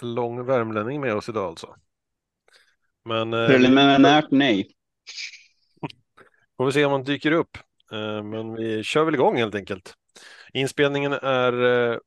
lång 0.00 0.46
värmlänning 0.46 1.00
med 1.00 1.14
oss 1.14 1.28
idag 1.28 1.44
alltså. 1.44 1.76
Men 3.04 3.34
eh, 3.34 3.46
Preliminärt 3.46 4.30
nej. 4.30 4.68
får 6.56 6.66
vi 6.66 6.72
se 6.72 6.84
om 6.84 6.92
han 6.92 7.02
dyker 7.04 7.32
upp. 7.32 7.58
Eh, 7.92 8.22
men 8.22 8.54
vi 8.54 8.82
kör 8.82 9.04
väl 9.04 9.14
igång 9.14 9.36
helt 9.36 9.54
enkelt. 9.54 9.94
Inspelningen 10.52 11.12
är, 11.12 11.62
eh, 11.62 11.98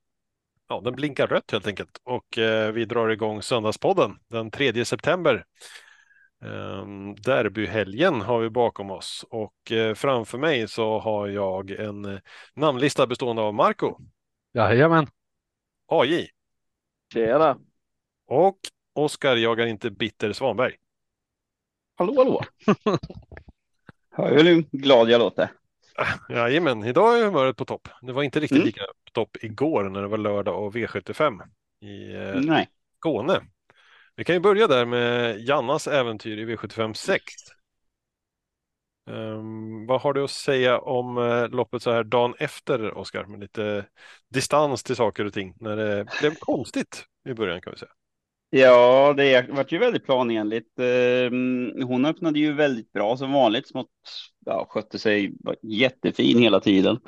ja 0.69 0.81
den 0.83 0.95
blinkar 0.95 1.27
rött 1.27 1.51
helt 1.51 1.67
enkelt 1.67 2.01
och 2.03 2.37
eh, 2.37 2.71
vi 2.71 2.85
drar 2.85 3.09
igång 3.09 3.41
Söndagspodden 3.41 4.17
den 4.29 4.51
3 4.51 4.85
september. 4.85 5.45
Um, 6.41 7.15
derbyhelgen 7.15 8.21
har 8.21 8.39
vi 8.39 8.49
bakom 8.49 8.91
oss 8.91 9.25
och 9.29 9.71
eh, 9.71 9.93
framför 9.93 10.37
mig 10.37 10.67
så 10.67 10.99
har 10.99 11.27
jag 11.27 11.71
en 11.71 12.05
eh, 12.05 12.19
namnlista 12.53 13.07
bestående 13.07 13.41
av 13.41 13.53
Marco, 13.53 13.97
Jajamän. 14.53 15.07
AJ 15.87 16.29
Tjena! 17.13 17.59
Och 18.27 18.57
Oskar 18.93 19.35
jagar 19.35 19.65
inte 19.65 19.91
bitter 19.91 20.33
Svanberg. 20.33 20.75
Hallå, 21.95 22.13
hallå. 22.17 22.41
Hör 24.11 24.35
du 24.35 24.43
hur 24.43 24.65
glad 24.71 25.09
jag 25.09 25.19
låter? 25.19 25.49
Jajamän, 26.29 26.83
idag 26.83 27.19
är 27.19 27.25
humöret 27.25 27.57
på 27.57 27.65
topp. 27.65 27.87
Det 28.01 28.13
var 28.13 28.23
inte 28.23 28.39
riktigt 28.39 28.55
Mm. 28.55 28.65
lika 28.65 28.81
på 28.81 29.11
topp 29.11 29.37
igår 29.41 29.89
när 29.89 30.01
det 30.01 30.07
var 30.07 30.17
lördag 30.17 30.63
och 30.63 30.75
V75 30.75 31.41
i 31.81 32.15
eh, 32.15 32.35
Nej. 32.41 32.69
Skåne. 32.99 33.41
Vi 34.15 34.23
kan 34.23 34.35
ju 34.35 34.39
börja 34.39 34.67
där 34.67 34.85
med 34.85 35.39
Jannas 35.39 35.87
äventyr 35.87 36.37
i 36.37 36.45
V75 36.45 36.93
6. 36.93 37.23
Ehm, 39.09 39.85
vad 39.85 40.01
har 40.01 40.13
du 40.13 40.23
att 40.23 40.31
säga 40.31 40.79
om 40.79 41.17
eh, 41.17 41.49
loppet 41.49 41.83
så 41.83 41.91
här 41.91 42.03
dagen 42.03 42.33
efter, 42.39 42.97
Oskar, 42.97 43.25
med 43.25 43.39
lite 43.39 43.85
distans 44.29 44.83
till 44.83 44.95
saker 44.95 45.25
och 45.25 45.33
ting, 45.33 45.53
när 45.59 45.75
det 45.75 46.05
blev 46.19 46.35
konstigt 46.39 47.05
i 47.29 47.33
början 47.33 47.61
kan 47.61 47.73
vi 47.73 47.79
säga. 47.79 47.91
Ja, 48.49 49.13
det 49.17 49.49
vart 49.49 49.71
ju 49.71 49.77
väldigt 49.77 50.05
planenligt. 50.05 50.79
Ehm, 50.79 51.81
hon 51.83 52.05
öppnade 52.05 52.39
ju 52.39 52.53
väldigt 52.53 52.93
bra 52.93 53.17
som 53.17 53.31
vanligt. 53.31 53.67
Smått, 53.67 53.89
ja, 54.45 54.67
skötte 54.69 54.99
sig 54.99 55.33
jättefin 55.61 56.39
hela 56.39 56.59
tiden. 56.59 56.99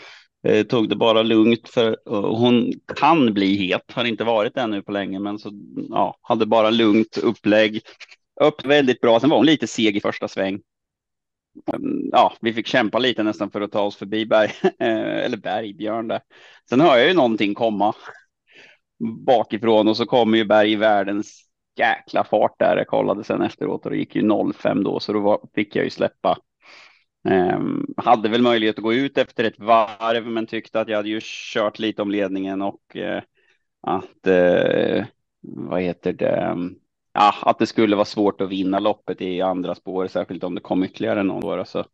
Eh, 0.47 0.65
tog 0.65 0.89
det 0.89 0.95
bara 0.95 1.21
lugnt 1.21 1.69
för 1.69 1.97
hon 2.35 2.73
kan 2.95 3.33
bli 3.33 3.55
het. 3.55 3.91
Har 3.91 4.05
inte 4.05 4.23
varit 4.23 4.55
det 4.55 4.61
ännu 4.61 4.81
på 4.81 4.91
länge, 4.91 5.19
men 5.19 5.39
så 5.39 5.51
ja, 5.89 6.17
hade 6.21 6.45
bara 6.45 6.69
lugnt 6.69 7.17
upplägg. 7.17 7.81
Upp 8.41 8.65
väldigt 8.65 9.01
bra. 9.01 9.19
Sen 9.19 9.29
var 9.29 9.37
hon 9.37 9.45
lite 9.45 9.67
seg 9.67 9.97
i 9.97 10.01
första 10.01 10.27
sväng. 10.27 10.61
Ehm, 11.73 12.09
ja, 12.11 12.33
vi 12.41 12.53
fick 12.53 12.67
kämpa 12.67 12.99
lite 12.99 13.23
nästan 13.23 13.51
för 13.51 13.61
att 13.61 13.71
ta 13.71 13.81
oss 13.81 13.95
förbi 13.95 14.25
Berg, 14.25 14.51
eller 14.79 15.37
Bergbjörn 15.37 16.07
där. 16.07 16.21
Sen 16.69 16.81
hör 16.81 16.97
jag 16.97 17.07
ju 17.07 17.13
någonting 17.13 17.53
komma 17.53 17.93
bakifrån 18.99 19.87
och 19.87 19.97
så 19.97 20.05
kommer 20.05 20.37
ju 20.37 20.45
Berg 20.45 20.71
i 20.71 20.75
världens 20.75 21.45
jäkla 21.77 22.23
fart 22.23 22.59
där. 22.59 22.77
Jag 22.77 22.87
kollade 22.87 23.23
sen 23.23 23.41
efteråt 23.41 23.85
och 23.85 23.91
det 23.91 23.97
gick 23.97 24.15
ju 24.15 24.53
05 24.53 24.83
då, 24.83 24.99
så 24.99 25.13
då 25.13 25.19
var, 25.19 25.47
fick 25.55 25.75
jag 25.75 25.83
ju 25.83 25.89
släppa. 25.89 26.37
Ehm, 27.29 27.85
hade 27.97 28.29
väl 28.29 28.41
möjlighet 28.41 28.77
att 28.77 28.83
gå 28.83 28.93
ut 28.93 29.17
efter 29.17 29.43
ett 29.43 29.59
varv, 29.59 30.27
men 30.27 30.47
tyckte 30.47 30.81
att 30.81 30.87
jag 30.87 30.97
hade 30.97 31.09
ju 31.09 31.19
kört 31.23 31.79
lite 31.79 32.01
om 32.01 32.11
ledningen 32.11 32.61
och 32.61 32.95
eh, 32.95 33.21
att 33.81 34.27
eh, 34.27 35.05
vad 35.41 35.81
heter 35.81 36.13
det? 36.13 36.57
Ja, 37.19 37.35
att 37.41 37.59
det 37.59 37.67
skulle 37.67 37.95
vara 37.95 38.05
svårt 38.05 38.41
att 38.41 38.49
vinna 38.49 38.79
loppet 38.79 39.21
i 39.21 39.41
andra 39.41 39.75
spår, 39.75 40.07
särskilt 40.07 40.43
om 40.43 40.55
det 40.55 40.61
kom 40.61 40.83
ytterligare 40.83 41.23
någon 41.23 41.41
då. 41.41 41.65
Så, 41.65 41.85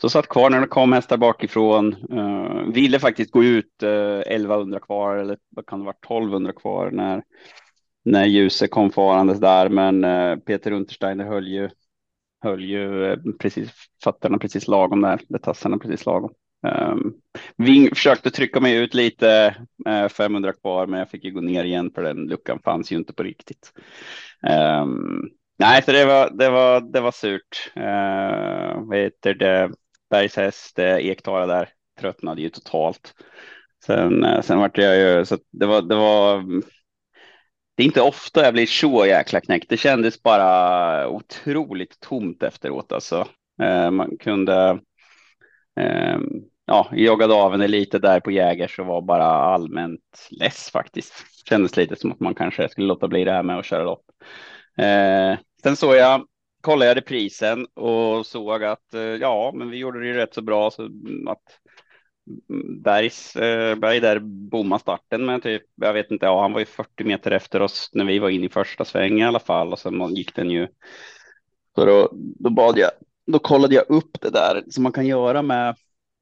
så 0.00 0.08
satt 0.08 0.28
kvar 0.28 0.50
när 0.50 0.60
det 0.60 0.66
kom 0.66 0.92
hästar 0.92 1.16
bakifrån. 1.16 1.94
Uh, 2.12 2.72
ville 2.72 2.98
faktiskt 2.98 3.30
gå 3.30 3.44
ut 3.44 3.82
eh, 3.82 3.88
uh, 3.88 4.20
1100 4.20 4.80
kvar, 4.80 5.16
eller 5.16 5.38
vad 5.48 5.66
kan 5.66 5.78
det 5.78 5.84
vara, 5.84 5.96
1200 6.04 6.52
kvar 6.52 6.90
när, 6.90 7.22
när 8.04 8.26
ljuset 8.26 8.70
kom 8.70 8.90
farandes 8.90 9.40
där. 9.40 9.68
Men 9.68 10.04
uh, 10.04 10.36
Peter 10.36 10.72
Untersteiner 10.72 11.24
höll 11.24 11.48
ju, 11.48 11.70
höll 12.42 12.64
ju 12.64 13.16
precis 13.40 13.70
fötterna 14.04 14.38
precis 14.38 14.68
lagom 14.68 15.00
där, 15.00 15.20
eller 15.28 15.38
tassarna 15.38 15.78
precis 15.78 16.06
lagom. 16.06 16.30
Um, 16.62 17.14
vi 17.56 17.88
försökte 17.88 18.30
trycka 18.30 18.60
mig 18.60 18.76
ut 18.76 18.94
lite, 18.94 19.56
eh, 19.86 20.02
uh, 20.02 20.08
500 20.08 20.52
kvar, 20.52 20.86
men 20.86 20.98
jag 20.98 21.10
fick 21.10 21.24
ju 21.24 21.30
gå 21.30 21.40
ner 21.40 21.64
igen 21.64 21.90
för 21.94 22.02
den 22.02 22.16
luckan 22.16 22.60
fanns 22.64 22.92
ju 22.92 22.96
inte 22.96 23.12
på 23.12 23.22
riktigt. 23.22 23.72
Um, 24.82 25.30
nej, 25.58 25.82
så 25.82 25.92
det 25.92 26.04
var, 26.04 26.30
det 26.30 26.50
var, 26.50 26.80
det 26.80 27.00
var 27.00 27.12
surt. 27.12 27.72
Uh, 27.76 28.82
vad 28.88 28.98
heter 28.98 29.34
det? 29.34 29.70
Bergshäst, 30.10 30.78
Ektara 30.78 31.46
där, 31.46 31.68
tröttnade 32.00 32.42
ju 32.42 32.48
totalt. 32.48 33.14
Sen, 33.84 34.24
eh, 34.24 34.40
sen 34.40 34.58
vart 34.58 34.78
jag 34.78 34.96
ju, 34.96 35.24
så 35.24 35.38
det 35.50 35.66
var, 35.66 35.82
det 35.82 35.94
var, 35.94 36.44
det 37.76 37.82
är 37.82 37.86
inte 37.86 38.02
ofta 38.02 38.44
jag 38.44 38.54
blir 38.54 38.66
så 38.66 39.06
jäkla 39.06 39.40
knäckt. 39.40 39.68
Det 39.68 39.76
kändes 39.76 40.22
bara 40.22 41.08
otroligt 41.08 42.00
tomt 42.00 42.42
efteråt 42.42 42.92
alltså. 42.92 43.28
Man 43.90 44.16
kunde, 44.20 44.80
Ehm, 45.78 46.22
ja, 46.66 46.88
joggade 46.92 47.34
av 47.34 47.52
henne 47.52 47.68
lite 47.68 47.98
där 47.98 48.20
på 48.20 48.30
Jägers 48.30 48.78
och 48.78 48.86
var 48.86 49.02
bara 49.02 49.24
allmänt 49.24 50.28
less 50.30 50.70
faktiskt. 50.70 51.14
Kändes 51.48 51.76
lite 51.76 51.96
som 51.96 52.12
att 52.12 52.20
man 52.20 52.34
kanske 52.34 52.68
skulle 52.68 52.86
låta 52.86 53.08
bli 53.08 53.24
det 53.24 53.32
här 53.32 53.42
med 53.42 53.58
att 53.58 53.66
köra 53.66 53.84
lopp. 53.84 54.04
Eh, 54.78 55.38
sen 55.62 55.76
såg 55.76 55.96
jag 55.96 56.26
kollade 56.60 56.86
jag 56.86 56.96
reprisen 56.96 57.66
och 57.74 58.26
såg 58.26 58.64
att 58.64 58.94
eh, 58.94 59.00
ja, 59.00 59.52
men 59.54 59.70
vi 59.70 59.76
gjorde 59.76 60.00
det 60.00 60.06
ju 60.06 60.14
rätt 60.14 60.34
så 60.34 60.42
bra 60.42 60.70
så 60.70 60.84
att 61.28 61.42
Bergs, 62.84 63.36
eh, 63.36 63.74
Berg 63.74 64.00
där 64.00 64.18
bommade 64.50 64.80
starten 64.80 65.26
med 65.26 65.42
typ, 65.42 65.62
jag 65.74 65.92
vet 65.92 66.10
inte, 66.10 66.26
ja, 66.26 66.42
han 66.42 66.52
var 66.52 66.60
ju 66.60 66.66
40 66.66 67.04
meter 67.04 67.30
efter 67.30 67.62
oss 67.62 67.90
när 67.92 68.04
vi 68.04 68.18
var 68.18 68.28
inne 68.28 68.46
i 68.46 68.48
första 68.48 68.84
sväng 68.84 69.20
i 69.20 69.24
alla 69.24 69.38
fall 69.38 69.72
och 69.72 69.78
sen 69.78 70.14
gick 70.14 70.34
den 70.34 70.50
ju. 70.50 70.68
Så 71.74 71.84
då, 71.84 72.08
då 72.12 72.50
bad 72.50 72.78
jag, 72.78 72.90
då 73.32 73.38
kollade 73.38 73.74
jag 73.74 73.84
upp 73.88 74.20
det 74.20 74.30
där 74.30 74.64
som 74.70 74.82
man 74.82 74.92
kan 74.92 75.06
göra 75.06 75.42
med, 75.42 75.76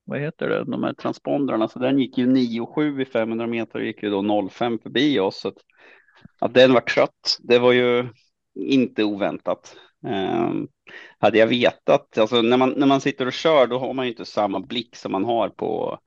vad 0.04 0.20
heter 0.20 0.48
det, 0.48 0.64
de 0.64 0.84
här 0.84 0.92
transpondrarna, 0.92 1.68
så 1.68 1.78
den 1.78 1.98
gick 1.98 2.18
ju 2.18 2.26
9,7 2.26 3.02
i 3.02 3.04
500 3.04 3.46
meter 3.46 3.78
och 3.78 3.84
gick 3.84 4.02
ju 4.02 4.10
då 4.10 4.20
0,5 4.20 4.82
förbi 4.82 5.18
oss. 5.18 5.40
Så 5.40 5.48
att, 5.48 5.56
att 6.40 6.54
den 6.54 6.72
var 6.72 6.80
trött, 6.80 7.38
det 7.38 7.58
var 7.58 7.72
ju 7.72 8.08
inte 8.54 9.04
oväntat. 9.04 9.76
Um, 10.06 10.68
hade 11.18 11.38
jag 11.38 11.46
vetat, 11.46 12.18
alltså 12.18 12.42
när 12.42 12.56
man, 12.56 12.74
när 12.76 12.86
man 12.86 13.00
sitter 13.00 13.26
och 13.26 13.32
kör, 13.32 13.66
då 13.66 13.78
har 13.78 13.94
man 13.94 14.04
ju 14.04 14.10
inte 14.10 14.24
samma 14.24 14.60
blick 14.60 14.96
som 14.96 15.12
man 15.12 15.24
har 15.24 15.48
på, 15.48 15.98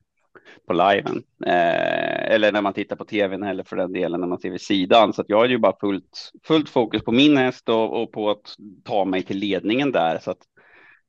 på 0.67 0.73
liven. 0.73 1.15
Uh, 1.45 2.33
eller 2.33 2.51
när 2.51 2.61
man 2.61 2.73
tittar 2.73 2.95
på 2.95 3.05
tvn 3.05 3.43
heller 3.43 3.63
för 3.63 3.75
den 3.75 3.93
delen, 3.93 4.19
när 4.19 4.27
man 4.27 4.39
ser 4.39 4.49
vid 4.49 4.61
sidan. 4.61 5.13
Så 5.13 5.21
att 5.21 5.29
jag 5.29 5.45
är 5.45 5.49
ju 5.49 5.57
bara 5.57 5.79
fullt, 5.79 6.31
fullt 6.43 6.69
fokus 6.69 7.03
på 7.03 7.11
min 7.11 7.37
häst 7.37 7.69
och, 7.69 8.01
och 8.01 8.11
på 8.11 8.29
att 8.29 8.55
ta 8.83 9.05
mig 9.05 9.23
till 9.23 9.37
ledningen 9.37 9.91
där. 9.91 10.19
Så 10.19 10.31
att 10.31 10.41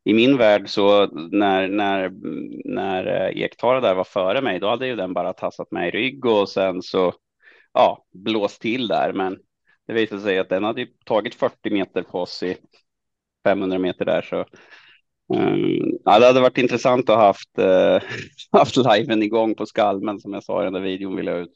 i 0.05 0.15
min 0.15 0.37
värld 0.37 0.69
så 0.69 1.06
när, 1.31 1.69
när, 1.69 2.11
när 2.65 3.06
Ektara 3.38 3.81
där 3.81 3.94
var 3.94 4.05
före 4.05 4.41
mig, 4.41 4.61
då 4.61 4.69
hade 4.69 4.87
ju 4.87 4.97
den 4.97 5.12
bara 5.12 5.33
tassat 5.33 5.71
mig 5.71 5.88
i 5.88 5.91
rygg 5.91 6.27
och 6.27 6.49
sen 6.49 6.83
så, 6.83 7.15
ja, 7.72 8.05
blåst 8.12 8.62
till 8.62 8.89
där. 8.89 9.12
Men 9.12 9.39
det 9.87 9.93
visade 9.93 10.21
sig 10.21 10.39
att 10.39 10.49
den 10.49 10.65
hade 10.65 10.87
tagit 11.05 11.34
40 11.34 11.71
meter 11.71 12.03
på 12.03 12.21
oss 12.21 12.43
i 12.43 12.56
500 13.44 13.78
meter 13.78 14.05
där 14.05 14.22
så 14.22 14.37
um, 15.34 15.99
ja, 16.05 16.19
det 16.19 16.27
hade 16.27 16.41
varit 16.41 16.59
intressant 16.59 17.10
att 17.10 17.16
ha 17.16 17.27
haft, 17.27 17.59
uh, 17.59 18.09
haft 18.59 18.77
liven 18.77 19.22
igång 19.22 19.55
på 19.55 19.66
skalmen 19.66 20.21
som 20.21 20.33
jag 20.33 20.45
sa 20.45 20.60
i 20.60 20.65
den 20.65 20.72
där 20.72 20.80
videon 20.80 21.16
vill 21.16 21.27
jag 21.27 21.39
ut. 21.39 21.53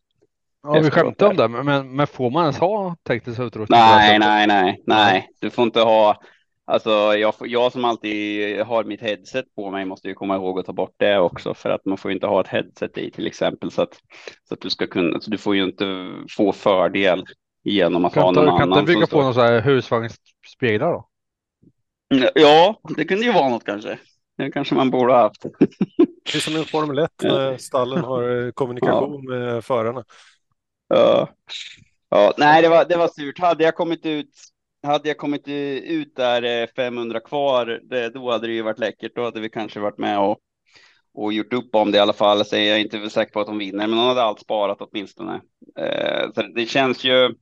Ja, 0.63 0.81
vi 0.81 0.91
skämtade 0.91 1.31
om 1.31 1.37
det, 1.37 1.63
men, 1.63 1.97
men 1.97 2.07
får 2.07 2.31
man 2.31 2.43
ens 2.43 2.59
ha 2.59 2.97
teknisk 3.09 3.41
utrustning? 3.41 3.79
Nej, 3.79 4.19
nej, 4.19 4.47
nej, 4.47 4.83
nej, 4.87 5.29
du 5.41 5.51
får 5.51 5.65
inte 5.65 5.81
ha. 5.81 6.17
Alltså, 6.67 6.91
jag, 6.91 7.35
jag 7.41 7.73
som 7.73 7.85
alltid 7.85 8.61
har 8.61 8.85
mitt 8.85 9.01
headset 9.01 9.55
på 9.55 9.71
mig 9.71 9.85
måste 9.85 10.09
ju 10.09 10.15
komma 10.15 10.37
ihåg 10.37 10.61
att 10.61 10.67
ta 10.67 10.73
bort 10.73 10.95
det 10.97 11.19
också 11.19 11.55
för 11.55 11.71
att 11.71 11.85
man 11.85 11.99
får 11.99 12.11
ju 12.11 12.15
inte 12.15 12.27
ha 12.27 12.41
ett 12.41 12.47
headset 12.49 12.99
i 12.99 13.11
till 13.11 13.27
exempel 13.27 13.71
så 13.71 13.83
att 13.83 14.01
så 14.49 14.55
att 14.55 14.61
du 14.61 14.71
ska 14.71 14.87
kunna. 14.87 15.21
Så 15.21 15.31
du 15.31 15.39
får 15.39 15.57
ju 15.57 15.65
inte 15.65 16.11
få 16.37 16.53
fördel 16.53 17.25
genom 17.63 18.05
att 18.05 18.15
ha 18.15 18.23
Kan 18.23 18.35
någon 18.35 18.45
inte, 18.45 18.59
kan 18.59 18.63
annan. 18.73 18.79
inte 18.79 18.93
bygga 18.93 19.07
på 19.07 19.23
någon 19.23 19.35
så 19.35 19.41
här 19.41 19.61
husvagnsspeglar 19.61 20.93
då? 20.93 21.09
Ja, 22.35 22.81
det 22.97 23.05
kunde 23.05 23.25
ju 23.25 23.33
vara 23.33 23.49
något 23.49 23.65
kanske. 23.65 23.99
Det 24.37 24.51
kanske 24.51 24.75
man 24.75 24.91
borde 24.91 25.13
ha 25.13 25.21
haft. 25.21 25.43
Det 26.25 26.35
är 26.35 26.41
som 26.41 26.57
en 26.57 26.65
Formel 26.65 26.99
1 26.99 27.11
när 27.23 27.57
stallen 27.57 28.05
har 28.05 28.47
eh, 28.47 28.51
kommunikation 28.51 29.25
med 29.25 29.65
förarna. 29.65 30.05
Ja. 30.89 31.29
Ja, 32.09 32.33
nej, 32.39 32.63
det 32.63 32.69
var, 32.69 32.85
det 32.85 32.97
var 32.97 33.09
surt. 33.09 33.39
Hade 33.39 33.65
jag 33.65 33.75
kommit 33.75 34.07
ut, 34.07 34.31
hade 34.85 35.09
jag 35.09 35.17
kommit 35.17 35.49
ut 35.49 36.17
där 36.17 36.63
eh, 36.63 36.67
500 36.77 37.21
kvar, 37.21 37.81
det, 37.83 38.09
då 38.09 38.31
hade 38.31 38.47
det 38.47 38.53
ju 38.53 38.63
varit 38.63 38.79
läckert. 38.79 39.15
Då 39.15 39.25
hade 39.25 39.41
vi 39.41 39.49
kanske 39.49 39.81
varit 39.81 39.99
med 39.99 40.19
och, 40.19 40.39
och 41.15 41.33
gjort 41.33 41.53
upp 41.53 41.75
om 41.75 41.91
det 41.91 41.99
i 41.99 42.01
alla 42.01 42.13
fall. 42.13 42.45
Så 42.45 42.57
jag 42.57 42.65
är 42.65 42.79
inte 42.79 43.11
säker 43.11 43.33
på 43.33 43.41
att 43.41 43.47
de 43.47 43.59
vinner, 43.59 43.87
men 43.87 43.99
de 43.99 44.07
hade 44.07 44.23
allt 44.23 44.41
sparat 44.41 44.79
åtminstone. 44.81 45.41
Eh, 45.79 46.33
så 46.35 46.43
det 46.43 46.67
känns 46.67 47.05
ju. 47.05 47.35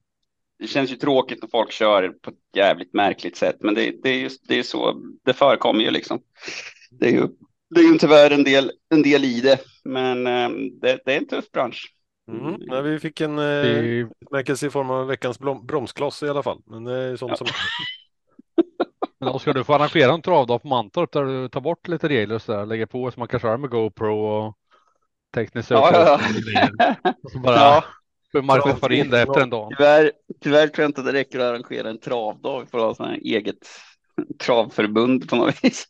Det 0.59 0.69
känns 0.69 0.93
ju 0.93 0.97
tråkigt 0.97 1.43
när 1.43 1.49
folk 1.49 1.73
kör 1.73 2.09
på 2.09 2.31
ett 2.31 2.56
jävligt 2.56 2.94
märkligt 2.94 3.37
sätt, 3.37 3.56
men 3.61 3.75
det, 3.75 4.03
det 4.03 4.11
är 4.11 4.19
ju 4.19 4.31
det 4.49 4.59
är 4.59 4.62
så 4.62 5.03
det 5.25 5.35
förekommer 5.35 5.81
ju 5.85 5.91
liksom. 5.91 6.21
Det 6.91 7.06
är 7.06 7.11
ju 7.11 7.29
det 7.75 7.81
är 7.81 7.93
ju 7.93 7.99
tyvärr 7.99 8.31
en 8.31 8.44
del, 8.44 8.73
en 8.91 9.03
del 9.03 9.25
i 9.25 9.41
det, 9.41 9.59
men 9.85 10.27
eh, 10.27 10.49
det, 10.81 10.99
det 11.05 11.15
är 11.15 11.19
en 11.19 11.27
tuff 11.27 11.50
bransch. 11.50 11.94
Mm. 12.29 12.57
Nej, 12.61 12.83
vi 12.83 12.99
fick 12.99 13.21
en 13.21 13.39
eh, 13.39 13.45
Det, 13.45 13.79
utmärkelse 13.79 14.67
i 14.67 14.71
form 14.71 14.91
av 14.91 15.07
veckans 15.07 15.41
blom- 15.41 15.67
bromskloss 15.67 16.23
i 16.23 16.29
alla 16.29 16.43
fall. 16.43 16.63
Men 16.67 16.85
det 16.85 16.93
är 16.95 17.17
sånt 17.17 17.31
Ja. 17.31 17.37
som 17.37 17.47
men 19.21 19.29
Oskar, 19.29 19.53
du 19.55 19.65
får 19.65 19.75
arrangera 19.75 20.13
en 20.13 20.23
travdag 20.23 20.63
på 20.63 20.69
Mantorp 20.69 21.13
där 21.13 21.25
du 21.25 21.49
tar 21.49 21.61
bort 21.61 21.89
lite 21.89 22.09
regler 22.09 22.35
och 22.35 22.43
så 22.43 22.53
där, 22.53 22.67
lägger 22.67 22.87
på 22.87 23.11
så 23.11 23.21
man 23.21 23.29
kan 23.29 23.41
köra 23.41 23.57
med 23.57 23.71
GoPro 23.71 24.19
och 24.25 24.55
teknisk 25.35 25.71
Ja, 25.71 25.91
ja, 25.93 26.15
och 26.15 26.21
ja. 26.79 27.13
Och 27.23 27.31
så 27.31 27.39
bara 27.39 27.57
ja. 28.33 28.43
marknadsföra 28.43 28.95
in 28.95 29.11
det 29.11 29.23
efter 29.23 29.41
en 29.41 29.51
dag. 29.51 29.73
Tyvärr, 29.77 30.13
tyvärr 30.41 30.67
tror 30.69 30.83
jag 30.83 30.89
inte 30.89 31.03
det 31.03 31.13
räcker 31.13 31.39
att 31.41 31.45
arrangera 31.51 31.91
en 31.91 32.01
travdag 32.01 32.69
för 32.71 32.91
att 32.91 32.99
ha 32.99 33.07
här 33.07 33.15
eget 33.23 33.69
travförbund 34.45 35.29
på 35.29 35.37
något 35.37 35.65
vis. 35.65 35.87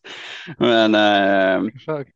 Men, 0.59 0.95
eh, 0.95 1.67
Exakt. 1.75 2.11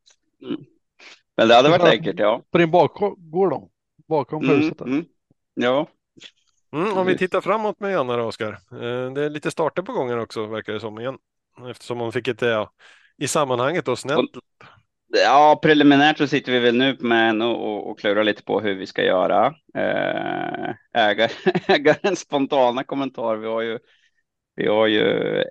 men 1.37 1.49
det 1.49 1.55
hade 1.55 1.69
varit 1.69 1.85
läckert, 1.85 2.19
ja. 2.19 2.43
På 2.51 2.59
din 2.59 2.71
bakgård 2.71 3.51
då? 3.51 3.71
Bakom 4.09 4.45
Mm, 4.45 4.57
huset 4.57 4.81
mm. 4.81 5.05
Ja, 5.55 5.87
Mm, 6.73 6.99
om 6.99 7.07
vi 7.07 7.19
tittar 7.19 7.41
framåt 7.41 7.81
med 7.81 7.93
Janne 7.93 8.17
då, 8.17 8.23
Oskar. 8.23 8.53
Eh, 8.73 9.13
Det 9.13 9.25
är 9.25 9.31
lite 9.31 9.51
starter 9.51 9.83
på 9.83 9.93
gången 9.93 10.19
också 10.19 10.47
verkar 10.47 10.73
det 10.73 10.81
som 10.81 11.01
igen. 11.01 11.19
Eftersom 11.71 11.99
hon 11.99 12.13
fick 12.13 12.29
ett, 12.29 12.43
ja, 12.43 12.71
i 13.19 13.29
sammanhanget 13.29 13.85
då 13.85 13.97
snällt. 13.97 14.31
Ja, 15.25 15.59
preliminärt 15.63 16.19
så 16.19 16.27
sitter 16.27 16.53
vi 16.53 16.59
väl 16.59 16.77
nu 16.77 16.97
med 17.01 17.31
en 17.31 17.43
och, 17.43 17.65
och, 17.73 17.91
och 17.91 17.99
klurar 17.99 18.25
lite 18.25 18.43
på 18.43 18.61
hur 18.61 18.75
vi 18.75 18.87
ska 18.87 19.05
göra. 19.05 19.47
Eh, 19.75 20.75
ägar, 20.93 21.33
ägarens 21.69 22.21
spontana 22.21 22.85
kommentar. 22.85 23.37
Vi 23.37 23.47
har 23.47 23.61
ju, 23.63 23.79
vi 24.55 24.67
har 24.69 24.87
ju 24.87 25.05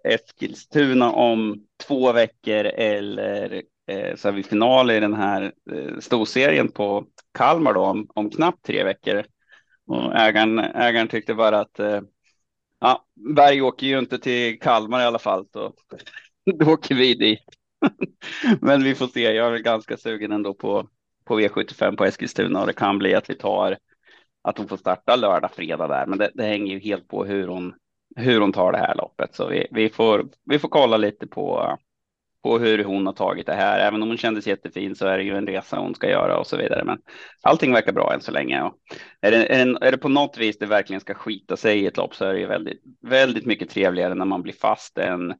Eskilstuna 0.04 1.12
om 1.12 1.66
två 1.88 2.12
veckor 2.12 2.66
eller 2.66 3.64
Eh, 3.88 4.16
så 4.16 4.28
är 4.28 4.32
vi 4.32 4.44
final 4.44 4.92
i 4.92 5.00
den 5.00 5.14
här 5.14 5.54
eh, 5.72 6.00
storserien 6.00 6.72
på 6.72 7.06
Kalmar 7.34 7.74
då 7.74 7.82
om, 7.82 8.08
om 8.16 8.30
knappt 8.30 8.66
tre 8.66 8.84
veckor. 8.84 9.26
Och 9.88 10.16
ägaren, 10.16 10.60
ägaren 10.60 11.08
tyckte 11.08 11.34
bara 11.34 11.60
att 11.60 11.80
eh, 11.80 12.02
ja, 12.80 13.06
Berg 13.36 13.62
åker 13.62 13.88
ju 13.88 14.00
inte 14.00 14.20
till 14.20 14.60
Kalmar 14.60 15.02
i 15.02 15.06
alla 15.06 15.20
fall, 15.20 15.46
så 15.54 15.74
då 16.60 16.72
åker 16.72 16.96
vi 16.96 17.14
dit. 17.14 17.44
Men 18.62 18.84
vi 18.84 18.96
får 18.96 19.08
se. 19.08 19.22
Jag 19.22 19.48
är 19.48 19.52
väl 19.52 19.62
ganska 19.62 19.98
sugen 19.98 20.32
ändå 20.32 20.54
på, 20.54 20.90
på 21.26 21.40
V75 21.40 21.96
på 21.96 22.06
Eskilstuna 22.06 22.62
och 22.62 22.68
det 22.68 22.74
kan 22.74 22.98
bli 22.98 23.16
att 23.16 23.30
vi 23.30 23.36
tar 23.36 23.78
att 24.42 24.58
hon 24.58 24.68
får 24.68 24.78
starta 24.78 25.16
lördag, 25.16 25.52
fredag 25.52 25.88
där. 25.88 26.06
Men 26.06 26.20
det, 26.20 26.32
det 26.34 26.44
hänger 26.44 26.74
ju 26.74 26.80
helt 26.80 27.08
på 27.08 27.26
hur 27.26 27.48
hon, 27.48 27.74
hur 28.16 28.42
hon 28.42 28.54
tar 28.54 28.72
det 28.72 28.78
här 28.78 28.96
loppet. 28.96 29.36
Så 29.36 29.48
vi, 29.48 29.68
vi, 29.72 29.90
får, 29.90 30.30
vi 30.44 30.60
får 30.60 30.70
kolla 30.70 30.98
lite 30.98 31.28
på, 31.28 31.78
på 32.46 32.60
hur 32.60 32.84
hon 32.84 33.06
har 33.06 33.14
tagit 33.14 33.46
det 33.46 33.54
här. 33.54 33.80
Även 33.80 34.04
om 34.04 34.08
hon 34.08 34.18
kändes 34.18 34.48
jättefin 34.48 34.96
så 34.96 35.08
är 35.08 35.18
det 35.18 35.24
ju 35.24 35.38
en 35.38 35.48
resa 35.48 35.80
hon 35.80 35.96
ska 35.96 36.10
göra 36.10 36.38
och 36.38 36.48
så 36.48 36.58
vidare. 36.58 36.84
Men 36.84 36.98
allting 37.42 37.74
verkar 37.74 37.92
bra 37.92 38.14
än 38.14 38.22
så 38.22 38.32
länge. 38.32 38.62
Och 38.62 38.74
är, 39.22 39.32
det, 39.32 39.38
är, 39.38 39.66
det, 39.66 39.88
är 39.88 39.92
det 39.92 39.98
på 39.98 40.10
något 40.10 40.38
vis 40.38 40.58
det 40.58 40.66
verkligen 40.66 41.00
ska 41.00 41.14
skita 41.14 41.58
sig 41.58 41.80
i 41.80 41.86
ett 41.86 41.98
lopp 41.98 42.16
så 42.16 42.26
är 42.26 42.34
det 42.34 42.40
ju 42.40 42.48
väldigt, 42.48 42.82
väldigt 43.02 43.46
mycket 43.46 43.70
trevligare 43.70 44.16
när 44.16 44.26
man 44.26 44.42
blir 44.42 44.54
fast 44.54 44.98
än 44.98 45.34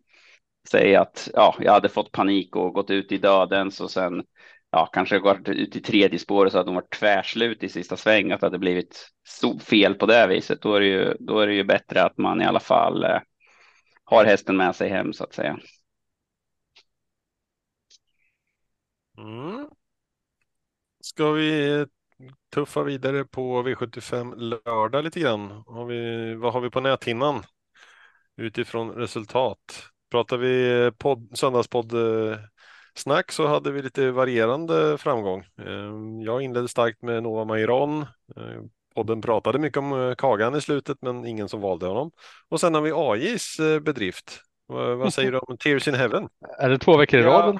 säg 0.70 0.96
att 0.96 1.30
ja, 1.34 1.56
jag 1.60 1.72
hade 1.72 1.90
fått 1.90 2.12
panik 2.12 2.56
och 2.56 2.74
gått 2.74 2.90
ut 2.90 3.12
i 3.12 3.18
dödens 3.18 3.82
och 3.82 3.92
sen 3.92 4.24
ja, 4.72 4.86
kanske 4.86 5.20
gått 5.20 5.50
ut 5.50 5.76
i 5.76 5.82
tredje 5.82 6.20
spåret 6.20 6.52
så 6.52 6.60
att 6.60 6.66
de 6.66 6.76
var 6.76 6.88
tvärslut 7.00 7.64
i 7.64 7.70
sista 7.70 7.98
sväng, 7.98 8.32
att 8.32 8.40
det 8.40 8.46
hade 8.46 8.60
blivit 8.60 9.10
så 9.28 9.60
fel 9.60 9.94
på 9.94 10.06
det 10.06 10.28
viset. 10.28 10.62
Då 10.62 10.76
är 10.76 10.80
det 10.80 10.88
ju, 10.88 11.14
då 11.20 11.40
är 11.40 11.48
det 11.48 11.54
ju 11.54 11.64
bättre 11.64 12.04
att 12.04 12.18
man 12.18 12.42
i 12.42 12.46
alla 12.46 12.60
fall 12.60 13.04
eh, 13.04 13.20
har 14.04 14.26
hästen 14.26 14.58
med 14.58 14.76
sig 14.76 14.90
hem 14.90 15.14
så 15.14 15.24
att 15.24 15.34
säga. 15.34 15.60
Mm. 19.18 19.70
Ska 21.16 21.32
vi 21.32 21.86
tuffa 22.54 22.84
vidare 22.84 23.26
på 23.26 23.64
V75 23.64 24.36
lördag 24.36 25.04
lite 25.04 25.20
grann? 25.20 25.64
Har 25.68 25.86
vi, 25.86 26.36
vad 26.36 26.54
har 26.54 26.62
vi 26.62 26.70
på 26.70 26.80
näthinnan 26.82 27.44
utifrån 28.38 28.92
resultat? 28.92 29.58
Pratar 30.12 30.38
vi 30.38 30.92
podd, 30.98 31.30
söndagspodd 31.34 31.94
snack 32.96 33.32
så 33.32 33.48
hade 33.48 33.72
vi 33.72 33.82
lite 33.82 34.12
varierande 34.12 34.98
framgång. 34.98 35.40
Eh, 35.40 35.94
Jag 36.26 36.42
inledde 36.42 36.68
starkt 36.68 37.02
med 37.02 37.24
Nova 37.24 37.46
Mairon. 37.46 38.02
Eh, 38.36 38.62
Podden 38.96 39.22
pratade 39.22 39.60
mycket 39.60 39.78
om 39.78 39.94
eh, 40.10 40.16
Kagan 40.16 40.56
i 40.56 40.62
slutet, 40.62 40.98
men 41.02 41.26
ingen 41.26 41.50
som 41.50 41.62
valde 41.62 41.86
honom. 41.88 42.12
Och 42.50 42.60
sen 42.60 42.74
har 42.74 42.82
vi 42.82 42.92
AJs 42.96 43.60
eh, 43.60 43.80
bedrift. 43.80 44.42
Vad, 44.66 44.98
vad 44.98 45.14
säger 45.14 45.32
du 45.32 45.38
om 45.38 45.58
Tears 45.58 45.88
in 45.88 45.94
Heaven? 45.96 46.30
Är 46.60 46.70
det 46.70 46.78
två 46.80 46.98
veckor 46.98 47.20
i 47.20 47.24
Ja. 47.24 47.30
rad? 47.30 47.60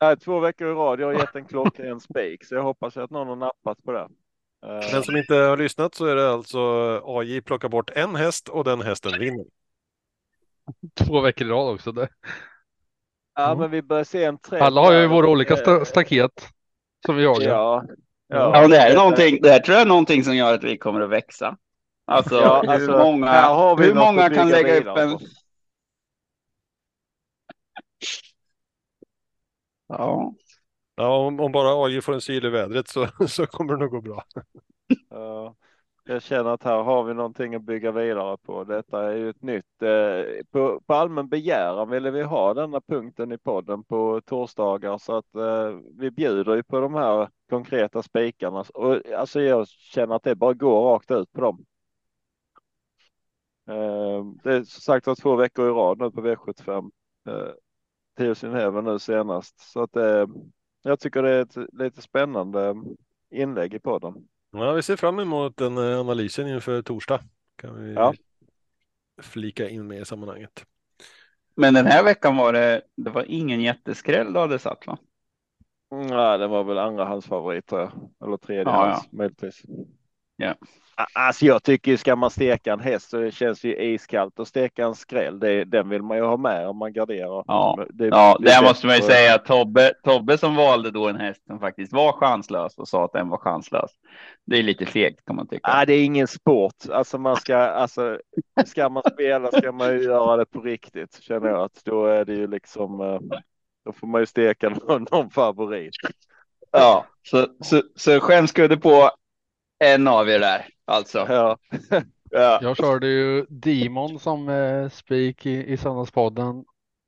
Nej, 0.00 0.16
två 0.16 0.40
veckor 0.40 0.68
i 0.68 0.74
rad. 0.74 1.00
Jag 1.00 1.06
har 1.06 1.12
gett 1.12 1.34
en 1.36 1.44
klockren 1.44 2.00
spik, 2.00 2.44
så 2.44 2.54
jag 2.54 2.62
hoppas 2.62 2.96
att 2.96 3.10
någon 3.10 3.28
har 3.28 3.36
nappat 3.36 3.82
på 3.84 3.92
det. 3.92 4.08
Eh, 4.66 4.90
Den 4.92 5.02
som 5.02 5.16
inte 5.16 5.34
har 5.34 5.56
lyssnat 5.56 5.94
så 5.94 6.06
är 6.06 6.16
det 6.16 6.30
alltså 6.30 6.58
AJ 7.04 7.40
plockar 7.40 7.68
bort 7.68 7.90
en 7.94 8.14
häst 8.16 8.48
och 8.48 8.64
den 8.64 8.80
hästen 8.82 9.12
vinner. 9.18 9.44
Två 11.06 11.20
veckor 11.20 11.46
i 11.46 11.50
rad 11.50 11.74
också. 11.74 11.92
Det. 11.92 12.08
ja, 13.34 13.54
men 13.58 13.70
vi 13.70 13.82
börjar 13.82 14.04
se 14.04 14.24
en 14.24 14.38
trend. 14.38 14.62
Alla 14.64 14.80
har 14.80 14.92
ju 14.92 15.06
våra 15.06 15.28
olika 15.28 15.54
Eh, 15.54 15.60
sta- 15.60 15.84
staket 15.84 16.48
som 17.06 17.16
vi 17.16 17.22
jagar. 17.22 17.48
Ja. 17.48 17.84
Ja, 18.28 18.62
Ja, 18.62 18.68
det 18.68 18.76
här 18.78 18.90
är 18.90 18.96
någonting, 18.96 19.38
det 19.42 19.50
här 19.50 19.58
tror 19.58 19.74
jag 19.74 19.82
är 19.82 19.88
någonting 19.88 20.24
som 20.24 20.36
gör 20.36 20.54
att 20.54 20.64
vi 20.64 20.78
kommer 20.78 21.00
att 21.00 21.10
växa. 21.10 21.56
Alltså, 22.06 22.34
Ja, 22.34 22.62
hur 22.62 22.70
alltså, 22.70 22.92
många, 22.98 23.26
här 23.26 23.54
har 23.54 23.76
vi 23.76 23.84
hur 23.86 23.94
många 23.94 24.30
kan 24.30 24.48
lägga 24.48 24.78
upp 24.80 24.98
en... 24.98 25.18
Ja, 29.98 30.34
Ja, 30.96 31.26
om, 31.26 31.40
om 31.40 31.52
bara 31.52 31.84
AJ 31.86 32.00
får 32.00 32.14
en 32.14 32.20
syl 32.20 32.44
i 32.46 32.48
vädret 32.50 32.88
så, 32.88 33.06
så 33.28 33.46
kommer 33.46 33.72
det 33.72 33.78
nog 33.80 33.90
gå 33.90 34.00
bra. 34.00 34.24
Ja, 35.10 35.54
jag 36.04 36.22
känner 36.22 36.50
att 36.50 36.62
här 36.62 36.82
har 36.82 37.04
vi 37.04 37.14
någonting 37.14 37.54
att 37.54 37.62
bygga 37.62 37.92
vidare 37.92 38.36
på. 38.36 38.64
Detta 38.64 39.12
är 39.12 39.16
ju 39.16 39.30
ett 39.30 39.42
nytt. 39.42 39.82
Eh, 39.82 40.44
på, 40.50 40.80
på 40.86 40.94
allmän 40.94 41.28
begäran 41.28 41.90
ville 41.90 42.10
vi 42.10 42.22
ha 42.22 42.54
denna 42.54 42.80
punkten 42.80 43.32
i 43.32 43.38
podden 43.38 43.84
på 43.84 44.20
torsdagar 44.26 44.98
så 44.98 45.16
att 45.16 45.34
eh, 45.34 45.78
vi 45.98 46.10
bjuder 46.10 46.54
ju 46.56 46.62
på 46.62 46.80
de 46.80 46.94
här 46.94 47.28
konkreta 47.50 48.02
spikarna 48.02 48.64
och 48.74 49.12
alltså 49.16 49.40
jag 49.40 49.68
känner 49.68 50.14
att 50.16 50.22
det 50.22 50.34
bara 50.34 50.54
går 50.54 50.92
rakt 50.92 51.10
ut 51.10 51.32
på 51.32 51.40
dem. 51.40 51.64
Eh, 53.68 54.24
det 54.44 54.52
är 54.54 54.62
som 54.64 54.80
sagt 54.80 55.06
var 55.06 55.14
två 55.14 55.36
veckor 55.36 55.66
i 55.68 55.70
rad 55.70 55.98
nu 55.98 56.10
på 56.10 56.20
V75. 56.20 56.90
Tears 58.16 58.44
in 58.44 58.52
Heaven 58.54 58.84
nu 58.84 58.98
senast 58.98 59.60
så 59.60 59.82
att 59.82 59.96
eh, 59.96 60.26
jag 60.82 61.00
tycker 61.00 61.22
det 61.22 61.30
är 61.30 61.40
ett 61.42 61.56
lite 61.72 62.02
spännande 62.02 62.74
inlägg 63.30 63.74
i 63.74 63.78
podden. 63.78 64.14
Ja, 64.50 64.72
vi 64.72 64.82
ser 64.82 64.96
fram 64.96 65.18
emot 65.18 65.56
den 65.56 65.78
eh, 65.78 66.00
analysen 66.00 66.48
inför 66.48 66.82
torsdag. 66.82 67.20
Kan 67.56 67.84
vi 67.84 67.92
Ja. 67.94 68.14
flika 69.22 69.68
in 69.68 69.86
med 69.86 70.00
i 70.00 70.04
sammanhanget. 70.04 70.64
men 71.56 71.74
den 71.74 71.86
här 71.86 72.04
veckan 72.04 72.36
var 72.36 72.52
det, 72.52 72.82
det 72.96 73.10
var 73.10 73.24
ingen 73.28 73.60
jätteskräll 73.60 74.32
du 74.32 74.38
hade 74.40 74.58
satt 74.58 74.86
va? 74.86 74.98
Nej, 75.90 76.38
det 76.38 76.46
var 76.46 76.64
väl 76.64 76.78
andra 76.78 77.04
hans 77.04 77.26
favorit 77.26 77.66
tror 77.66 77.80
jag. 77.80 77.92
Eller 78.26 78.36
tredje 78.36 78.64
Ja, 78.64 78.70
hans 78.72 79.12
möjligtvis. 79.12 79.62
Ja. 80.36 80.54
Alltså 81.12 81.46
jag 81.46 81.62
tycker 81.62 81.96
ska 81.96 82.16
man 82.16 82.30
steka 82.30 82.72
en 82.72 82.80
häst 82.80 83.10
så 83.10 83.16
det 83.16 83.30
känns 83.30 83.64
ju 83.64 83.76
iskallt 83.76 84.38
och 84.38 84.48
steka 84.48 84.84
en 84.84 84.94
skräll. 84.94 85.40
Det, 85.40 85.64
den 85.64 85.88
vill 85.88 86.02
man 86.02 86.16
ju 86.16 86.22
ha 86.22 86.36
med 86.36 86.68
om 86.68 86.76
man 86.76 86.92
garderar. 86.92 87.44
Ja. 87.46 87.78
Det, 87.90 88.06
Ja, 88.06 88.36
det 88.40 88.50
är 88.50 88.60
där 88.60 88.68
måste 88.68 88.86
man 88.86 88.96
ju 88.96 89.02
säga 89.02 89.34
att 89.34 89.44
Tobbe, 89.44 89.92
Tobbe 90.04 90.38
som 90.38 90.56
valde 90.56 90.90
då 90.90 91.08
en 91.08 91.16
häst 91.16 91.46
som 91.46 91.58
faktiskt 91.60 91.92
var 91.92 92.12
chanslös 92.12 92.78
och 92.78 92.88
sa 92.88 93.04
att 93.04 93.12
den 93.12 93.28
var 93.28 93.38
chanslös. 93.38 93.90
Det 94.46 94.58
är 94.58 94.62
lite 94.62 94.86
fegt 94.86 95.24
kan 95.24 95.36
man 95.36 95.46
tycka. 95.46 95.70
Nej, 95.74 95.86
det 95.86 95.94
är 95.94 96.04
ingen 96.04 96.28
sport. 96.28 96.74
Alltså 96.92 97.18
man 97.18 97.36
ska, 97.36 97.56
alltså 97.56 98.18
ska 98.66 98.88
man 98.88 99.02
spela 99.12 99.50
ska 99.52 99.72
man 99.72 99.92
ju 99.92 100.02
göra 100.02 100.36
det 100.36 100.46
på 100.46 100.60
riktigt 100.60 101.22
känner 101.22 101.48
jag 101.48 101.60
att 101.60 101.84
då 101.84 102.06
är 102.06 102.24
det 102.24 102.34
ju 102.34 102.46
liksom. 102.46 103.00
eh, 103.00 103.38
Då 103.84 103.92
får 103.92 104.06
man 104.06 104.20
ju 104.22 104.26
steka 104.26 104.68
någon, 104.68 105.06
någon 105.12 105.30
favorit. 105.30 105.94
Ja, 106.72 107.06
så, 107.22 107.46
så, 107.60 107.82
så 107.96 108.20
skämskudde 108.20 108.76
på 108.76 109.10
en 109.84 110.08
av 110.08 110.28
er 110.28 110.38
där 110.38 110.68
alltså. 110.84 111.18
Ja, 111.18 111.58
Ja. 112.30 112.58
Jag 112.62 112.76
körde 112.76 113.06
ju 113.06 113.46
Demon 113.48 114.18
som 114.18 114.48
eh, 114.48 114.88
spik 114.88 115.46
i, 115.46 115.72
i 115.72 115.76
söndagspodden. 115.76 116.64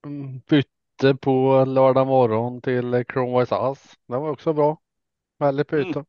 Mm, 0.06 0.40
Bytte 0.48 1.14
på 1.20 1.64
lördag 1.64 2.06
morgon 2.06 2.60
till 2.60 2.94
eh, 2.94 3.02
Chrome 3.12 3.40
Wise 3.40 3.54
Ass. 3.56 3.94
Det 4.06 4.16
var 4.16 4.30
också 4.30 4.52
bra. 4.52 4.80
Väldigt 5.38 5.68
byte. 5.68 6.04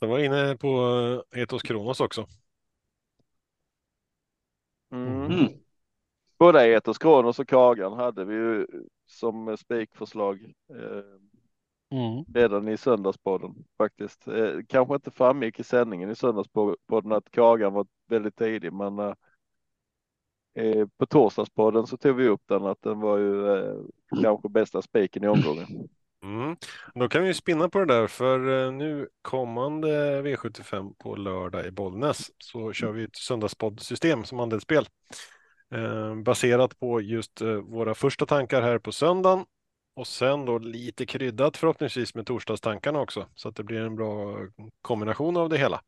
Sen 0.00 0.08
var 0.08 0.18
jag 0.18 0.26
inne 0.26 0.56
på 0.56 0.68
eh, 1.34 1.42
Etos 1.42 1.62
Kronos 1.62 2.00
också. 2.00 2.26
mm. 4.92 5.32
Mm. 5.32 5.48
Både 6.38 6.66
Etos 6.66 6.98
Kronos 6.98 7.38
och 7.38 7.48
Kagan 7.48 7.92
hade 7.92 8.24
vi 8.24 8.34
ju 8.34 8.66
som 9.06 9.56
spikförslag. 9.56 10.44
Eh, 10.70 11.04
Mm. 11.90 12.24
redan 12.34 12.68
i 12.68 12.76
söndagspodden 12.76 13.54
faktiskt. 13.78 14.28
Eh, 14.28 14.52
kanske 14.68 14.94
inte 14.94 15.10
framgick 15.10 15.60
i 15.60 15.64
sändningen 15.64 16.10
i 16.10 16.14
söndagspodden 16.14 17.12
att 17.12 17.30
Kagan 17.30 17.72
var 17.72 17.86
väldigt 18.08 18.36
tidig, 18.36 18.72
men 18.72 18.98
eh, 18.98 19.14
eh, 20.54 20.86
på 20.98 21.06
torsdagspodden 21.06 21.86
så 21.86 21.96
tog 21.96 22.16
vi 22.16 22.28
upp 22.28 22.42
den 22.46 22.66
att 22.66 22.82
den 22.82 23.00
var 23.00 23.18
ju 23.18 23.56
eh, 23.56 23.76
kanske 24.22 24.48
bästa 24.48 24.82
spiken 24.82 25.24
i 25.24 25.28
omgången. 25.28 25.88
Mm. 26.22 26.56
Då 26.94 27.08
kan 27.08 27.22
vi 27.22 27.34
spinna 27.34 27.68
på 27.68 27.78
det 27.78 27.94
där 27.94 28.06
för 28.06 28.66
eh, 28.66 28.72
nu 28.72 29.08
kommande 29.22 30.22
V75 30.22 30.94
på 30.98 31.16
lördag 31.16 31.66
i 31.66 31.70
Bollnäs 31.70 32.30
så 32.38 32.72
kör 32.72 32.92
vi 32.92 33.04
ett 33.04 33.16
söndagspoddsystem 33.16 34.24
som 34.24 34.40
andelsspel 34.40 34.86
eh, 35.74 36.14
baserat 36.14 36.78
på 36.78 37.00
just 37.00 37.40
eh, 37.40 37.54
våra 37.54 37.94
första 37.94 38.26
tankar 38.26 38.62
här 38.62 38.78
på 38.78 38.92
söndagen 38.92 39.44
och 40.00 40.06
sen 40.06 40.44
då 40.44 40.58
lite 40.58 41.06
kryddat 41.06 41.56
förhoppningsvis 41.56 42.14
med 42.14 42.26
torsdagstankarna 42.26 43.00
också 43.00 43.26
så 43.34 43.48
att 43.48 43.56
det 43.56 43.62
blir 43.62 43.80
en 43.80 43.96
bra 43.96 44.36
kombination 44.82 45.36
av 45.36 45.48
det 45.48 45.58
hela. 45.58 45.80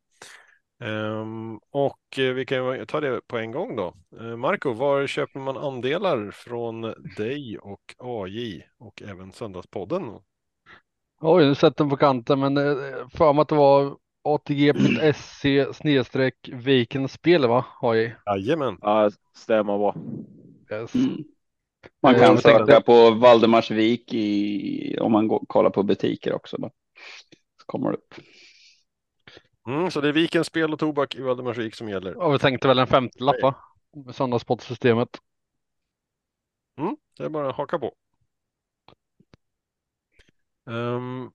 Um, 0.83 1.59
och 1.71 1.99
vi 2.17 2.45
kan 2.45 2.85
ta 2.85 2.99
det 3.01 3.21
på 3.27 3.37
en 3.37 3.51
gång 3.51 3.75
då. 3.75 3.93
Uh, 4.21 4.35
Marco, 4.35 4.73
var 4.73 5.07
köper 5.07 5.39
man 5.39 5.57
andelar 5.57 6.31
från 6.31 6.81
dig 7.17 7.57
och 7.57 7.95
AJ 7.97 8.67
och 8.77 9.01
även 9.01 9.31
Söndagspodden? 9.31 10.03
Oj, 11.21 11.45
nu 11.45 11.55
sätter 11.55 11.83
den 11.83 11.89
på 11.89 11.97
kanten, 11.97 12.39
men 12.39 12.57
eh, 12.57 13.07
för 13.13 13.33
mig 13.33 13.41
att 13.41 13.47
det 13.47 13.55
var 13.55 13.97
ATG.se 14.23 15.73
snedstreck 15.73 16.49
Vikens 16.53 17.11
spel 17.11 17.47
va? 17.47 17.65
AJ? 17.81 18.15
Jajamän. 18.25 18.77
Ja, 18.81 19.11
stämmer 19.35 19.77
bra. 19.77 19.95
Yes. 20.71 20.95
Mm. 20.95 21.23
Man 22.01 22.15
Eh, 22.15 22.21
kan 22.21 22.37
söka 22.37 22.57
tänkte- 22.65 22.81
på 22.81 23.11
Valdemarsvik 23.11 24.13
i, 24.13 24.97
om 24.99 25.11
man 25.11 25.27
går, 25.27 25.43
kollar 25.47 25.69
på 25.69 25.83
butiker 25.83 26.33
också. 26.33 26.57
Då. 26.57 26.71
Så 27.59 27.65
kommer 27.65 27.91
det 27.91 27.97
upp. 27.97 28.13
Mm, 29.67 29.91
så 29.91 30.01
det 30.01 30.07
är 30.07 30.13
Vikens 30.13 30.47
spel 30.47 30.73
och 30.73 30.79
tobak 30.79 31.15
i 31.15 31.21
Valdemarsvik 31.21 31.75
som 31.75 31.89
gäller. 31.89 32.13
Ja, 32.13 32.29
vi 32.29 32.39
tänkte 32.39 32.67
väl 32.67 32.79
en 32.79 32.87
femtelapp 32.87 33.41
va? 33.41 33.55
Med 34.05 34.15
Söndagspoddsystemet. 34.15 35.09
Mm, 36.77 36.97
det 37.17 37.23
är 37.23 37.29
bara 37.29 37.49
att 37.49 37.55
haka 37.55 37.79
på. 37.79 37.93
Ehm, 40.69 41.31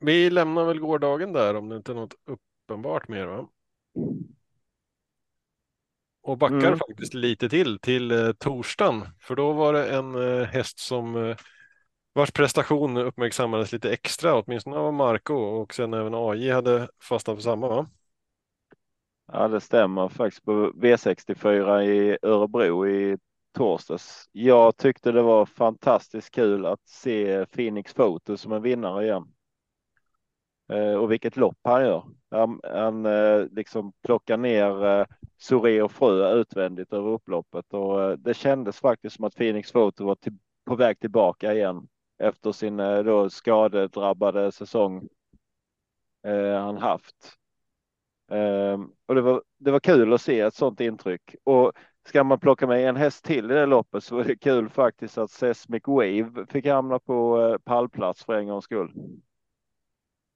vi 0.00 0.30
lämnar 0.30 0.64
väl 0.64 0.80
gårdagen 0.80 1.32
där 1.32 1.54
om 1.56 1.68
det 1.68 1.76
inte 1.76 1.92
är 1.92 1.96
något 1.96 2.14
uppenbart 2.24 3.08
mer 3.08 3.26
va? 3.26 3.48
Och 6.26 6.38
backar 6.38 6.68
Mm. 6.68 6.78
faktiskt 6.88 7.14
lite 7.14 7.48
till 7.48 7.78
till 7.78 8.10
eh, 8.10 8.32
torsdagen. 8.32 9.04
För 9.20 9.36
då 9.36 9.52
var 9.52 9.72
det 9.72 9.88
en 9.96 10.14
eh, 10.40 10.46
häst 10.46 10.78
som 10.78 11.16
eh, 11.16 11.36
vars 12.14 12.32
prestation 12.32 12.96
uppmärksammades 12.96 13.72
lite 13.72 13.92
extra, 13.92 14.34
åtminstone 14.42 14.76
av 14.76 14.94
Marco 14.94 15.34
och 15.34 15.74
sen 15.74 15.94
även 15.94 16.14
AJ 16.14 16.50
hade 16.50 16.88
fastnat 17.02 17.36
för 17.36 17.42
samma 17.42 17.68
va? 17.68 17.90
Ja, 19.32 19.48
det 19.48 19.60
stämmer 19.60 20.08
faktiskt 20.08 20.44
på 20.44 20.72
V64 20.72 21.82
i 21.82 22.18
Örebro 22.22 22.86
i 22.88 23.18
torsdags. 23.54 24.28
Jag 24.32 24.76
tyckte 24.76 25.12
det 25.12 25.22
var 25.22 25.46
fantastiskt 25.46 26.30
kul 26.30 26.66
att 26.66 26.80
se 26.88 27.46
Phoenix 27.46 27.94
Photo 27.94 28.36
som 28.36 28.52
en 28.52 28.62
vinnare 28.62 29.04
igen. 29.04 29.32
Eh, 30.68 30.94
och 30.94 31.12
vilket 31.12 31.36
lopp 31.36 31.58
han 31.62 31.82
gör. 31.82 32.04
Han, 32.30 32.60
han 32.62 33.06
eh, 33.06 33.46
liksom 33.50 33.92
plockar 34.02 34.36
ner 34.36 34.84
eh, 34.86 35.06
Soré 35.38 35.82
och 35.82 35.92
Frö 35.92 36.34
utvändigt 36.34 36.92
över 36.92 37.10
upploppet 37.10 37.74
och 37.74 38.18
det 38.18 38.34
kändes 38.34 38.80
faktiskt 38.80 39.16
som 39.16 39.24
att 39.24 39.34
Phoenix 39.34 39.72
Photo 39.72 40.04
var 40.04 40.14
till, 40.14 40.32
på 40.66 40.76
väg 40.76 41.00
tillbaka 41.00 41.54
igen 41.54 41.88
efter 42.18 42.52
sin 42.52 42.76
då 42.76 43.30
skadedrabbade 43.30 44.52
säsong 44.52 45.08
eh, 46.26 46.60
han 46.60 46.76
haft. 46.76 47.36
Eh, 48.30 48.80
och 49.06 49.14
det 49.14 49.20
var, 49.20 49.42
det 49.58 49.70
var 49.70 49.80
kul 49.80 50.12
att 50.12 50.20
se 50.20 50.40
ett 50.40 50.54
sådant 50.54 50.80
intryck. 50.80 51.34
Och 51.44 51.72
ska 52.08 52.24
man 52.24 52.40
plocka 52.40 52.66
med 52.66 52.88
en 52.88 52.96
häst 52.96 53.24
till 53.24 53.50
i 53.50 53.54
det 53.54 53.66
loppet 53.66 54.04
så 54.04 54.16
var 54.16 54.24
det 54.24 54.36
kul 54.36 54.68
faktiskt 54.68 55.18
att 55.18 55.30
Sesmic 55.30 55.82
Wave 55.86 56.46
fick 56.48 56.66
hamna 56.66 56.98
på 56.98 57.40
eh, 57.40 57.58
pallplats 57.58 58.24
för 58.24 58.34
en 58.34 58.48
gångs 58.48 58.64
skull. 58.64 58.92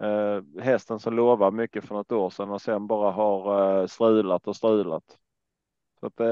Eh, 0.00 0.62
hästen 0.62 1.00
som 1.00 1.14
lovar 1.14 1.50
mycket 1.50 1.84
för 1.84 1.94
något 1.94 2.12
år 2.12 2.30
sedan 2.30 2.50
och 2.50 2.62
sen 2.62 2.86
bara 2.86 3.10
har 3.10 3.80
eh, 3.80 3.86
strulat 3.86 4.48
och 4.48 4.56
strulat. 4.56 5.18
Så 6.00 6.06
att, 6.06 6.20
eh, 6.20 6.26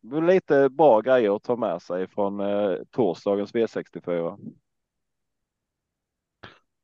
det 0.00 0.14
var 0.14 0.22
lite 0.22 0.68
bra 0.68 1.00
grejer 1.00 1.36
att 1.36 1.42
ta 1.42 1.56
med 1.56 1.82
sig 1.82 2.06
från 2.08 2.40
eh, 2.40 2.76
torsdagens 2.90 3.54
V64. 3.54 4.38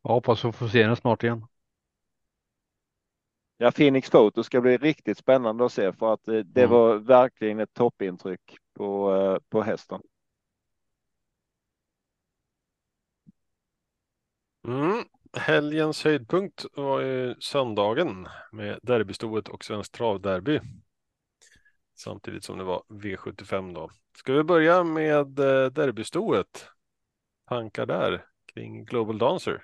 Jag 0.02 0.10
hoppas 0.10 0.44
vi 0.44 0.52
får 0.52 0.68
se 0.68 0.82
den 0.86 0.96
snart 0.96 1.22
igen. 1.22 1.46
Ja, 3.56 3.70
Phoenix 3.72 4.10
Photo 4.10 4.42
ska 4.42 4.60
bli 4.60 4.76
riktigt 4.76 5.18
spännande 5.18 5.64
att 5.66 5.72
se 5.72 5.92
för 5.92 6.12
att 6.14 6.28
eh, 6.28 6.34
det 6.38 6.62
Mm. 6.62 6.70
var 6.70 6.96
verkligen 6.96 7.60
ett 7.60 7.74
toppintryck 7.74 8.56
på, 8.74 9.14
eh, 9.14 9.38
på 9.48 9.62
hästen. 9.62 10.02
Mm. 14.64 15.04
Helgens 15.36 16.04
höjdpunkt 16.04 16.64
var 16.76 17.00
ju 17.00 17.34
söndagen 17.40 18.28
med 18.52 18.78
derbystoet 18.82 19.48
och 19.48 19.64
Svenskt 19.64 19.94
travderby. 19.94 20.60
Samtidigt 21.94 22.44
som 22.44 22.58
det 22.58 22.64
var 22.64 22.82
V75 22.88 23.74
då. 23.74 23.90
Ska 24.16 24.32
vi 24.32 24.42
börja 24.42 24.84
med 24.84 25.38
eh, 25.38 25.70
derbystoet? 25.70 26.66
Tankar 27.48 27.86
där 27.86 28.24
kring 28.54 28.84
Global 28.84 29.18
Dancer? 29.18 29.62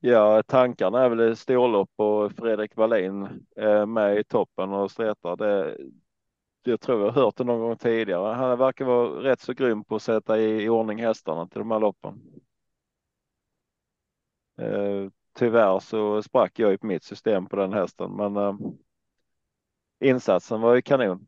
Ja, 0.00 0.42
tankarna 0.42 1.04
är 1.04 1.08
väl 1.08 1.36
stålopp 1.36 1.90
storlopp 1.90 1.90
och 1.96 2.32
Fredrik 2.32 2.76
Wallin 2.76 3.46
eh, 3.56 3.86
med 3.86 4.18
i 4.18 4.24
toppen 4.24 4.72
och 4.72 4.90
stretar. 4.90 5.36
Det, 5.36 5.76
jag 6.62 6.80
tror 6.80 7.00
jag 7.00 7.12
har 7.12 7.22
hört 7.22 7.36
det 7.36 7.44
någon 7.44 7.60
gång 7.60 7.76
tidigare. 7.76 8.34
Han 8.34 8.58
verkar 8.58 8.84
vara 8.84 9.22
rätt 9.22 9.40
så 9.40 9.52
grym 9.52 9.84
på 9.84 9.96
att 9.96 10.02
sätta 10.02 10.38
i, 10.38 10.64
i 10.64 10.68
ordning 10.68 10.98
hästarna 10.98 11.46
till 11.48 11.58
de 11.58 11.70
här 11.70 11.80
loppen. 11.80 12.40
Eh, 14.58 15.08
tyvärr 15.38 15.78
så 15.80 16.22
sprack 16.22 16.58
jag 16.58 16.74
i 16.74 16.78
mitt 16.80 17.04
system 17.04 17.46
på 17.46 17.56
den 17.56 17.72
hästen, 17.72 18.16
men 18.16 18.36
eh, 18.36 18.54
insatsen 20.00 20.60
var 20.60 20.74
ju 20.74 20.82
kanon. 20.82 21.26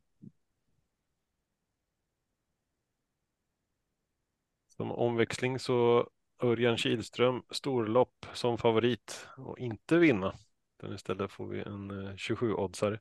Som 4.69 4.93
omväxling 4.93 5.59
så 5.59 6.09
Örjan 6.43 6.77
Kihlström 6.77 7.43
storlopp 7.51 8.27
som 8.33 8.59
favorit 8.59 9.29
och 9.37 9.59
inte 9.59 9.99
vinna. 9.99 10.35
Utan 10.79 10.95
istället 10.95 11.33
får 11.33 11.47
vi 11.47 11.61
en 11.61 11.91
eh, 11.91 12.15
27-oddsare. 12.15 12.99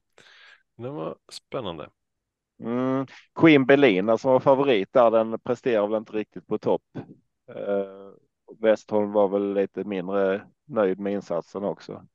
Den 0.75 0.93
var 0.93 1.17
spännande. 1.31 1.89
Mm. 2.63 3.05
Queen 3.35 3.65
Belina 3.65 4.17
som 4.17 4.31
var 4.31 4.39
favorit 4.39 4.93
där, 4.93 5.11
den 5.11 5.39
presterar 5.39 5.87
väl 5.87 5.97
inte 5.97 6.13
riktigt 6.13 6.47
på 6.47 6.57
topp. 6.57 6.83
Eh, 7.49 8.11
Westholm 8.59 9.11
var 9.11 9.27
väl 9.27 9.53
lite 9.53 9.83
mindre 9.83 10.41
nöjd 10.65 10.99
med 10.99 11.13
insatsen 11.13 11.63
också. 11.63 12.07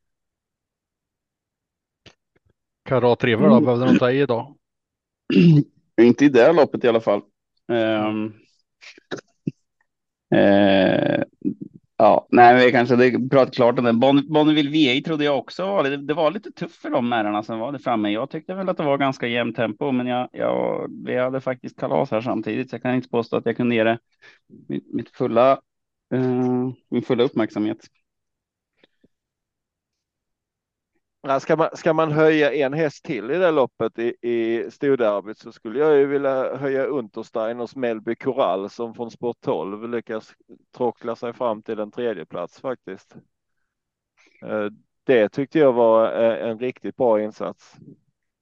Karat 2.85 3.25
River 3.25 3.49
då, 3.49 3.61
behövde 3.61 3.87
de 3.87 3.99
ta 3.99 4.11
i 4.11 4.21
idag? 4.21 4.55
Inte 6.01 6.25
i 6.25 6.29
det 6.29 6.53
loppet 6.53 6.85
i 6.85 6.89
alla 6.89 7.01
fall. 7.01 7.21
Eh, 7.73 8.13
ja, 11.97 12.27
nej, 12.31 12.67
vi 12.67 12.73
kanske 12.73 12.97
det 12.97 13.29
pratat 13.31 13.55
klart 13.55 13.79
om 13.79 13.85
det. 13.85 13.93
Bon- 13.93 14.33
Bonneville 14.33 14.71
VA 14.71 15.01
trodde 15.05 15.25
jag 15.25 15.39
också 15.39 15.67
var 15.67 15.83
det, 15.85 15.97
det 15.97 16.15
var 16.15 16.31
lite 16.31 16.51
tufft 16.53 16.77
för 16.77 16.91
de 16.91 17.13
herrarna 17.13 17.43
som 17.43 17.59
var 17.59 17.73
där 17.73 17.79
framme. 17.79 18.11
Jag 18.11 18.31
tyckte 18.31 18.55
väl 18.55 18.69
att 18.69 18.77
det 18.77 18.83
var 18.83 18.99
ganska 18.99 19.27
jämnt 19.27 19.57
tempo, 19.57 19.93
men 19.93 20.07
jag, 20.07 20.29
jag, 20.33 20.87
vi 21.07 21.17
hade 21.17 21.41
faktiskt 21.41 21.81
kalas 21.81 22.11
här 22.11 22.21
samtidigt, 22.21 22.71
så 22.71 22.75
jag 22.75 22.83
kan 22.83 22.95
inte 22.95 23.09
påstå 23.09 23.37
att 23.37 23.47
jag 23.47 23.57
kunde 23.57 23.75
ge 23.75 23.85
det 23.85 23.99
mitt, 24.69 24.95
mitt 24.95 25.11
fulla, 25.11 25.61
uh, 26.15 26.73
min 26.91 27.03
fulla 27.03 27.25
uppmärksamhet. 27.25 27.79
Ja, 31.29 31.41
Ska 31.41 31.57
man, 31.57 31.69
ska 31.73 31.93
man 31.93 32.13
höja 32.13 32.55
en 32.55 32.73
häst 32.73 33.05
till 33.05 33.31
i 33.31 33.39
det 33.39 33.51
loppet 33.51 33.99
i, 33.99 34.15
i 34.23 34.71
storderbyt 34.71 35.39
så 35.39 35.53
skulle 35.53 35.79
jag 35.79 35.97
ju 35.97 36.07
vilja 36.07 36.57
höja 36.57 36.85
Untersteiners 36.85 37.77
Melby 37.77 38.17
Corall 38.17 38.71
som 38.71 38.95
från 38.95 39.11
Sport 39.11 39.37
12 39.41 39.89
lyckas 39.89 40.35
tråckla 40.77 41.17
sig 41.17 41.33
fram 41.33 41.63
till 41.63 41.79
en 41.79 41.91
tredje 41.91 42.27
plats 42.27 42.61
faktiskt. 42.61 43.17
Eh, 44.43 44.67
det 45.05 45.29
tyckte 45.29 45.59
jag 45.59 45.73
var 45.73 46.23
eh, 46.23 46.49
en 46.51 46.59
riktigt 46.59 46.97
bra 46.97 47.23
insats. 47.23 47.75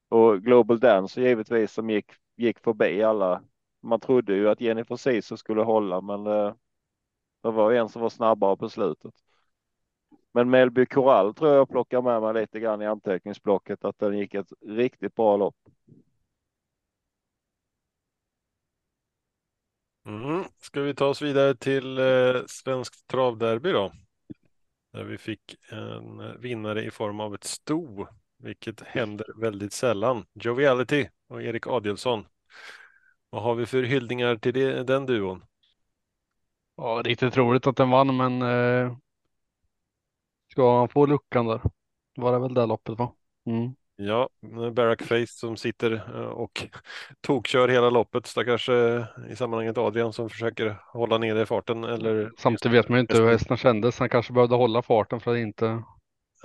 Och 0.09 0.43
Global 0.43 0.81
Dance 0.81 1.21
givetvis 1.21 1.73
som 1.73 1.91
gick, 1.91 2.13
gick 2.37 2.59
förbi 2.61 3.03
alla. 3.03 3.43
Man 3.83 4.01
trodde 4.01 4.35
ju 4.35 4.49
att 4.49 4.61
Jennifer 4.61 4.97
Ceesay 4.97 5.39
skulle 5.39 5.63
hålla 5.63 6.01
men 6.01 6.27
eh, 6.27 6.55
det 7.43 7.51
var 7.51 7.73
en 7.73 7.89
som 7.89 8.03
var 8.03 8.11
snabbare 8.11 8.57
på 8.57 8.69
slutet. 8.69 9.15
Men 10.35 10.51
Melby 10.51 10.87
Corral 10.87 11.35
tror 11.35 11.55
jag 11.55 11.69
plockar 11.69 12.03
med 12.03 12.23
mig 12.23 12.35
lite 12.35 12.61
grann 12.61 12.83
i 12.83 12.87
anteckningsblocket 12.87 13.85
att 13.85 13.99
den 13.99 14.19
gick 14.19 14.35
ett 14.35 14.53
riktigt 14.67 15.15
bra 15.15 15.37
lopp. 15.37 15.57
Mm. 20.07 20.45
Ska 20.59 20.81
vi 20.81 20.95
ta 20.95 21.07
oss 21.07 21.23
vidare 21.23 21.55
till 21.55 21.99
eh, 21.99 22.43
Svenskt 22.47 23.07
travderby 23.07 23.73
då? 23.73 23.93
Där 24.93 25.05
vi 25.05 25.19
fick 25.19 25.57
en 25.71 26.41
vinnare 26.41 26.85
i 26.85 26.91
form 26.91 27.21
av 27.21 27.35
ett 27.35 27.45
sto 27.45 28.07
vilket 28.39 28.81
händer 28.81 29.27
väldigt 29.41 29.73
sällan. 29.73 30.27
Joviality 30.33 31.09
och 31.29 31.43
Erik 31.43 31.67
Adielsson. 31.67 32.27
Vad 33.31 33.43
har 33.43 33.55
vi 33.55 33.67
för 33.67 33.83
hyllningar 33.83 34.37
till 34.37 34.55
det, 34.55 34.83
den 34.83 35.07
duon? 35.07 35.45
Ja, 36.77 37.03
riktigt 37.05 37.37
roligt 37.37 37.67
att 37.67 37.77
den 37.77 37.91
vann, 37.91 38.17
men 38.17 38.43
eh, 38.43 38.97
ska 40.55 40.79
han 40.79 40.89
få 40.89 41.07
luckan 41.07 41.47
där? 41.47 41.61
Var 42.17 42.33
det 42.33 42.39
väl 42.39 42.55
det 42.55 42.67
loppet 42.67 42.99
va? 42.99 43.13
Mm. 43.47 43.75
Ja, 43.97 44.29
Barack 44.73 45.03
Face 45.03 45.27
som 45.27 45.57
sitter 45.57 45.93
eh, 45.93 46.27
och 46.27 46.67
tokkör 47.21 47.69
hela 47.69 47.91
loppet. 47.91 48.27
Stackars 48.27 48.69
eh, 48.69 49.05
i 49.31 49.37
sammanhanget 49.37 49.79
Adrian 49.79 50.13
som 50.13 50.31
försöker 50.31 50.77
hålla 50.93 51.19
nere 51.19 51.47
farten. 51.47 51.85
Eller 51.85 52.31
Samtidigt 52.39 52.79
vet 52.79 52.89
man 52.89 52.97
ju 52.97 53.01
inte 53.01 53.17
hur 53.17 53.31
hästen 53.31 53.57
kändes. 53.57 53.99
Han 53.99 54.09
kanske 54.09 54.33
behövde 54.33 54.57
hålla 54.57 54.83
farten 54.83 55.21
för 55.21 55.35
att 55.35 55.39
inte. 55.39 55.83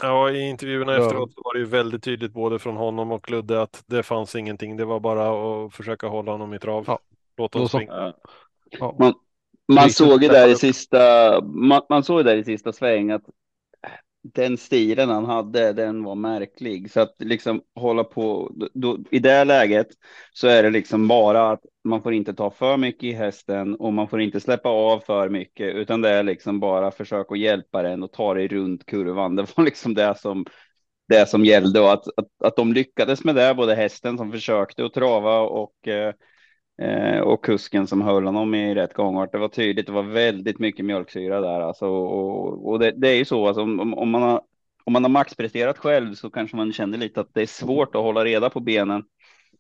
Ja, 0.01 0.32
i 0.32 0.50
intervjuerna 0.50 0.94
Ja. 0.94 1.06
efteråt 1.06 1.34
så 1.34 1.42
var 1.44 1.54
det 1.54 1.60
ju 1.60 1.66
väldigt 1.66 2.04
tydligt 2.04 2.34
både 2.34 2.60
från 2.60 2.78
honom 2.78 3.12
och 3.12 3.32
Ludde 3.32 3.62
att 3.62 3.84
det 3.86 4.04
fanns 4.04 4.36
ingenting. 4.36 4.78
Det 4.78 4.86
var 4.86 5.00
bara 5.00 5.30
att 5.66 5.74
försöka 5.74 6.08
hålla 6.08 6.32
honom 6.32 6.54
i 6.54 6.60
trav. 6.60 6.84
Ja, 6.88 7.00
Låt 7.38 7.54
honom 7.54 7.70
springa. 7.70 8.13
Ja. 8.72 8.96
Man, 9.00 9.13
man 9.74 9.89
såg 9.89 10.24
ju 10.24 10.30
där 10.30 10.48
i 10.48 10.56
sista, 10.56 10.98
man, 11.42 11.82
man 11.89 12.04
såg 12.04 12.25
där 12.25 12.36
i 12.36 12.44
sista 12.44 12.74
sväng 12.74 13.12
att 13.12 13.24
den 14.22 14.58
stilen 14.58 15.10
han 15.10 15.26
hade, 15.26 15.74
den 15.74 16.04
var 16.04 16.16
märklig. 16.16 16.92
Så 16.92 17.00
att 17.00 17.16
liksom 17.20 17.62
hålla 17.76 18.04
på, 18.04 18.52
då, 18.56 18.70
då, 18.74 18.98
i 19.12 19.20
det 19.20 19.44
läget 19.44 19.88
så 20.34 20.48
är 20.48 20.64
det 20.64 20.70
liksom 20.70 21.08
bara 21.08 21.52
att 21.52 21.62
man 21.84 22.02
får 22.02 22.14
inte 22.14 22.34
ta 22.34 22.52
för 22.52 22.78
mycket 22.78 23.04
i 23.04 23.12
hästen 23.12 23.76
och 23.76 23.94
man 23.94 24.08
får 24.08 24.22
inte 24.22 24.40
släppa 24.40 24.70
av 24.70 25.00
för 25.00 25.30
mycket, 25.30 25.76
utan 25.76 26.02
det 26.02 26.10
är 26.10 26.24
liksom 26.24 26.60
bara 26.60 26.92
försök 26.92 27.32
att 27.32 27.40
hjälpa 27.40 27.82
den 27.84 28.04
och 28.04 28.12
ta 28.12 28.34
dig 28.34 28.48
runt 28.48 28.86
kurvan. 28.86 29.36
Det 29.36 29.58
var 29.58 29.64
liksom 29.64 29.94
det 29.94 30.16
som 30.18 30.46
det 31.08 31.30
som 31.30 31.46
gällde 31.46 31.80
och 31.80 31.94
att, 31.94 32.04
att, 32.18 32.28
att 32.44 32.56
de 32.56 32.74
lyckades 32.74 33.24
med 33.24 33.36
det, 33.36 33.54
både 33.56 33.76
hästen 33.76 34.18
som 34.18 34.32
försökte 34.32 34.86
att 34.86 34.94
trava 34.94 35.40
och 35.40 35.88
eh, 35.88 36.14
Eh, 36.14 36.14
Eh, 36.82 37.20
och 37.20 37.46
kusken 37.46 37.88
som 37.88 38.02
höll 38.02 38.26
honom 38.26 38.56
i 38.56 38.76
rätt 38.76 38.94
gångart. 38.94 39.32
Det 39.32 39.38
var 39.38 39.48
tydligt, 39.48 39.86
det 39.86 39.92
var 39.92 40.04
väldigt 40.04 40.60
mycket 40.60 40.86
mjölksyra 40.86 41.42
där 41.42 41.60
alltså. 41.60 41.88
Och, 41.88 42.70
och 42.70 42.80
det, 42.80 42.92
det 42.92 43.08
är 43.10 43.16
ju 43.16 43.26
så, 43.26 43.48
alltså, 43.48 43.62
om, 43.62 43.94
om, 43.94 44.10
man 44.10 44.22
har, 44.22 44.42
om 44.84 44.94
man 44.94 45.04
har 45.04 45.10
maxpresterat 45.10 45.78
själv 45.78 46.14
så 46.14 46.30
kanske 46.30 46.58
man 46.58 46.74
känner 46.74 46.98
lite 46.98 47.22
att 47.22 47.34
det 47.34 47.42
är 47.42 47.46
svårt 47.46 47.96
att 47.96 48.02
hålla 48.02 48.26
reda 48.26 48.50
på 48.50 48.60
benen 48.60 49.04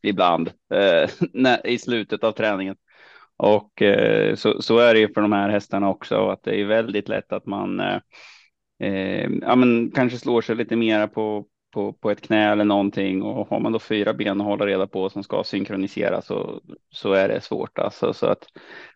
ibland 0.01 0.47
eh, 0.73 1.09
när, 1.33 1.67
i 1.67 1.77
slutet 1.77 2.23
av 2.23 2.31
träningen. 2.31 2.75
Och 3.37 3.81
eh, 3.81 4.35
så, 4.35 4.61
så 4.61 4.77
är 4.77 4.93
det 4.93 4.99
ju 4.99 5.13
för 5.13 5.21
de 5.21 5.31
här 5.31 5.49
hästarna 5.49 5.89
också, 5.89 6.29
att 6.29 6.43
det 6.43 6.61
är 6.61 6.65
väldigt 6.65 7.09
lätt 7.09 7.33
att 7.33 7.45
man 7.45 7.79
eh, 7.79 7.99
eh, 8.79 9.29
ja, 9.41 9.55
men 9.55 9.91
kanske 9.91 10.17
slår 10.17 10.41
sig 10.41 10.55
lite 10.55 10.75
mera 10.75 11.07
på, 11.07 11.45
på, 11.71 11.93
på 11.93 12.11
ett 12.11 12.21
knä 12.21 12.51
eller 12.51 12.65
någonting 12.65 13.21
och 13.21 13.47
har 13.47 13.59
man 13.59 13.71
då 13.71 13.79
fyra 13.79 14.13
ben 14.13 14.41
att 14.41 14.47
hålla 14.47 14.65
reda 14.65 14.87
på 14.87 15.09
som 15.09 15.23
ska 15.23 15.43
synkroniseras 15.43 16.25
så, 16.25 16.61
så 16.89 17.13
är 17.13 17.27
det 17.27 17.41
svårt 17.41 17.79
alltså. 17.79 18.13
Så 18.13 18.25
att 18.25 18.45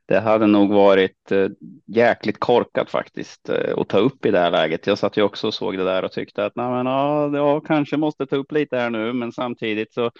det 0.05 0.19
hade 0.19 0.47
nog 0.47 0.73
varit 0.73 1.31
eh, 1.31 1.47
jäkligt 1.85 2.39
korkat 2.39 2.89
faktiskt 2.89 3.49
eh, 3.49 3.77
att 3.77 3.89
ta 3.89 3.97
upp 3.97 4.25
i 4.25 4.31
det 4.31 4.39
här 4.39 4.51
läget. 4.51 4.87
Jag 4.87 4.97
satt 4.97 5.17
ju 5.17 5.21
också 5.21 5.47
och 5.47 5.53
såg 5.53 5.77
det 5.77 5.83
där 5.83 6.03
och 6.05 6.11
tyckte 6.11 6.45
att 6.45 6.55
nej, 6.55 6.69
men, 6.69 6.85
ja, 6.85 7.37
jag 7.37 7.65
kanske 7.65 7.97
måste 7.97 8.25
ta 8.25 8.35
upp 8.35 8.51
lite 8.51 8.77
här 8.77 8.89
nu, 8.89 9.13
men 9.13 9.31
samtidigt 9.31 9.93
så 9.93 10.11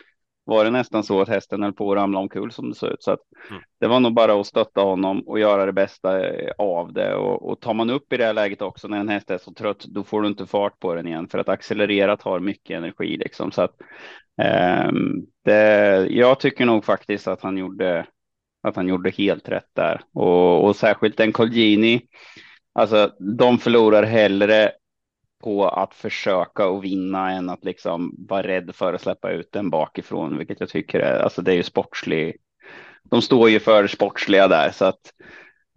var 0.46 0.66
det 0.66 0.72
nästan 0.72 1.04
så 1.04 1.22
att 1.22 1.30
hästen 1.30 1.64
höll 1.64 1.74
på 1.74 1.92
att 1.92 1.98
ramla 1.98 2.20
omkull 2.20 2.52
som 2.52 2.70
det 2.70 2.76
såg 2.76 2.90
ut. 2.92 3.04
Så 3.04 3.12
att 3.12 3.20
Mm. 3.50 3.62
det 3.80 3.88
var 3.88 4.00
nog 4.00 4.14
bara 4.14 4.40
att 4.40 4.48
stötta 4.48 4.82
honom 4.82 5.22
och 5.28 5.40
göra 5.40 5.66
det 5.66 5.74
bästa 5.74 6.28
eh, 6.30 6.52
av 6.58 6.94
det. 6.94 7.16
Och, 7.16 7.50
och 7.50 7.60
tar 7.62 7.74
man 7.74 7.90
upp 7.90 8.14
i 8.14 8.18
det 8.18 8.26
här 8.26 8.34
läget 8.34 8.62
också 8.62 8.88
när 8.88 9.00
en 9.00 9.10
häst 9.10 9.32
är 9.32 9.38
så 9.38 9.54
trött, 9.54 9.86
då 9.88 10.04
får 10.04 10.22
du 10.22 10.28
inte 10.28 10.46
fart 10.46 10.80
på 10.80 10.96
den 10.96 11.08
igen 11.08 11.28
för 11.28 11.38
att 11.40 11.50
accelerera 11.50 12.18
tar 12.18 12.40
mycket 12.40 12.78
energi 12.78 13.18
liksom. 13.18 13.52
Så 13.52 13.62
att 13.62 13.76
ehm, 14.42 15.26
det, 15.46 16.08
jag 16.10 16.40
tycker 16.40 16.66
nog 16.66 16.86
faktiskt 16.86 17.28
att 17.28 17.42
han 17.42 17.58
gjorde 17.58 18.06
att 18.68 18.76
han 18.76 18.88
gjorde 18.88 19.10
helt 19.10 19.50
rätt 19.50 19.70
där 19.76 20.02
och, 20.14 20.66
och 20.66 20.76
särskilt 20.76 21.20
en 21.20 21.32
Colgjini. 21.32 22.02
Alltså, 22.74 23.12
de 23.38 23.58
förlorar 23.58 24.04
hellre 24.04 24.72
på 25.44 25.68
att 25.68 25.94
försöka 25.94 26.68
och 26.68 26.84
vinna 26.84 27.32
än 27.32 27.50
att 27.50 27.64
liksom 27.64 28.16
vara 28.18 28.44
rädd 28.44 28.76
för 28.76 28.94
att 28.94 29.02
släppa 29.02 29.32
ut 29.32 29.52
den 29.52 29.70
bakifrån, 29.70 30.38
vilket 30.38 30.60
jag 30.60 30.70
tycker 30.70 31.00
är, 31.00 31.20
alltså 31.20 31.42
det 31.42 31.52
är 31.52 31.56
ju 31.56 31.64
sportslig. 31.64 32.36
De 33.04 33.22
står 33.22 33.50
ju 33.50 33.60
för 33.60 33.88
sportsliga 33.88 34.48
där 34.48 34.72
så 34.72 34.86
att 34.86 35.14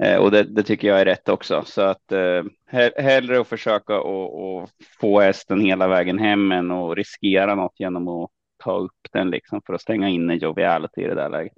eh, 0.03 0.17
och 0.17 0.31
det, 0.31 0.43
det 0.43 0.63
tycker 0.63 0.89
jag 0.89 1.01
är 1.01 1.05
rätt 1.05 1.29
också 1.29 1.63
så 1.67 1.83
att 1.83 2.13
eh, 2.13 2.43
he- 2.73 3.01
hellre 3.01 3.41
att 3.41 3.49
försöka 3.49 4.01
och, 4.01 4.59
och 4.59 4.71
få 5.01 5.21
hästen 5.21 5.61
hela 5.61 5.89
vägen 5.89 6.19
hem 6.19 6.53
än 6.53 6.71
att 6.71 6.97
riskera 6.97 7.55
något 7.55 7.81
genom 7.81 8.09
att 8.09 8.31
ta 8.65 8.79
upp 8.79 9.09
den 9.13 9.31
liksom 9.31 9.63
för 9.67 9.75
att 9.75 9.81
stänga 9.83 10.09
in 10.09 10.31
en 10.31 10.39
joviality 10.39 11.01
i 11.01 11.07
det 11.07 11.15
där 11.15 11.29
läget. 11.29 11.53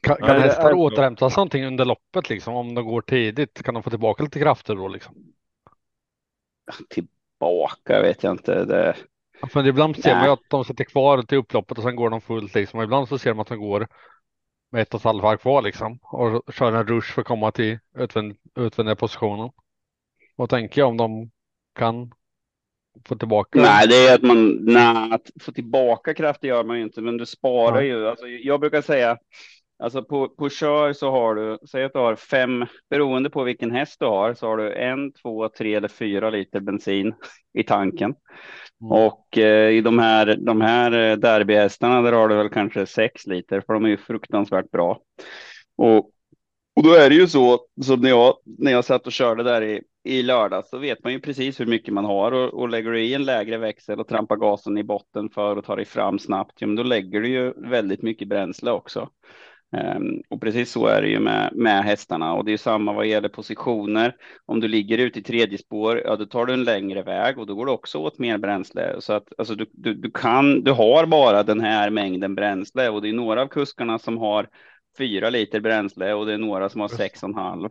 Kan, 0.00 0.16
kan 0.16 0.40
hästar 0.40 0.72
återhämta 0.72 1.30
sig 1.30 1.36
någonting 1.36 1.66
under 1.66 1.84
loppet 1.84 2.28
liksom? 2.28 2.54
Om 2.54 2.74
de 2.74 2.84
går 2.84 3.00
tidigt? 3.00 3.62
Kan 3.62 3.74
de 3.74 3.82
få 3.82 3.90
tillbaka 3.90 4.22
lite 4.22 4.38
krafter 4.38 4.74
då 4.74 4.88
liksom? 4.88 5.14
Tillbaka 7.38 8.02
vet 8.02 8.22
jag 8.22 8.32
inte. 8.32 8.64
Det, 8.64 8.96
Ja, 9.40 9.48
För 9.48 9.66
ibland 9.66 9.96
ser 9.96 10.14
man 10.14 10.24
ju 10.24 10.30
att 10.30 10.50
de 10.50 10.64
sitter 10.64 10.84
kvar 10.84 11.22
till 11.22 11.38
upploppet 11.38 11.78
och 11.78 11.84
sen 11.84 11.96
går 11.96 12.10
de 12.10 12.20
fullt 12.20 12.54
liksom. 12.54 12.82
Ibland 12.82 13.08
så 13.08 13.18
ser 13.18 13.34
man 13.34 13.40
att 13.40 13.48
de 13.48 13.58
går 13.58 13.88
med 14.70 14.82
ett 14.82 14.94
och 14.94 15.00
ett 15.00 15.04
halvt 15.04 15.22
varv 15.22 15.36
kvar 15.36 15.62
liksom. 15.62 15.98
Och 16.02 16.54
kör 16.54 16.72
en 16.72 16.86
rush 16.86 17.14
för 17.14 17.20
att 17.20 17.26
komma 17.26 17.52
till 17.52 17.78
utvänd, 17.98 18.36
utvändiga 18.54 18.96
positionen. 18.96 19.50
Vad 20.36 20.50
tänker 20.50 20.80
jag 20.80 20.88
om 20.88 20.96
de 20.96 21.30
kan 21.74 22.12
få 23.04 23.16
tillbaka? 23.16 23.60
Nej, 23.60 23.88
det 23.88 24.08
är 24.08 24.14
att 24.14 24.22
man, 24.22 24.58
nej, 24.60 25.12
att 25.12 25.30
få 25.40 25.52
tillbaka 25.52 26.14
krafter 26.14 26.48
gör 26.48 26.64
man 26.64 26.76
ju 26.76 26.82
inte, 26.82 27.00
men 27.00 27.16
du 27.16 27.26
sparar 27.26 27.76
Nej. 27.76 27.86
ju. 27.86 28.08
Alltså, 28.08 28.26
jag 28.26 28.60
brukar 28.60 28.82
säga, 28.82 29.18
alltså 29.78 30.02
på, 30.02 30.28
på 30.28 30.48
kör 30.48 30.92
så 30.92 31.10
har 31.10 31.34
du, 31.34 31.58
säg 31.70 31.84
att 31.84 31.92
du 31.92 31.98
har 31.98 32.16
fem, 32.16 32.66
beroende 32.90 33.30
på 33.30 33.44
vilken 33.44 33.70
häst 33.70 33.96
du 34.00 34.06
har, 34.06 34.34
så 34.34 34.46
har 34.46 34.56
du 34.56 34.72
en, 34.72 35.12
två, 35.12 35.48
tre 35.48 35.74
eller 35.74 35.88
fyra 35.88 36.30
liter 36.30 36.60
bensin 36.60 37.14
i 37.58 37.62
tanken. 37.62 38.14
Mm. 38.80 38.92
Och 38.92 39.38
eh, 39.38 39.70
i 39.70 39.80
de 39.80 39.98
här, 39.98 40.36
de 40.40 40.60
här 40.60 40.92
eh, 40.92 41.16
derbyhästarna, 41.16 42.02
där 42.02 42.12
har 42.12 42.28
du 42.28 42.36
väl 42.36 42.48
kanske 42.48 42.86
sex 42.86 43.26
liter, 43.26 43.60
för 43.60 43.74
de 43.74 43.84
är 43.84 43.88
ju 43.88 43.96
fruktansvärt 43.96 44.70
bra. 44.70 45.00
Och, 45.76 46.10
och 46.76 46.82
då 46.82 46.92
är 46.92 47.08
det 47.08 47.14
ju 47.14 47.26
så, 47.26 47.60
som 47.82 48.00
när 48.00 48.08
jag, 48.08 48.34
när 48.44 48.72
jag 48.72 48.84
satt 48.84 49.06
och 49.06 49.12
körde 49.12 49.42
där 49.42 49.62
i, 49.62 49.82
i 50.04 50.22
lördags, 50.22 50.70
så 50.70 50.78
vet 50.78 51.04
man 51.04 51.12
ju 51.12 51.20
precis 51.20 51.60
hur 51.60 51.66
mycket 51.66 51.94
man 51.94 52.04
har 52.04 52.32
och, 52.32 52.54
och 52.54 52.68
lägger 52.68 52.90
du 52.90 53.02
i 53.02 53.14
en 53.14 53.24
lägre 53.24 53.58
växel 53.58 54.00
och 54.00 54.08
trampar 54.08 54.36
gasen 54.36 54.78
i 54.78 54.84
botten 54.84 55.30
för 55.30 55.56
att 55.56 55.64
ta 55.64 55.76
dig 55.76 55.84
fram 55.84 56.18
snabbt, 56.18 56.52
ja, 56.58 56.66
men 56.66 56.76
då 56.76 56.82
lägger 56.82 57.20
du 57.20 57.28
ju 57.28 57.52
väldigt 57.56 58.02
mycket 58.02 58.28
bränsle 58.28 58.70
också. 58.70 59.08
Ehm, 59.76 60.22
och 60.28 60.40
precis 60.40 60.70
så 60.70 60.86
är 60.86 61.02
det 61.02 61.08
ju 61.08 61.20
med, 61.20 61.50
med 61.54 61.84
hästarna 61.84 62.34
och 62.34 62.44
det 62.44 62.52
är 62.52 62.56
samma 62.56 62.92
vad 62.92 63.06
gäller 63.06 63.28
positioner. 63.28 64.16
Om 64.46 64.60
du 64.60 64.68
ligger 64.68 64.98
ute 64.98 65.18
i 65.18 65.22
tredje 65.22 65.58
spår, 65.58 66.02
ja 66.04 66.16
då 66.16 66.26
tar 66.26 66.46
du 66.46 66.52
en 66.52 66.64
längre 66.64 67.02
väg 67.02 67.38
och 67.38 67.46
då 67.46 67.54
går 67.54 67.66
det 67.66 67.72
också 67.72 67.98
åt 67.98 68.18
mer 68.18 68.38
bränsle. 68.38 68.96
Så 69.00 69.12
att 69.12 69.28
alltså, 69.38 69.54
du, 69.54 69.66
du, 69.72 69.94
du 69.94 70.10
kan, 70.10 70.64
du 70.64 70.72
har 70.72 71.06
bara 71.06 71.42
den 71.42 71.60
här 71.60 71.90
mängden 71.90 72.34
bränsle 72.34 72.88
och 72.88 73.02
det 73.02 73.08
är 73.08 73.12
några 73.12 73.42
av 73.42 73.48
kuskarna 73.48 73.98
som 73.98 74.18
har 74.18 74.48
fyra 74.98 75.30
liter 75.30 75.60
bränsle 75.60 76.14
och 76.14 76.26
det 76.26 76.32
är 76.32 76.38
några 76.38 76.68
som 76.68 76.80
har 76.80 76.88
sex 76.88 77.22
och 77.22 77.28
en 77.28 77.34
halv. 77.34 77.70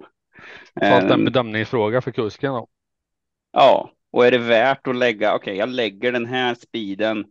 Allt 0.82 1.12
en 1.12 1.12
Ehm, 1.12 1.26
bedömningsfråga 1.26 2.02
för 2.02 2.12
kusken 2.12 2.54
då. 2.54 2.68
Ja, 3.52 3.92
och 4.12 4.26
är 4.26 4.32
det 4.32 4.38
värt 4.38 4.88
att 4.88 4.96
lägga, 4.96 5.36
okej, 5.36 5.58
jag 5.58 5.70
lägger 5.70 6.12
den 6.12 6.26
här 6.26 6.56
speeden 6.56 7.26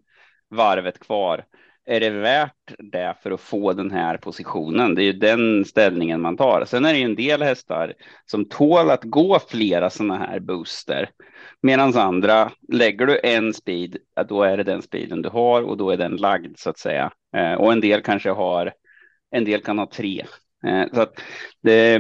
varvet 0.48 0.98
kvar. 0.98 1.44
Är 1.86 2.00
det 2.00 2.10
värt 2.10 2.74
det 2.78 3.16
för 3.22 3.30
att 3.30 3.40
få 3.40 3.72
den 3.72 3.90
här 3.90 4.16
positionen? 4.16 4.94
Det 4.94 5.02
är 5.02 5.04
ju 5.04 5.12
den 5.12 5.64
ställningen 5.64 6.20
man 6.20 6.36
tar. 6.36 6.64
Sen 6.64 6.84
är 6.84 6.92
det 6.92 6.98
ju 6.98 7.04
en 7.04 7.14
del 7.14 7.42
hästar 7.42 7.94
som 8.26 8.44
tål 8.44 8.90
att 8.90 9.04
gå 9.04 9.38
flera 9.48 9.90
sådana 9.90 10.18
här 10.18 10.40
booster. 10.40 11.10
Medan 11.62 11.96
andra, 11.96 12.52
lägger 12.72 13.06
du 13.06 13.20
en 13.22 13.54
speed, 13.54 13.96
då 14.28 14.42
är 14.42 14.56
det 14.56 14.62
den 14.62 14.82
speeden 14.82 15.22
du 15.22 15.28
har 15.28 15.62
och 15.62 15.76
då 15.76 15.90
är 15.90 15.96
den 15.96 16.16
lagd 16.16 16.58
så 16.58 16.70
att 16.70 16.78
säga. 16.78 17.12
Eh, 17.36 17.54
och 17.54 17.72
en 17.72 17.80
del 17.80 18.02
kanske 18.02 18.30
har, 18.30 18.72
en 19.30 19.44
del 19.44 19.60
kan 19.60 19.78
ha 19.78 19.86
tre. 19.86 20.24
Eh, 20.66 20.84
så 20.94 21.00
att 21.00 21.20
det, 21.62 21.98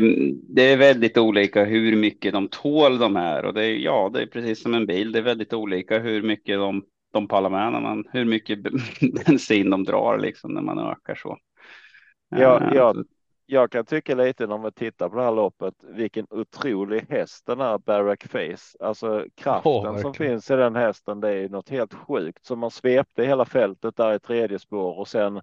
det 0.48 0.62
är 0.62 0.76
väldigt 0.76 1.18
olika 1.18 1.64
hur 1.64 1.96
mycket 1.96 2.32
de 2.32 2.48
tål 2.48 2.98
de 2.98 3.16
här 3.16 3.44
och 3.44 3.54
det 3.54 3.64
är, 3.64 3.74
ja, 3.76 4.10
det 4.14 4.22
är 4.22 4.26
precis 4.26 4.62
som 4.62 4.74
en 4.74 4.86
bil. 4.86 5.12
Det 5.12 5.18
är 5.18 5.22
väldigt 5.22 5.52
olika 5.52 5.98
hur 5.98 6.22
mycket 6.22 6.58
de, 6.58 6.82
de 7.14 7.28
pallar 7.28 7.50
med 7.50 7.72
när 7.72 7.80
man, 7.80 8.04
hur 8.12 8.24
mycket 8.24 8.58
bensin 9.26 9.70
de 9.70 9.84
drar 9.84 10.18
liksom 10.18 10.54
när 10.54 10.62
man 10.62 10.78
ökar 10.78 11.14
så. 11.14 11.38
Ja, 12.28 12.60
Eh, 12.62 12.74
ja. 12.74 12.94
Jag 13.46 13.70
kan 13.70 13.84
tycka 13.84 14.14
lite 14.14 14.46
när 14.46 14.58
man 14.58 14.72
tittar 14.72 15.08
på 15.08 15.16
det 15.16 15.22
här 15.22 15.32
loppet, 15.32 15.74
vilken 15.82 16.26
otrolig 16.30 17.06
häst 17.08 17.46
den 17.46 17.60
här 17.60 17.78
Barack 17.78 18.24
Face. 18.26 18.76
Alltså 18.80 19.26
kraften 19.34 19.98
som 19.98 20.12
verkligen. 20.12 20.14
finns 20.14 20.50
i 20.50 20.56
den 20.56 20.76
hästen, 20.76 21.20
det 21.20 21.30
är 21.30 21.48
något 21.48 21.68
helt 21.68 21.94
sjukt. 21.94 22.44
Så 22.46 22.56
man 22.56 22.70
svepte 22.70 23.24
hela 23.24 23.44
fältet 23.44 23.96
där 23.96 24.14
i 24.14 24.20
tredje 24.20 24.58
spår 24.58 24.98
och 24.98 25.08
sen 25.08 25.40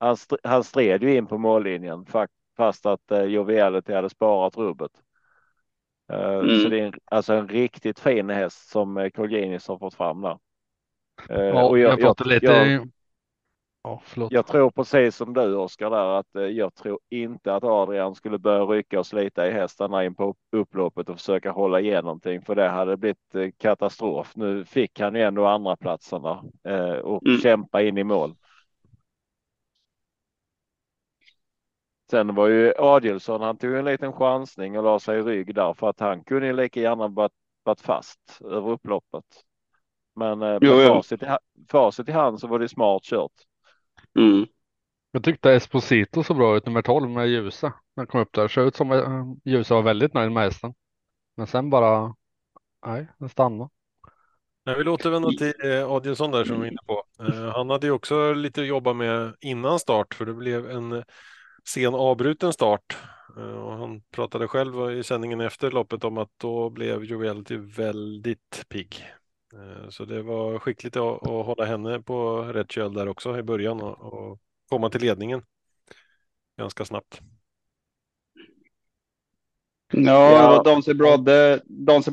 han, 0.00 0.14
str- 0.16 0.38
han 0.44 0.64
stred 0.64 1.02
ju 1.02 1.16
in 1.16 1.26
på 1.26 1.38
mållinjen 1.38 2.04
fa- 2.06 2.28
fast 2.56 2.86
att 2.86 3.10
eh, 3.12 3.22
Joviality 3.24 3.92
hade 3.92 4.10
sparat 4.10 4.56
rubbet. 4.58 4.92
Eh, 6.12 6.38
Mm. 6.38 6.62
Så 6.62 6.68
det 6.68 6.80
är 6.80 6.86
en, 6.86 6.92
alltså 7.04 7.34
en 7.34 7.48
riktigt 7.48 8.00
fin 8.00 8.30
häst 8.30 8.68
som 8.70 8.96
eh, 8.98 9.10
Colginis 9.10 9.68
har 9.68 9.78
fått 9.78 9.94
fram 9.94 10.20
där. 10.22 10.38
Eh, 11.30 11.36
Ja, 11.40 11.68
och 11.68 11.78
jag, 11.78 12.00
jag, 12.00 12.00
jag, 12.00 12.26
lite. 12.26 12.46
jag, 12.46 12.88
Ja, 13.82 14.02
jag 14.28 14.46
tror 14.46 14.70
precis 14.70 15.16
som 15.16 15.34
du 15.34 15.54
Oskar 15.54 15.90
där 15.90 16.18
att 16.18 16.36
eh, 16.36 16.42
jag 16.42 16.74
tror 16.74 16.98
inte 17.10 17.54
att 17.54 17.64
Adrian 17.64 18.14
skulle 18.14 18.38
börja 18.38 18.64
rycka 18.64 18.98
och 18.98 19.06
slita 19.06 19.48
i 19.48 19.50
hästarna 19.50 20.04
in 20.04 20.14
på 20.14 20.34
upploppet 20.52 21.08
och 21.08 21.16
försöka 21.16 21.50
hålla 21.50 21.80
igen 21.80 22.04
någonting 22.04 22.42
för 22.42 22.54
det 22.54 22.68
hade 22.68 22.96
blivit 22.96 23.34
eh, 23.34 23.50
katastrof. 23.58 24.32
Nu 24.36 24.64
fick 24.64 25.00
han 25.00 25.14
ju 25.14 25.22
ändå 25.22 25.46
andra 25.46 25.76
platserna 25.76 26.42
och 27.02 27.26
Mm. 27.26 27.38
kämpa 27.40 27.82
in 27.82 27.98
i 27.98 28.04
mål. 28.04 28.34
Sen 32.10 32.34
var 32.34 32.48
ju 32.48 32.72
Adielsson, 32.78 33.40
han 33.40 33.58
tog 33.58 33.74
en 33.74 33.84
liten 33.84 34.12
chansning 34.12 34.78
och 34.78 34.84
la 34.84 34.98
sig 35.00 35.18
i 35.18 35.22
rygg 35.22 35.54
där 35.54 35.74
för 35.74 35.88
att 35.90 36.00
han 36.00 36.24
kunde 36.24 36.46
ju 36.46 36.52
lika 36.52 36.80
gärna 36.80 37.08
varit, 37.08 37.32
varit 37.64 37.80
fast 37.80 38.40
över 38.44 38.70
upploppet. 38.70 39.24
Men 40.18 40.42
eh, 40.42 40.58
Jo, 40.60 40.76
med 40.76 40.88
facit, 40.88 41.22
i, 41.22 41.26
ha- 41.26 41.38
facit 41.68 42.08
i 42.08 42.12
hand 42.12 42.40
så 42.40 42.46
var 42.46 42.58
det 42.58 42.68
smart 42.68 43.02
kört. 43.02 43.32
Mm. 44.18 44.46
Jag 45.12 45.24
tyckte 45.24 45.52
Esposito 45.52 46.22
så 46.22 46.34
bra 46.34 46.56
ut, 46.56 46.66
nummer 46.66 46.82
12 46.82 47.10
med 47.10 47.28
Ljusa. 47.28 47.72
När 47.96 48.06
kom 48.06 48.20
upp 48.20 48.32
där. 48.32 48.48
Såg 48.48 48.66
ut 48.66 48.76
som 48.76 48.92
eh, 48.92 49.24
Ljusa 49.44 49.74
var 49.74 49.82
väldigt 49.82 50.14
nöjd 50.14 50.32
med 50.32 50.42
hästen. 50.42 50.74
Men 51.36 51.46
sen 51.46 51.70
bara, 51.70 52.14
nej, 52.86 53.08
den 53.18 53.28
stannade. 53.28 53.70
Jag 54.64 54.76
vill 54.76 54.88
återvända 54.88 55.28
till 55.28 55.52
eh, 55.64 55.90
Adielsson 55.90 56.30
där 56.30 56.44
som 56.44 56.54
vi 56.54 56.60
var 56.60 56.66
inne 56.66 56.80
på. 56.86 57.04
Han 57.54 57.70
hade 57.70 57.86
ju 57.86 57.92
också 57.92 58.32
lite 58.32 58.60
att 58.60 58.66
jobba 58.66 58.92
med 58.92 59.34
innan 59.40 59.78
start 59.78 60.14
för 60.14 60.26
det 60.26 60.34
blev 60.34 60.70
en 60.70 61.04
sen 61.68 61.94
avbruten 61.94 62.52
start. 62.52 62.96
Och 63.36 63.72
han 63.72 64.00
pratade 64.10 64.48
själv 64.48 64.92
i 64.92 65.02
sändningen 65.02 65.40
efter 65.40 65.70
loppet 65.70 66.04
om 66.04 66.18
att 66.18 66.30
då 66.36 66.70
blev 66.70 67.04
Joviality 67.04 67.56
väldigt 67.56 68.64
pigg. 68.68 69.04
Eh, 69.54 69.88
så 69.88 70.04
det 70.04 70.22
var 70.22 70.58
skickligt 70.58 70.96
att, 70.96 71.22
att 71.22 71.46
hålla 71.46 71.64
henne 71.64 72.00
på 72.00 72.42
rätt 72.42 72.72
köl 72.72 72.94
där 72.94 73.08
också 73.08 73.38
i 73.38 73.42
början 73.42 73.80
och, 73.80 74.12
och 74.12 74.38
komma 74.68 74.90
till 74.90 75.00
ledningen 75.00 75.42
ganska 76.58 76.84
snabbt. 76.84 77.20
Ja, 79.92 80.62
Ja. 80.64 80.80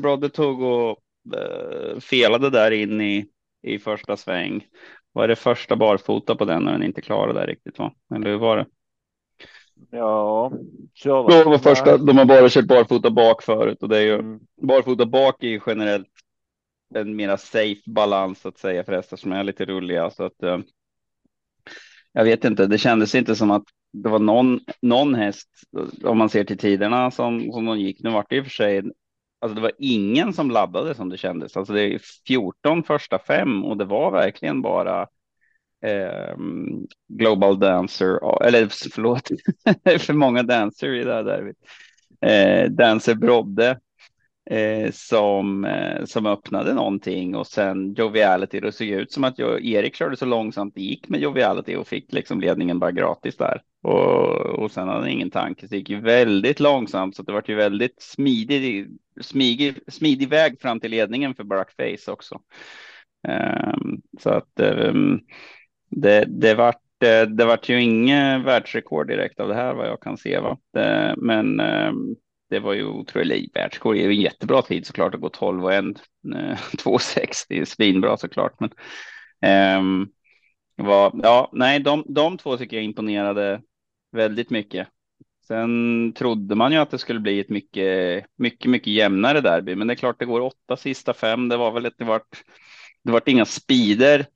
Brodde, 0.00 0.28
tog 0.28 0.62
och 0.62 0.98
eh, 1.36 1.98
felade 2.00 2.50
där 2.50 2.70
in 2.70 3.00
i, 3.00 3.26
i 3.62 3.78
första 3.78 4.16
sväng. 4.16 4.66
Var 5.12 5.28
det 5.28 5.36
första 5.36 5.76
barfota 5.76 6.36
på 6.36 6.44
den 6.44 6.62
när 6.62 6.72
den 6.72 6.82
inte 6.82 7.02
klarade 7.02 7.40
där 7.40 7.46
riktigt 7.46 7.78
va? 7.78 7.94
Eller 8.14 8.30
hur 8.30 8.38
var 8.38 8.56
det? 8.56 8.66
Ja, 9.90 10.52
körde. 10.94 11.38
Det 11.38 11.44
var 11.44 11.58
första, 11.58 11.96
de 11.98 12.18
har 12.18 12.24
bara 12.24 12.48
kört 12.48 12.64
barfota 12.64 13.10
bak 13.10 13.42
förut 13.42 13.82
och 13.82 13.88
det 13.88 13.98
är 13.98 14.02
ju 14.02 14.14
Mm. 14.14 14.40
barfota 14.62 15.06
bak 15.06 15.42
är 15.42 15.48
ju 15.48 15.60
generellt 15.66 16.15
en 16.94 17.16
mera 17.16 17.36
safe 17.36 17.90
balans 17.90 18.40
så 18.40 18.48
att 18.48 18.58
säga 18.58 18.84
för 18.84 18.92
hästar 18.92 19.16
som 19.16 19.32
är 19.32 19.44
lite 19.44 19.64
rulliga 19.64 20.10
så 20.10 20.24
att 20.24 20.42
eh, 20.42 20.58
jag 22.12 22.24
vet 22.24 22.44
inte, 22.44 22.66
det 22.66 22.78
kändes 22.78 23.14
inte 23.14 23.36
som 23.36 23.50
att 23.50 23.64
det 23.92 24.08
var 24.08 24.18
någon, 24.18 24.60
någon 24.82 25.14
häst 25.14 25.48
om 26.04 26.18
man 26.18 26.28
ser 26.28 26.44
till 26.44 26.58
tiderna 26.58 27.10
som, 27.10 27.52
som 27.52 27.64
de 27.64 27.80
gick. 27.80 28.02
Nu 28.02 28.10
vart 28.10 28.30
det 28.30 28.36
i 28.36 28.40
och 28.40 28.44
för 28.44 28.50
sig, 28.50 28.82
alltså 29.40 29.54
det 29.54 29.60
var 29.60 29.72
ingen 29.78 30.32
som 30.32 30.50
laddade 30.50 30.94
som 30.94 31.08
det 31.08 31.16
kändes. 31.16 31.56
Alltså 31.56 31.72
det 31.72 31.82
är 31.82 32.00
14 32.26 32.82
första 32.82 33.18
fem 33.18 33.64
och 33.64 33.76
det 33.76 33.84
var 33.84 34.10
verkligen 34.10 34.62
bara 34.62 35.02
eh, 35.84 36.36
Global 37.08 37.58
Dancer, 37.58 38.44
eller 38.46 38.68
förlåt, 38.92 39.28
för 39.98 40.12
många 40.12 40.42
dancer 40.42 40.94
i 40.94 41.04
det 41.04 41.14
här 41.14 41.24
derbyt. 41.24 41.56
Eh, 42.20 42.70
Dancer 42.70 43.14
Brodde 43.14 43.80
eh, 44.50 44.90
som, 44.92 45.64
eh, 45.64 46.04
som 46.04 46.26
öppnade 46.26 46.74
någonting 46.74 47.36
och 47.36 47.46
sen 47.46 47.94
Joviality. 47.94 48.60
Det 48.60 48.72
såg 48.72 48.86
ut 48.86 49.12
som 49.12 49.24
att 49.24 49.38
jag, 49.38 49.64
Erik 49.64 49.94
körde 49.94 50.16
så 50.16 50.26
långsamt 50.26 50.74
det 50.74 50.80
gick 50.80 51.08
med 51.08 51.20
Joviality 51.20 51.76
och 51.76 51.88
fick 51.88 52.12
liksom 52.12 52.40
ledningen 52.40 52.78
bara 52.78 52.92
gratis 52.92 53.36
där. 53.36 53.62
Och, 53.82 54.36
och 54.36 54.70
sen 54.70 54.88
hade 54.88 55.00
han 55.00 55.08
ingen 55.08 55.30
tanke, 55.30 55.60
så 55.60 55.70
det 55.70 55.76
gick 55.76 55.90
ju 55.90 56.00
väldigt 56.00 56.60
långsamt 56.60 57.16
så 57.16 57.22
det 57.22 57.32
var 57.32 57.42
ju 57.46 57.54
väldigt 57.54 58.02
smidig, 58.02 58.88
smidig, 59.20 59.78
smidig 59.88 60.28
väg 60.28 60.60
fram 60.60 60.80
till 60.80 60.90
ledningen 60.90 61.34
för 61.34 61.44
Barackface 61.44 62.12
också. 62.12 62.40
Um, 63.28 64.02
så 64.20 64.30
att 64.30 64.60
um, 64.60 65.20
det, 65.90 66.24
det 66.28 66.54
vart 66.54 66.80
det, 66.98 67.26
det 67.26 67.44
vart 67.44 67.68
ju 67.68 67.82
inget 67.82 68.44
världsrekord 68.44 69.08
direkt 69.08 69.40
av 69.40 69.48
det 69.48 69.54
här 69.54 69.74
vad 69.74 69.88
jag 69.88 70.00
kan 70.00 70.16
se. 70.16 70.40
Va? 70.40 70.58
Det, 70.72 71.14
men 71.16 71.60
um, 71.60 72.16
det 72.50 72.58
var 72.58 72.72
ju 72.72 72.86
otroligt 72.86 73.56
världsrekord. 73.56 73.96
Det 73.96 74.00
är 74.00 74.08
ju 74.08 74.10
en 74.10 74.20
jättebra 74.20 74.62
tid 74.62 74.86
såklart 74.86 75.14
att 75.14 75.20
gå 75.20 75.28
12 75.28 75.64
och 75.64 75.74
1. 75.74 75.84
2,6 75.84 77.18
eh, 77.18 77.26
det 77.48 77.58
är 77.58 77.64
svinbra 77.64 78.16
såklart. 78.16 78.60
Men 78.60 78.70
ehm, 79.40 80.02
um, 80.76 80.86
var, 80.86 81.20
ja, 81.22 81.50
nej, 81.52 81.80
de, 81.80 82.04
de 82.08 82.38
två 82.38 82.56
tycker 82.56 82.76
jag 82.76 82.84
imponerade 82.84 83.62
väldigt 84.12 84.50
mycket. 84.50 84.88
Sen 85.46 86.12
trodde 86.12 86.54
man 86.54 86.72
ju 86.72 86.78
att 86.78 86.90
det 86.90 86.98
skulle 86.98 87.20
bli 87.20 87.40
ett 87.40 87.48
mycket, 87.48 88.24
mycket, 88.36 88.70
mycket 88.70 88.92
jämnare 88.92 89.40
derby, 89.40 89.74
men 89.74 89.86
det 89.86 89.94
är 89.94 89.96
klart 89.96 90.18
det 90.18 90.24
går 90.24 90.40
åtta 90.40 90.76
sista 90.76 91.14
fem. 91.14 91.48
Det 91.48 91.56
var 91.56 91.72
väl 91.72 91.86
att 91.86 91.98
det 91.98 92.04
vart, 92.04 92.42
det 93.04 93.12
vart 93.12 93.28
inga 93.28 93.44
speeder 93.44 94.26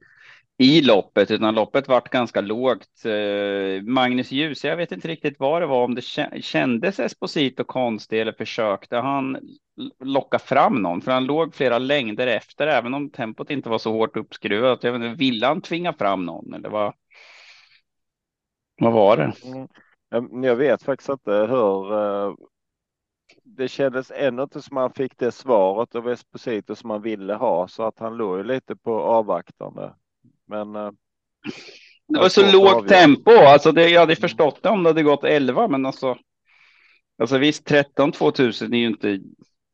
i 0.60 0.82
loppet, 0.82 1.30
utan 1.30 1.54
loppet 1.54 1.88
vart 1.88 2.08
ganska 2.08 2.40
lågt. 2.40 3.04
Eh, 3.04 3.82
Magnus 3.82 4.32
Ljus, 4.32 4.64
jag 4.64 4.76
vet 4.76 4.92
inte 4.92 5.08
riktigt 5.08 5.40
vad 5.40 5.62
det 5.62 5.66
var, 5.66 5.84
om 5.84 5.94
det 5.94 6.02
kändes 6.42 7.00
Esposito 7.00 7.64
konstig 7.64 8.20
eller 8.20 8.32
försökte 8.32 8.96
han 8.96 9.38
locka 10.04 10.38
fram 10.38 10.82
någon, 10.82 11.00
för 11.00 11.12
han 11.12 11.24
låg 11.24 11.54
flera 11.54 11.78
längder 11.78 12.26
efter, 12.26 12.66
även 12.66 12.94
om 12.94 13.10
tempot 13.10 13.50
inte 13.50 13.68
var 13.68 13.78
så 13.78 13.92
hårt 13.92 14.16
uppskruvat. 14.16 14.84
Jag 14.84 14.92
vet 14.92 15.02
inte, 15.02 15.18
ville 15.18 15.46
han 15.46 15.60
tvinga 15.60 15.92
fram 15.92 16.24
någon 16.26 16.54
eller 16.54 16.68
vad? 16.68 16.94
Vad 18.80 18.92
var 18.92 19.16
det? 19.16 19.32
Mm. 20.12 20.44
Jag 20.44 20.56
vet 20.56 20.82
faktiskt 20.82 21.10
inte 21.10 21.32
hur. 21.32 21.92
Eh, 21.92 22.34
det 23.44 23.68
kändes 23.68 24.12
ändå 24.14 24.42
inte 24.42 24.62
som 24.62 24.76
han 24.76 24.92
fick 24.92 25.18
det 25.18 25.32
svaret 25.32 25.94
av 25.94 26.08
Esposito 26.08 26.74
som 26.74 26.90
han 26.90 27.02
ville 27.02 27.34
ha, 27.34 27.68
så 27.68 27.82
att 27.82 27.98
han 27.98 28.16
låg 28.16 28.38
ju 28.38 28.44
lite 28.44 28.76
på 28.76 29.00
avvaktande. 29.00 29.94
Men. 30.50 30.76
eh, 30.76 30.90
Det 32.08 32.18
var 32.18 32.28
så 32.28 32.52
lågt 32.52 32.88
tempo, 32.88 33.30
alltså 33.30 33.72
det, 33.72 33.88
jag 33.88 34.00
hade 34.00 34.16
förstått 34.16 34.62
det 34.62 34.68
om 34.68 34.82
det 34.82 34.88
hade 34.88 35.02
gått 35.02 35.24
11, 35.24 35.68
men 35.68 35.86
alltså. 35.86 36.16
Alltså 37.18 37.38
visst, 37.38 37.66
13 37.66 38.12
2000 38.12 38.74
är 38.74 38.78
ju 38.78 38.86
inte 38.86 39.20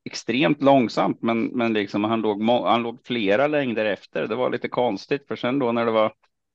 extremt 0.04 0.62
långsamt, 0.62 1.22
men, 1.22 1.44
men 1.44 1.72
liksom 1.72 2.04
han 2.04 2.20
låg, 2.20 2.42
han 2.42 2.82
låg 2.82 2.98
flera 3.04 3.46
längder 3.46 3.84
efter. 3.84 4.26
Det 4.26 4.34
var 4.34 4.50
lite 4.50 4.68
konstigt, 4.68 5.28
för 5.28 5.36
sen 5.36 5.58
då 5.58 5.72
när 5.72 5.84
det 5.84 5.90
var 5.90 6.12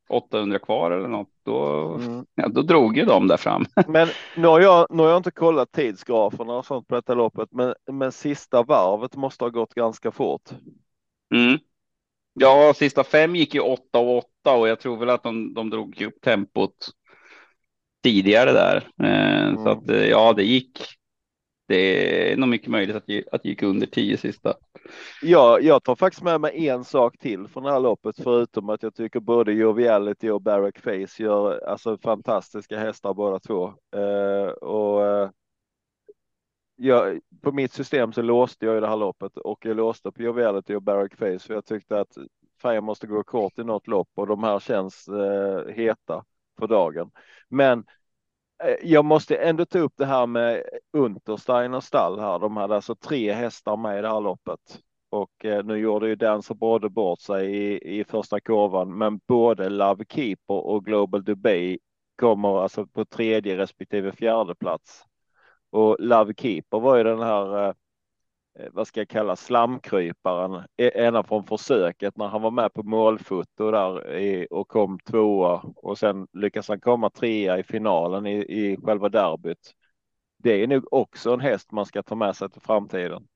800 0.10 0.60
kvar 0.60 0.92
eller 0.92 1.08
något, 1.08 1.30
då, 1.44 1.88
mm. 1.94 2.26
ja, 2.36 2.48
då 2.48 2.62
drog 2.62 2.98
ju 2.98 3.06
de 3.06 3.28
där 3.28 3.38
fram. 3.38 3.66
Men 3.88 4.08
nu 4.38 4.48
har, 4.48 4.60
jag, 4.60 4.88
nu 4.90 5.04
har 5.04 5.10
jag 5.10 5.18
inte 5.18 5.32
kollat 5.32 5.72
tidsgraferna 5.72 6.54
och 6.54 6.66
sånt 6.66 6.88
på 6.88 6.96
detta 6.96 7.14
loppet, 7.14 7.50
men, 7.52 7.74
men 7.92 8.12
sista 8.12 8.64
varvet 8.64 9.16
måste 9.16 9.44
ha 9.44 9.50
gått 9.50 9.74
ganska 9.74 10.12
fort. 10.12 10.50
Mm. 11.36 11.60
Ja, 12.34 12.74
sista 12.76 13.04
fem 13.04 13.36
gick 13.36 13.54
ju 13.54 13.60
8 13.60 14.00
och 14.00 14.18
8 14.18 14.56
och 14.56 14.68
jag 14.68 14.80
tror 14.80 14.98
väl 14.98 15.10
att 15.10 15.24
de, 15.24 15.54
de 15.54 15.70
drog 15.70 16.02
upp 16.02 16.22
tempot 16.22 16.76
tidigare 18.04 18.52
där. 18.52 18.90
Eh, 19.04 19.48
mm. 19.48 19.64
Så 19.64 19.70
att 19.70 20.08
ja, 20.10 20.34
det 20.34 20.44
gick. 20.44 20.80
Det 21.68 22.32
är 22.32 22.38
nog 22.38 22.50
mycket 22.50 22.68
möjligt 22.68 22.96
att, 22.96 23.04
att 23.32 23.44
det 23.44 23.50
gick 23.50 23.64
under 23.64 23.88
10 23.88 24.18
sista. 24.18 24.54
Ja, 25.22 25.60
jag 25.60 25.84
tar 25.84 25.96
faktiskt 25.96 26.24
med 26.24 26.42
mig 26.42 26.68
en 26.68 26.84
sak 26.84 27.18
till 27.18 27.48
från 27.48 27.64
det 27.64 27.72
här 27.72 27.80
loppet, 27.80 28.16
förutom 28.24 28.70
att 28.70 28.84
jag 28.84 28.96
tycker 28.96 29.20
både 29.20 29.54
Joviality 29.54 30.30
och 30.30 30.42
Barrack 30.42 30.80
Face 30.80 31.24
gör 31.24 31.68
alltså 31.68 31.98
fantastiska 31.98 32.80
hästar 32.80 33.14
båda 33.14 33.40
två. 33.40 33.74
Eh, 33.96 34.50
och 34.52 35.06
eh, 35.06 35.30
jag, 36.82 37.20
på 37.42 37.52
mitt 37.52 37.74
system 37.74 38.14
så 38.14 38.22
låste 38.22 38.66
jag 38.66 38.78
i 38.78 38.80
det 38.80 38.88
här 38.88 38.98
loppet 38.98 39.38
och 39.38 39.66
jag 39.66 39.78
låste 39.78 40.12
på 40.12 40.22
Joviality 40.22 40.76
och 40.76 40.82
Barrack 40.82 41.16
Face 41.16 41.40
för 41.40 41.54
jag 41.54 41.66
tyckte 41.66 42.00
att 42.00 42.18
färgen 42.62 42.84
måste 42.84 43.08
gå 43.08 43.24
kort 43.24 43.60
i 43.60 43.64
något 43.64 43.88
lopp 43.88 44.10
och 44.16 44.28
de 44.28 44.44
här 44.44 44.60
känns 44.60 45.08
eh, 45.08 45.68
heta 45.68 46.24
för 46.60 46.68
dagen. 46.68 47.12
Men 47.50 47.80
eh, 48.64 48.76
jag 48.84 49.06
måste 49.06 49.36
ändå 49.36 49.66
ta 49.66 49.80
upp 49.80 49.94
det 49.98 50.06
här 50.06 50.28
med 50.28 50.64
Untersteiner 50.94 51.80
stall 51.80 52.20
här. 52.20 52.40
De 52.40 52.58
hade 52.58 52.76
alltså 52.76 52.96
tre 52.96 53.34
hästar 53.34 53.78
med 53.78 54.00
i 54.00 54.02
det 54.02 54.10
här 54.10 54.22
loppet 54.22 54.80
och 55.10 55.46
eh, 55.46 55.66
nu 55.66 55.78
gjorde 55.78 56.08
ju 56.08 56.16
den 56.16 56.42
så 56.42 56.54
både 56.54 56.90
bort 56.90 57.20
sig 57.20 57.56
i, 57.56 58.00
i 58.00 58.04
första 58.04 58.40
kurvan, 58.40 58.98
men 58.98 59.20
både 59.28 59.70
Love 59.70 60.06
Keeper 60.10 60.66
och 60.66 60.86
Global 60.86 61.24
Dubai 61.24 61.80
kommer 62.16 62.64
alltså 62.64 62.88
på 62.88 63.06
tredje 63.06 63.58
respektive 63.58 64.12
fjärde 64.12 64.56
plats. 64.56 65.06
Och 65.72 65.98
Love 66.00 66.34
Keeper 66.38 66.80
var 66.80 66.98
ju 66.98 67.04
den 67.04 67.20
här, 67.20 67.68
eh, 67.70 67.74
eh 68.60 68.70
vad 68.72 68.88
ska 68.88 69.00
jag 69.00 69.10
kalla 69.10 69.36
slamkryparen, 69.36 70.66
e, 70.78 70.92
ena 70.96 71.24
från 71.24 71.44
försöket 71.44 72.18
när 72.18 72.28
han 72.28 72.42
var 72.42 72.52
med 72.52 72.74
på 72.74 72.84
målfoto 72.84 73.72
där 73.72 74.16
i, 74.18 74.48
och 74.52 74.68
kom 74.68 75.00
tvåa 75.00 75.62
och 75.76 75.98
sen 75.98 76.28
lyckas 76.34 76.68
han 76.68 76.80
komma 76.82 77.10
trea 77.10 77.60
i 77.60 77.64
finalen 77.64 78.26
i, 78.28 78.38
i 78.38 78.78
själva 78.84 79.10
derbyt. 79.10 79.74
Det 80.38 80.64
är 80.64 80.68
nog 80.68 80.94
också 80.94 81.34
en 81.34 81.40
häst 81.40 81.72
man 81.72 81.86
ska 81.86 82.04
ta 82.04 82.16
med 82.16 82.36
sig 82.36 82.50
till 82.50 82.62
framtiden. 82.62 83.28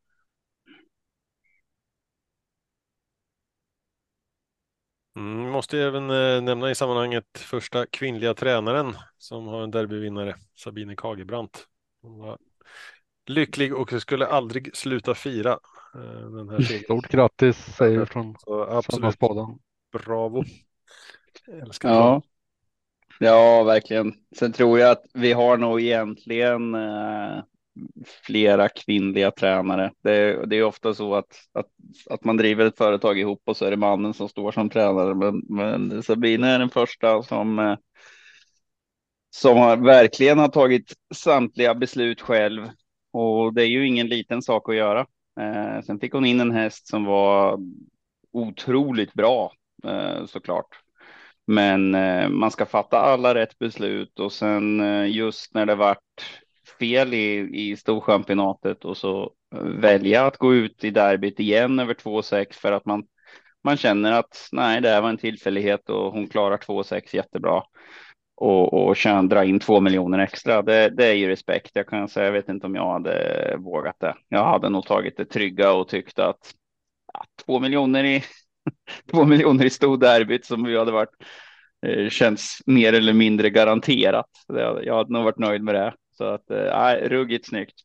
Mm, 5.17 5.50
måste 5.50 5.80
även 5.80 6.10
eh, 6.10 6.41
nämna 6.41 6.71
i 6.71 6.76
sammanhanget 6.76 7.26
första 7.38 7.86
kvinnliga 7.86 8.34
tränaren 8.34 8.93
som 9.17 9.48
har 9.48 9.63
en 9.63 9.71
derbyvinnare, 9.71 10.36
Sabine 10.56 10.95
Kagebrant. 10.95 11.67
Hon 12.06 12.18
var 12.20 12.38
lycklig 13.28 13.76
och 13.76 14.02
skulle 14.02 14.26
aldrig 14.28 14.76
sluta 14.78 15.15
fira 15.15 15.52
eh, 15.96 16.30
den 16.30 16.50
här 16.50 16.62
segern. 16.62 16.84
Stort 16.84 17.08
grattis 17.08 17.58
säger 17.58 18.06
från 18.06 18.36
Så 18.39 18.63
absolut 18.63 18.96
Söndagsbaden. 18.96 19.60
bravo. 19.91 20.44
Älskar 21.62 21.89
Ja. 21.89 22.22
Ja, 23.20 23.63
verkligen. 23.63 24.13
Sen 24.36 24.52
tror 24.52 24.80
jag 24.80 24.91
att 24.91 25.04
vi 25.13 25.34
har 25.34 25.58
nog 25.58 25.82
egentligen 25.82 26.76
eh, 26.76 27.44
flera 28.26 28.70
kvinnliga 28.70 29.32
tränare. 29.32 29.91
Det, 30.04 30.12
är- 30.15 30.46
det 30.46 30.56
är 30.56 30.63
ofta 30.63 30.94
så 30.94 31.15
att, 31.15 31.36
att, 31.54 31.65
att 32.10 32.24
man 32.24 32.38
driver 32.38 32.65
ett 32.65 32.78
företag 32.78 33.20
ihop 33.20 33.41
och 33.46 33.58
så 33.58 33.65
är 33.65 33.72
det 33.72 33.78
mannen 33.78 34.13
som 34.13 34.30
står 34.30 34.52
som 34.52 34.70
tränare. 34.70 35.15
Men, 35.15 35.41
men 35.50 36.04
Sabine 36.04 36.44
är 36.44 36.60
den 36.60 36.70
första 36.70 37.24
som, 37.24 37.60
eh, 37.60 37.78
som 39.36 39.58
har, 39.58 39.78
verkligen 39.78 40.39
har 40.39 40.48
tagit 40.48 40.93
samtliga 41.13 41.76
beslut 41.76 42.21
själv. 42.21 42.69
Och 43.13 43.54
det 43.54 43.62
är 43.62 43.67
ju 43.67 43.88
ingen 43.88 44.08
liten 44.08 44.41
sak 44.41 44.69
att 44.69 44.76
göra. 44.76 45.00
Eh, 45.39 45.82
sen 45.82 46.00
fick 46.00 46.13
hon 46.13 46.26
in 46.26 46.39
en 46.39 46.52
häst 46.52 46.88
som 46.88 47.06
var 47.06 47.60
otroligt 48.32 49.13
bra 49.13 49.52
eh, 49.84 50.26
såklart. 50.26 50.67
Men 51.48 51.95
eh, 51.95 52.30
man 52.30 52.52
ska 52.52 52.65
fatta 52.65 53.00
alla 53.00 53.36
rätt 53.36 53.60
beslut 53.60 54.19
och 54.19 54.34
sen 54.34 54.80
eh, 54.80 55.12
just 55.12 55.54
när 55.54 55.65
det 55.65 55.76
vart 55.76 56.41
fel 56.80 57.13
i, 57.13 57.50
i 57.54 57.78
storchampionatet 57.78 58.86
och 58.86 58.98
så 58.98 59.34
eh, 59.56 59.62
välja 59.62 60.26
att 60.26 60.38
gå 60.38 60.54
ut 60.54 60.84
i 60.84 60.89
derbyt 60.89 61.39
igen 61.39 61.80
över 61.80 61.93
2-6 61.93 62.54
för 62.54 62.71
att 62.71 62.86
man, 62.86 63.04
man 63.63 63.78
känner 63.78 64.12
att 64.12 64.50
nej, 64.52 64.82
det 64.82 64.89
här 64.89 65.02
var 65.02 65.10
en 65.10 65.17
tillfällighet 65.17 65.89
och 65.89 66.12
hon 66.12 66.28
klarar 66.28 66.58
2-6 66.58 67.15
jättebra. 67.15 67.63
Och, 68.38 68.74
och 68.74 68.95
dra 69.30 69.43
in 69.43 69.60
två 69.60 69.80
miljoner 69.80 70.19
extra. 70.19 70.62
Det, 70.62 70.89
det 70.89 71.06
är 71.06 71.13
ju 71.13 71.28
respekt. 71.28 71.71
Jag 71.74 71.88
kan 71.88 72.08
säga, 72.08 72.26
jag 72.26 72.34
vet 72.34 72.50
inte 72.50 72.67
om 72.67 72.76
jag 72.76 72.91
hade 72.91 73.56
vågat 73.60 74.00
det. 74.00 74.15
Jag 74.30 74.45
hade 74.45 74.69
nog 74.69 74.86
tagit 74.86 75.17
det 75.17 75.26
trygga 75.26 75.74
och 75.74 75.88
tyckt 75.88 76.19
att 76.19 76.54
ja, 77.13 77.26
två 77.45 77.60
miljoner 77.60 78.04
i 78.04 78.24
två 79.12 79.26
miljoner 79.26 79.65
i 79.65 79.69
storderbyt 79.69 80.45
som 80.45 80.63
vi 80.63 80.78
hade 80.78 80.91
varit 80.91 81.15
eh, 81.88 82.10
känns 82.10 82.62
mer 82.65 82.93
eller 82.93 83.13
mindre 83.13 83.50
garanterat. 83.50 84.30
Jag 84.84 84.95
hade 84.95 85.13
nog 85.13 85.24
varit 85.24 85.39
nöjd 85.39 85.63
med 85.63 85.76
det. 85.76 85.93
Så 86.17 86.24
att, 86.24 86.52
eh, 86.52 86.95
ruggigt 87.10 87.48
snyggt. 87.48 87.76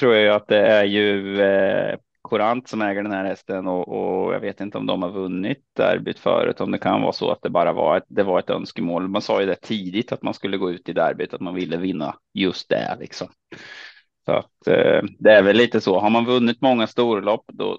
Tror 0.00 0.14
jag 0.14 0.22
ju 0.22 0.28
att 0.28 0.48
det 0.48 0.66
är 0.66 0.84
ju 0.84 1.40
eh, 1.42 1.96
Courant 2.32 2.68
som 2.68 2.82
äger 2.82 3.02
den 3.02 3.12
här 3.12 3.24
hästen 3.24 3.68
och, 3.68 3.88
och 3.88 4.34
jag 4.34 4.40
vet 4.40 4.60
inte 4.60 4.78
om 4.78 4.86
de 4.86 5.02
har 5.02 5.10
vunnit 5.10 5.58
derbyt 5.76 6.18
förut, 6.18 6.60
om 6.60 6.70
det 6.70 6.78
kan 6.78 7.02
vara 7.02 7.12
så 7.12 7.30
att 7.30 7.42
det 7.42 7.50
bara 7.50 7.72
var 7.72 7.96
ett, 7.96 8.04
det 8.08 8.22
var 8.22 8.38
ett 8.38 8.50
önskemål. 8.50 9.08
Man 9.08 9.22
sa 9.22 9.40
ju 9.40 9.46
det 9.46 9.54
tidigt 9.54 10.12
att 10.12 10.22
man 10.22 10.34
skulle 10.34 10.56
gå 10.56 10.70
ut 10.70 10.88
i 10.88 10.92
derbyt, 10.92 11.34
att 11.34 11.40
man 11.40 11.54
ville 11.54 11.76
vinna 11.76 12.14
just 12.34 12.68
det 12.68 12.96
liksom. 13.00 13.28
Så 14.24 14.32
att 14.32 14.66
eh, 14.66 15.02
det 15.18 15.32
är 15.32 15.42
väl 15.42 15.56
lite 15.56 15.80
så. 15.80 16.00
Har 16.00 16.10
man 16.10 16.24
vunnit 16.24 16.60
många 16.60 16.86
storlopp, 16.86 17.44
då, 17.52 17.78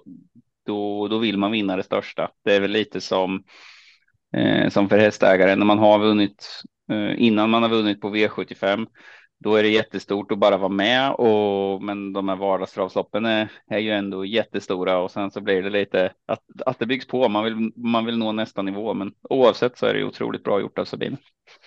då, 0.66 1.08
då 1.08 1.18
vill 1.18 1.38
man 1.38 1.52
vinna 1.52 1.76
det 1.76 1.82
största. 1.82 2.30
Det 2.44 2.54
är 2.54 2.60
väl 2.60 2.70
lite 2.70 3.00
som, 3.00 3.44
eh, 4.36 4.68
som 4.68 4.88
för 4.88 4.98
hästägare 4.98 5.56
när 5.56 5.66
man 5.66 5.78
har 5.78 5.98
vunnit 5.98 6.62
eh, 6.90 7.22
innan 7.22 7.50
man 7.50 7.62
har 7.62 7.70
vunnit 7.70 8.00
på 8.00 8.14
V75. 8.14 8.86
Då 9.44 9.54
är 9.54 9.62
det 9.62 9.68
jättestort 9.68 10.32
att 10.32 10.38
bara 10.38 10.56
vara 10.56 10.68
med 10.68 11.12
och 11.12 11.82
men 11.82 12.12
de 12.12 12.28
här 12.28 12.36
vardagstravsloppen 12.36 13.24
är, 13.24 13.48
är 13.66 13.78
ju 13.78 13.90
ändå 13.90 14.24
jättestora 14.24 14.98
och 14.98 15.10
sen 15.10 15.30
så 15.30 15.40
blir 15.40 15.62
det 15.62 15.70
lite 15.70 16.12
att, 16.26 16.42
att 16.66 16.78
det 16.78 16.86
byggs 16.86 17.06
på. 17.06 17.28
Man 17.28 17.44
vill, 17.44 17.72
man 17.76 18.04
vill 18.04 18.18
nå 18.18 18.32
nästa 18.32 18.62
nivå, 18.62 18.94
men 18.94 19.12
oavsett 19.22 19.78
så 19.78 19.86
är 19.86 19.94
det 19.94 20.04
otroligt 20.04 20.44
bra 20.44 20.60
gjort 20.60 20.78
av 20.78 20.84
Sabine. 20.84 21.16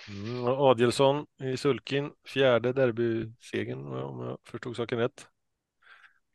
Mm, 0.08 0.44
Adielsson 0.44 1.26
i 1.42 1.56
sulkin, 1.56 2.10
fjärde 2.26 2.72
derbysegern 2.72 3.86
om 4.02 4.20
jag 4.20 4.38
förstod 4.50 4.76
saken 4.76 4.98
rätt. 4.98 5.26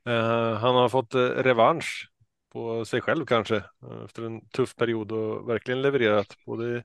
Eh, 0.07 0.53
han 0.53 0.75
har 0.75 0.89
fått 0.89 1.15
eh, 1.15 1.19
revansch 1.19 2.09
på 2.53 2.85
sig 2.85 3.01
själv 3.01 3.25
kanske 3.25 3.55
eh, 3.55 4.03
efter 4.05 4.23
en 4.23 4.47
tuff 4.47 4.75
period 4.75 5.11
och 5.11 5.49
verkligen 5.49 5.81
levererat 5.81 6.27
både 6.45 6.83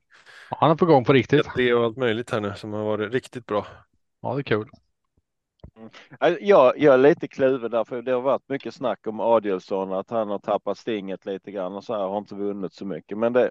Han 0.50 0.70
är 0.70 0.74
på 0.74 0.86
gång 0.86 1.04
på 1.04 1.12
riktigt. 1.12 1.46
det 1.56 1.74
och 1.74 1.84
allt 1.84 1.96
möjligt 1.96 2.30
här 2.30 2.40
nu 2.40 2.52
som 2.56 2.72
har 2.72 2.84
varit 2.84 3.12
riktigt 3.12 3.46
bra. 3.46 3.66
Ja, 4.20 4.34
det 4.34 4.40
är 4.40 4.42
kul. 4.42 4.70
Alltså, 6.18 6.42
Jag, 6.42 6.78
jag 6.78 6.94
är 6.94 6.98
lite 6.98 7.28
kluven 7.28 7.70
där, 7.70 7.84
för 7.84 8.02
det 8.02 8.12
har 8.12 8.20
varit 8.20 8.48
mycket 8.48 8.74
snack 8.74 9.06
om 9.06 9.20
Adielsson, 9.20 9.92
att 9.92 10.10
han 10.10 10.28
har 10.28 10.38
tappat 10.38 10.78
stinget 10.78 11.26
lite 11.26 11.50
grann 11.52 11.74
och 11.74 11.84
så 11.84 11.94
här 11.94 12.00
har 12.08 12.18
inte 12.18 12.34
vunnit 12.34 12.72
så 12.72 12.86
mycket. 12.86 13.18
Men 13.18 13.32
det, 13.32 13.50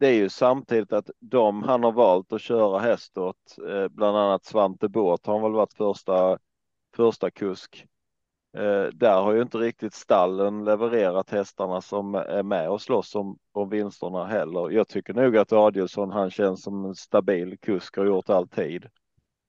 det 0.00 0.06
är 0.08 0.14
ju 0.14 0.28
samtidigt 0.28 0.92
att 0.92 1.10
de 1.20 1.62
han 1.62 1.84
har 1.84 1.92
valt 1.92 2.32
att 2.32 2.40
köra 2.40 2.78
häst 2.78 3.18
åt, 3.18 3.58
eh, 3.68 3.88
bland 3.88 4.16
annat 4.16 4.44
Svante 4.44 4.88
Båth 4.88 5.26
har 5.28 5.34
han 5.34 5.42
väl 5.42 5.52
varit 5.52 5.74
första, 5.74 6.38
första 6.96 7.30
kusk. 7.30 7.86
Eh, 8.56 8.84
där 8.92 9.22
har 9.22 9.32
ju 9.32 9.42
inte 9.42 9.58
riktigt 9.58 9.94
stallen 9.94 10.64
levererat 10.64 11.30
hästarna 11.30 11.80
som 11.80 12.14
är 12.14 12.42
med 12.42 12.70
och 12.70 12.82
slåss 12.82 13.14
om, 13.14 13.38
om 13.52 13.68
vinsterna 13.68 14.24
heller. 14.26 14.70
Jag 14.70 14.88
tycker 14.88 15.14
nog 15.14 15.36
att 15.36 15.52
Adielsson, 15.52 16.10
han 16.10 16.30
känns 16.30 16.62
som 16.62 16.84
en 16.84 16.94
stabil 16.94 17.58
kusk, 17.58 17.96
har 17.96 18.06
gjort 18.06 18.30
alltid. 18.30 18.86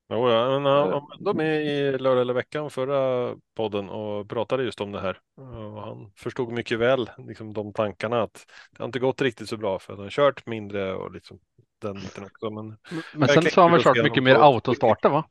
Jo, 0.10 0.30
ja, 0.30 0.50
men 0.60 0.66
han 0.66 0.94
Eh. 0.94 1.02
ändå 1.18 1.34
med 1.34 1.66
i 1.66 1.98
lördag 1.98 2.22
eller 2.22 2.34
veckan 2.34 2.70
förra 2.70 3.36
podden 3.56 3.90
och 3.90 4.30
pratade 4.30 4.64
just 4.64 4.82
om 4.82 4.92
det 4.92 5.02
här. 5.02 5.20
Och 5.38 5.82
han 5.82 6.12
förstod 6.18 6.52
mycket 6.52 6.80
väl 6.80 7.10
liksom, 7.18 7.54
de 7.54 7.74
tankarna 7.74 8.22
att 8.24 8.46
det 8.72 8.80
har 8.80 8.86
inte 8.86 9.00
gått 9.00 9.22
riktigt 9.22 9.50
så 9.50 9.58
bra 9.58 9.80
för 9.80 9.94
att 9.94 10.00
han 10.00 10.06
har 10.06 10.12
kört 10.12 10.46
mindre 10.46 10.94
och 10.96 11.12
liksom 11.12 11.40
den 11.82 11.96
biten 11.96 12.24
också. 12.24 12.50
Men 12.50 12.78
Men 13.14 13.30
sen 13.30 13.44
så 13.44 13.62
har 13.62 13.70
han 13.70 13.78
väl 13.78 13.84
kört 13.84 14.04
mycket 14.04 14.24
mer 14.24 14.36
autostarter 14.36 15.10
va? 15.10 15.26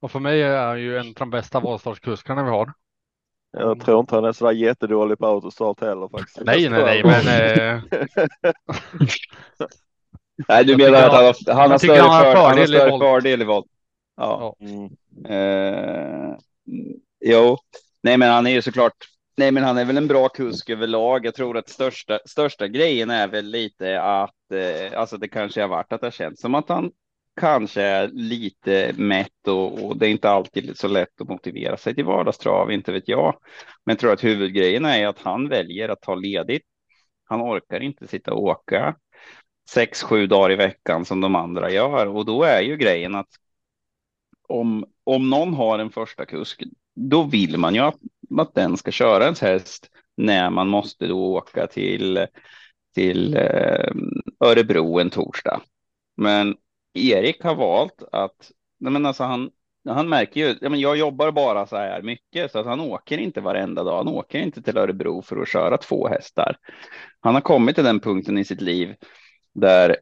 Och 0.00 0.10
för 0.10 0.20
mig 0.20 0.42
är 0.42 0.66
han 0.66 0.80
ju 0.80 0.98
en 0.98 1.08
av 1.08 1.14
de 1.14 1.30
bästa 1.30 1.60
valstartskuskarna 1.60 2.44
vi 2.44 2.50
har. 2.50 2.72
Jag 3.50 3.80
tror 3.80 4.00
inte 4.00 4.14
han 4.14 4.24
är 4.24 4.32
sådär 4.32 4.52
jättedålig 4.52 5.18
på 5.18 5.26
autostart 5.26 5.80
heller 5.80 6.08
faktiskt. 6.08 6.40
Nej, 6.44 6.68
nej, 6.68 7.02
nej, 7.02 7.02
men 7.04 7.82
Nej, 10.48 10.64
du 10.64 10.76
menar 10.76 11.02
att 11.02 11.12
han 11.12 11.24
har, 11.24 11.54
han 11.54 11.70
har 11.70 11.78
större, 11.78 12.00
han 12.00 12.10
har 12.10 12.24
för, 12.24 12.34
han 12.34 12.44
har 12.44 12.50
fördel 12.50 12.64
i 12.64 12.76
större 12.76 12.90
volt. 12.90 13.02
fördel 13.02 13.42
i 13.42 13.44
volt. 13.44 13.66
Ja. 14.16 14.56
Mm. 14.60 14.90
Eh, 15.28 16.36
jo, 17.24 17.58
nej, 18.02 18.16
men 18.16 18.30
han 18.30 18.46
är 18.46 18.50
ju 18.50 18.62
såklart. 18.62 18.96
Nej, 19.36 19.50
men 19.50 19.64
han 19.64 19.78
är 19.78 19.84
väl 19.84 19.96
en 19.96 20.06
bra 20.06 20.28
kusk 20.28 20.70
överlag. 20.70 21.26
Jag 21.26 21.34
tror 21.34 21.58
att 21.58 21.68
största 21.68 22.18
största 22.26 22.68
grejen 22.68 23.10
är 23.10 23.28
väl 23.28 23.46
lite 23.46 24.02
att 24.02 24.52
eh, 24.54 25.00
alltså 25.00 25.16
det 25.16 25.28
kanske 25.28 25.60
har 25.60 25.68
varit 25.68 25.92
att 25.92 26.00
det 26.00 26.14
känns 26.14 26.40
som 26.40 26.54
att 26.54 26.68
han 26.68 26.90
kanske 27.40 27.82
är 27.82 28.08
lite 28.08 28.92
mätt 28.96 29.48
och, 29.48 29.84
och 29.84 29.96
det 29.96 30.06
är 30.06 30.10
inte 30.10 30.30
alltid 30.30 30.78
så 30.78 30.88
lätt 30.88 31.20
att 31.20 31.28
motivera 31.28 31.76
sig 31.76 31.94
till 31.94 32.04
vardagstrav, 32.04 32.72
inte 32.72 32.92
vet 32.92 33.08
jag. 33.08 33.34
Men 33.84 33.92
jag 33.92 33.98
tror 33.98 34.12
att 34.12 34.24
huvudgrejen 34.24 34.84
är 34.84 35.06
att 35.06 35.18
han 35.18 35.48
väljer 35.48 35.88
att 35.88 36.00
ta 36.00 36.14
ledigt. 36.14 36.62
Han 37.24 37.42
orkar 37.42 37.80
inte 37.80 38.06
sitta 38.06 38.32
och 38.34 38.42
åka 38.42 38.94
sex, 39.70 40.02
sju 40.02 40.26
dagar 40.26 40.52
i 40.52 40.56
veckan 40.56 41.04
som 41.04 41.20
de 41.20 41.34
andra 41.34 41.70
gör 41.70 42.06
och 42.06 42.24
då 42.24 42.42
är 42.42 42.60
ju 42.60 42.76
grejen 42.76 43.14
att 43.14 43.28
om, 44.48 44.84
om 45.04 45.30
någon 45.30 45.54
har 45.54 45.78
en 45.78 45.90
första 45.90 46.26
kusk, 46.26 46.62
då 46.94 47.22
vill 47.22 47.58
man 47.58 47.74
ju 47.74 47.80
att, 47.80 47.98
att 48.38 48.54
den 48.54 48.76
ska 48.76 48.90
köra 48.90 49.24
ens 49.24 49.40
häst 49.40 49.90
när 50.16 50.50
man 50.50 50.68
måste 50.68 51.06
då 51.06 51.36
åka 51.36 51.66
till, 51.66 52.26
till 52.94 53.36
eh, 53.36 53.92
Örebro 54.40 55.00
en 55.00 55.10
torsdag. 55.10 55.60
Men 56.16 56.56
Erik 56.94 57.42
har 57.42 57.54
valt 57.54 58.02
att, 58.12 58.50
nej 58.78 58.92
men 58.92 59.06
alltså 59.06 59.24
han, 59.24 59.50
han 59.88 60.08
märker 60.08 60.40
ju, 60.40 60.56
ja 60.60 60.68
men 60.68 60.80
jag 60.80 60.96
jobbar 60.96 61.30
bara 61.30 61.66
så 61.66 61.76
här 61.76 62.02
mycket 62.02 62.52
så 62.52 62.58
att 62.58 62.66
han 62.66 62.80
åker 62.80 63.18
inte 63.18 63.40
varenda 63.40 63.84
dag. 63.84 63.96
Han 63.96 64.08
åker 64.08 64.38
inte 64.38 64.62
till 64.62 64.78
Örebro 64.78 65.22
för 65.22 65.36
att 65.36 65.48
köra 65.48 65.78
två 65.78 66.08
hästar. 66.08 66.56
Han 67.20 67.34
har 67.34 67.40
kommit 67.40 67.74
till 67.74 67.84
den 67.84 68.00
punkten 68.00 68.38
i 68.38 68.44
sitt 68.44 68.60
liv 68.60 68.94
där 69.54 69.96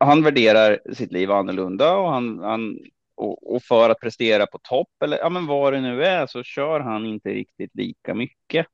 han 0.00 0.22
värderar 0.22 0.78
sitt 0.92 1.12
liv 1.12 1.30
annorlunda 1.30 1.96
och 1.96 2.10
han, 2.10 2.38
han 2.38 2.78
och, 3.20 3.54
och 3.54 3.62
för 3.62 3.90
att 3.90 4.00
prestera 4.00 4.46
på 4.46 4.58
topp 4.58 5.02
eller 5.04 5.18
ja, 5.18 5.28
men 5.28 5.46
vad 5.46 5.72
det 5.72 5.80
nu 5.80 6.04
är 6.04 6.26
så 6.26 6.42
kör 6.42 6.80
han 6.80 7.06
inte 7.06 7.28
riktigt 7.28 7.74
lika 7.74 8.14
mycket. 8.14 8.66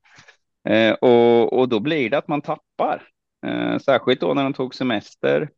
Eh, 0.69 0.93
och, 0.93 1.53
och 1.53 1.69
då 1.69 1.81
blir 1.81 2.11
det 2.11 2.19
att 2.19 2.29
man 2.29 2.43
tappar. 2.43 3.03
Eh, 3.47 3.79
särskilt 3.79 4.21
då 4.21 4.35
när 4.35 4.43
han 4.43 4.53
tog 4.53 4.75
semester. 4.75 5.49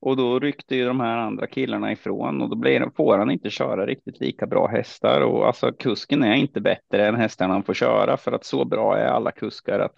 Och 0.00 0.16
då 0.16 0.38
ryckte 0.38 0.76
ju 0.76 0.86
de 0.86 1.00
här 1.00 1.18
andra 1.18 1.46
killarna 1.46 1.92
ifrån 1.92 2.42
och 2.42 2.50
då 2.50 2.56
blir, 2.56 2.90
får 2.96 3.18
han 3.18 3.30
inte 3.30 3.50
köra 3.50 3.86
riktigt 3.86 4.20
lika 4.20 4.46
bra 4.46 4.66
hästar. 4.66 5.20
Och 5.20 5.46
alltså 5.46 5.72
kusken 5.72 6.22
är 6.22 6.34
inte 6.34 6.60
bättre 6.60 7.06
än 7.06 7.14
hästarna 7.14 7.52
han 7.52 7.62
får 7.62 7.74
köra 7.74 8.16
för 8.16 8.32
att 8.32 8.44
så 8.44 8.64
bra 8.64 8.98
är 8.98 9.06
alla 9.06 9.30
kuskar 9.30 9.78
att 9.78 9.94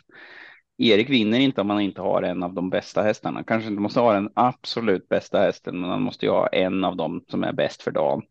Erik 0.79 1.11
vinner 1.11 1.41
inte 1.41 1.61
om 1.61 1.71
han 1.71 1.81
inte 1.81 2.01
har 2.01 2.23
en 2.23 2.43
av 2.43 2.55
de 2.55 2.71
bästa 2.71 3.03
hästarna. 3.03 3.45
Kanske 3.45 3.69
inte 3.69 3.81
måste 3.83 4.01
ha 4.01 4.13
den 4.13 4.31
absolut 4.35 5.09
bästa 5.09 5.39
hästen, 5.39 5.81
men 5.81 5.91
han 5.91 6.03
måste 6.03 6.27
ju 6.27 6.33
ha 6.33 6.47
en 6.47 6.85
av 6.85 6.97
dem 6.97 7.25
som 7.29 7.45
är 7.45 7.53
bäst 7.53 7.83
för 7.83 7.91
dagen. 7.91 8.23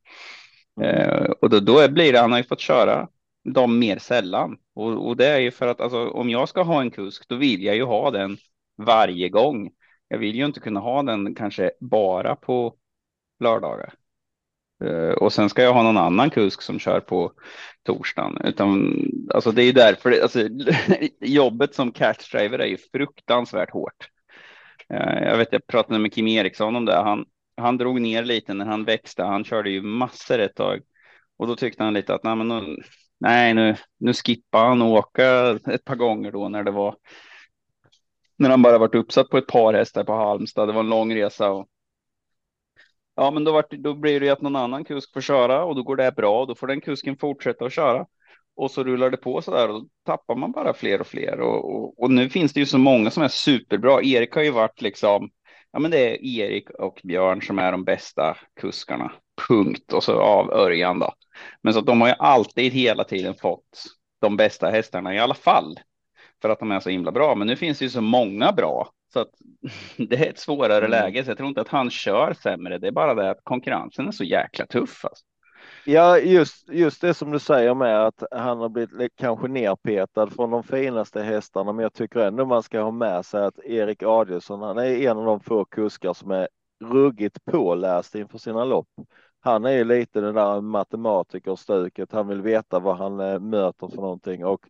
Eh, 0.82 1.32
och 1.42 1.50
då, 1.50 1.60
då 1.60 1.88
blir 1.88 2.14
det, 2.14 2.20
han 2.20 2.32
har 2.32 2.40
ju 2.40 2.44
fått 2.44 2.60
köra 2.60 3.08
dem 3.54 3.80
mer 3.80 3.98
sällan. 3.98 4.58
Och, 4.76 5.08
och 5.08 5.18
det 5.18 5.28
är 5.28 5.40
ju 5.40 5.52
för 5.52 5.68
att 5.68 5.82
alltså, 5.82 6.10
om 6.10 6.30
jag 6.30 6.50
ska 6.50 6.64
ha 6.64 6.82
en 6.82 6.92
kusk, 6.92 7.28
då 7.28 7.36
vill 7.36 7.64
jag 7.64 7.76
ju 7.76 7.84
ha 7.84 8.12
den 8.12 8.38
varje 8.78 9.30
gång. 9.30 9.72
Jag 10.08 10.18
vill 10.18 10.36
ju 10.36 10.46
inte 10.46 10.60
kunna 10.60 10.80
ha 10.80 11.04
den 11.04 11.36
kanske 11.36 11.72
bara 11.80 12.36
på 12.36 12.76
lördagar. 13.40 13.94
Eh, 14.84 15.10
och 15.10 15.34
sen 15.34 15.50
ska 15.50 15.64
jag 15.64 15.74
ha 15.74 15.84
någon 15.84 15.98
annan 15.98 16.30
kusk 16.30 16.62
som 16.62 16.80
kör 16.80 17.00
på 17.00 17.32
torsdagen. 17.84 18.38
Utan, 18.44 19.02
alltså 19.34 19.52
det 19.52 19.64
är 19.64 19.74
därför 19.74 20.10
det, 20.10 20.22
alltså, 20.22 20.40
jobbet 21.20 21.76
som 21.76 21.92
catchdriver 21.92 22.60
är 22.60 22.66
ju 22.66 22.78
fruktansvärt 22.78 23.72
hårt. 23.72 24.10
Eh, 24.94 25.24
jag 25.24 25.38
vet, 25.38 25.48
jag 25.52 25.68
pratade 25.68 26.00
med 26.00 26.14
Kim 26.14 26.28
Eriksson 26.28 26.76
om 26.76 26.86
det. 26.86 26.96
Han, 26.96 27.26
han 27.58 27.78
drog 27.78 28.02
ner 28.02 28.24
lite 28.24 28.54
när 28.54 28.66
han 28.66 28.86
växte. 28.86 29.24
Han 29.24 29.44
körde 29.44 29.70
ju 29.70 29.82
massor 29.82 30.40
ett 30.40 30.56
tag. 30.56 30.82
Och 31.38 31.48
då 31.48 31.56
tyckte 31.56 31.84
han 31.84 31.94
lite 31.94 32.14
att 32.14 32.24
nej, 32.24 32.36
men 32.36 32.48
nu, 32.48 32.78
nej, 33.20 33.54
nu, 33.54 33.76
nu 34.00 34.14
skippar 34.14 34.68
han 34.68 34.82
åka 34.82 35.60
ett 35.68 35.86
par 35.86 35.96
gånger 35.96 36.32
då 36.32 36.50
när 36.50 36.64
det 36.64 36.72
var. 36.72 36.96
När 38.38 38.50
han 38.50 38.62
bara 38.62 38.78
varit 38.78 38.96
uppsatt 38.96 39.30
på 39.30 39.38
ett 39.38 39.48
par 39.48 39.74
hästar 39.74 40.04
på 40.04 40.14
Halmstad. 40.14 40.68
Det 40.68 40.74
var 40.74 40.80
en 40.80 40.90
lång 40.90 41.16
resa 41.16 41.50
och 41.50 41.68
Ja, 43.20 43.32
men 43.32 43.44
då, 43.44 43.52
vart, 43.52 43.72
då 43.72 43.94
blir 43.94 44.20
det 44.20 44.26
ju 44.26 44.32
att 44.32 44.42
någon 44.42 44.56
annan 44.56 44.84
kusk 44.84 45.14
får 45.14 45.22
köra 45.22 45.64
och 45.64 45.76
då 45.76 45.84
går 45.84 45.96
det 45.96 46.12
bra 46.12 46.42
och 46.42 46.48
då 46.48 46.56
får 46.56 46.68
den 46.68 46.82
kusken 46.82 47.18
fortsätta 47.18 47.66
att 47.66 47.74
köra. 47.74 48.06
Och 48.56 48.72
så 48.72 48.84
rullar 48.84 49.10
det 49.10 49.18
på 49.18 49.42
så 49.42 49.52
där 49.52 49.70
och 49.70 49.82
då 49.82 49.88
tappar 50.06 50.36
man 50.36 50.52
bara 50.52 50.74
fler 50.74 51.02
och 51.02 51.08
fler. 51.08 51.40
Och, 51.40 51.76
och, 51.76 52.04
och, 52.04 52.12
nu 52.12 52.30
finns 52.30 52.54
det 52.54 52.60
ju 52.60 52.66
så 52.66 52.78
många 52.78 53.12
som 53.12 53.24
är 53.24 53.28
superbra. 53.28 54.02
Erik 54.04 54.36
har 54.36 54.44
ju 54.44 54.52
varit 54.52 54.82
liksom, 54.82 55.30
ja 55.72 55.80
men 55.80 55.92
det 55.92 55.98
är 55.98 56.26
Erik 56.26 56.70
och 56.70 57.02
Björn 57.04 57.42
som 57.42 57.60
är 57.60 57.72
de 57.72 57.84
bästa 57.84 58.38
kuskarna. 58.62 59.12
Punkt. 59.48 59.94
Och 59.94 60.04
så 60.04 60.20
av 60.20 60.52
Örjan 60.52 61.00
då. 61.00 61.14
Men 61.62 61.74
så 61.74 61.80
att 61.80 61.86
de 61.86 62.02
har 62.02 62.08
ju 62.08 62.16
alltid 62.20 62.74
hela 62.74 63.04
tiden 63.04 63.36
fått 63.36 63.84
de 64.22 64.38
bästa 64.38 64.70
hästarna 64.70 65.16
i 65.16 65.20
alla 65.20 65.36
fall. 65.36 65.80
För 66.42 66.50
att 66.50 66.60
de 66.60 66.72
är 66.72 66.80
så 66.80 66.90
himla 66.90 67.12
bra. 67.12 67.36
Men 67.36 67.48
nu 67.48 67.56
finns 67.56 67.80
det 67.80 67.86
ju 67.86 67.90
så 67.90 68.02
många 68.02 68.52
bra 68.52 68.92
så 69.14 69.20
att 69.20 69.30
det 69.98 70.16
är 70.16 70.30
ett 70.30 70.40
svårare 70.40 70.86
mm. 70.86 70.92
läge. 70.92 71.24
Så 71.24 71.30
jag 71.32 71.38
tror 71.38 71.50
inte 71.50 71.62
att 71.62 71.68
han 71.68 71.90
kör 71.90 72.34
sämre. 72.34 72.78
Det 72.78 72.88
är 72.88 72.92
bara 72.92 73.14
det 73.14 73.30
att 73.30 73.44
konkurrensen 73.44 74.08
är 74.08 74.12
så 74.12 74.24
jäkla 74.24 74.66
tuff. 74.66 75.06
Alltså. 75.06 75.26
Ja, 75.86 76.18
just, 76.20 76.70
just 76.70 77.02
det 77.02 77.14
som 77.14 77.32
du 77.32 77.40
säger 77.40 77.74
med 77.74 78.06
att 78.06 78.24
han 78.32 78.58
har 78.58 78.70
blivit 78.70 79.16
kanske 79.16 79.48
nerpetad 79.48 80.28
från 80.28 80.52
de 80.52 80.64
finaste 80.64 81.22
hästarna. 81.22 81.74
Men 81.74 81.84
jag 81.84 81.94
tycker 81.94 82.20
ändå 82.20 82.46
man 82.46 82.64
ska 82.64 82.82
ha 82.82 82.92
med 82.92 83.26
sig 83.26 83.46
att 83.46 83.60
Erik 83.60 84.04
Adielsson, 84.04 84.62
han 84.62 84.78
är 84.78 85.10
en 85.10 85.18
av 85.18 85.26
de 85.26 85.40
få 85.40 85.66
kuskar 85.66 86.14
som 86.14 86.32
är 86.32 86.48
ruggigt 86.84 87.46
påläst 87.46 88.16
inför 88.16 88.38
sina 88.38 88.66
lopp. 88.66 88.90
Han 89.40 89.66
är 89.66 89.72
ju 89.72 89.84
lite 89.84 90.22
den 90.22 90.36
där 90.36 90.62
matematikerstuket. 90.62 92.12
Han 92.12 92.28
vill 92.28 92.42
veta 92.42 92.80
vad 92.80 92.98
han 92.98 93.20
eh, 93.20 93.40
möter 93.40 93.88
för 93.88 94.02
någonting 94.02 94.46
och 94.46 94.62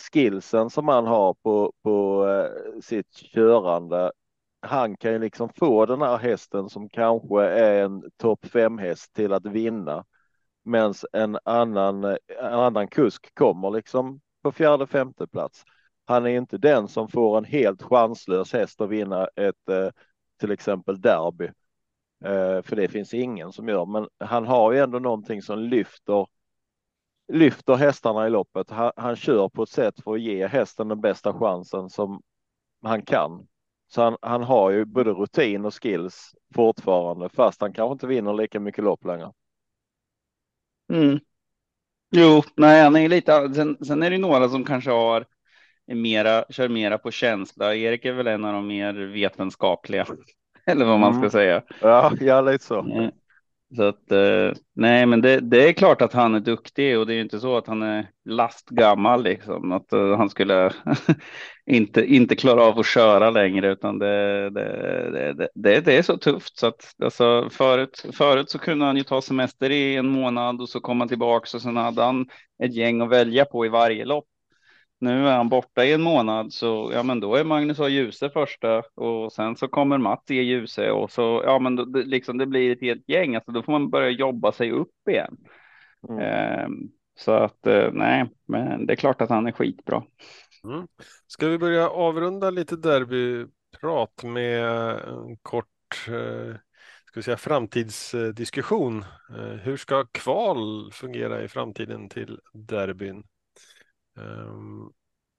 skillsen 0.00 0.70
som 0.70 0.88
han 0.88 1.06
har 1.06 1.34
på, 1.34 1.72
på 1.82 2.26
eh, 2.28 2.80
sitt 2.80 3.12
körande. 3.14 4.12
Han 4.60 4.96
kan 4.96 5.12
ju 5.12 5.18
liksom 5.18 5.48
få 5.48 5.86
den 5.86 6.02
här 6.02 6.16
hästen 6.18 6.68
som 6.68 6.88
kanske 6.88 7.42
är 7.42 7.84
en 7.84 8.10
topp 8.16 8.46
fem 8.46 8.78
häst 8.78 9.12
till 9.12 9.32
att 9.32 9.46
vinna. 9.46 10.04
Medan 10.64 10.94
en 11.12 11.38
annan, 11.44 12.04
en 12.04 12.18
annan 12.40 12.88
kusk 12.88 13.34
kommer 13.34 13.70
liksom 13.70 14.20
på 14.42 14.52
fjärde, 14.52 14.86
femte 14.86 15.26
plats. 15.26 15.64
Han 16.06 16.26
är 16.26 16.30
inte 16.30 16.58
den 16.58 16.88
som 16.88 17.08
får 17.08 17.38
en 17.38 17.44
helt 17.44 17.82
chanslös 17.82 18.52
häst 18.52 18.80
att 18.80 18.88
vinna 18.88 19.28
ett 19.36 19.68
eh, 19.68 19.88
till 20.40 20.50
exempel 20.50 21.00
derby. 21.00 21.44
Eh, 22.24 22.62
för 22.62 22.76
det 22.76 22.88
finns 22.88 23.14
ingen 23.14 23.52
som 23.52 23.68
gör, 23.68 23.86
men 23.86 24.08
han 24.18 24.46
har 24.46 24.72
ju 24.72 24.78
ändå 24.78 24.98
någonting 24.98 25.42
som 25.42 25.58
lyfter 25.58 26.26
lyfter 27.32 27.74
hästarna 27.74 28.26
i 28.26 28.30
loppet. 28.30 28.70
Han, 28.70 28.92
han 28.96 29.16
kör 29.16 29.48
på 29.48 29.62
ett 29.62 29.68
sätt 29.68 29.94
för 30.04 30.14
att 30.14 30.20
ge 30.20 30.46
hästen 30.46 30.88
den 30.88 31.00
bästa 31.00 31.32
chansen 31.32 31.90
som 31.90 32.22
han 32.82 33.02
kan. 33.02 33.46
Så 33.88 34.02
han, 34.02 34.16
han 34.22 34.42
har 34.42 34.70
ju 34.70 34.84
både 34.84 35.10
rutin 35.10 35.64
och 35.64 35.82
skills 35.82 36.34
fortfarande, 36.54 37.28
fast 37.28 37.60
han 37.60 37.72
kanske 37.72 37.92
inte 37.92 38.06
vinner 38.06 38.34
lika 38.34 38.60
mycket 38.60 38.84
lopp 38.84 39.04
längre. 39.04 39.32
Mm. 40.92 41.18
Jo, 42.10 42.42
nej, 42.56 42.82
han 42.82 42.96
är 42.96 43.08
lite. 43.08 43.54
Sen, 43.54 43.84
sen 43.84 44.02
är 44.02 44.10
det 44.10 44.18
några 44.18 44.48
som 44.48 44.64
kanske 44.64 44.90
har 44.90 45.26
mera, 45.86 46.44
kör 46.50 46.68
mera 46.68 46.98
på 46.98 47.10
känsla. 47.10 47.74
Erik 47.74 48.04
är 48.04 48.12
väl 48.12 48.26
en 48.26 48.44
av 48.44 48.52
de 48.52 48.66
mer 48.66 48.92
vetenskapliga, 48.92 50.06
eller 50.66 50.86
vad 50.86 51.00
man 51.00 51.12
ska 51.12 51.18
mm. 51.18 51.30
säga. 51.30 51.62
Ja, 51.80 52.12
ja, 52.20 52.40
lite 52.40 52.64
så. 52.64 53.10
Så 53.74 53.82
att 53.82 54.12
eh, 54.12 54.52
nej, 54.74 55.06
men 55.06 55.20
det, 55.20 55.40
det, 55.40 55.68
är 55.68 55.72
klart 55.72 56.02
att 56.02 56.12
han 56.12 56.34
är 56.34 56.40
duktig 56.40 56.98
och 56.98 57.06
det 57.06 57.14
är 57.14 57.20
inte 57.20 57.40
så 57.40 57.56
att 57.56 57.66
han 57.66 57.82
är 57.82 58.10
lastgammal 58.24 59.22
liksom. 59.22 59.72
Att 59.72 59.92
eh, 59.92 60.16
han 60.16 60.30
skulle 60.30 60.72
inte, 61.66 62.04
inte 62.04 62.36
klara 62.36 62.64
av 62.64 62.78
att 62.78 62.86
köra 62.86 63.30
längre 63.30 63.72
utan 63.72 63.98
det, 63.98 64.50
det, 64.50 65.32
det, 65.32 65.48
det, 65.54 65.80
det 65.80 65.96
är 65.98 66.02
så 66.02 66.16
tufft 66.18 66.58
så 66.58 66.66
att 66.66 66.94
alltså, 67.02 67.48
förut, 67.50 68.06
förut 68.12 68.50
så 68.50 68.58
kunde 68.58 68.84
han 68.84 68.96
ju 68.96 69.02
ta 69.02 69.22
semester 69.22 69.70
i 69.70 69.96
en 69.96 70.08
månad 70.08 70.60
och 70.60 70.68
så 70.68 70.80
komma 70.80 71.08
tillbaka 71.08 71.56
och 71.56 71.62
sen 71.62 71.76
hade 71.76 72.02
han 72.02 72.26
ett 72.62 72.74
gäng 72.74 73.00
att 73.00 73.10
välja 73.10 73.44
på 73.44 73.66
i 73.66 73.68
varje 73.68 74.04
lopp. 74.04 74.26
Nu 74.98 75.28
är 75.28 75.36
han 75.36 75.48
borta 75.48 75.84
i 75.84 75.92
en 75.92 76.02
månad 76.02 76.52
så 76.52 76.90
ja, 76.94 77.02
men 77.02 77.20
då 77.20 77.34
är 77.34 77.44
Magnus 77.44 77.80
A. 77.80 77.88
Djuse 77.88 78.30
första 78.30 78.82
och 78.94 79.32
sen 79.32 79.56
så 79.56 79.68
kommer 79.68 79.98
Mats 79.98 80.30
E. 80.30 80.42
Djuse 80.42 80.90
och 80.90 81.10
så 81.10 81.42
ja, 81.44 81.58
men 81.58 81.76
då, 81.76 81.84
det, 81.84 82.02
liksom 82.02 82.38
det 82.38 82.46
blir 82.46 82.72
ett 82.72 82.80
helt 82.80 83.08
gäng. 83.08 83.34
Alltså 83.34 83.52
då 83.52 83.62
får 83.62 83.72
man 83.72 83.90
börja 83.90 84.10
jobba 84.10 84.52
sig 84.52 84.70
upp 84.70 85.08
igen. 85.10 85.36
Mm. 86.08 86.20
Eh, 86.20 86.68
så 87.18 87.32
att 87.32 87.66
eh, 87.66 87.92
nej, 87.92 88.30
men 88.48 88.86
det 88.86 88.92
är 88.92 88.96
klart 88.96 89.20
att 89.20 89.30
han 89.30 89.46
är 89.46 89.52
skitbra. 89.52 90.02
Mm. 90.64 90.86
Ska 91.26 91.48
vi 91.48 91.58
börja 91.58 91.88
avrunda 91.88 92.50
lite 92.50 92.76
derbyprat 92.76 94.22
med 94.24 94.64
en 95.08 95.36
kort 95.42 96.08
eh, 96.08 96.56
ska 97.16 97.20
vi 97.20 97.22
säga, 97.22 97.36
framtidsdiskussion. 97.36 99.04
Eh, 99.30 99.58
hur 99.62 99.76
ska 99.76 100.04
kval 100.04 100.92
fungera 100.92 101.42
i 101.42 101.48
framtiden 101.48 102.08
till 102.08 102.40
derbyn? 102.52 103.24
Ehm, 104.16 104.90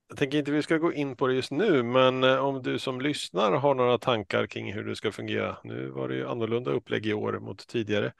jag 0.10 0.18
tänker 0.18 0.38
inte 0.38 0.52
vi 0.52 0.63
ska 0.63 0.78
gå 0.78 0.94
in 0.94 1.16
på 1.16 1.28
det 1.28 1.34
just 1.34 1.52
nu, 1.52 1.84
men 1.84 2.24
eh, 2.24 2.38
om 2.38 2.63
du 2.63 2.80
som 2.80 3.02
lyssnar 3.02 3.52
har 3.52 3.76
några 3.76 3.98
tankar 3.98 4.48
kring 4.48 4.74
hur 4.74 4.84
det 4.84 4.96
ska 4.96 5.12
fungera. 5.12 5.58
Nu 5.63 5.90
var 5.90 6.10
det 6.10 6.16
ju 6.16 6.28
annorlunda 6.28 6.72
upplägg 6.72 7.06
i 7.06 7.13
år 7.13 7.40
mot 7.40 7.68
tidigare, 7.68 8.13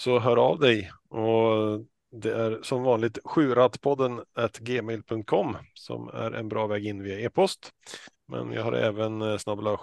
så 0.00 0.18
hör 0.18 0.36
av 0.36 0.58
dig 0.58 0.90
och 1.08 1.80
det 2.12 2.32
är 2.32 2.62
som 2.62 2.82
vanligt 2.82 3.18
sjurattpodden 3.24 4.20
gmail.com 4.58 5.56
som 5.74 6.08
är 6.08 6.32
en 6.32 6.48
bra 6.48 6.66
väg 6.66 6.86
in 6.86 7.02
via 7.02 7.20
e-post. 7.20 7.72
Men 8.28 8.52
jag 8.52 8.62
har 8.62 8.72
även 8.72 9.22
eh, 9.22 9.38
snabbla 9.38 9.78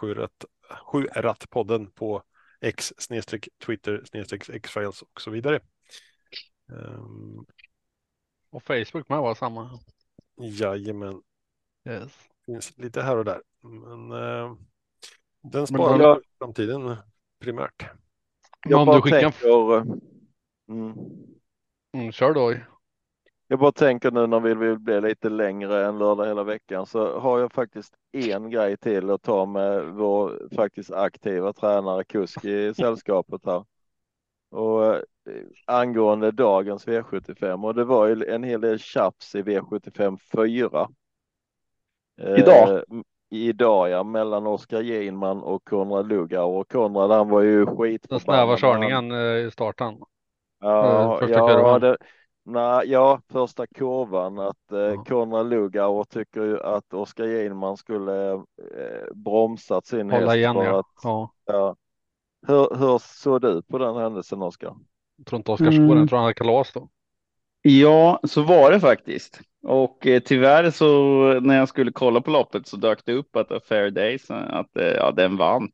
sjurattpodden 0.86 1.92
på 1.92 2.24
x 2.62 2.94
Twitter 3.66 4.04
x-files 4.54 5.02
och 5.02 5.22
så 5.22 5.32
vidare. 5.32 5.60
Ehm. 6.72 7.46
Och 8.50 8.64
Facebook 8.64 9.10
med 9.10 9.20
var 9.20 9.36
samma. 9.36 9.80
Jajamän. 10.38 11.22
Yes. 11.90 12.12
Finns 12.46 12.78
lite 12.78 13.02
här 13.02 13.18
och 13.18 13.26
där. 13.26 13.42
Men 13.62 14.12
eh, 14.12 14.56
den 15.42 15.68
sparar 15.68 16.00
jag... 16.00 16.22
framtiden 16.40 16.96
primärt. 17.40 17.86
Jag 18.68 18.86
bara 18.86 19.02
tänker... 19.02 19.82
Mm. 20.70 20.94
Mm, 21.94 22.12
kör 22.12 22.34
då. 22.34 22.56
Jag 23.48 23.60
bara 23.60 23.72
tänker 23.72 24.12
nu 24.12 24.28
när 24.28 24.40
vi 24.40 24.56
vill 24.56 24.80
bli 24.80 25.02
lite 25.02 25.30
längre 25.30 25.86
än 25.86 25.98
lördag 25.98 26.26
hela 26.26 26.44
veckan 26.44 26.86
så 26.86 27.20
har 27.20 27.40
jag 27.40 27.52
faktiskt 27.52 27.94
en 28.12 28.50
grej 28.50 28.78
till 28.78 29.10
att 29.10 29.22
ta 29.22 29.46
med 29.46 29.86
vår 29.86 30.50
faktiskt 30.56 30.92
aktiva 30.92 31.54
tränare 31.54 32.04
Kusk 32.04 32.46
i 32.46 32.74
sällskapet 32.74 33.42
här. 33.46 33.66
Och 34.52 34.96
eh, 34.96 35.02
angående 35.66 36.32
dagens 36.32 36.88
V75 36.88 37.66
och 37.66 37.76
det 37.76 37.84
var 37.84 38.08
ju 38.08 38.26
en 38.26 38.44
hel 38.44 38.62
del 38.62 38.80
tjafs 38.80 39.36
i 39.36 39.42
V75 39.42 40.18
4. 40.34 40.88
Idag? 42.38 42.70
Eh, 42.70 42.82
idag 43.30 43.90
ja, 43.90 44.04
mellan 44.04 44.48
Oskar 44.48 44.82
Ginman 44.82 45.44
och 45.44 45.66
Konrad 45.66 46.08
Lugauer. 46.08 46.60
Och 46.60 46.72
Konrad 46.72 47.12
han 47.12 47.30
var 47.30 47.42
ju 47.42 47.66
skit. 47.66 48.06
Den 48.10 48.20
snäva 48.20 48.58
körningen 48.58 49.12
eh, 49.12 49.48
i 49.48 49.52
starten. 49.52 49.98
Ja, 50.60 51.18
första 51.20 51.38
ja, 51.38 51.48
kurvan. 51.48 51.82
Det, 51.82 51.98
nej, 52.46 52.92
ja, 52.92 53.22
första 53.32 53.68
kurvan 53.68 54.40
att 54.40 54.72
eh, 54.72 54.80
ja. 54.80 55.04
Konrad 55.04 55.50
Lugauer 55.50 56.04
tycker 56.04 56.42
ju 56.42 56.62
att 56.62 56.94
Oskar 56.94 57.26
Ginman 57.26 57.78
skulle 57.78 58.34
eh, 58.34 59.14
bromsat 59.16 59.86
sin 59.86 60.12
Hålla 60.12 60.26
häst 60.26 60.36
igen, 60.36 60.56
för 60.56 60.64
ja. 60.64 60.80
att 60.80 61.32
ja. 61.46 61.76
Hur, 62.48 62.78
hur 62.78 62.98
såg 62.98 63.42
du 63.42 63.62
på 63.62 63.78
den 63.78 63.96
händelsen 63.96 64.42
Oskar? 64.42 64.76
Jag 65.18 65.26
tror 65.26 65.38
inte 65.38 65.52
Oskar 65.52 65.72
såg 65.72 65.90
den, 65.90 65.98
jag 65.98 66.10
tror 66.10 66.18
han 66.18 66.24
hade 66.24 66.34
kalas 66.34 66.74
då. 66.74 66.90
Ja, 67.62 68.20
så 68.24 68.42
var 68.42 68.72
det 68.72 68.80
faktiskt. 68.80 69.40
Och 69.64 70.08
eh, 70.08 70.20
tyvärr 70.20 70.72
så 70.72 70.88
när 71.40 71.58
jag 71.58 71.70
skulle 71.70 71.92
kolla 71.92 72.22
på 72.22 72.32
loppet 72.32 72.68
så 72.68 72.78
dök 72.78 73.06
det 73.06 73.14
upp 73.14 73.36
att 73.36 73.52
A 73.52 73.60
Fair 73.70 73.90
Days, 73.90 74.32
att 74.32 74.78
eh, 74.78 74.86
ja, 74.88 75.12
den 75.12 75.38
vann. 75.38 75.72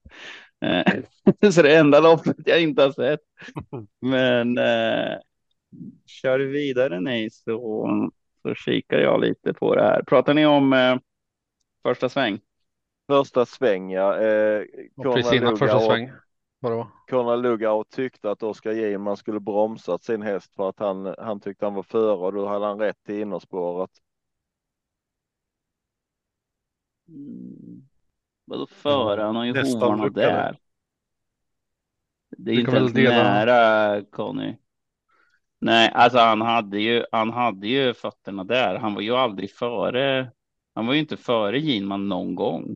Eh, 0.65 1.51
så 1.51 1.61
det 1.61 1.77
enda 1.77 1.99
loppet 1.99 2.35
jag 2.45 2.61
inte 2.61 2.81
har 2.83 2.91
sett. 2.91 3.19
Men 4.01 4.57
eh, 4.57 5.17
kör 6.05 6.39
vi 6.39 6.45
vidare 6.45 6.99
nej 6.99 7.29
så, 7.29 7.87
så 8.41 8.55
kikar 8.55 8.97
jag 8.99 9.21
lite 9.21 9.53
på 9.53 9.75
det 9.75 9.83
här. 9.83 10.03
Pratar 10.03 10.33
ni 10.33 10.45
om 10.45 10.73
eh, 10.73 10.95
första 11.83 12.09
sväng? 12.09 12.39
Första 13.07 13.45
sväng 13.45 13.91
ja. 13.91 14.19
Eh, 14.19 14.63
Och 14.95 15.13
precis 15.15 15.33
innan 15.33 15.57
första 15.57 15.79
sväng. 15.79 16.11
Vadå? 16.63 16.87
Conrad 17.07 17.41
Lugauer 17.41 17.83
tyckte 17.83 18.31
att 18.31 18.43
Oskar 18.43 18.71
Giman 18.71 19.17
skulle 19.17 19.39
bromsat 19.39 20.03
sin 20.03 20.21
häst 20.21 20.55
för 20.55 20.69
att 20.69 20.79
han, 20.79 21.15
han 21.17 21.39
tyckte 21.39 21.65
han 21.65 21.73
var 21.73 21.83
före 21.83 22.17
och 22.17 22.33
då 22.33 22.47
hade 22.47 22.65
han 22.65 22.79
rätt 22.79 23.03
till 23.05 23.19
innerspåret. 23.19 23.89
Mm. 27.07 27.87
Vadå 28.45 28.67
före? 28.67 29.21
Han 29.21 29.35
har 29.35 29.45
ju 29.45 29.61
hovarna 29.61 30.09
där. 30.09 30.59
Det 32.37 32.51
är 32.51 32.55
Du 32.55 32.61
inte 32.61 32.71
ens 32.71 32.93
nära 32.93 34.01
Conny. 34.01 34.55
Nej, 35.59 35.91
alltså 35.93 36.19
han 36.19 36.41
hade 36.41 36.79
ju, 36.79 37.05
han 37.11 37.29
hade 37.29 37.67
ju 37.67 37.93
fötterna 37.93 38.43
där. 38.43 38.75
Han 38.75 38.93
var 38.93 39.01
ju 39.01 39.15
aldrig 39.15 39.51
före. 39.51 40.31
Han 40.73 40.87
var 40.87 40.93
ju 40.93 40.99
inte 40.99 41.17
före 41.17 41.59
Ginman 41.59 42.09
någon 42.09 42.35
gång. 42.35 42.75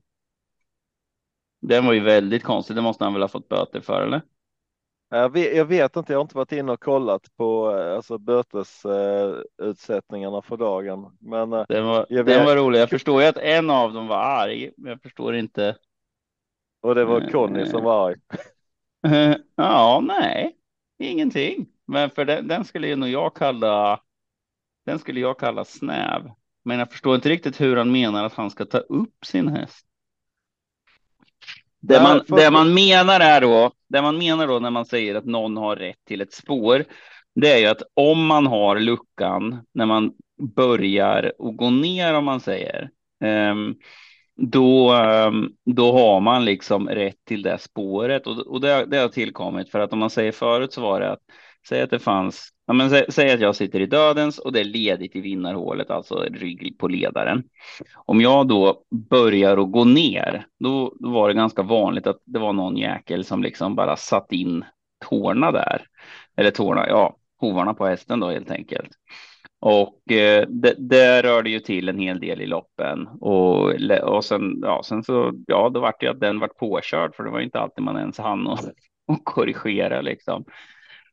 Den 1.59 1.85
var 1.85 1.93
ju 1.93 1.99
väldigt 1.99 2.43
konstig. 2.43 2.75
Det 2.75 2.81
måste 2.81 3.03
han 3.03 3.13
väl 3.13 3.21
ha 3.21 3.29
fått 3.29 3.49
böter 3.49 3.81
för 3.81 4.01
eller? 4.01 4.21
Jag 5.09 5.29
vet, 5.33 5.55
jag 5.55 5.65
vet 5.65 5.95
inte, 5.95 6.13
jag 6.13 6.19
har 6.19 6.23
inte 6.23 6.37
varit 6.37 6.51
inne 6.51 6.71
och 6.71 6.79
kollat 6.79 7.35
på 7.37 7.71
eh, 7.77 7.95
alltså, 7.95 8.17
bötesutsättningarna 8.17 10.37
eh, 10.37 10.41
för 10.41 10.57
dagen. 10.57 11.17
Men 11.19 11.53
eh, 11.53 11.65
Den 11.67 11.85
var, 11.85 12.05
Jag 12.09 12.25
den 12.25 12.45
var 12.45 12.55
rolig. 12.55 12.79
Jag 12.79 12.89
förstår 12.89 13.21
ju 13.21 13.27
att 13.27 13.37
en 13.37 13.69
av 13.69 13.93
dem 13.93 14.07
var 14.07 14.17
arg, 14.17 14.71
men 14.77 14.89
jag 14.91 15.01
förstår 15.01 15.35
inte. 15.35 15.75
och 16.81 16.95
det 16.95 17.05
var 17.05 17.21
Eh, 17.21 17.23
Conny 17.31 17.65
som 17.65 17.83
var 17.83 18.09
arg. 18.09 18.15
Ja, 19.55 19.99
nej, 20.03 20.57
ingenting. 20.99 21.67
Men 21.85 22.09
för 22.09 22.25
den, 22.25 22.47
den 22.47 22.65
skulle 22.65 22.87
ju 22.87 22.95
nog 22.95 23.09
jag 23.09 23.35
kalla. 23.35 24.01
Den 24.85 24.99
skulle 24.99 25.19
jag 25.19 25.39
kalla 25.39 25.65
snäv. 25.65 26.31
Men 26.65 26.79
jag 26.79 26.91
förstår 26.91 27.15
inte 27.15 27.29
riktigt 27.29 27.61
hur 27.61 27.77
han 27.77 27.91
menar 27.91 28.23
att 28.25 28.33
han 28.33 28.51
ska 28.51 28.65
ta 28.65 28.77
upp 28.79 29.25
sin 29.25 29.47
häst. 29.47 29.86
Det 31.87 31.93
Nej, 31.93 32.03
man, 32.03 32.39
det 32.39 32.51
man 32.51 32.73
menar 32.73 33.19
är 33.19 33.41
då, 33.41 33.71
det 33.89 34.01
man 34.01 34.17
menar 34.17 34.47
då 34.47 34.59
när 34.59 34.69
man 34.69 34.85
säger 34.85 35.15
att 35.15 35.25
någon 35.25 35.57
har 35.57 35.75
rätt 35.75 36.05
till 36.07 36.21
ett 36.21 36.33
spår, 36.33 36.85
det 37.35 37.51
är 37.51 37.57
ju 37.57 37.65
att 37.65 37.81
om 37.93 38.25
man 38.25 38.47
har 38.47 38.79
luckan 38.79 39.65
när 39.73 39.85
man 39.85 40.11
börjar 40.55 41.33
och 41.39 41.55
gå 41.55 41.69
ner 41.69 42.13
om 42.13 42.25
man 42.25 42.39
säger, 42.39 42.89
ehm, 43.23 43.75
då, 44.35 44.91
ehm, 44.91 45.49
då 45.65 45.91
har 45.91 46.19
man 46.19 46.45
liksom 46.45 46.89
rätt 46.89 47.25
till 47.25 47.41
det 47.41 47.57
spåret. 47.57 48.27
Och, 48.27 48.37
och 48.37 48.61
det, 48.61 48.85
det 48.85 48.97
har 48.97 49.07
tillkommit 49.07 49.69
för 49.69 49.79
att 49.79 49.93
om 49.93 49.99
man 49.99 50.09
säger 50.09 50.31
förut 50.31 50.73
så 50.73 50.81
var 50.81 50.99
det 50.99 51.11
att 51.11 51.21
säg 51.69 51.81
att 51.81 51.89
det 51.89 51.99
fanns, 51.99 52.49
ja, 52.65 52.73
men 52.73 52.89
säg, 52.89 53.05
säg 53.09 53.31
att 53.31 53.39
jag 53.39 53.55
sitter 53.55 53.79
i 53.79 53.85
dödens 53.85 54.39
och 54.39 54.51
det 54.51 54.59
är 54.59 54.63
ledigt 54.63 55.15
i 55.15 55.21
vinnarhålet, 55.21 55.89
alltså 55.89 56.25
rygg 56.31 56.75
på 56.79 56.87
ledaren. 56.87 57.43
Om 57.95 58.21
jag 58.21 58.47
då 58.47 58.83
börjar 59.09 59.57
att 59.57 59.71
gå 59.71 59.83
ner, 59.83 60.45
då, 60.59 60.95
då 60.99 61.09
var 61.09 61.27
det 61.27 61.33
ganska 61.33 61.61
vanligt 61.61 62.07
att 62.07 62.21
det 62.25 62.39
var 62.39 62.53
någon 62.53 62.77
jäkel 62.77 63.23
som 63.23 63.43
liksom 63.43 63.75
bara 63.75 63.95
satt 63.95 64.31
in 64.31 64.65
tårna 65.09 65.51
där. 65.51 65.85
Eller 66.37 66.51
tårna, 66.51 66.87
ja, 66.87 67.17
hovarna 67.39 67.73
på 67.73 67.85
hästen 67.85 68.19
då 68.19 68.29
helt 68.29 68.51
enkelt. 68.51 68.89
Och 69.59 70.11
eh, 70.11 70.45
det, 70.49 70.75
det 70.77 71.21
rörde 71.21 71.49
ju 71.49 71.59
till 71.59 71.89
en 71.89 71.99
hel 71.99 72.19
del 72.19 72.41
i 72.41 72.45
loppen 72.45 73.07
och, 73.07 73.73
och 74.03 74.25
sen, 74.25 74.59
ja, 74.61 74.81
sen 74.85 75.03
så, 75.03 75.33
ja, 75.47 75.69
då 75.69 75.79
vart 75.79 75.99
det 75.99 76.05
ju 76.05 76.11
att 76.11 76.19
den 76.19 76.39
vart 76.39 76.57
påkörd 76.57 77.15
för 77.15 77.23
det 77.23 77.29
var 77.29 77.39
ju 77.39 77.45
inte 77.45 77.59
alltid 77.59 77.83
man 77.83 77.97
ens 77.97 78.17
hann 78.17 78.47
och, 78.47 78.59
och 79.07 79.23
korrigera 79.23 80.01
liksom. 80.01 80.45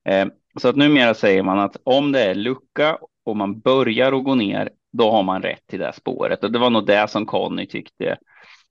Eh, 0.09 0.27
så 0.61 0.69
att 0.69 0.77
numera 0.77 1.15
säger 1.15 1.43
man 1.43 1.59
att 1.59 1.77
om 1.85 2.13
det 2.13 2.21
är 2.21 2.35
lucka 2.35 2.99
och 3.25 3.37
man 3.37 3.61
börjar 3.61 4.13
att 4.13 4.25
gå 4.25 4.35
ner, 4.35 4.71
då 4.93 5.11
har 5.11 5.23
man 5.23 5.43
rätt 5.43 5.67
till 5.67 5.79
det 5.79 5.93
spåret 5.93 6.45
och 6.45 6.53
det 6.53 6.59
var 6.59 6.71
nog 6.71 6.87
det 6.87 7.11
som 7.11 7.27
Conny 7.27 7.67
tyckte 7.67 8.19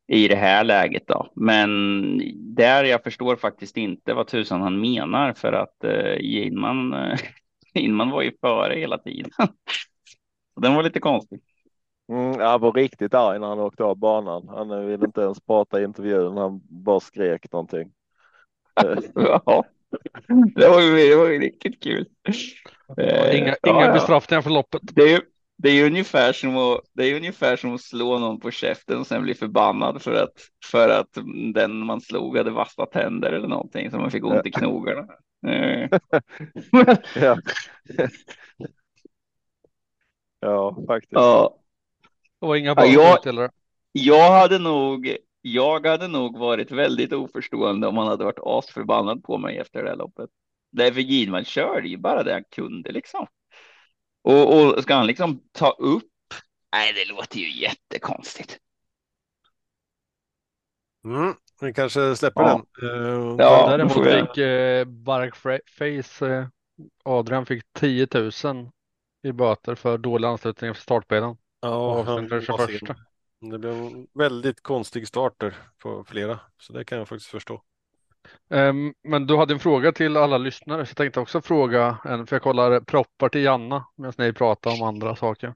i 0.08 0.28
det 0.28 0.36
här 0.36 0.64
läget 0.64 1.08
då. 1.08 1.32
Men 1.36 2.22
där 2.56 2.84
jag 2.84 3.04
förstår 3.04 3.36
faktiskt 3.36 3.78
inte 3.78 4.14
vad 4.14 4.28
tusan 4.28 4.62
han 4.62 4.82
menar 4.82 5.34
för 5.34 5.54
att 5.54 5.84
eh, 5.84 6.18
Ginman, 6.20 6.94
eh, 6.94 8.12
var 8.12 8.22
ju 8.22 8.32
före 8.42 8.80
hela 8.80 8.98
tiden. 8.98 9.32
Den 10.62 10.76
var 10.76 10.84
lite 10.84 11.00
konstig. 11.00 11.42
Mm, 12.10 12.40
han 12.40 12.62
var 12.62 12.74
riktigt 12.74 13.14
arg 13.14 13.40
när 13.40 13.48
han 13.48 13.60
åkte 13.60 13.84
av 13.84 13.98
banan. 13.98 14.48
Han 14.48 14.86
ville 14.88 15.06
inte 15.06 15.22
ens 15.22 15.42
prata 15.42 15.82
i 15.82 15.84
intervjun. 15.84 16.38
Han 16.38 16.62
bara 16.64 17.00
skrek 17.00 17.52
någonting. 17.52 17.92
Ja, 19.16 19.66
det 20.56 20.70
var 20.70 20.82
ju, 20.82 20.96
det 21.10 21.16
var 21.16 21.28
ju 21.30 21.40
riktigt 21.40 21.84
kul. 21.84 22.06
Eh, 22.98 23.38
Inga, 23.40 23.56
ja, 23.62 23.70
inga 23.70 23.86
ja. 23.86 23.94
bestraffningar 23.94 24.42
för 24.42 24.50
loppet. 24.50 24.82
Det 24.84 25.02
är 25.02 25.08
ju, 25.08 25.22
det 25.58 25.70
är 25.70 25.86
ungefär 25.86 26.34
som 26.34 26.58
att, 26.58 26.80
det 26.94 27.04
är 27.06 27.16
ungefär 27.16 27.56
som 27.56 27.76
att 27.76 27.82
slå 27.82 28.20
någon 28.20 28.40
på 28.40 28.52
käften 28.52 29.00
och 29.00 29.08
sen 29.08 29.24
bli 29.24 29.34
förbannad 29.34 30.02
för 30.02 30.24
att, 30.24 30.34
för 30.72 30.90
att 30.90 31.18
den 31.54 31.78
man 31.86 32.02
slog 32.02 32.38
hade 32.38 32.52
vassa 32.52 32.86
tänder 32.86 33.32
eller 33.32 33.48
någonting 33.48 33.92
så 33.92 33.98
man 33.98 34.12
fick 34.12 34.24
ont 34.26 34.46
i 34.46 34.52
knogarna. 34.52 35.08
Eh, 35.48 35.90
ja. 37.16 37.38
ja, 40.40 40.76
faktiskt. 40.88 41.12
ja, 41.14 41.58
Det 42.42 42.48
var 42.48 42.56
inga 42.56 42.70
Ja, 42.70 42.76
böter 42.76 43.34
jag- 43.34 43.52
jag 43.92 44.32
hade 44.32 44.60
nog, 44.60 45.18
jag 45.46 45.86
hade 45.86 46.08
nog 46.08 46.38
varit 46.38 46.72
väldigt 46.72 47.14
oförstående 47.14 47.88
om 47.88 47.98
han 47.98 48.08
hade 48.08 48.24
varit 48.26 48.40
asförbannad 48.44 49.24
på 49.24 49.38
mig 49.38 49.58
efter 49.58 49.84
det 49.84 49.90
här 49.90 49.98
loppet. 49.98 50.30
Därför 50.72 51.02
Gidman 51.02 51.46
körde 51.46 51.88
ju 51.88 51.98
bara 51.98 52.24
det 52.24 52.34
han 52.34 52.44
kunde 52.52 52.92
liksom. 52.92 53.28
Och, 54.22 54.58
och 54.78 54.84
ska 54.84 54.96
han 54.96 55.08
liksom 55.08 55.42
ta 55.52 55.70
upp? 55.72 56.04
Nej, 56.74 56.94
det 56.94 57.06
låter 57.14 57.38
ju 57.40 57.62
jättekonstigt. 57.62 58.60
Mm, 61.06 61.34
vi 61.62 61.74
kanske 61.74 62.16
släpper 62.16 62.42
Ja. 62.42 62.66
den. 62.82 62.90
Eh, 62.90 63.36
Ja, 63.40 63.68
Däremot 63.70 63.94
får 63.94 64.04
vi 64.04 64.12
fick 64.22 64.38
eh, 64.38 64.86
Bark 64.86 65.36
Face, 65.68 66.28
eh, 66.36 66.48
Adrian 67.06 67.46
fick 67.46 67.64
10 67.74 68.08
000 68.44 68.70
i 69.24 69.32
böter 69.32 69.76
för 69.76 69.98
dålig 69.98 70.28
anslutning 70.28 70.74
för 70.74 70.82
startbilen. 70.82 71.38
ja, 71.60 72.04
för 72.06 72.12
han 72.12 72.30
sen. 72.30 72.42
21. 72.58 72.98
Det 73.50 73.60
blev 73.60 73.74
en 73.74 74.08
väldigt 74.14 74.64
konstig 74.64 75.08
starter 75.08 75.58
på 75.78 76.04
flera, 76.04 76.40
så 76.60 76.74
det 76.74 76.86
kan 76.86 76.98
jag 76.98 77.08
faktiskt 77.08 77.32
förstå. 77.32 77.62
Ehm, 78.50 78.94
men 79.04 79.28
du 79.28 79.38
hade 79.38 79.54
en 79.54 79.60
fråga 79.60 79.92
till 79.92 80.18
alla 80.18 80.38
lyssnare 80.38 80.86
så 80.86 80.90
jag 80.90 80.98
tänkte 80.98 81.20
också 81.20 81.42
fråga 81.42 81.98
en, 82.06 82.28
för 82.28 82.36
jag 82.36 82.44
kollar 82.44 82.80
proppar 82.80 83.30
till 83.30 83.44
Janna 83.44 83.86
medan 83.96 84.14
ni 84.18 84.34
pratar 84.34 84.72
om 84.72 84.88
andra 84.88 85.16
saker. 85.16 85.54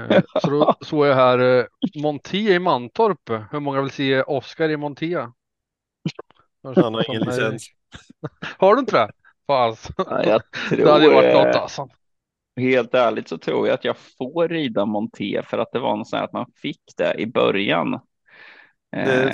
Eh, 0.00 0.22
så 0.42 0.50
då 0.50 0.74
såg 0.80 1.06
jag 1.06 1.14
här 1.14 1.38
eh, 1.38 1.64
Monté 2.02 2.54
i 2.54 2.58
Mantorp. 2.58 3.30
Hur 3.50 3.60
många 3.60 3.80
vill 3.80 3.90
se 3.90 4.22
Oscar 4.22 4.68
i 4.68 4.76
Monté? 4.76 5.16
Han 6.62 6.94
har 6.94 7.10
ingen 7.10 7.22
licens. 7.22 7.70
Har 8.58 8.74
du 8.74 8.80
inte 8.80 8.96
det? 8.96 9.12
Fas. 9.46 9.88
Ja, 9.96 10.24
jag 10.24 10.42
Det 10.70 10.90
hade 10.90 11.04
ju 11.04 11.14
varit 11.14 11.32
tror, 11.32 11.44
något 11.44 11.56
eh, 11.56 11.62
alltså. 11.62 11.88
Helt 12.56 12.94
ärligt 12.94 13.28
så 13.28 13.38
tror 13.38 13.66
jag 13.66 13.74
att 13.74 13.84
jag 13.84 13.96
får 14.18 14.48
rida 14.48 14.84
monté 14.84 15.42
för 15.44 15.58
att 15.58 15.72
det 15.72 15.78
var 15.78 15.96
något 15.96 16.08
så 16.08 16.16
här 16.16 16.24
att 16.24 16.32
man 16.32 16.46
fick 16.56 16.80
det 16.96 17.14
i 17.18 17.26
början. 17.26 17.90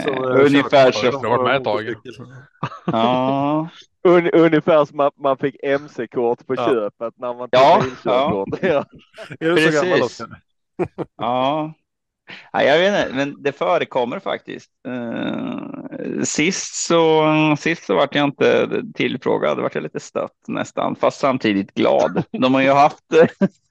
Som, 0.02 0.14
Eh, 0.14 0.46
ungefär 0.46 0.92
så. 0.92 1.06
Jag 1.06 1.12
har 1.12 1.28
varit 1.28 1.44
med 1.44 1.56
ett 1.56 1.64
tag. 1.64 1.94
Ja, 2.86 3.68
Un, 4.08 4.30
ungefär 4.30 4.84
som 4.84 5.00
att 5.00 5.16
man 5.16 5.36
fick 5.36 5.56
MC-kort 5.62 6.46
på 6.46 6.54
Ja. 6.54 6.68
köpet 6.68 7.14
när 7.18 7.34
man 7.34 7.50
tog 7.50 7.60
Ja, 7.60 7.82
bilkörkort. 7.84 8.48
Ja. 8.62 8.84
Är 9.40 9.50
du 9.50 9.72
så 9.72 9.82
gammal. 9.82 10.02
Oskar? 10.02 10.40
ja 11.16 11.72
ja, 12.52 12.62
jag 12.62 12.78
vet 12.78 13.04
inte, 13.04 13.16
men 13.16 13.42
det 13.42 13.52
förekommer 13.52 14.18
faktiskt. 14.18 14.70
Eh, 14.88 16.22
sist 16.24 16.74
så, 16.74 17.26
sist 17.58 17.84
så 17.84 17.94
vart 17.94 18.14
jag 18.14 18.24
inte 18.24 18.82
tillfrågad, 18.94 19.60
vart 19.60 19.74
jag 19.74 19.82
lite 19.82 20.00
stött 20.00 20.48
nästan, 20.48 20.96
fast 20.96 21.20
samtidigt 21.20 21.74
glad. 21.74 22.22
De 22.30 22.54
har 22.54 22.62
ju 22.62 22.70
haft, 22.70 23.04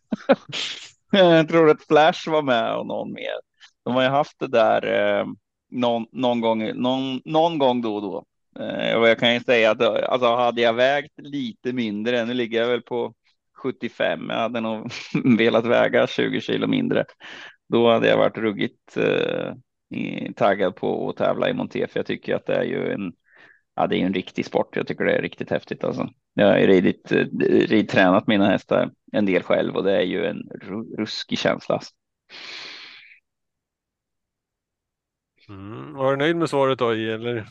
jag 1.12 1.50
tror 1.50 1.70
att 1.70 1.84
Flash 1.84 2.30
var 2.30 2.42
med 2.42 2.76
och 2.76 2.88
någon 2.88 3.14
mer. 3.14 3.36
De 3.86 3.96
har 3.96 4.04
ju 4.04 4.10
haft 4.10 4.40
det 4.40 4.48
där 4.48 5.20
eh, 5.20 5.26
någon, 5.72 6.06
någon, 6.12 6.42
gång, 6.42 6.82
någon, 6.82 7.22
någon 7.26 7.58
gång 7.58 7.82
då 7.82 7.96
och 7.96 8.02
då. 8.02 8.26
Eh, 8.60 8.96
och 8.96 9.10
jag 9.10 9.20
kan 9.20 9.34
ju 9.34 9.40
säga 9.40 9.72
att 9.72 9.82
alltså, 9.82 10.36
hade 10.36 10.62
jag 10.62 10.74
vägt 10.74 11.14
lite 11.18 11.74
mindre, 11.74 12.26
nu 12.26 12.34
ligger 12.34 12.62
jag 12.62 12.68
väl 12.68 12.82
på 12.82 13.14
75, 13.62 14.30
jag 14.30 14.38
hade 14.38 14.60
nog 14.62 14.92
velat 15.38 15.66
väga 15.66 16.08
20 16.08 16.42
kilo 16.42 16.68
mindre. 16.68 17.06
Då 17.72 17.92
hade 17.92 18.08
jag 18.08 18.18
varit 18.18 18.38
ruggigt 18.38 18.98
eh, 18.98 19.54
taggad 20.36 20.76
på 20.76 21.10
att 21.10 21.18
tävla 21.18 21.50
i 21.50 21.54
monté, 21.54 21.88
för 21.88 22.00
jag 22.00 22.06
tycker 22.06 22.36
att 22.36 22.46
det 22.46 22.56
är 22.56 22.64
ju 22.64 22.92
en, 22.92 23.14
ja, 23.76 23.88
det 23.88 23.98
är 23.98 24.06
en 24.06 24.14
riktig 24.14 24.46
sport. 24.46 24.76
Jag 24.76 24.88
tycker 24.88 25.06
det 25.06 25.14
är 25.18 25.22
riktigt 25.22 25.50
häftigt 25.50 25.84
alltså. 25.84 26.10
Jag 26.34 26.48
har 26.48 26.56
ridit, 26.56 27.12
eh, 27.12 27.26
ridtränat 27.68 28.28
mina 28.28 28.46
hästar 28.48 28.92
en 29.12 29.26
del 29.26 29.44
själv 29.44 29.76
och 29.76 29.84
det 29.84 29.98
är 29.98 30.06
ju 30.06 30.26
en 30.26 30.44
ru- 30.62 30.98
ruskig 30.98 31.40
känsla. 31.40 31.82
Mm. 35.50 35.94
Var 35.94 36.12
du 36.12 36.18
nöjd 36.18 36.36
med 36.36 36.50
svaret 36.50 36.80
då, 36.80 36.96
I, 36.96 37.12
eller? 37.12 37.50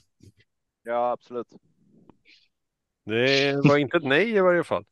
ja, 0.82 1.10
absolut. 1.12 1.48
Det 3.04 3.56
var 3.64 3.78
inte 3.78 3.96
ett 3.96 4.04
nej 4.04 4.30
i 4.36 4.40
varje 4.40 4.64
fall. 4.64 4.84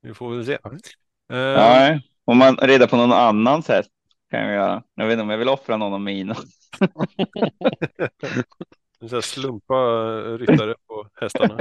Vi 0.00 0.14
får 0.14 0.30
väl 0.36 0.46
se. 0.46 0.58
Eh, 1.36 1.38
Nej, 1.54 2.00
om 2.30 2.38
man 2.38 2.56
rider 2.56 2.86
på 2.86 2.96
någon 2.96 3.12
annans 3.12 3.68
häst 3.68 3.90
kan 4.30 4.40
jag 4.40 4.54
göra. 4.54 4.82
Jag 4.94 5.06
vet 5.06 5.12
inte 5.12 5.22
om 5.22 5.30
jag 5.30 5.38
vill 5.38 5.48
offra 5.48 5.76
någon 5.76 5.92
av 5.92 6.00
mina. 6.00 6.36
Så 9.10 9.22
slumpa 9.22 9.74
ryttare 10.38 10.74
på 10.86 11.08
hästarna. 11.20 11.58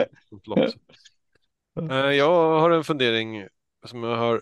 Eh, 1.92 2.12
jag 2.12 2.60
har 2.60 2.72
en 2.72 2.84
fundering 2.84 3.48
som 3.86 4.04
jag 4.04 4.16
har 4.16 4.42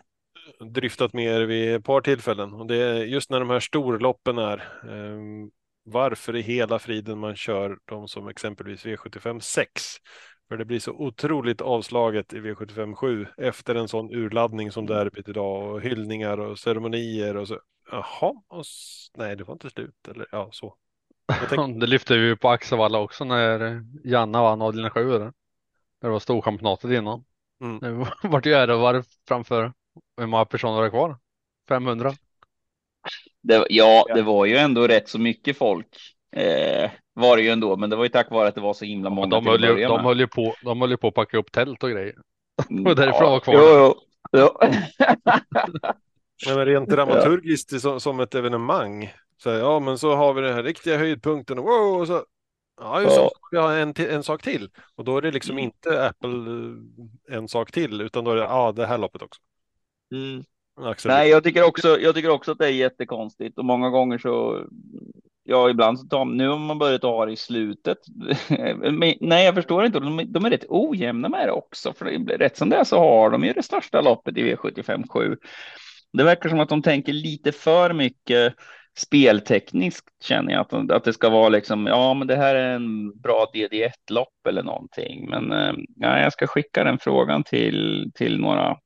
dryftat 0.74 1.14
med 1.14 1.26
er 1.26 1.42
vid 1.42 1.76
ett 1.76 1.84
par 1.84 2.02
tillfällen 2.02 2.54
och 2.54 2.68
det 2.68 2.76
är 2.76 3.04
just 3.04 3.30
när 3.30 3.40
de 3.40 3.50
här 3.50 3.60
storloppen 3.60 4.38
är. 4.38 4.58
Ehm, 4.90 5.50
varför 5.84 6.36
i 6.36 6.42
hela 6.42 6.80
friden 6.80 7.20
man 7.20 7.36
kör 7.36 7.78
de 7.86 8.08
som 8.08 8.28
exempelvis 8.28 8.86
V75 8.86 9.40
6? 9.40 9.72
För 10.50 10.58
det 10.58 10.66
blir 10.66 10.80
så 10.80 10.92
otroligt 10.92 11.62
avslaget 11.62 12.34
i 12.34 12.40
V75 12.40 12.96
7 12.96 13.28
efter 13.38 13.76
en 13.76 13.88
sån 13.88 14.14
urladdning 14.16 14.72
som 14.72 14.86
derbyt 14.86 15.30
idag 15.30 15.72
och 15.74 15.82
hyllningar 15.82 16.38
och 16.40 16.60
ceremonier 16.60 17.38
och 17.38 17.48
så. 17.48 17.60
Jaha, 17.92 18.34
och 18.48 18.66
nej 19.18 19.36
det 19.36 19.44
var 19.44 19.54
inte 19.54 19.70
slut 19.70 20.08
eller 20.08 20.28
ja 20.32 20.50
så. 20.52 20.76
Jag 21.28 21.50
tänk- 21.50 21.80
Det 21.82 21.88
lyfte 21.88 22.18
vi 22.18 22.26
ju 22.26 22.36
på 22.36 22.50
Axevalla 22.50 23.00
också 23.00 23.24
när 23.26 23.84
Janna 24.04 24.42
vann 24.42 24.62
avdelning 24.62 24.92
7. 24.92 25.10
där. 25.12 25.20
När 25.20 25.34
det 26.02 26.10
var 26.10 26.20
storchampionatet 26.20 26.92
innan. 26.92 27.26
Mm. 27.62 27.80
Det 27.82 27.92
var- 27.92 28.30
vart 28.30 28.46
ju 28.46 28.54
ärevarv 28.54 29.04
framför. 29.28 29.74
Hur 30.18 30.28
många 30.28 30.46
personer 30.46 30.74
var 30.76 30.84
det 30.84 30.90
kvar? 30.90 31.18
500? 31.70 32.14
Det, 33.42 33.68
ja, 33.70 34.06
det 34.16 34.22
var 34.22 34.46
ju 34.46 34.58
ändå 34.58 34.88
rätt 34.88 35.10
så 35.10 35.20
mycket 35.20 35.58
folk. 35.58 35.88
Eh, 36.32 36.92
var 37.18 37.38
det 37.38 37.44
ju 37.44 37.50
ändå, 37.50 37.78
men 37.78 37.90
det 37.90 37.96
var 37.96 38.04
ju 38.04 38.10
tack 38.10 38.32
vare 38.32 38.48
att 38.48 38.56
det 38.56 38.62
var 38.62 38.74
så 38.74 38.86
himla 38.86 39.10
många 39.10 39.28
Men 39.28 39.44
de, 39.44 39.48
höll 39.48 39.64
ju, 39.64 39.88
de, 39.88 40.06
höll 40.06 40.20
ju 40.20 40.28
på, 40.28 40.56
de 40.64 40.82
höll 40.82 40.92
ju 40.92 40.98
på 40.98 41.08
att 41.08 41.14
packa 41.14 41.38
upp 41.38 41.52
tält 41.52 41.84
och 41.84 41.90
grejer. 41.90 42.16
Mm, 42.70 42.88
och 42.88 42.96
därifrån 42.96 43.32
var 43.32 43.40
kvar. 43.40 43.54
Jo, 43.54 43.96
jo, 44.38 44.58
men 46.56 46.66
rent 46.66 46.90
dramaturgiskt 46.90 47.82
som, 47.82 48.00
som 48.00 48.20
ett 48.20 48.36
evenemang. 48.36 49.14
Så 49.38 49.50
ja, 49.50 49.80
men 49.80 49.98
så 49.98 50.16
har 50.16 50.34
vi 50.34 50.42
den 50.42 50.54
här 50.54 50.64
riktiga 50.64 50.98
höjdpunkten 50.98 51.60
och 51.60 51.66
wow, 51.66 52.02
och 52.02 52.08
så. 52.08 52.24
Ja, 52.82 53.02
just 53.02 53.16
Ja. 53.18 53.30
vi 53.52 53.58
har 53.58 53.78
en, 53.78 53.94
en 53.98 54.24
sak 54.24 54.42
till 54.42 54.70
och 54.96 55.04
då 55.04 55.18
är 55.18 55.22
det 55.22 55.32
liksom 55.32 55.52
Mm. 55.52 55.64
inte 55.64 56.08
Apple 56.08 56.30
eh, 57.30 57.38
en 57.38 57.48
sak 57.48 57.72
till 57.72 58.02
utan 58.02 58.24
då 58.24 58.32
är 58.32 58.36
det 58.36 58.42
ja, 58.42 58.72
det 58.72 58.86
här 58.86 58.98
loppet 58.98 59.22
också. 59.22 59.42
Axel, 60.82 61.12
Nej, 61.12 61.30
jag 61.30 61.44
tycker 61.44 61.64
också. 61.64 62.00
Jag 62.00 62.16
tycker 62.16 62.30
också 62.30 62.52
att 62.52 62.58
det 62.58 62.66
är 62.66 62.72
jättekonstigt 62.72 63.58
och 63.58 63.66
många 63.66 63.90
gånger 63.90 64.18
så. 64.18 64.66
Ja, 65.50 65.70
ibland 65.70 66.00
så 66.00 66.06
tar 66.08 66.26
nu 66.26 66.48
har 66.48 66.58
man 66.60 66.80
börjat 66.80 67.04
ha 67.04 67.26
det 67.26 67.32
i 67.32 67.36
slutet. 67.36 67.98
Men, 68.92 69.14
nej, 69.20 69.46
jag 69.46 69.56
förstår 69.56 69.86
inte. 69.86 70.00
De, 70.00 70.22
de 70.28 70.46
är 70.46 70.50
rätt 70.50 70.66
ojämna 70.70 71.30
med 71.30 71.48
det 71.48 71.52
också, 71.52 71.94
för 71.94 72.06
det 72.06 72.38
rätt 72.38 72.58
som 72.58 72.70
det 72.70 72.76
är 72.76 72.84
så 72.84 73.00
har 73.00 73.30
de 73.30 73.44
ju 73.44 73.54
det 73.54 73.64
största 73.64 74.02
loppet 74.02 74.38
i 74.38 74.44
V75 74.44 75.08
7. 75.10 75.38
Det 76.14 76.24
verkar 76.24 76.50
som 76.50 76.60
att 76.60 76.70
de 76.70 76.82
tänker 76.82 77.14
lite 77.14 77.52
för 77.52 77.94
mycket 77.94 78.54
speltekniskt 78.98 80.24
känner 80.24 80.54
jag 80.54 80.62
att, 80.62 80.92
att 80.92 81.04
det 81.04 81.14
ska 81.14 81.30
vara 81.30 81.50
liksom. 81.50 81.88
Ja, 81.88 82.14
men 82.14 82.28
det 82.28 82.36
här 82.36 82.56
är 82.56 82.76
en 82.76 83.20
bra 83.20 83.52
DD1 83.54 83.92
lopp 84.12 84.48
eller 84.50 84.64
någonting. 84.64 85.30
Men 85.30 85.52
eh, 85.52 85.74
ja, 85.96 86.20
jag 86.20 86.34
ska 86.34 86.48
skicka 86.48 86.84
den 86.84 87.00
frågan 87.00 87.44
till 87.44 88.12
till 88.16 88.40
några 88.40 88.78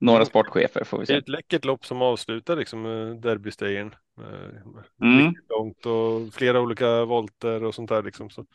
några 0.00 0.24
sportchefer 0.24 0.84
får 0.84 0.98
vi 0.98 1.04
det 1.04 1.12
är 1.12 1.14
se. 1.14 1.18
ett 1.18 1.28
läckert 1.28 1.64
lopp 1.64 1.86
som 1.86 2.02
avslutar 2.02 2.56
liksom 2.56 2.86
eh, 2.86 3.14
derbystegen. 3.14 3.94
Mm. 5.02 5.26
riktigt 5.26 5.48
Långt 5.48 5.86
och 5.86 6.34
flera 6.34 6.60
olika 6.60 7.04
volter 7.04 7.64
och 7.64 7.74
sånt 7.74 7.88
där 7.88 8.02
liksom. 8.02 8.30
Så. 8.30 8.46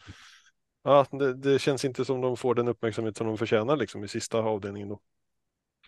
Ja, 0.83 1.05
det, 1.11 1.33
det 1.33 1.59
känns 1.59 1.85
inte 1.85 2.05
som 2.05 2.21
de 2.21 2.37
får 2.37 2.55
den 2.55 2.67
uppmärksamhet 2.67 3.17
som 3.17 3.27
de 3.27 3.37
förtjänar 3.37 3.77
liksom 3.77 4.03
i 4.03 4.07
sista 4.07 4.39
avdelningen 4.39 4.89
då. 4.89 4.99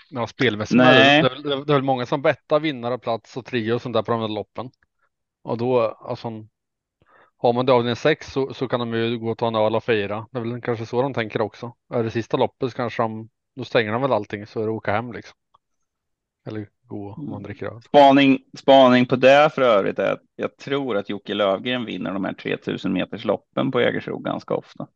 Ja, 0.09 0.27
spelmässigt. 0.27 0.77
Nej. 0.77 1.21
Det, 1.21 1.27
är 1.27 1.29
väl- 1.29 1.43
det, 1.43 1.65
det 1.65 1.73
är 1.73 1.75
väl 1.75 1.83
många 1.83 2.05
som 2.05 2.21
bettar 2.21 2.59
vinnare, 2.59 2.99
plats 2.99 3.37
och 3.37 3.45
trio 3.45 3.73
och 3.73 3.81
sånt 3.81 3.93
där 3.93 4.03
på 4.03 4.11
de 4.11 4.21
där 4.21 4.27
loppen. 4.27 4.69
Och 5.41 5.57
då, 5.57 5.81
alltså. 5.81 6.45
Har 7.39 7.53
man 7.53 7.65
det 7.65 7.73
avdelning 7.73 7.95
6 7.95 8.31
så, 8.31 8.53
så 8.53 8.67
kan 8.67 8.79
de 8.79 8.93
ju 8.93 9.17
gå 9.19 9.31
och 9.31 9.37
ta 9.37 9.47
en 9.47 9.55
öl 9.55 9.75
och 9.75 9.83
fira. 9.83 10.27
Det 10.31 10.39
är 10.39 10.43
väl 10.43 10.61
kanske 10.61 10.85
så 10.85 11.01
de 11.01 11.13
tänker 11.13 11.41
också. 11.41 11.75
Är 11.93 12.03
det 12.03 12.11
sista 12.11 12.37
loppet 12.37 12.71
så 12.71 12.75
kanske 12.77 13.03
de, 13.03 13.29
då 13.55 13.63
stänger 13.63 13.91
de 13.91 14.01
väl 14.01 14.13
allting 14.13 14.47
så 14.47 14.61
är 14.61 14.65
det 14.65 14.71
åka 14.71 14.91
hem 14.91 15.13
liksom. 15.13 15.37
Eller 16.47 16.69
gå 16.87 17.13
om 17.13 17.29
man 17.29 17.43
dricker 17.43 17.65
öl. 17.65 17.81
Spaning, 17.81 18.39
spaning 18.57 19.05
på 19.05 19.15
det 19.15 19.49
för 19.55 19.61
övrigt 19.61 19.99
är 19.99 20.11
att 20.13 20.21
jag 20.35 20.57
tror 20.57 20.97
att 20.97 21.09
Jocke 21.09 21.33
Lövgren 21.33 21.85
vinner 21.85 22.13
de 22.13 22.25
här 22.25 22.33
3000 22.33 22.93
meters 22.93 23.25
loppen 23.25 23.71
på 23.71 23.81
Jägersro 23.81 24.19
ganska 24.19 24.53
ofta. 24.53 24.87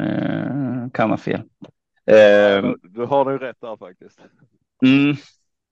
Eh, 0.00 0.90
kan 0.92 1.10
ha 1.10 1.16
fel. 1.16 1.40
Eh, 2.06 2.62
Du, 2.62 2.76
du 2.82 3.04
har 3.04 3.24
nog 3.24 3.42
rätt 3.42 3.60
där 3.60 3.76
faktiskt. 3.76 4.20
mm, 4.84 5.16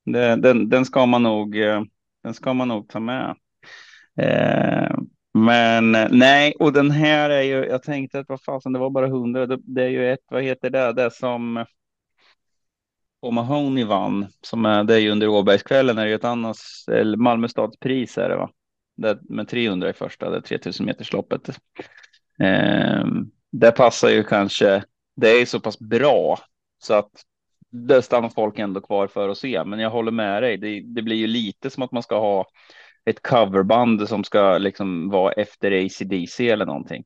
det, 0.05 0.37
den, 0.37 0.69
den 0.69 0.85
ska 0.85 1.07
man 1.07 1.23
nog. 1.23 1.57
eh, 1.59 1.83
Den 2.23 2.35
ska 2.35 2.55
man 2.55 2.69
nog 2.69 2.89
ta 2.89 3.01
med. 3.01 3.37
Eh, 4.21 4.97
men 5.35 5.93
nej, 6.11 6.55
och 6.59 6.73
den 6.73 6.91
här 6.91 7.31
är 7.31 7.43
ju. 7.43 7.65
Jag 7.67 7.83
tänkte 7.83 8.19
att 8.19 8.29
vad 8.29 8.43
fasen, 8.43 8.73
det 8.73 8.79
var 8.79 8.91
bara 8.91 9.07
100. 9.07 9.47
Det, 9.47 9.59
det 9.63 9.83
är 9.83 9.89
ju 9.89 10.13
ett. 10.13 10.21
Vad 10.31 10.43
heter 10.43 10.71
det? 10.71 10.93
Det 10.93 11.11
som. 11.11 11.65
O'Mahony 13.23 13.85
vann, 13.85 14.27
som 14.41 14.65
är, 14.65 14.85
det 14.85 14.95
är 14.95 14.99
ju 14.99 15.11
under 15.11 15.29
Åbergskvällen, 15.29 15.99
är 15.99 16.07
det 16.07 16.13
ett 16.13 16.25
annat, 16.25 16.57
eller 16.93 17.17
Malmö 17.17 17.49
stads 17.49 17.79
pris 17.79 18.19
är 18.19 18.29
det 18.29 18.37
va? 18.37 18.51
Det, 18.97 19.19
med 19.23 19.49
300 19.49 19.91
i 19.91 19.93
första, 19.93 20.31
det 20.31 20.37
är 20.37 20.41
3000 20.41 20.87
metersloppet. 20.87 21.49
Eh, 22.41 23.05
det 23.53 23.73
passar 23.73 24.09
ju 24.09 24.25
kanske, 24.25 24.85
det 25.17 25.29
är 25.29 25.47
så 25.47 25.61
pass 25.61 25.79
bra 25.79 26.39
så 26.79 26.95
att 26.95 27.11
det 27.71 28.03
stannar 28.03 28.29
folk 28.29 28.59
ändå 28.59 28.81
kvar 28.81 29.07
för 29.07 29.29
att 29.29 29.39
se. 29.39 29.65
Men 29.65 29.79
jag 29.79 29.91
håller 29.91 30.13
med 30.13 30.43
dig, 30.43 30.57
det, 30.57 30.81
det 30.81 31.03
blir 31.03 31.17
ju 31.17 31.27
lite 31.27 31.71
som 31.71 31.83
att 31.83 31.93
man 31.93 32.03
ska 32.03 32.19
ha 32.21 32.47
ett 33.05 33.23
coverband 33.23 34.09
som 34.09 34.25
ska 34.25 34.59
liksom 34.59 35.11
vara 35.11 35.33
efter 35.33 35.85
ACDC 35.85 36.49
eller 36.49 36.67
någonting. 36.67 37.05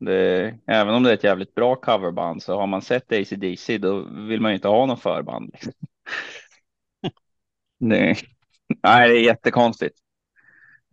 Det, 0.00 0.54
även 0.66 0.94
om 0.94 1.02
det 1.02 1.10
är 1.10 1.14
ett 1.14 1.24
jävligt 1.24 1.54
bra 1.54 1.76
coverband 1.76 2.42
så 2.42 2.56
har 2.60 2.66
man 2.66 2.82
sett 2.82 3.12
ACDC 3.12 3.78
då 3.78 4.00
vill 4.28 4.40
man 4.40 4.50
ju 4.50 4.54
inte 4.54 4.68
ha 4.68 4.86
någon 4.86 4.96
förband. 4.96 5.50
Liksom. 5.52 5.72
det, 7.80 8.16
nej, 8.82 9.08
det 9.08 9.14
är 9.14 9.24
jättekonstigt. 9.24 9.98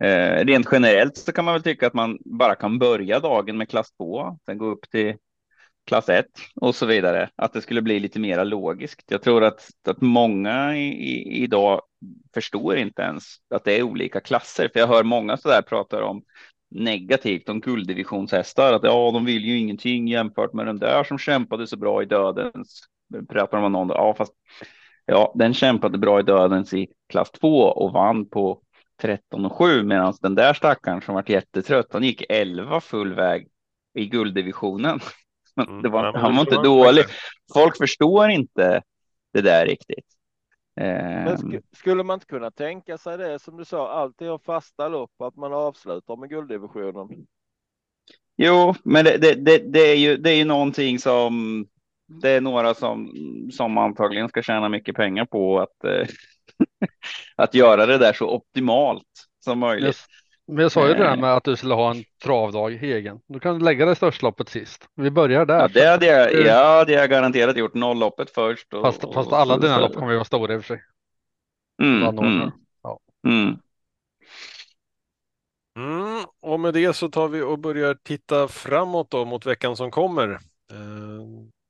Eh, 0.04 0.44
rent 0.44 0.68
generellt 0.72 1.16
så 1.16 1.32
kan 1.32 1.44
man 1.44 1.54
väl 1.54 1.62
tycka 1.62 1.86
att 1.86 1.94
man 1.94 2.18
bara 2.24 2.54
kan 2.54 2.78
börja 2.78 3.20
dagen 3.20 3.56
med 3.58 3.68
klass 3.68 3.92
2, 3.92 4.38
sen 4.46 4.58
gå 4.58 4.66
upp 4.66 4.90
till 4.90 5.16
klass 5.86 6.08
1 6.08 6.26
och 6.54 6.74
så 6.74 6.86
vidare. 6.86 7.30
Att 7.36 7.52
det 7.52 7.62
skulle 7.62 7.82
bli 7.82 8.00
lite 8.00 8.20
mera 8.20 8.44
logiskt. 8.44 9.04
Jag 9.10 9.22
tror 9.22 9.44
att, 9.44 9.68
att 9.88 10.00
många 10.00 10.76
i, 10.76 10.86
i, 10.88 11.42
idag 11.42 11.82
förstår 12.34 12.76
inte 12.76 13.02
ens 13.02 13.24
att 13.50 13.64
det 13.64 13.78
är 13.78 13.82
olika 13.82 14.20
klasser. 14.20 14.70
För 14.72 14.80
jag 14.80 14.86
hör 14.86 15.04
många 15.04 15.36
så 15.36 15.48
där 15.48 15.62
pratar 15.62 16.02
om 16.02 16.22
negativt 16.70 17.48
om 17.48 17.60
gulddivisionshästar. 17.60 18.72
Att 18.72 18.82
ja, 18.82 19.10
de 19.12 19.24
vill 19.24 19.44
ju 19.44 19.58
ingenting 19.58 20.08
jämfört 20.08 20.52
med 20.52 20.66
den 20.66 20.78
där 20.78 21.04
som 21.04 21.18
kämpade 21.18 21.66
så 21.66 21.76
bra 21.76 22.02
i 22.02 22.06
dödens. 22.06 22.80
Pratar 23.28 23.58
om 23.58 23.72
någon, 23.72 23.88
ja 23.88 24.14
fast 24.14 24.32
ja, 25.06 25.32
den 25.34 25.54
kämpade 25.54 25.98
bra 25.98 26.20
i 26.20 26.22
dödens 26.22 26.74
i 26.74 26.88
klass 27.08 27.30
2 27.30 27.62
och 27.62 27.92
vann 27.92 28.28
på 28.28 28.60
13 29.00 29.44
och 29.44 29.52
7 29.52 29.82
medan 29.82 30.14
den 30.20 30.34
där 30.34 30.54
stackaren 30.54 31.00
som 31.00 31.14
vart 31.14 31.28
jättetrött, 31.28 31.92
han 31.92 32.02
gick 32.02 32.22
11 32.28 32.80
full 32.80 33.14
väg 33.14 33.48
i 33.94 34.06
gulddivisionen. 34.06 35.00
Mm. 35.68 35.82
Det 35.82 35.88
var, 35.88 36.12
men 36.12 36.20
han 36.20 36.34
var 36.34 36.40
inte 36.40 36.62
dålig. 36.62 37.04
Folk 37.54 37.76
förstår 37.76 38.30
inte 38.30 38.82
det 39.32 39.40
där 39.40 39.66
riktigt. 39.66 40.17
Men 41.22 41.32
Eh, 41.32 41.36
sk- 41.36 41.60
skulle 41.72 42.02
man 42.04 42.14
inte 42.14 42.26
kunna 42.26 42.50
tänka 42.50 42.98
sig 42.98 43.18
det 43.18 43.38
som 43.38 43.56
du 43.56 43.64
sa, 43.64 43.90
alltid 43.90 44.28
ha 44.28 44.38
fasta 44.38 44.88
lopp, 44.88 45.20
att 45.20 45.36
man 45.36 45.52
avslutar 45.52 46.16
med 46.16 46.28
gulddivisionen? 46.30 47.26
Jo, 48.36 48.74
men 48.84 49.04
det, 49.04 49.18
det, 49.18 49.34
det, 49.34 49.58
det, 49.58 49.80
är 49.80 49.96
ju, 49.96 50.16
det 50.16 50.30
är 50.30 50.34
ju 50.36 50.44
någonting 50.44 50.98
som 50.98 51.66
det 52.22 52.30
är 52.30 52.40
några 52.40 52.74
som, 52.74 53.12
som 53.52 53.78
antagligen 53.78 54.28
ska 54.28 54.42
tjäna 54.42 54.68
mycket 54.68 54.96
pengar 54.96 55.24
på 55.24 55.60
att, 55.60 55.84
eh, 55.84 56.06
att 57.36 57.54
göra 57.54 57.86
det 57.86 57.98
där 57.98 58.12
så 58.12 58.30
optimalt 58.30 59.26
som 59.44 59.58
möjligt. 59.58 59.86
Just, 59.86 60.06
men 60.48 60.58
jag 60.62 60.72
sa 60.72 60.88
ju 60.88 60.94
det 60.94 60.98
där 61.00 61.12
Eh. 61.14 61.20
med 61.20 61.34
att 61.34 61.44
du 61.44 61.56
skulle 61.56 61.74
ha 61.74 61.90
en 61.90 62.04
travdag 62.24 62.72
egen. 62.84 63.20
Du 63.28 63.40
kan 63.40 63.58
lägga 63.58 63.86
det 63.86 63.94
största 63.94 64.26
loppet 64.26 64.48
sist. 64.48 64.88
Vi 64.94 65.10
börjar 65.10 65.46
där. 65.46 65.58
Ja, 65.60 65.68
det 65.68 65.86
hade 65.86 66.06
jag, 66.06 66.32
ja, 66.46 66.84
det 66.84 66.94
har 66.94 67.00
jag 67.00 67.10
garanterat 67.10 67.56
gjort. 67.56 67.74
Nollloppet 67.74 68.30
först. 68.30 68.74
Och, 68.74 68.82
Fast, 68.82 69.04
och, 69.04 69.14
fast 69.14 69.32
alla 69.32 69.54
så- 69.54 69.60
dina 69.60 69.74
så- 69.74 69.80
lopp 69.80 69.94
kommer 69.94 70.10
ju 70.10 70.16
vara 70.16 70.24
stora 70.24 70.54
i 70.54 70.56
och 70.56 70.64
för 70.64 70.74
sig. 70.76 70.82
Mm, 71.82 72.18
mm, 72.18 72.50
Ja. 72.82 72.98
mm. 73.26 73.56
Mm, 75.76 76.24
och 76.40 76.60
med 76.60 76.74
det 76.74 76.92
så 76.96 77.08
tar 77.08 77.28
vi 77.28 77.42
och 77.42 77.58
börjar 77.58 77.94
titta 78.04 78.48
framåt 78.48 79.10
då 79.10 79.24
mot 79.24 79.46
veckan 79.46 79.76
som 79.76 79.90
kommer. 79.90 80.28
Eh, 80.70 81.18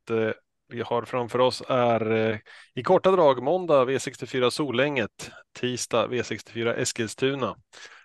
Det 0.07 0.35
vi 0.68 0.81
har 0.81 1.03
framför 1.03 1.39
oss 1.39 1.62
är 1.68 2.11
eh, 2.12 2.37
i 2.74 2.83
korta 2.83 3.11
drag 3.11 3.43
måndag 3.43 3.85
V64 3.85 4.51
Solänget, 4.51 5.31
tisdag 5.61 6.07
V64 6.11 6.74
Eskilstuna, 6.74 7.57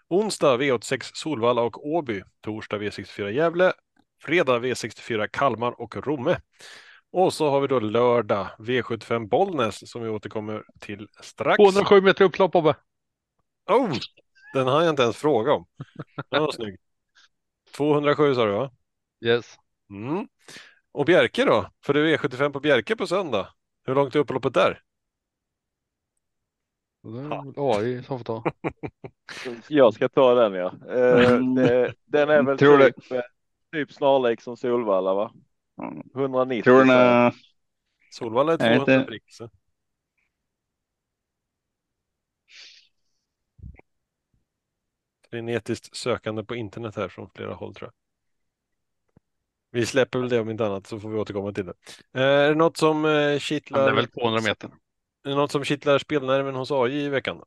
onsdag 0.10 0.58
V86 0.58 1.12
Solvalla 1.14 1.62
och 1.62 1.88
Åby, 1.88 2.24
torsdag 2.42 2.78
V64 2.78 3.30
Gävle, 3.30 3.74
fredag 4.22 4.60
V64 4.60 5.28
Kalmar 5.28 5.82
och 5.82 6.08
Romme. 6.08 6.38
Och 7.12 7.34
så 7.34 7.50
har 7.50 7.62
vi 7.62 7.68
då 7.68 7.80
lördag 7.80 8.48
V75 8.60 9.28
Bollnäs 9.30 9.92
som 9.92 10.04
vi 10.04 10.10
återkommer 10.10 10.64
till 10.80 11.08
strax. 11.22 11.58
207 11.58 12.02
meter 12.02 12.26
upplopp 12.26 12.52
Bobbe. 12.52 12.76
Oh! 13.70 13.94
Den 14.54 14.68
har 14.68 14.82
jag 14.82 14.90
inte 14.90 15.04
ens 15.04 15.18
fråga 15.18 15.54
om. 15.54 15.66
Den 16.30 16.42
var 16.42 16.52
snygg. 16.52 16.78
207 17.78 18.36
sa 18.36 18.46
du 18.46 18.52
va? 18.52 18.72
Yes. 19.26 19.56
Mm. 19.90 20.28
Och 20.92 21.06
Bjerke 21.06 21.46
då? 21.46 21.70
För 21.86 21.94
det 21.94 22.00
är 22.00 22.18
V75 22.18 22.50
på 22.50 22.60
Bjerke 22.60 22.96
på 22.96 23.08
söndag. 23.08 23.50
Hur 23.86 23.96
långt 23.96 24.16
är 24.16 24.20
upploppet 24.20 24.54
där? 24.54 24.82
Det 27.04 27.20
är 27.20 27.54
AI 27.78 28.04
som 28.04 28.20
får 28.20 28.24
ta. 28.26 28.44
Jag 29.68 29.94
ska 29.94 30.10
ta 30.10 30.34
den 30.34 30.54
ja. 30.54 30.74
Eh, 30.90 31.32
Mm. 31.34 31.56
det, 31.56 31.94
den 32.06 32.30
är 32.30 32.44
väl 32.44 32.58
Tror 32.58 32.78
du- 32.78 32.92
typ, 32.92 33.12
eh, 33.12 33.22
typ 33.72 33.92
snarlik 33.92 34.42
som 34.42 34.58
Solvalla 34.58 35.14
va? 35.14 35.34
190. 36.16 36.64
Tror 36.64 36.84
du 36.84 36.92
är... 36.94 37.34
Solvalla 38.12 38.54
är 38.54 38.58
Jag 38.64 38.70
vet 38.70 38.78
200 38.86 38.96
inte. 38.96 39.08
prick. 39.12 39.24
så. 39.28 39.50
Frenetiskt 45.30 45.96
sökande 45.96 46.44
på 46.44 46.56
internet 46.56 46.96
här 46.96 47.08
från 47.08 47.30
flera 47.36 47.54
håll 47.54 47.74
tror 47.76 47.88
jag. 47.88 47.94
Vi 49.80 49.86
släpper 49.86 50.20
väl 50.20 50.30
det 50.30 50.40
om 50.40 50.50
inte 50.50 50.66
annat 50.66 50.88
så 50.88 51.00
får 51.00 51.10
vi 51.10 51.18
återkomma 51.18 51.52
till 51.52 51.66
det. 51.66 51.74
Eh, 52.14 52.22
Är 52.22 52.50
det 52.50 52.56
något 52.56 52.78
som 52.78 53.06
eh, 53.06 53.12
Men 53.12 53.32
det 53.34 53.40
kittlar, 53.40 53.88
är 53.92 53.96
väl 53.96 54.08
200 54.08 54.42
meter. 54.42 54.70
Är 55.24 55.30
det 55.30 55.36
något 55.36 55.52
som 55.52 55.64
kittlar 55.64 55.98
spelnerven 55.98 56.56
hos 56.56 56.72
AI 56.72 57.06
i 57.06 57.10
veckan? 57.10 57.44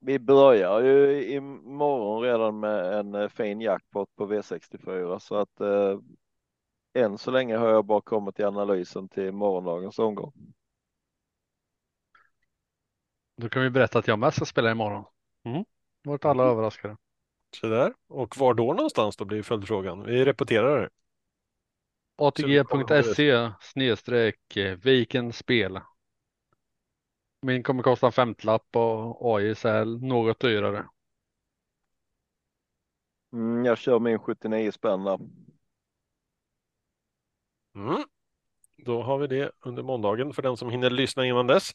Vi 0.00 0.18
börjar 0.18 0.80
ju 0.80 1.24
imorgon 1.32 2.22
redan 2.22 2.60
med 2.60 2.98
en 2.98 3.14
eh, 3.14 3.28
fin 3.28 3.60
jackpot 3.60 4.08
på 4.16 4.26
V64 4.26 5.18
så 5.18 5.36
att 5.36 5.60
eh, 5.60 5.98
än 6.94 7.18
så 7.18 7.30
länge 7.30 7.56
har 7.56 7.68
jag 7.68 7.84
bara 7.84 8.00
kommit 8.00 8.36
till 8.36 8.44
analysen 8.44 9.08
till 9.08 9.32
morgondagens 9.32 9.98
omgång. 9.98 10.32
Då 13.36 13.48
kan 13.48 13.62
vi 13.62 13.70
berätta 13.70 13.98
att 13.98 14.08
jag 14.08 14.18
med 14.18 14.34
ska 14.34 14.44
spela 14.44 14.70
imorgon. 14.70 15.04
Mm. 15.44 15.64
Vart 16.04 16.24
alla 16.24 16.44
överraskade. 16.44 16.96
Så 17.60 17.66
där. 17.66 17.94
Och 18.08 18.36
var 18.36 18.54
då 18.54 18.72
någonstans 18.72 19.16
då 19.16 19.24
blir 19.24 19.42
följdfrågan. 19.42 20.02
Vi 20.02 20.24
repeterar 20.24 20.80
det. 20.80 20.88
ATG.se 22.16 23.50
snedstreck 23.60 24.56
eh, 24.56 24.78
Viken 24.78 25.32
spel. 25.32 25.80
Min 27.42 27.62
kommer 27.62 27.82
kosta 27.82 28.06
en 28.06 28.12
femtlapp 28.12 28.76
och 28.76 29.36
AI 29.36 29.50
är 29.50 30.06
något 30.08 30.40
dyrare. 30.40 30.86
Mm, 33.32 33.64
jag 33.64 33.78
kör 33.78 33.98
min 33.98 34.18
79 34.18 34.72
spänn 34.72 35.04
där. 35.04 35.18
Mm. 37.74 38.04
Då 38.76 39.02
har 39.02 39.18
vi 39.18 39.26
det 39.26 39.52
under 39.60 39.82
måndagen 39.82 40.32
för 40.32 40.42
den 40.42 40.56
som 40.56 40.70
hinner 40.70 40.90
lyssna 40.90 41.26
innan 41.26 41.46
dess. 41.46 41.70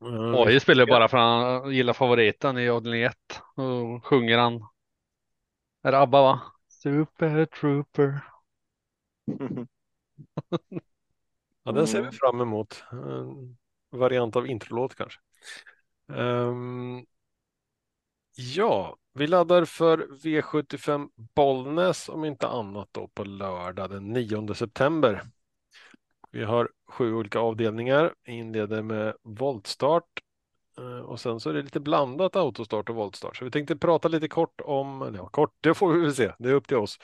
Mm. 0.00 0.34
AI 0.34 0.60
spelar 0.60 0.86
bara 0.86 1.08
för 1.08 1.18
att 1.18 1.62
han 1.62 1.72
gillar 1.72 1.92
favoriten 1.92 2.58
i 2.58 2.68
avdelning 2.68 3.02
1. 3.02 3.16
Och 3.54 4.04
sjunger 4.06 4.38
han. 4.38 4.68
Är 5.82 5.92
det 5.92 5.98
ABBA 5.98 6.22
va? 6.22 6.40
Super 6.68 7.46
Trooper. 7.46 8.33
Ja, 11.62 11.72
den 11.72 11.86
ser 11.86 11.98
vi 11.98 12.02
Mm. 12.04 12.12
fram 12.12 12.40
emot. 12.40 12.84
En 12.92 13.56
variant 13.90 14.36
av 14.36 14.46
introlåt 14.46 14.94
kanske. 14.94 15.20
Ehm, 16.08 17.06
ja, 18.36 18.96
vi 19.12 19.26
laddar 19.26 19.64
för 19.64 19.98
V75 19.98 21.10
Bollnäs 21.16 22.08
om 22.08 22.24
inte 22.24 22.48
annat 22.48 22.88
då 22.92 23.08
på 23.08 23.24
lördag 23.24 23.90
den 23.90 24.12
9 24.12 24.54
september. 24.54 25.22
Vi 26.30 26.44
har 26.44 26.70
sju 26.88 27.14
olika 27.14 27.38
avdelningar, 27.38 28.14
inleder 28.24 28.82
med 28.82 29.14
voltstart 29.22 30.20
och 31.04 31.20
sen 31.20 31.40
så 31.40 31.50
är 31.50 31.54
det 31.54 31.62
lite 31.62 31.80
blandat 31.80 32.36
autostart 32.36 32.88
och 32.88 32.94
voltstart. 32.96 33.36
Så 33.36 33.44
vi 33.44 33.50
tänkte 33.50 33.76
prata 33.76 34.08
lite 34.08 34.28
kort 34.28 34.60
om, 34.64 35.14
ja, 35.18 35.26
kort, 35.28 35.50
det 35.60 35.74
får 35.74 35.92
vi 35.92 36.00
väl 36.00 36.14
se, 36.14 36.32
det 36.38 36.48
är 36.48 36.52
upp 36.52 36.68
till 36.68 36.76
oss. 36.76 36.98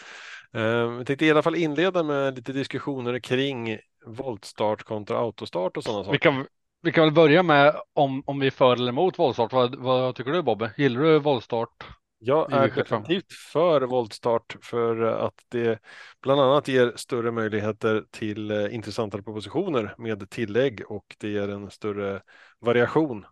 Eh, 0.52 0.90
Vi 0.90 1.04
tänkte 1.04 1.26
i 1.26 1.30
alla 1.30 1.42
fall 1.42 1.56
inleda 1.56 2.02
med 2.02 2.34
lite 2.36 2.52
diskussioner 2.52 3.18
kring 3.18 3.78
voltstart 4.06 4.82
kontra 4.82 5.18
autostart 5.18 5.76
och 5.76 5.84
sådana 5.84 6.00
Vi 6.00 6.06
saker. 6.06 6.18
kan, 6.18 6.46
vi 6.82 6.92
kan 6.92 7.04
väl 7.04 7.14
börja 7.14 7.42
med 7.42 7.74
om, 7.92 8.22
om 8.26 8.40
vi 8.40 8.46
är 8.46 8.50
för 8.50 8.72
eller 8.72 8.88
emot 8.88 9.18
våldstart. 9.18 9.52
Vad, 9.52 9.76
vad 9.76 10.14
tycker 10.14 10.30
du 10.32 10.42
Bobbe? 10.42 10.72
Gillar 10.76 11.00
du 11.00 11.18
våldstart? 11.18 11.84
Jag 12.18 12.52
är 12.52 12.68
V75. 12.68 12.74
definitivt 12.74 13.32
för 13.32 13.80
voltstart 13.80 14.56
för 14.62 15.02
att 15.02 15.34
det 15.48 15.78
bland 16.22 16.40
annat 16.40 16.68
ger 16.68 16.92
större 16.96 17.30
möjligheter 17.30 18.04
till 18.10 18.50
eh, 18.50 18.74
intressantare 18.74 19.22
propositioner 19.22 19.94
med 19.98 20.30
tillägg 20.30 20.82
och 20.88 21.16
det 21.18 21.28
ger 21.28 21.48
en 21.48 21.70
större 21.70 22.22
variation. 22.60 23.24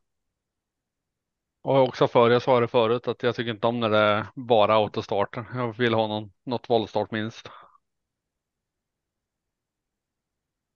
Och 1.62 1.74
jag 1.74 1.82
är 1.84 1.88
också 1.88 2.08
för, 2.08 2.30
jag 2.30 2.42
sa 2.42 2.60
det 2.60 2.68
förut, 2.68 3.08
att 3.08 3.22
jag 3.22 3.34
tycker 3.34 3.50
inte 3.50 3.66
om 3.66 3.80
när 3.80 3.90
det 3.90 3.98
är 3.98 4.26
bara 4.34 4.74
autostarter. 4.74 5.44
Jag 5.54 5.76
vill 5.78 5.94
ha 5.94 6.06
någon, 6.06 6.32
något 6.44 6.70
våldstart 6.70 7.10
minst. 7.10 7.48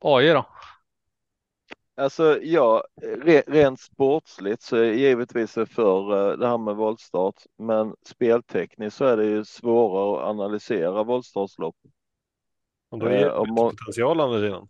AI 0.00 0.32
då? 0.32 0.46
Alltså 1.94 2.38
ja, 2.42 2.84
re, 3.02 3.42
rent 3.46 3.80
sportsligt 3.80 4.62
så 4.62 4.76
är 4.76 4.84
jag 4.84 4.96
givetvis 4.96 5.52
för 5.54 6.30
eh, 6.32 6.38
det 6.38 6.48
här 6.48 6.58
med 6.58 6.76
voltstart, 6.76 7.42
men 7.58 7.94
speltekniskt 8.06 8.96
så 8.96 9.04
är 9.04 9.16
det 9.16 9.24
ju 9.26 9.44
svårare 9.44 10.22
att 10.22 10.28
analysera 10.30 11.02
voltstartslopp. 11.02 11.76
Och 12.90 12.98
då 12.98 13.06
Eh, 13.06 13.18
ger 13.20 13.28
det 13.28 13.36
man- 13.52 13.70
potential 13.70 14.20
å 14.20 14.24
andra 14.24 14.40
sidan. 14.40 14.68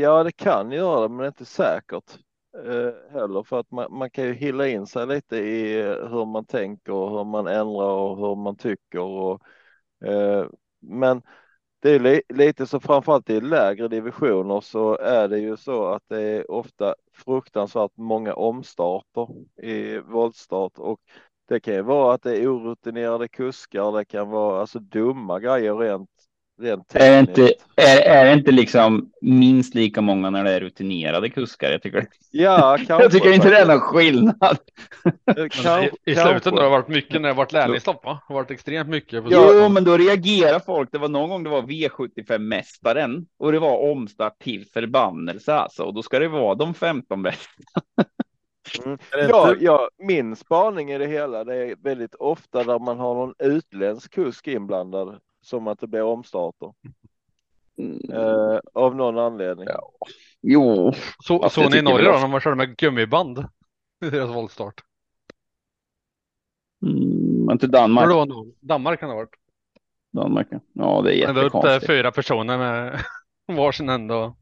Ja, 0.00 0.24
det 0.24 0.32
kan 0.32 0.72
göra 0.72 1.00
det, 1.00 1.08
men 1.08 1.18
det 1.18 1.24
är 1.24 1.28
inte 1.28 1.44
säkert 1.44 2.18
eh, 2.54 3.12
heller 3.12 3.42
för 3.42 3.60
att 3.60 3.70
man, 3.70 3.86
man 3.98 4.10
kan 4.10 4.24
ju 4.24 4.32
hilla 4.32 4.68
in 4.68 4.86
sig 4.86 5.06
lite 5.06 5.36
i 5.36 5.80
eh, 5.80 6.08
hur 6.08 6.26
man 6.26 6.44
tänker 6.44 6.92
och 6.92 7.10
hur 7.10 7.24
man 7.24 7.46
ändrar 7.46 7.92
och 7.92 8.16
hur 8.16 8.36
man 8.36 8.56
tycker. 8.56 9.00
Och, 9.00 9.42
eh, 10.04 10.46
men 10.80 11.22
det 11.82 11.90
är 11.90 11.98
li, 12.00 12.22
lite 12.28 12.66
så 12.66 12.80
framförallt 12.80 13.30
i 13.30 13.40
lägre 13.40 13.88
divisioner 13.88 14.60
så 14.60 14.96
är 14.98 15.28
det 15.28 15.38
ju 15.38 15.56
så 15.56 15.84
att 15.86 16.02
det 16.08 16.22
är 16.22 16.50
ofta 16.50 16.94
fruktansvärt 17.12 17.92
många 17.96 18.34
omstarter 18.34 19.28
i 19.62 19.98
voltstart 19.98 20.78
och 20.78 21.00
det 21.48 21.60
kan 21.60 21.74
ju 21.74 21.82
vara 21.82 22.14
att 22.14 22.22
det 22.22 22.36
är 22.36 22.48
orutinerade 22.56 23.28
kuskar, 23.28 23.92
det 23.92 24.04
kan 24.04 24.30
vara 24.30 24.60
alltså 24.60 24.78
dumma 24.78 25.40
grejer 25.40 25.74
rent, 25.76 26.10
rent 26.60 26.94
Är 26.94 27.10
det, 27.12 27.18
inte, 27.20 27.42
är, 27.76 28.00
är 28.00 28.24
det 28.24 28.32
inte 28.32 28.52
liksom 28.52 29.10
minst 29.22 29.74
lika 29.74 30.00
många 30.00 30.30
när 30.30 30.44
det 30.44 30.50
är 30.50 30.60
rutinerade 30.60 31.28
kuskar? 31.30 31.70
Jag 31.70 31.82
tycker, 31.82 32.06
Ja, 32.30 32.76
kanske. 32.86 33.04
jag 33.04 33.12
tycker 33.12 33.32
inte 33.32 33.50
det 33.50 33.58
är 33.58 33.66
någon 33.66 33.80
skillnad. 33.80 34.58
Kan- 35.50 35.84
I, 35.84 35.90
I 36.04 36.14
slutet 36.14 36.52
har 36.52 36.62
det 36.62 36.68
varit 36.68 36.88
mycket 36.88 37.20
när 37.20 37.28
det 37.28 37.34
varit 37.34 37.52
lärlingsstopp 37.52 38.04
va? 38.04 38.12
Det 38.28 38.32
har 38.34 38.40
varit 38.40 38.50
extremt 38.50 38.88
mycket. 38.88 39.24
på 39.24 39.28
Jo, 39.32 39.48
slutet. 39.48 39.72
men 39.72 39.84
då 39.84 39.96
reagerar 39.96 40.58
folk. 40.58 40.88
Det 40.92 40.98
var 40.98 41.08
någon 41.08 41.30
gång 41.30 41.42
det 41.44 41.50
var 41.50 41.62
V75-mästaren 41.62 43.26
och 43.38 43.52
det 43.52 43.58
var 43.58 43.90
omstart 43.92 44.38
till 44.38 44.66
förbannelse 44.74 45.54
alltså. 45.54 45.82
Och 45.82 45.94
då 45.94 46.02
ska 46.02 46.18
det 46.18 46.28
vara 46.28 46.54
de 46.54 46.74
15 46.74 47.22
bästa. 47.22 47.50
Mm. 48.84 48.98
Är 49.12 49.16
det 49.18 49.28
Ja, 49.28 49.54
ja, 49.60 49.88
min 49.98 50.36
spaning 50.36 50.90
i 50.92 50.98
det 50.98 51.06
hela, 51.06 51.44
det 51.44 51.56
är 51.56 51.76
väldigt 51.82 52.14
ofta 52.14 52.64
där 52.64 52.78
man 52.78 52.98
har 52.98 53.14
någon 53.14 53.34
utländsk 53.38 54.14
kusk 54.14 54.48
inblandad 54.48 55.18
som 55.42 55.68
att 55.68 55.78
det 55.80 55.86
blir 55.86 56.02
omstarter 56.02 56.72
Mm. 57.78 58.00
eh, 58.12 58.58
av 58.74 58.96
någon 58.96 59.18
anledning. 59.18 59.66
Ja. 59.68 59.92
Jo, 60.42 60.92
Så, 61.24 61.42
Fast 61.42 61.54
såg 61.54 61.70
ni 61.70 61.78
i 61.78 61.82
Norge 61.82 62.12
då 62.12 62.18
när 62.18 62.28
man 62.28 62.40
körde 62.40 62.56
med 62.56 62.76
gummiband? 62.76 63.38
I 64.04 64.10
deras 64.10 64.30
voltstart. 64.30 64.80
mm, 66.86 67.50
inte 67.50 67.66
Danmark. 67.66 68.08
det 68.08 68.14
var 68.14 68.26
någon. 68.26 68.52
Danmark 68.60 69.00
kan 69.00 69.08
det 69.08 69.14
ha 69.14 69.20
varit. 69.20 69.34
Danmark. 70.12 70.46
ja. 70.50 70.60
Ja, 70.72 71.02
det 71.02 71.16
är 71.22 71.26
Men 71.26 71.34
det 71.34 71.40
var 71.40 71.46
upp 71.48 71.54
jättekonstigt. 71.54 71.86
fyra 71.86 72.12
personer 72.12 72.58
med 72.58 73.00
varsin 73.56 73.88
ände 73.88 74.14
och 74.14 74.36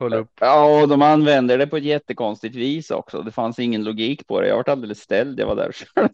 höll 0.00 0.14
upp. 0.14 0.30
Ja, 0.40 0.82
och 0.82 0.88
de 0.88 1.02
använder 1.02 1.58
det 1.58 1.66
på 1.66 1.76
ett 1.76 1.84
jättekonstigt 1.84 2.56
vis 2.56 2.90
också. 2.90 3.22
Det 3.22 3.32
fanns 3.32 3.58
ingen 3.58 3.84
logik 3.84 4.26
på 4.26 4.40
det. 4.40 4.48
Jag 4.48 4.56
varit 4.56 4.68
alldeles 4.68 5.00
ställd. 5.00 5.40
Jag 5.40 5.46
var 5.46 5.56
där 5.56 5.72
själv. 5.72 6.08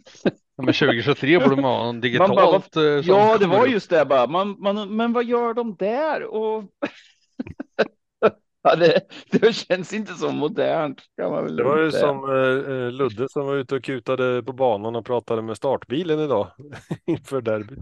Men 0.65 0.75
2023 0.75 1.39
borde 1.39 1.57
man 1.57 1.65
ha 1.65 1.85
någon 1.85 2.01
digitalt. 2.01 2.35
bara, 2.35 2.57
eh, 2.57 3.03
som 3.03 3.15
Ja, 3.15 3.39
det 3.39 3.47
var 3.47 3.67
just 3.67 3.91
det 3.91 4.05
bara. 4.05 4.27
Man, 4.27 4.57
man, 4.59 4.97
men 4.97 5.13
vad 5.13 5.25
gör 5.25 5.55
de 5.55 5.77
där? 5.77 6.25
Och... 6.25 6.65
ja, 8.63 8.77
det, 8.77 9.01
det 9.31 9.53
känns 9.53 9.93
inte 9.93 10.15
så 10.15 10.33
modernt. 10.33 11.03
Kan 11.17 11.31
man 11.31 11.45
väl 11.45 11.57
Det 11.57 11.65
var 11.65 11.79
ju 11.79 11.91
som 11.91 12.25
eh, 12.25 12.75
eh, 12.75 12.91
Ludde 12.93 13.29
som 13.29 13.47
var 13.47 13.57
ute 13.57 13.75
och 13.75 13.85
kutade 13.85 14.43
på 14.43 14.53
banan 14.53 14.97
och 14.97 15.07
pratade 15.07 15.43
med 15.43 15.57
startbilen 15.57 16.21
idag 16.21 16.51
inför 17.07 17.41
derbyt. 17.41 17.79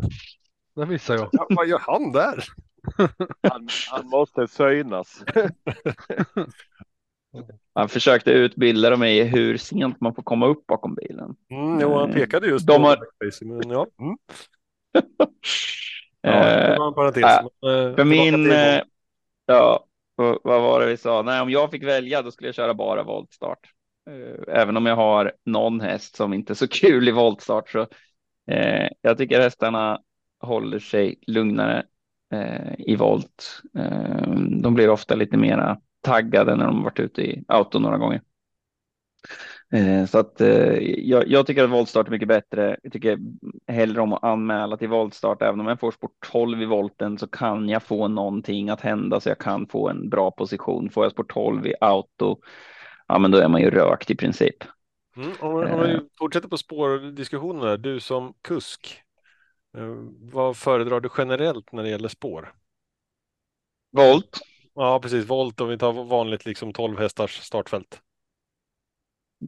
Det 0.77 0.87
missar 0.87 1.15
jag. 1.15 1.29
Ja, 1.33 1.47
vad 1.51 1.67
gör 1.69 1.81
han 1.87 2.13
där? 2.13 2.45
Han, 3.43 3.69
han 3.91 4.07
måste 4.07 4.49
synas. 4.49 5.25
Han 7.79 7.89
försökte 7.89 8.31
utbilda 8.31 8.91
dem 8.91 9.05
i 9.05 9.23
hur 9.23 9.57
sent 9.57 10.01
man 10.01 10.15
får 10.15 10.23
komma 10.23 10.47
upp 10.47 10.67
bakom 10.67 10.95
bilen. 10.95 11.37
Mm, 11.51 11.81
jo, 11.81 11.95
han 11.99 12.13
pekade 12.13 12.47
just 12.47 12.67
De 12.67 12.77
på 12.83 12.89
har- 12.89 12.99
men 13.45 13.71
ja. 13.71 13.87
Mm. 14.01 14.17
Eh, 16.23 16.33
ja, 16.71 16.89
en 16.89 16.95
parentes. 16.95 17.25
äh, 17.25 17.47
men, 17.63 17.89
eh, 17.91 17.97
För 17.97 18.05
min, 18.05 18.35
till 18.35 18.51
eh, 18.51 18.81
ja, 19.47 19.85
vad 20.15 20.39
vad 20.45 20.63
var 20.63 20.81
det 20.81 20.87
vi 20.87 20.97
sa? 20.97 21.23
Nej, 21.23 21.41
om 21.41 21.51
jag 21.51 21.71
fick 21.71 21.85
välja 21.85 22.23
då 22.23 22.31
skulle 22.31 22.49
jag 22.49 22.55
köra 22.55 22.75
bara 22.75 23.03
voltstart. 23.03 23.59
även 24.49 24.77
om 24.77 24.87
jag 24.87 24.97
har 24.97 25.33
någon 25.45 25.81
häst 25.81 26.17
som 26.17 26.33
inte 26.35 26.53
är 26.53 26.55
så 26.55 26.69
kul 26.81 27.09
i 27.09 27.13
voltstart 27.13 27.71
så 27.71 27.81
eh, 28.51 28.89
jag 29.01 29.19
tycker 29.19 29.41
hästarna 29.41 30.01
håller 30.41 30.79
sig 30.79 31.19
lugnare 31.27 31.87
eh, 32.35 32.75
i 32.79 32.97
volt. 32.97 33.63
Eh, 33.79 34.31
de 34.63 34.75
blir 34.75 34.91
ofta 34.91 35.15
lite 35.15 35.37
mera 35.37 35.79
taggade 36.01 36.57
när 36.57 36.67
de 36.67 36.83
varit 36.83 37.01
ute 37.01 37.23
i 37.23 37.45
auto 37.49 37.79
några 37.79 37.99
gånger. 37.99 38.23
Eh, 39.73 40.07
så 40.07 40.19
att 40.19 40.41
eh, 40.41 40.79
jag, 40.83 41.29
jag, 41.29 41.47
tycker 41.47 41.65
att 41.65 41.71
voltstart 41.71 42.07
är 42.07 42.11
mycket 42.11 42.29
bättre. 42.29 42.77
Jag 42.83 42.93
tycker 42.93 43.19
hellre 43.67 44.01
om 44.01 44.13
att 44.13 44.25
anmäla 44.25 44.77
till 44.77 44.89
voltstart. 44.89 45.43
Även 45.43 45.61
om 45.61 45.67
jag 45.67 45.81
får 45.81 45.91
sport 45.91 46.17
12 46.33 46.63
i 46.63 46.65
volten 46.65 47.19
så 47.19 47.27
kan 47.27 47.69
jag 47.69 47.83
få 47.83 48.09
någonting 48.09 48.71
att 48.71 48.81
hända 48.81 49.21
så 49.21 49.29
jag 49.29 49.39
kan 49.39 49.67
få 49.67 49.89
en 49.89 50.09
bra 50.09 50.31
position. 50.31 50.91
Får 50.91 51.05
jag 51.05 51.13
sport 51.13 51.33
12 51.33 51.67
i 51.67 51.75
auto, 51.81 52.37
ja, 53.07 53.19
men 53.19 53.31
då 53.31 53.39
är 53.39 53.49
man 53.49 53.61
ju 53.61 53.71
rökt 53.71 54.11
i 54.11 54.17
princip. 54.17 54.57
Mm, 55.17 55.33
om, 55.41 55.55
om 55.55 55.81
vi 55.81 56.01
fortsätter 56.19 56.49
på 56.49 56.59
spårdiskussionerna, 56.59 57.77
du 57.77 58.01
som 58.01 58.35
kusk, 58.43 59.03
vad 60.33 60.57
föredrar 60.57 61.01
du 61.01 61.09
generellt 61.19 61.73
när 61.73 61.83
det 61.83 61.89
gäller 61.89 62.09
spår? 62.09 62.53
Volt. 63.93 64.41
Ja, 64.81 65.01
precis. 65.01 65.27
Volt 65.27 65.61
om 65.61 65.69
vi 65.69 65.79
tar 65.79 65.93
vanligt 65.93 66.47
liksom 66.47 66.73
12 66.73 66.99
hästars 66.99 67.41
startfält. 67.41 68.01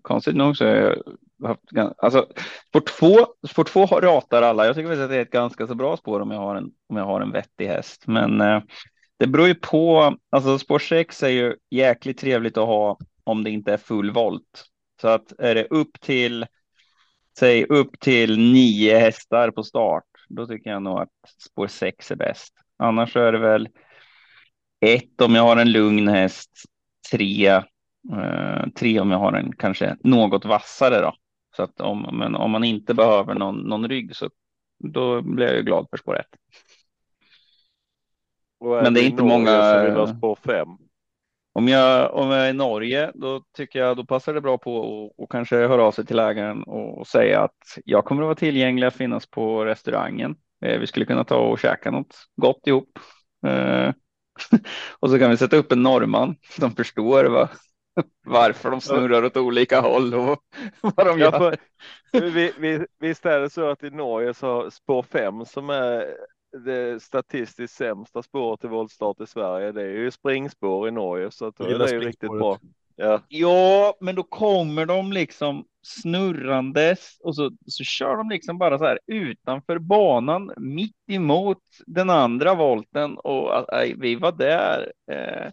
Konstigt 0.03 0.37
nog 0.37 0.57
så 0.57 0.65
har 0.65 0.73
jag 0.73 1.49
haft, 1.49 1.61
alltså 1.99 2.27
spår 2.69 2.81
två, 2.81 3.27
spår 3.49 3.65
två 3.65 3.87
ratar 3.87 4.43
alla. 4.43 4.67
Jag 4.67 4.75
tycker 4.75 5.03
att 5.03 5.11
det 5.11 5.17
är 5.17 5.23
ett 5.23 5.31
ganska 5.31 5.67
så 5.67 5.75
bra 5.75 5.97
spår 5.97 6.21
om 6.21 6.31
jag 6.31 6.39
har 6.39 6.57
en, 6.57 6.71
om 6.89 6.97
jag 6.97 7.05
har 7.05 7.21
en 7.21 7.33
vettig 7.33 7.67
häst, 7.67 8.05
men 8.07 8.41
eh, 8.41 8.63
det 9.17 9.27
beror 9.27 9.49
ju 9.49 9.55
på. 9.55 10.17
Alltså 10.31 10.59
spår 10.59 10.79
sex 10.79 11.23
är 11.23 11.29
ju 11.29 11.57
jäkligt 11.71 12.19
trevligt 12.19 12.57
att 12.57 12.67
ha 12.67 12.99
om 13.25 13.45
det 13.45 13.51
inte 13.51 13.73
är 13.73 13.77
full 13.77 14.11
volt. 14.11 14.65
Så 15.01 15.09
att 15.09 15.33
är 15.39 15.55
det 15.55 15.67
upp 15.71 16.01
till, 16.01 16.47
säg 17.39 17.65
upp 17.65 18.01
till 18.01 18.39
nio 18.39 18.99
hästar 18.99 19.51
på 19.51 19.63
start, 19.63 20.05
då 20.29 20.47
tycker 20.47 20.71
jag 20.71 20.83
nog 20.83 20.99
att 21.01 21.11
spår 21.39 21.67
sex 21.67 22.11
är 22.11 22.17
bäst. 22.17 22.55
Annars 22.79 23.17
är 23.17 23.33
det 23.33 23.39
väl 23.39 23.69
ett 24.81 25.21
om 25.21 25.35
jag 25.35 25.43
har 25.43 25.57
en 25.57 25.73
lugn 25.73 26.09
häst, 26.09 26.51
tre, 27.13 27.47
eh, 28.13 28.69
tre 28.79 29.01
om 29.01 29.11
jag 29.11 29.19
har 29.19 29.33
en 29.33 29.53
kanske 29.53 29.97
något 30.01 30.45
vassare 30.45 31.01
då. 31.01 31.15
Så 31.57 31.63
att 31.63 31.81
om, 31.81 32.19
men 32.19 32.35
om 32.35 32.51
man 32.51 32.65
inte 32.65 32.95
behöver 32.95 33.35
någon, 33.35 33.57
någon 33.57 33.89
rygg 33.89 34.17
så 34.17 34.31
då 34.85 35.23
blir 35.23 35.47
jag 35.47 35.57
ju 35.57 35.63
glad 35.63 35.87
för 35.91 35.97
spår 35.97 36.19
ett. 36.19 36.37
Men 38.61 38.95
det 38.95 39.01
är 39.01 39.07
inte 39.07 39.23
många. 39.23 40.07
Spår 40.07 40.39
fem. 40.47 40.69
Om 41.53 41.69
jag, 41.69 42.15
om 42.15 42.31
jag 42.31 42.47
är 42.47 42.51
i 42.51 42.53
Norge, 42.53 43.11
då 43.15 43.43
tycker 43.57 43.79
jag 43.79 43.97
då 43.97 44.05
passar 44.05 44.35
det 44.35 44.41
bra 44.41 44.59
på 44.59 44.77
och, 45.19 45.31
kanske 45.31 45.57
höra 45.57 45.85
av 45.85 45.93
sig 45.93 46.07
till 46.07 46.19
ägaren 46.19 46.63
och, 46.63 46.99
och, 46.99 47.07
säga 47.07 47.41
att 47.41 47.79
jag 47.85 48.05
kommer 48.05 48.23
att 48.23 48.27
vara 48.27 48.35
tillgänglig 48.35 48.87
att 48.87 48.95
finnas 48.95 49.27
på 49.27 49.65
restaurangen. 49.65 50.37
Eh, 50.65 50.79
vi 50.79 50.87
skulle 50.87 51.07
kunna 51.07 51.25
ta 51.25 51.37
och 51.37 51.59
käka 51.59 51.91
något 51.91 52.15
gott 52.37 52.67
ihop. 52.67 52.99
Eh, 53.47 53.93
och 55.01 55.11
så 55.11 55.19
kan 55.19 55.31
vi 55.31 55.37
sätta 55.37 55.57
upp 55.57 55.73
en 55.73 55.83
norrman 55.83 56.37
som 56.59 56.73
förstår 56.73 57.25
va, 57.25 57.49
varför 58.27 58.71
de 58.71 58.81
snurrar 58.81 59.25
åt 59.25 59.37
olika 59.37 59.81
håll 59.81 60.15
och 60.15 60.39
vad 60.81 61.07
de 61.07 61.19
gör. 61.19 61.57
Ja, 62.13 62.21
vi, 62.21 62.53
vi, 62.59 62.87
visst 62.99 63.27
är 63.27 63.41
det 63.41 63.51
så 63.51 63.69
att 63.69 63.85
i 63.85 63.91
Norge 63.91 64.35
så 64.35 64.71
spår 64.71 65.03
5 65.03 65.45
som 65.45 65.71
är 65.71 66.17
det 66.65 67.03
statistiskt 67.03 67.77
sämsta 67.77 68.23
spåret 68.23 68.65
i 68.65 68.67
voltstart 68.67 69.21
i 69.21 69.27
Sverige. 69.27 69.73
Det 69.73 69.83
är 69.83 69.87
ju 69.87 70.11
springspår 70.11 70.89
i 70.89 70.91
Norge 70.91 71.31
så 71.31 71.47
att 71.47 71.57
det 71.57 71.65
är 71.65 71.93
ju 71.93 72.01
riktigt 72.01 72.31
bra. 72.31 72.59
Ja. 72.97 73.23
ja, 73.29 73.97
men 74.01 74.15
då 74.15 74.23
kommer 74.23 74.87
de 74.87 75.13
liksom 75.13 75.65
snurrandes 75.83 77.17
och 77.21 77.37
så, 77.37 77.51
så 77.67 77.85
kör 77.85 78.17
de 78.17 78.29
liksom 78.29 78.59
bara 78.59 78.79
så 78.79 78.85
här 78.85 78.99
utanför 79.07 79.79
banan 79.79 80.53
mitt 80.57 81.11
emot 81.11 81.63
den 81.87 82.11
andra 82.11 82.55
volten 82.55 83.19
och 83.19 83.75
äh, 83.83 83.95
vi 83.97 84.15
var 84.15 84.33
där. 84.33 84.93
Eh, 85.13 85.53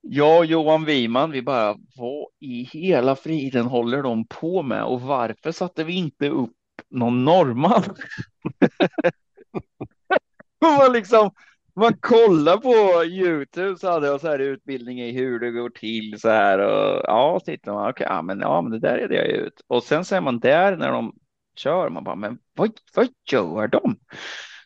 jag 0.00 0.38
och 0.38 0.46
Johan 0.46 0.84
Wiman, 0.84 1.30
vi 1.30 1.42
bara 1.42 1.76
vad 1.96 2.26
i 2.40 2.62
hela 2.62 3.16
friden 3.16 3.66
håller 3.66 4.02
de 4.02 4.26
på 4.26 4.62
med 4.62 4.84
och 4.84 5.00
varför 5.00 5.52
satte 5.52 5.84
vi 5.84 5.92
inte 5.92 6.28
upp 6.28 6.52
någon 6.90 7.24
norrman? 7.24 7.82
liksom 10.92 11.30
man 11.78 11.96
kollar 12.00 12.56
på 12.56 13.04
Youtube 13.04 13.78
så 13.78 13.90
hade 13.90 14.06
jag 14.06 14.20
så 14.20 14.28
här 14.28 14.38
utbildning 14.38 15.00
i 15.00 15.12
hur 15.12 15.40
det 15.40 15.50
går 15.50 15.70
till 15.70 16.20
så 16.20 16.28
här 16.28 16.58
och 16.58 17.02
ja, 17.04 17.40
tittar 17.44 17.72
man. 17.72 17.90
Okej, 17.90 17.90
okay, 17.90 18.16
ja, 18.16 18.22
men 18.22 18.40
ja, 18.40 18.62
men 18.62 18.72
det 18.72 18.78
där 18.78 18.98
är 18.98 19.08
det 19.08 19.14
jag 19.14 19.26
ut 19.26 19.60
och 19.66 19.82
sen 19.82 20.04
ser 20.04 20.20
man 20.20 20.38
där 20.38 20.76
när 20.76 20.92
de 20.92 21.14
kör. 21.56 21.88
Man 21.88 22.04
bara, 22.04 22.16
men 22.16 22.38
vad, 22.54 22.70
vad 22.94 23.08
gör 23.30 23.68
de? 23.68 23.96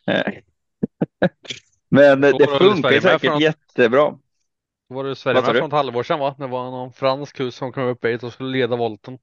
Eh, 0.07 0.33
men 1.89 2.21
det, 2.21 2.31
det 2.31 2.47
funkar 2.47 2.99
säkert 2.99 3.21
från... 3.21 3.39
jättebra. 3.39 4.17
Var 4.87 5.03
det 5.03 5.11
i 5.11 5.15
Sverige 5.15 5.41
med 5.41 5.45
för 5.45 5.65
ett 5.65 5.71
halvår 5.71 6.03
sedan 6.03 6.19
va? 6.19 6.35
Det 6.37 6.47
var 6.47 6.71
någon 6.71 6.93
fransk 6.93 7.39
hus 7.39 7.55
som 7.55 7.71
kom 7.71 7.83
upp 7.83 8.05
hit 8.05 8.23
och 8.23 8.33
skulle 8.33 8.57
leda 8.57 8.75
volten. 8.75 9.17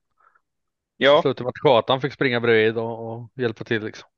Ja. 0.96 1.22
Slutade 1.22 1.44
med 1.44 1.48
att 1.48 1.58
skötaren 1.58 2.00
fick 2.00 2.12
springa 2.12 2.40
bredvid 2.40 2.78
och, 2.78 3.12
och 3.12 3.30
hjälpa 3.36 3.64
till 3.64 3.84
liksom. 3.84 4.08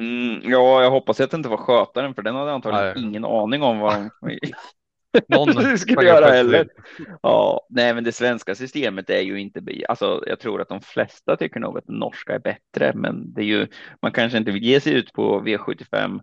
Mm, 0.00 0.50
ja, 0.50 0.82
jag 0.82 0.90
hoppas 0.90 1.20
att 1.20 1.30
det 1.30 1.36
inte 1.36 1.48
var 1.48 1.56
skötaren 1.56 2.14
för 2.14 2.22
den 2.22 2.34
hade 2.34 2.52
antagligen 2.52 2.92
Nej. 2.94 3.04
ingen 3.04 3.24
aning 3.24 3.62
om 3.62 3.78
vad 3.78 3.94
de 3.94 4.10
Någon 5.28 5.78
skulle 5.78 6.06
göra 6.06 6.26
heller. 6.26 6.68
Ja, 7.22 7.66
nej, 7.68 7.94
men 7.94 8.04
det 8.04 8.12
svenska 8.12 8.54
systemet 8.54 9.10
är 9.10 9.20
ju 9.20 9.40
inte. 9.40 9.62
Alltså, 9.88 10.22
jag 10.26 10.40
tror 10.40 10.60
att 10.60 10.68
de 10.68 10.80
flesta 10.80 11.36
tycker 11.36 11.60
nog 11.60 11.78
att 11.78 11.86
det 11.86 11.92
norska 11.92 12.34
är 12.34 12.38
bättre, 12.38 12.92
men 12.94 13.34
det 13.34 13.40
är 13.40 13.44
ju. 13.44 13.66
Man 14.02 14.12
kanske 14.12 14.38
inte 14.38 14.50
vill 14.50 14.64
ge 14.64 14.80
sig 14.80 14.92
ut 14.92 15.12
på 15.12 15.40
V75 15.40 16.20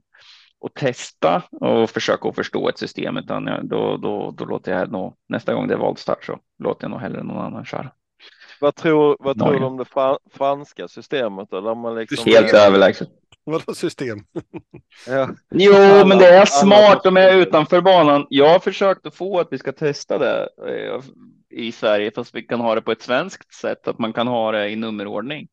och 0.60 0.74
testa 0.74 1.44
och 1.52 1.90
försöka 1.90 2.30
att 2.30 2.36
förstå 2.36 2.70
ett 2.70 2.80
system, 2.80 3.18
utan 3.18 3.46
då, 3.64 3.98
då, 3.98 4.32
då 4.32 4.46
låter 4.46 4.72
jag 4.72 4.92
nog 4.92 5.16
nästa 5.30 5.54
gång 5.54 5.68
det 5.68 5.74
är 5.74 5.78
valstart 5.78 6.26
så 6.26 6.40
låter 6.60 6.84
jag 6.84 6.92
nog 6.92 7.00
hellre 7.00 7.24
någon 7.24 7.46
annan 7.46 7.66
köra. 7.66 7.92
Vad 8.62 8.76
tror, 8.76 9.18
vad 9.20 9.40
tror 9.40 9.60
du 9.60 9.66
om 9.66 9.78
det 9.78 9.86
franska 10.32 10.88
systemet? 10.88 11.54
Eller 11.54 11.76
man 11.76 11.96
liksom... 11.96 12.32
Helt 12.32 12.54
överlägset. 12.54 13.10
Vadå 13.50 13.74
system? 13.74 14.20
ja. 15.08 15.30
Jo, 15.52 15.74
men 16.06 16.18
det 16.18 16.28
är 16.28 16.46
smart. 16.46 17.04
De 17.04 17.18
är 17.18 17.38
utanför 17.38 17.82
banan. 17.82 18.28
Jag 18.30 18.50
har 18.50 18.60
försökt 18.60 19.06
att 19.06 19.16
få 19.16 19.40
att 19.40 19.48
vi 19.52 19.58
ska 19.58 19.72
testa 19.72 20.18
det 20.18 20.50
eh, 20.68 21.02
i 21.50 21.72
Sverige, 21.72 22.12
fast 22.16 22.36
vi 22.36 22.44
kan 22.44 22.60
ha 22.60 22.76
det 22.76 22.82
på 22.82 22.92
ett 22.92 23.02
svenskt 23.02 23.54
sätt, 23.54 23.88
att 23.88 24.00
man 24.00 24.14
kan 24.14 24.28
ha 24.28 24.52
det 24.52 24.70
i 24.70 24.76
nummerordning. 24.76 25.48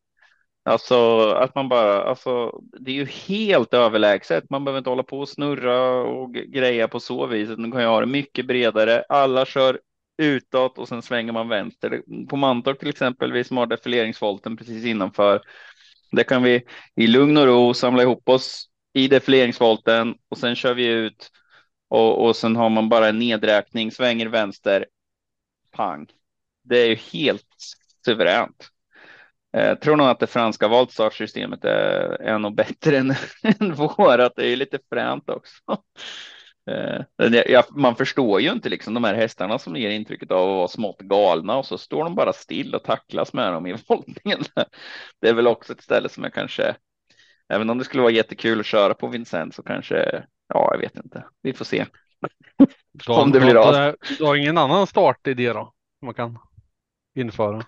Alltså 0.65 1.31
att 1.31 1.55
man 1.55 1.69
bara, 1.69 2.03
alltså 2.03 2.61
det 2.81 2.91
är 2.91 2.95
ju 2.95 3.05
helt 3.05 3.75
överlägset. 3.75 4.51
Man 4.51 4.65
behöver 4.65 4.79
inte 4.79 4.91
hålla 4.91 5.03
på 5.03 5.21
och 5.21 5.29
snurra 5.29 6.03
och 6.03 6.35
greja 6.35 6.89
på 6.89 7.01
så 7.01 7.27
vis. 7.27 7.49
Nu 7.57 7.71
kan 7.71 7.83
jag 7.83 7.91
ha 7.91 8.01
det 8.01 8.07
mycket 8.07 8.47
bredare. 8.47 9.05
Alla 9.09 9.47
kör 9.47 9.79
utåt 10.23 10.79
och 10.79 10.89
sen 10.89 11.03
svänger 11.03 11.33
man 11.33 11.49
vänster. 11.49 12.03
På 12.29 12.37
Mantorp 12.37 12.79
till 12.79 12.89
exempel, 12.89 13.33
vi 13.33 13.45
som 13.45 13.57
har 13.57 13.67
defileringsvolten 13.67 14.57
precis 14.57 14.85
innanför. 14.85 15.41
Där 16.15 16.23
kan 16.23 16.43
vi 16.43 16.63
i 16.97 17.07
lugn 17.07 17.37
och 17.37 17.47
ro 17.47 17.75
samla 17.75 18.03
ihop 18.03 18.29
oss 18.29 18.69
i 18.93 19.09
defileringsvolten 19.09 20.15
och 20.29 20.39
sen 20.39 20.57
kör 20.57 20.75
vi 20.75 20.87
ut 20.87 21.31
och, 21.89 22.27
och 22.27 22.37
sen 22.37 22.57
har 22.57 22.69
man 22.71 22.89
bara 22.89 23.09
en 23.09 23.19
nedräkning, 23.19 23.93
svänger 23.93 24.27
vänster, 24.27 24.87
pang. 25.71 26.07
Det 26.63 26.79
är 26.79 26.87
ju 26.87 26.95
helt 26.95 27.47
suveränt. 28.05 28.69
Jag 29.51 29.81
tror 29.81 29.97
nog 29.97 30.07
att 30.07 30.21
det 30.21 30.27
franska 30.27 30.69
voltstartsystemet 30.69 31.65
är, 31.65 32.23
är 32.23 32.39
nog 32.39 32.55
bättre 32.55 32.99
än, 32.99 33.15
än 33.61 33.75
vårat. 33.75 34.33
Det 34.37 34.47
är 34.47 34.57
lite 34.57 34.79
fränt 34.89 35.31
också. 35.31 35.55
Eh, 36.71 37.65
man 37.71 37.97
förstår 37.97 38.41
ju 38.41 38.53
inte 38.53 38.69
liksom 38.69 38.95
de 38.95 39.05
här 39.05 39.15
hästarna 39.15 39.59
som 39.59 39.77
ger 39.77 39.91
intrycket 39.91 40.31
av 40.31 40.51
att 40.51 40.57
vara 40.57 40.69
smått 40.69 41.01
galna 41.01 41.57
och 41.57 41.67
så 41.67 41.79
står 41.79 42.05
de 42.05 42.15
bara 42.15 42.33
still 42.33 42.75
och 42.75 42.85
tacklas 42.85 43.33
med 43.33 43.53
dem 43.53 43.67
i 43.67 43.77
voltningen. 43.89 44.41
Det 45.21 45.29
är 45.29 45.35
väl 45.35 45.47
också 45.47 45.73
ett 45.73 45.83
ställe 45.83 46.09
som 46.09 46.23
jag 46.25 46.35
kanske, 46.35 46.77
även 47.49 47.71
om 47.71 47.79
det 47.79 47.85
skulle 47.85 48.03
vara 48.03 48.13
jättekul 48.13 48.61
att 48.61 48.67
köra 48.67 48.95
på 48.95 49.07
Vincent 49.07 49.55
så 49.55 49.63
kanske, 49.63 50.25
ja, 50.49 50.69
jag 50.73 50.79
vet 50.79 50.97
inte. 50.97 51.25
Vi 51.43 51.53
får 51.53 51.65
se. 51.65 51.87
om 53.09 53.31
det 53.31 53.41
blir 53.41 53.57
av. 53.57 53.97
Du 54.19 54.25
har 54.25 54.37
ingen 54.37 54.59
annan 54.59 54.87
startidé 54.87 55.53
då? 55.53 55.73
Man 56.03 56.15
kan 56.15 56.39
införa? 57.15 57.65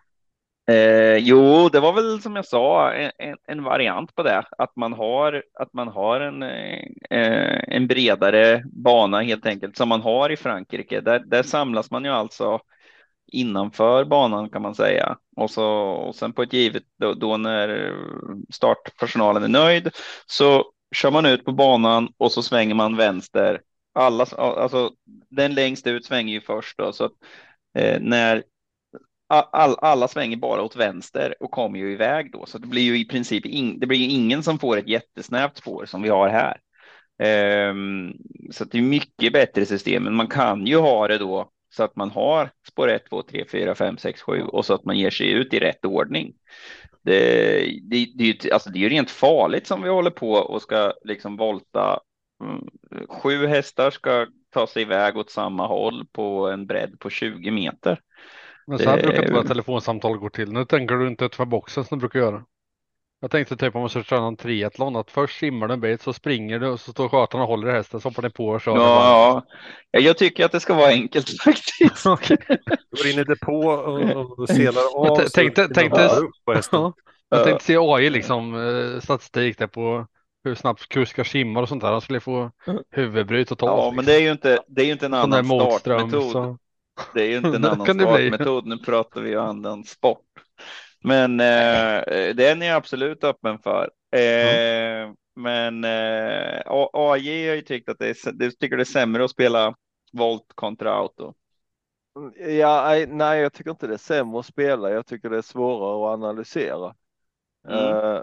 Eh, 0.68 1.16
jo, 1.16 1.68
det 1.68 1.80
var 1.80 1.92
väl 1.92 2.20
som 2.22 2.36
jag 2.36 2.46
sa 2.46 2.92
en, 2.92 3.36
en, 3.48 3.64
variant 3.64 4.14
på 4.14 4.22
det, 4.22 4.44
att 4.58 4.76
man 4.76 4.92
har 4.92 5.42
att 5.54 5.72
man 5.72 5.88
har 5.88 6.20
en, 6.20 6.42
eh, 6.42 6.82
eh, 7.10 7.64
en 7.68 7.86
bredare 7.86 8.62
bana 8.72 9.20
helt 9.20 9.46
enkelt 9.46 9.76
som 9.76 9.88
man 9.88 10.00
har 10.00 10.30
i 10.30 10.36
Frankrike. 10.36 11.00
Där, 11.00 11.18
där 11.18 11.42
samlas 11.42 11.90
man 11.90 12.04
ju 12.04 12.10
alltså 12.10 12.60
innanför 13.32 14.04
banan 14.04 14.50
kan 14.50 14.62
man 14.62 14.74
säga 14.74 15.16
och 15.36 15.50
så 15.50 15.66
och 15.80 16.14
sen 16.14 16.32
på 16.32 16.42
ett 16.42 16.52
givet 16.52 16.82
då, 17.00 17.14
då 17.14 17.36
när 17.36 17.92
startpersonalen 18.50 19.42
är 19.42 19.48
nöjd 19.48 19.90
så 20.26 20.64
kör 20.94 21.10
man 21.10 21.26
ut 21.26 21.44
på 21.44 21.52
banan 21.52 22.08
och 22.16 22.32
så 22.32 22.42
svänger 22.42 22.74
man 22.74 22.96
vänster. 22.96 23.60
Alla, 23.94 24.24
alltså 24.36 24.90
den 25.28 25.54
längst 25.54 25.86
ut 25.86 26.04
svänger 26.04 26.32
ju 26.32 26.40
först 26.40 26.78
då 26.78 26.92
så 26.92 27.04
att 27.04 27.12
eh, 27.74 28.00
när 28.00 28.42
all, 29.28 29.76
alla 29.78 30.08
svänger 30.08 30.36
bara 30.36 30.62
åt 30.62 30.76
vänster 30.76 31.34
och 31.40 31.50
kommer 31.50 31.78
ju 31.78 31.92
iväg 31.92 32.32
då, 32.32 32.46
så 32.46 32.58
det 32.58 32.66
blir 32.66 32.82
ju 32.82 32.98
i 32.98 33.04
princip 33.04 33.46
in, 33.46 33.80
det 33.80 33.86
blir 33.86 33.98
ju 33.98 34.08
ingen 34.08 34.42
som 34.42 34.58
får 34.58 34.76
ett 34.76 34.88
jättesnävt 34.88 35.56
spår 35.56 35.86
som 35.86 36.02
vi 36.02 36.08
har 36.08 36.28
här. 36.28 36.60
Um, 37.70 38.14
så 38.50 38.64
det 38.64 38.78
är 38.78 38.82
mycket 38.82 39.32
bättre 39.32 39.66
system, 39.66 40.02
men 40.02 40.14
man 40.14 40.26
kan 40.26 40.66
ju 40.66 40.76
ha 40.76 41.08
det 41.08 41.18
då 41.18 41.50
så 41.76 41.82
att 41.82 41.96
man 41.96 42.10
har 42.10 42.50
spår 42.68 42.88
1, 42.88 43.08
2, 43.08 43.22
3, 43.22 43.44
4, 43.50 43.74
5, 43.74 43.98
6, 43.98 44.22
7 44.22 44.42
och 44.42 44.64
så 44.64 44.74
att 44.74 44.84
man 44.84 44.98
ger 44.98 45.10
sig 45.10 45.30
ut 45.30 45.54
i 45.54 45.60
rätt 45.60 45.84
ordning. 45.84 46.32
Det, 47.02 47.20
det, 47.82 48.06
det, 48.14 48.24
är, 48.24 48.44
ju, 48.44 48.52
alltså 48.52 48.70
det 48.70 48.78
är 48.78 48.80
ju 48.80 48.88
rent 48.88 49.10
farligt 49.10 49.66
som 49.66 49.82
vi 49.82 49.88
håller 49.88 50.10
på 50.10 50.32
och 50.32 50.62
ska 50.62 50.92
liksom 51.04 51.36
volta. 51.36 52.00
Mm, 52.42 52.68
sju 53.08 53.46
hästar 53.46 53.90
ska 53.90 54.26
ta 54.50 54.66
sig 54.66 54.82
iväg 54.82 55.16
åt 55.16 55.30
samma 55.30 55.66
håll 55.66 56.06
på 56.12 56.48
en 56.48 56.66
bredd 56.66 57.00
på 57.00 57.10
20 57.10 57.50
meter. 57.50 58.00
Men 58.66 58.78
så 58.78 58.90
här 58.90 59.02
brukar 59.02 59.22
inte 59.22 59.32
våra 59.32 59.44
telefonsamtal 59.44 60.18
gå 60.18 60.30
till. 60.30 60.52
Nu 60.52 60.64
tänker 60.64 60.94
du 60.94 61.08
inte 61.08 61.24
utanför 61.24 61.44
boxen 61.44 61.84
som 61.84 61.98
du 61.98 62.00
brukar 62.00 62.18
göra. 62.18 62.44
Jag 63.20 63.30
tänkte 63.30 63.56
typ 63.56 63.74
om 63.74 63.80
man 63.80 63.90
ska 63.90 64.02
köra 64.02 64.26
en 64.26 64.36
triathlon 64.36 64.96
att 64.96 65.10
först 65.10 65.38
simmar 65.38 65.68
du 65.68 65.74
en 65.74 65.80
bit 65.80 66.02
så 66.02 66.12
springer 66.12 66.58
du 66.58 66.68
och 66.68 66.80
så 66.80 66.92
står 66.92 67.08
skötaren 67.08 67.42
och 67.42 67.48
håller 67.48 67.68
i 67.68 67.72
hästen 67.72 68.00
så 68.00 68.08
hoppar 68.08 68.22
ni 68.22 68.30
på 68.30 68.46
och 68.46 68.60
kör. 68.60 68.76
Ja, 68.76 69.42
ja, 69.90 70.00
jag 70.00 70.18
tycker 70.18 70.44
att 70.44 70.52
det 70.52 70.60
ska 70.60 70.74
vara 70.74 70.88
enkelt 70.88 71.42
faktiskt. 71.44 72.06
okay. 72.06 72.36
Du 72.90 73.02
går 73.02 73.12
in 73.12 73.18
i 73.18 73.24
depå 73.24 73.68
och, 73.68 74.38
och 74.38 74.48
selar 74.48 74.82
av. 74.96 75.06
Jag 75.06 75.32
tänkte, 75.32 75.68
tänkte, 75.68 76.10
jag 77.28 77.44
tänkte 77.44 77.64
se 77.64 77.76
AI 77.76 78.10
liksom 78.10 78.54
eh, 78.54 79.00
statistik 79.00 79.58
där 79.58 79.66
på 79.66 80.06
hur 80.44 80.54
snabbt 80.54 80.88
kuskar 80.88 81.24
simmar 81.24 81.62
och 81.62 81.68
sånt 81.68 81.82
där. 81.82 81.92
Han 81.92 82.00
skulle 82.00 82.20
få 82.20 82.50
huvudbry 82.90 83.44
totalt. 83.44 83.84
Ja, 83.84 83.92
men 83.96 84.04
det 84.04 84.14
är 84.14 84.20
ju 84.20 84.32
inte, 84.32 84.60
det 84.66 84.82
är 84.82 84.86
ju 84.86 84.92
inte 84.92 85.06
en 85.06 85.14
annan 85.14 85.44
startmetod. 85.44 86.30
Så. 86.32 86.58
Det 87.14 87.22
är 87.22 87.28
ju 87.28 87.36
inte 87.36 87.49
en 87.49 87.64
annan 87.64 87.86
startmetod. 87.86 88.66
Nu 88.66 88.78
pratar 88.78 89.20
vi 89.20 89.30
ju 89.30 89.40
annan 89.40 89.84
sport. 89.84 90.24
Men 91.05 91.40
eh, 91.40 92.34
den 92.34 92.62
är 92.62 92.66
jag 92.66 92.76
absolut 92.76 93.24
öppen 93.24 93.59
för. 93.59 93.90
Eh, 94.12 95.03
mm. 95.03 95.14
Men 95.36 95.84
eh, 95.84 96.62
AJ 96.92 97.49
har 97.49 97.55
ju 97.55 97.62
tyckt 97.62 97.88
att 97.88 97.99
det 97.99 98.09
är, 98.09 98.32
du 98.32 98.51
tycker 98.51 98.76
det 98.76 98.82
är 98.82 98.84
sämre 98.84 99.24
att 99.24 99.30
spela 99.30 99.74
volt 100.12 100.53
kontra 100.55 100.92
auto. 100.92 101.34
Ja, 102.36 103.05
nej, 103.09 103.40
jag 103.40 103.53
tycker 103.53 103.70
inte 103.70 103.86
det 103.86 103.94
är 103.94 103.99
sämre 103.99 104.40
att 104.40 104.47
spela. 104.47 104.90
Jag 104.90 105.07
tycker 105.07 105.30
det 105.30 105.38
är 105.38 105.42
svårare 105.42 106.12
att 106.12 106.18
analysera. 106.18 106.94
Mm. 107.68 107.84
Uh, 107.84 108.22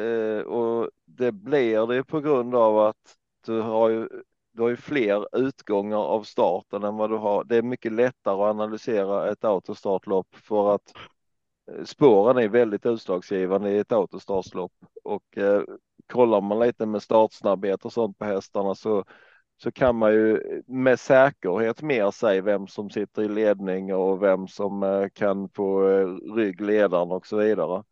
uh, 0.00 0.42
och 0.42 0.90
det 1.04 1.32
blir 1.32 1.86
det 1.86 2.04
på 2.04 2.20
grund 2.20 2.54
av 2.54 2.78
att 2.78 3.16
du 3.46 3.60
har 3.60 3.88
ju, 3.88 4.08
du 4.52 4.62
har 4.62 4.68
ju 4.68 4.76
fler 4.76 5.36
utgångar 5.38 5.96
av 5.98 6.22
starten 6.22 6.82
än 6.82 6.96
vad 6.96 7.10
du 7.10 7.16
har. 7.16 7.44
Det 7.44 7.56
är 7.56 7.62
mycket 7.62 7.92
lättare 7.92 8.34
att 8.34 8.50
analysera 8.50 9.30
ett 9.30 9.44
autostartlopp 9.44 10.36
för 10.36 10.74
att 10.74 10.92
eh, 11.72 11.84
spåren 11.84 12.38
är 12.38 12.48
väldigt 12.48 12.86
utslagsgivande 12.86 13.70
i 13.70 13.78
ett 13.78 13.92
autostartslopp 13.92 14.72
och 15.04 15.38
eh, 15.38 15.62
kollar 16.06 16.40
man 16.40 16.58
lite 16.58 16.86
med 16.86 17.02
startsnabbhet 17.02 17.84
och 17.84 17.92
sånt 17.92 18.18
på 18.18 18.24
hästarna 18.24 18.74
så 18.74 19.04
så 19.62 19.72
kan 19.72 19.96
man 19.96 20.12
ju 20.12 20.62
med 20.66 21.00
säkerhet 21.00 21.82
mer 21.82 22.10
säga 22.10 22.42
vem 22.42 22.66
som 22.66 22.90
sitter 22.90 23.22
i 23.22 23.28
ledning 23.28 23.94
och 23.94 24.22
vem 24.22 24.48
som 24.48 24.82
eh, 24.82 25.08
kan 25.14 25.48
få 25.48 25.88
eh, 25.88 26.06
ryggledaren 26.34 27.10
och 27.10 27.26
så 27.26 27.36
vidare. 27.36 27.82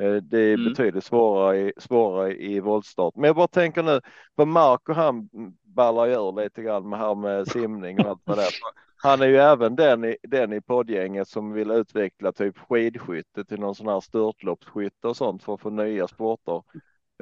Eh, 0.00 0.14
det 0.14 0.38
är 0.38 0.54
mm. 0.54 0.68
betydligt 0.68 1.04
svårare 1.04 1.58
i, 1.58 1.72
svårare 1.76 2.36
i 2.36 2.60
voltstart. 2.60 3.16
Men 3.16 3.24
jag 3.24 3.36
bara 3.36 3.48
tänker 3.48 3.82
nu 3.82 4.00
på 4.36 4.46
Marco 4.46 4.92
han 4.92 5.28
ballar 5.62 6.08
ur 6.08 6.42
lite 6.42 6.62
grann 6.62 6.88
med 6.88 6.98
här 6.98 7.14
med 7.14 7.48
simning 7.48 8.00
och 8.00 8.06
allt 8.06 8.22
vad 8.24 8.38
det 8.38 8.42
är. 8.42 8.52
Han 9.04 9.22
är 9.22 9.26
ju 9.26 9.36
även 9.36 9.76
den 9.76 10.04
i, 10.04 10.16
den 10.22 10.52
i 10.52 10.60
poddgänget 10.60 11.28
som 11.28 11.52
vill 11.52 11.70
utveckla 11.70 12.32
typ 12.32 12.58
skidskytte 12.58 13.44
till 13.44 13.60
någon 13.60 13.74
sån 13.74 13.88
här 13.88 14.00
störtloppsskytte 14.00 15.08
och 15.08 15.16
sånt 15.16 15.42
för 15.42 15.54
att 15.54 15.60
få 15.60 15.70
nya 15.70 16.08
sporter. 16.08 16.62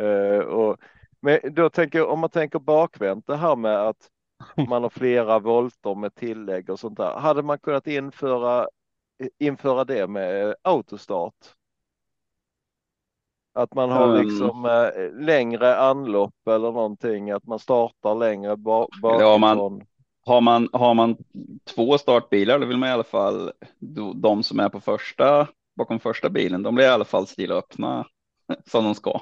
Uh, 0.00 0.38
och, 0.38 0.76
men 1.20 1.38
då 1.50 1.70
tänker 1.70 2.06
om 2.06 2.20
man 2.20 2.30
tänker 2.30 2.58
bakvänt 2.58 3.26
det 3.26 3.36
här 3.36 3.56
med 3.56 3.88
att 3.88 4.08
man 4.68 4.82
har 4.82 4.90
flera 4.90 5.38
volter 5.38 5.94
med 5.94 6.14
tillägg 6.14 6.70
och 6.70 6.80
sånt 6.80 6.96
där. 6.96 7.18
Hade 7.18 7.42
man 7.42 7.58
kunnat 7.58 7.86
införa, 7.86 8.68
införa 9.38 9.84
det 9.84 10.06
med 10.06 10.54
autostart? 10.62 11.54
Att 13.60 13.74
man 13.74 13.90
har 13.90 14.08
mm. 14.08 14.26
liksom 14.26 14.64
eh, 14.64 15.24
längre 15.24 15.76
anlopp 15.76 16.48
eller 16.50 16.72
någonting, 16.72 17.30
att 17.30 17.46
man 17.46 17.58
startar 17.58 18.14
längre 18.14 18.56
bakifrån. 18.56 19.20
Ja, 19.20 19.38
man, 19.38 19.80
har 20.26 20.40
man, 20.40 20.68
har 20.72 20.94
man 20.94 21.16
två 21.74 21.98
startbilar, 21.98 22.58
då 22.58 22.66
vill 22.66 22.76
man 22.76 22.88
i 22.88 22.92
alla 22.92 23.04
fall, 23.04 23.52
de 24.14 24.42
som 24.42 24.60
är 24.60 24.68
på 24.68 24.80
första, 24.80 25.48
bakom 25.76 26.00
första 26.00 26.30
bilen, 26.30 26.62
de 26.62 26.74
blir 26.74 26.84
i 26.84 26.88
alla 26.88 27.04
fall 27.04 27.26
stilöppna 27.26 28.06
som 28.70 28.84
de 28.84 28.94
ska. 28.94 29.20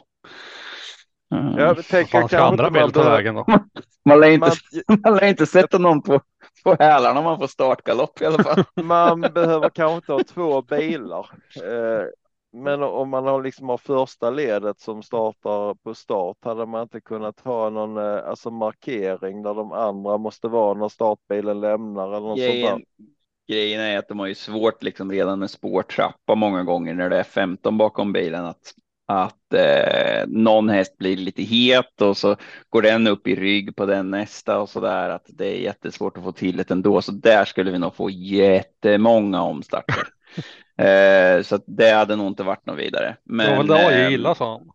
Mm. 1.34 1.58
Jag 1.58 1.86
tänker 1.86 2.10
kanske 2.10 2.40
andra 2.40 2.70
bilar 2.70 2.88
ta 2.88 3.10
vägen 3.10 3.34
då? 3.34 3.46
Man 4.04 4.20
lär 4.20 4.30
inte, 4.30 4.52
man, 4.86 4.98
man 5.04 5.14
lär 5.14 5.28
inte 5.28 5.46
sätta 5.46 5.78
någon 5.78 6.02
på, 6.02 6.20
på 6.64 6.76
hälarna 6.78 7.18
om 7.18 7.24
man 7.24 7.38
får 7.38 7.46
startgalopp 7.46 8.20
i 8.20 8.26
alla 8.26 8.42
fall. 8.44 8.64
Man 8.82 9.20
behöver 9.20 9.68
kanske 9.70 9.94
inte 9.94 10.12
ha 10.12 10.24
två 10.24 10.62
bilar. 10.62 11.30
Eh, 11.56 12.06
men 12.52 12.82
om 12.82 13.10
man 13.10 13.26
har 13.26 13.42
liksom 13.42 13.68
har 13.68 13.78
första 13.78 14.30
ledet 14.30 14.80
som 14.80 15.02
startar 15.02 15.74
på 15.74 15.94
start 15.94 16.36
hade 16.40 16.66
man 16.66 16.82
inte 16.82 17.00
kunnat 17.00 17.40
ha 17.40 17.70
någon 17.70 17.96
eh, 17.96 18.28
alltså 18.28 18.50
markering 18.50 19.42
där 19.42 19.54
de 19.54 19.72
andra 19.72 20.18
måste 20.18 20.48
vara 20.48 20.78
när 20.78 20.88
startbilen 20.88 21.60
lämnar 21.60 22.08
eller 22.08 22.28
något 22.28 22.38
grejen, 22.38 22.68
sånt 22.68 22.84
där. 22.96 23.06
Grejen 23.54 23.80
är 23.80 23.98
att 23.98 24.08
de 24.08 24.18
har 24.18 24.26
ju 24.26 24.34
svårt 24.34 24.82
liksom 24.82 25.12
redan 25.12 25.38
med 25.38 25.50
spårtrappa 25.50 26.34
många 26.34 26.64
gånger 26.64 26.94
när 26.94 27.10
det 27.10 27.18
är 27.18 27.22
15 27.22 27.78
bakom 27.78 28.12
bilen 28.12 28.44
att 28.44 28.74
att 29.10 29.54
eh, 29.54 30.26
någon 30.26 30.68
häst 30.68 30.98
blir 30.98 31.16
lite 31.16 31.42
het 31.42 32.02
och 32.02 32.16
så 32.16 32.36
går 32.68 32.82
den 32.82 33.06
upp 33.06 33.26
i 33.26 33.34
rygg 33.34 33.76
på 33.76 33.86
den 33.86 34.10
nästa 34.10 34.60
och 34.60 34.68
så 34.68 34.80
där 34.80 35.08
att 35.10 35.26
det 35.28 35.46
är 35.46 35.60
jättesvårt 35.60 36.16
att 36.16 36.24
få 36.24 36.32
till 36.32 36.56
det 36.56 36.70
ändå. 36.70 37.02
Så 37.02 37.12
där 37.12 37.44
skulle 37.44 37.70
vi 37.70 37.78
nog 37.78 37.94
få 37.94 38.10
jättemånga 38.10 39.42
omstarter. 39.42 40.17
Eh, 40.78 41.42
så 41.42 41.60
det 41.66 41.90
hade 41.90 42.16
nog 42.16 42.26
inte 42.26 42.42
varit 42.42 42.66
något 42.66 42.78
vidare. 42.78 43.16
Men, 43.24 43.46
ja, 43.46 43.62
det 43.62 43.82
har 43.82 43.92
ju 43.92 44.10
gillat 44.10 44.38
sa 44.38 44.52
han. 44.52 44.70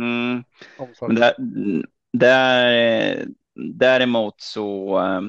Mm, 0.00 0.44
men 1.00 1.14
där, 1.14 1.34
där, 2.12 3.26
däremot 3.54 4.40
så, 4.40 4.98
eh, 4.98 5.20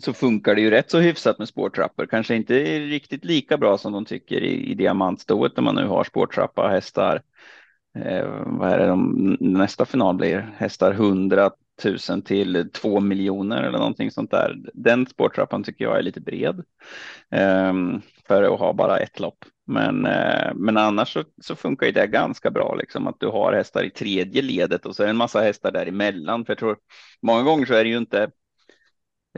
så 0.00 0.12
funkar 0.12 0.54
det 0.54 0.60
ju 0.60 0.70
rätt 0.70 0.90
så 0.90 0.98
hyfsat 0.98 1.38
med 1.38 1.48
spårtrappor. 1.48 2.06
Kanske 2.06 2.36
inte 2.36 2.78
riktigt 2.78 3.24
lika 3.24 3.56
bra 3.56 3.78
som 3.78 3.92
de 3.92 4.04
tycker 4.04 4.40
i, 4.40 4.70
i 4.70 4.74
diamantstoet 4.74 5.56
när 5.56 5.62
man 5.62 5.74
nu 5.74 5.86
har 5.86 6.04
spårtrappa 6.04 6.68
hästar. 6.68 7.22
Eh, 7.94 8.26
vad 8.46 8.72
är 8.72 8.78
det 8.78 8.86
de, 8.86 9.36
nästa 9.40 9.84
final 9.84 10.16
blir? 10.16 10.54
Hästar 10.56 10.92
100 10.92 11.50
000 11.84 12.22
till 12.22 12.70
2 12.72 13.00
miljoner 13.00 13.62
eller 13.62 13.78
någonting 13.78 14.10
sånt 14.10 14.30
där. 14.30 14.56
Den 14.74 15.06
spårtrappan 15.06 15.64
tycker 15.64 15.84
jag 15.84 15.98
är 15.98 16.02
lite 16.02 16.20
bred 16.20 16.64
eh, 17.30 17.74
för 18.26 18.42
att 18.42 18.58
ha 18.58 18.72
bara 18.72 18.98
ett 18.98 19.20
lopp. 19.20 19.44
Men, 19.66 20.06
eh, 20.06 20.54
men 20.54 20.76
annars 20.76 21.12
så, 21.12 21.24
så, 21.42 21.56
funkar 21.56 21.86
ju 21.86 21.92
det 21.92 22.06
ganska 22.06 22.50
bra, 22.50 22.74
liksom 22.74 23.06
att 23.06 23.20
du 23.20 23.26
har 23.26 23.52
hästar 23.52 23.84
i 23.84 23.90
tredje 23.90 24.42
ledet 24.42 24.86
och 24.86 24.96
så 24.96 25.02
är 25.02 25.06
det 25.06 25.10
en 25.10 25.16
massa 25.16 25.40
hästar 25.40 25.72
däremellan. 25.72 26.44
För 26.44 26.52
jag 26.52 26.58
tror 26.58 26.78
många 27.22 27.42
gånger 27.42 27.66
så 27.66 27.74
är 27.74 27.84
det 27.84 27.90
ju 27.90 27.98
inte 27.98 28.30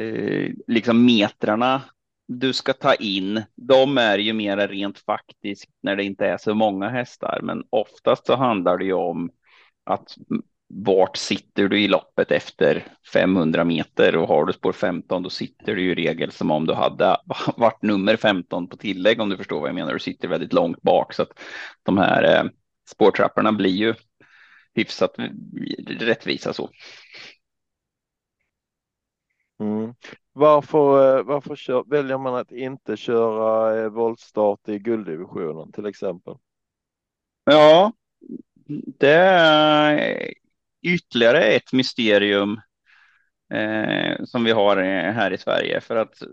eh, 0.00 0.50
liksom 0.66 1.04
metrarna 1.06 1.82
du 2.32 2.52
ska 2.52 2.72
ta 2.72 2.94
in. 2.94 3.42
De 3.56 3.98
är 3.98 4.18
ju 4.18 4.32
mera 4.32 4.66
rent 4.66 4.98
faktiskt 4.98 5.70
när 5.82 5.96
det 5.96 6.04
inte 6.04 6.26
är 6.26 6.36
så 6.38 6.54
många 6.54 6.88
hästar, 6.88 7.40
men 7.42 7.64
oftast 7.70 8.26
så 8.26 8.36
handlar 8.36 8.78
det 8.78 8.84
ju 8.84 8.92
om 8.92 9.30
att 9.84 10.16
vart 10.72 11.16
sitter 11.16 11.68
du 11.68 11.80
i 11.80 11.88
loppet 11.88 12.30
efter 12.30 12.84
500 13.12 13.64
meter 13.64 14.16
och 14.16 14.28
har 14.28 14.44
du 14.44 14.52
spår 14.52 14.72
15 14.72 15.22
då 15.22 15.30
sitter 15.30 15.74
du 15.74 15.90
i 15.90 15.94
regel 15.94 16.32
som 16.32 16.50
om 16.50 16.66
du 16.66 16.74
hade 16.74 17.16
varit 17.56 17.82
nummer 17.82 18.16
15 18.16 18.68
på 18.68 18.76
tillägg 18.76 19.20
om 19.20 19.28
du 19.28 19.36
förstår 19.36 19.60
vad 19.60 19.68
jag 19.68 19.74
menar. 19.74 19.92
Du 19.92 19.98
sitter 19.98 20.28
väldigt 20.28 20.52
långt 20.52 20.82
bak 20.82 21.12
så 21.12 21.22
att 21.22 21.40
de 21.82 21.98
här 21.98 22.38
eh, 22.38 22.50
spårtrapporna 22.88 23.52
blir 23.52 23.70
ju 23.70 23.94
hyfsat 24.74 25.14
rättvisa 25.86 26.52
så. 26.52 26.70
Mm. 29.60 29.94
Varför, 30.32 31.18
eh, 31.18 31.24
varför 31.24 31.56
kör, 31.56 31.84
väljer 31.86 32.18
man 32.18 32.34
att 32.34 32.52
inte 32.52 32.96
köra 32.96 33.80
eh, 33.80 33.88
voltstart 33.88 34.68
i 34.68 34.78
gulddivisionen 34.78 35.72
till 35.72 35.86
exempel? 35.86 36.34
Ja, 37.44 37.92
det 38.98 40.34
ytterligare 40.82 41.44
ett 41.44 41.72
mysterium 41.72 42.60
eh, 43.54 44.24
som 44.24 44.44
vi 44.44 44.50
har 44.50 44.76
eh, 44.76 45.12
här 45.12 45.32
i 45.32 45.38
Sverige. 45.38 45.80
För 45.80 45.96
att 45.96 46.22
eh, 46.22 46.28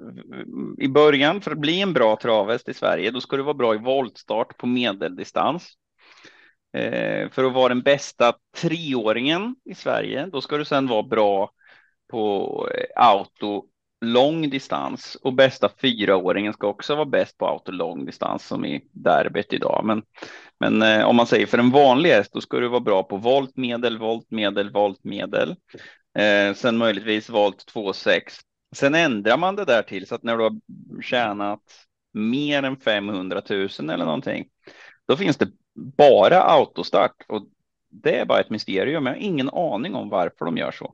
i 0.77 0.87
början, 0.87 1.41
för 1.41 1.51
att 1.51 1.57
bli 1.57 1.81
en 1.81 1.93
bra 1.93 2.15
travhäst 2.15 2.69
i 2.69 2.73
Sverige, 2.73 3.11
då 3.11 3.21
ska 3.21 3.37
du 3.37 3.43
vara 3.43 3.53
bra 3.53 3.75
i 3.75 3.77
voltstart 3.77 4.57
på 4.57 4.67
medeldistans. 4.67 5.73
Eh, 6.77 7.29
för 7.29 7.43
att 7.43 7.53
vara 7.53 7.69
den 7.69 7.81
bästa 7.81 8.33
treåringen 8.57 9.55
i 9.65 9.75
Sverige, 9.75 10.25
då 10.25 10.41
ska 10.41 10.57
du 10.57 10.65
sedan 10.65 10.87
vara 10.87 11.03
bra 11.03 11.51
på 12.07 12.69
eh, 12.73 13.03
auto 13.03 13.65
lång 14.01 14.49
distans 14.49 15.15
och 15.15 15.33
bästa 15.33 15.69
fyraåringen 15.81 16.53
ska 16.53 16.67
också 16.67 16.95
vara 16.95 17.05
bäst 17.05 17.37
på 17.37 17.47
auto 17.47 17.71
lång 17.71 18.05
distans 18.05 18.47
som 18.47 18.65
i 18.65 18.81
derbyt 18.91 19.53
idag. 19.53 19.81
Men, 19.85 20.03
men 20.59 20.81
eh, 20.81 21.05
om 21.05 21.15
man 21.15 21.27
säger 21.27 21.45
för 21.45 21.57
en 21.57 21.71
vanlig 21.71 22.09
häst, 22.09 22.33
då 22.33 22.41
ska 22.41 22.59
du 22.59 22.67
vara 22.67 22.79
bra 22.79 23.03
på 23.03 23.17
volt 23.17 23.57
medel, 23.57 23.97
volt 23.97 24.31
medel, 24.31 24.71
volt 24.71 25.03
medel. 25.03 25.55
Eh, 26.19 26.53
sen 26.55 26.77
möjligtvis 26.77 27.29
volt 27.29 27.71
2,6. 27.73 28.21
Sen 28.75 28.95
ändrar 28.95 29.37
man 29.37 29.55
det 29.55 29.65
där 29.65 29.81
till 29.81 30.07
så 30.07 30.15
att 30.15 30.23
när 30.23 30.37
du 30.37 30.43
har 30.43 30.59
tjänat 31.01 31.61
mer 32.13 32.63
än 32.63 32.77
500 32.77 33.41
000 33.49 33.69
eller 33.79 34.05
någonting, 34.05 34.47
då 35.07 35.17
finns 35.17 35.37
det 35.37 35.47
bara 35.97 36.41
autostart 36.41 37.25
och 37.27 37.47
det 37.89 38.19
är 38.19 38.25
bara 38.25 38.39
ett 38.39 38.49
mysterium. 38.49 39.05
Jag 39.05 39.13
har 39.13 39.19
ingen 39.19 39.49
aning 39.49 39.95
om 39.95 40.09
varför 40.09 40.45
de 40.45 40.57
gör 40.57 40.71
så. 40.71 40.93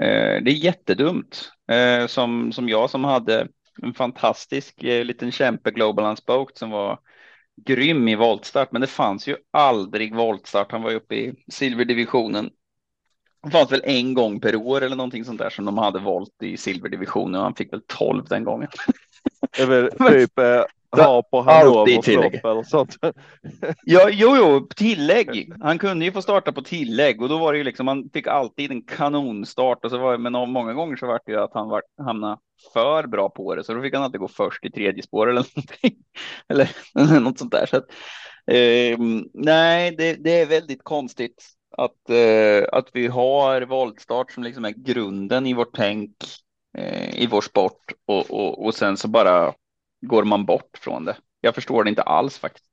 Eh, 0.00 0.42
det 0.42 0.50
är 0.50 0.64
jättedumt. 0.64 1.52
Eh, 1.72 2.06
som, 2.06 2.52
som 2.52 2.68
jag 2.68 2.90
som 2.90 3.04
hade 3.04 3.48
en 3.82 3.94
fantastisk 3.94 4.84
eh, 4.84 5.04
liten 5.04 5.32
kämpe 5.32 5.70
Global 5.70 6.04
Unspoked 6.04 6.56
som 6.56 6.70
var 6.70 6.98
grym 7.66 8.08
i 8.08 8.16
voltstart, 8.16 8.72
men 8.72 8.80
det 8.80 8.86
fanns 8.86 9.28
ju 9.28 9.36
aldrig 9.50 10.14
voltstart. 10.14 10.72
Han 10.72 10.82
var 10.82 10.94
uppe 10.94 11.14
i 11.14 11.34
silverdivisionen. 11.52 12.50
Det 13.42 13.50
fanns 13.50 13.72
väl 13.72 13.82
en 13.84 14.14
gång 14.14 14.40
per 14.40 14.56
år 14.56 14.82
eller 14.82 14.96
någonting 14.96 15.24
sånt 15.24 15.38
där 15.38 15.50
som 15.50 15.64
de 15.64 15.78
hade 15.78 15.98
volt 15.98 16.42
i 16.42 16.56
silverdivisionen 16.56 17.34
och 17.34 17.42
han 17.42 17.54
fick 17.54 17.72
väl 17.72 17.82
12 17.86 18.24
den 18.24 18.44
gången. 18.44 18.68
Väl 19.58 19.90
typ 20.08 20.32
ha 20.92 21.22
på 21.22 21.40
Hannover 21.40 22.08
eller 22.08 22.62
sånt. 22.62 22.96
ja, 23.84 24.08
jo, 24.10 24.36
jo, 24.36 24.68
tillägg. 24.76 25.52
Han 25.60 25.78
kunde 25.78 26.04
ju 26.04 26.12
få 26.12 26.22
starta 26.22 26.52
på 26.52 26.62
tillägg 26.62 27.22
och 27.22 27.28
då 27.28 27.38
var 27.38 27.52
det 27.52 27.58
ju 27.58 27.64
liksom, 27.64 27.88
han 27.88 28.10
fick 28.12 28.26
alltid 28.26 28.70
en 28.70 28.82
kanonstart 28.82 29.84
och 29.84 29.90
så 29.90 29.98
var 29.98 30.12
det, 30.12 30.18
men 30.18 30.32
många 30.32 30.72
gånger 30.72 30.96
så 30.96 31.06
var 31.06 31.20
det 31.26 31.32
ju 31.32 31.40
att 31.40 31.54
han 31.54 31.68
var, 31.68 31.82
hamnade 31.98 32.36
för 32.72 33.06
bra 33.06 33.28
på 33.28 33.54
det, 33.54 33.64
så 33.64 33.74
då 33.74 33.82
fick 33.82 33.94
han 33.94 34.02
alltid 34.02 34.20
gå 34.20 34.28
först 34.28 34.64
i 34.64 34.70
tredje 34.70 35.02
spår 35.02 35.30
eller 35.30 35.46
någonting. 35.56 35.96
eller, 36.48 36.70
eller 36.98 37.20
något 37.20 37.38
sånt 37.38 37.52
där. 37.52 37.66
Så 37.66 37.76
att, 37.76 37.86
eh, 38.46 38.98
nej, 39.34 39.94
det, 39.98 40.14
det, 40.14 40.40
är 40.40 40.46
väldigt 40.46 40.84
konstigt 40.84 41.44
att, 41.76 42.10
eh, 42.10 42.68
att 42.72 42.88
vi 42.92 43.06
har 43.06 43.62
voltstart 43.62 44.32
som 44.32 44.42
liksom 44.42 44.64
är 44.64 44.70
grunden 44.70 45.46
i 45.46 45.54
vårt 45.54 45.76
tänk 45.76 46.12
eh, 46.78 47.22
i 47.22 47.26
vår 47.26 47.40
sport 47.40 47.92
och, 48.06 48.30
och, 48.30 48.64
och 48.66 48.74
sen 48.74 48.96
så 48.96 49.08
bara 49.08 49.52
går 50.00 50.24
man 50.24 50.44
bort 50.44 50.78
från 50.80 51.04
det. 51.04 51.16
Jag 51.40 51.54
förstår 51.54 51.84
det 51.84 51.90
inte 51.90 52.02
alls 52.02 52.38
faktiskt. 52.38 52.66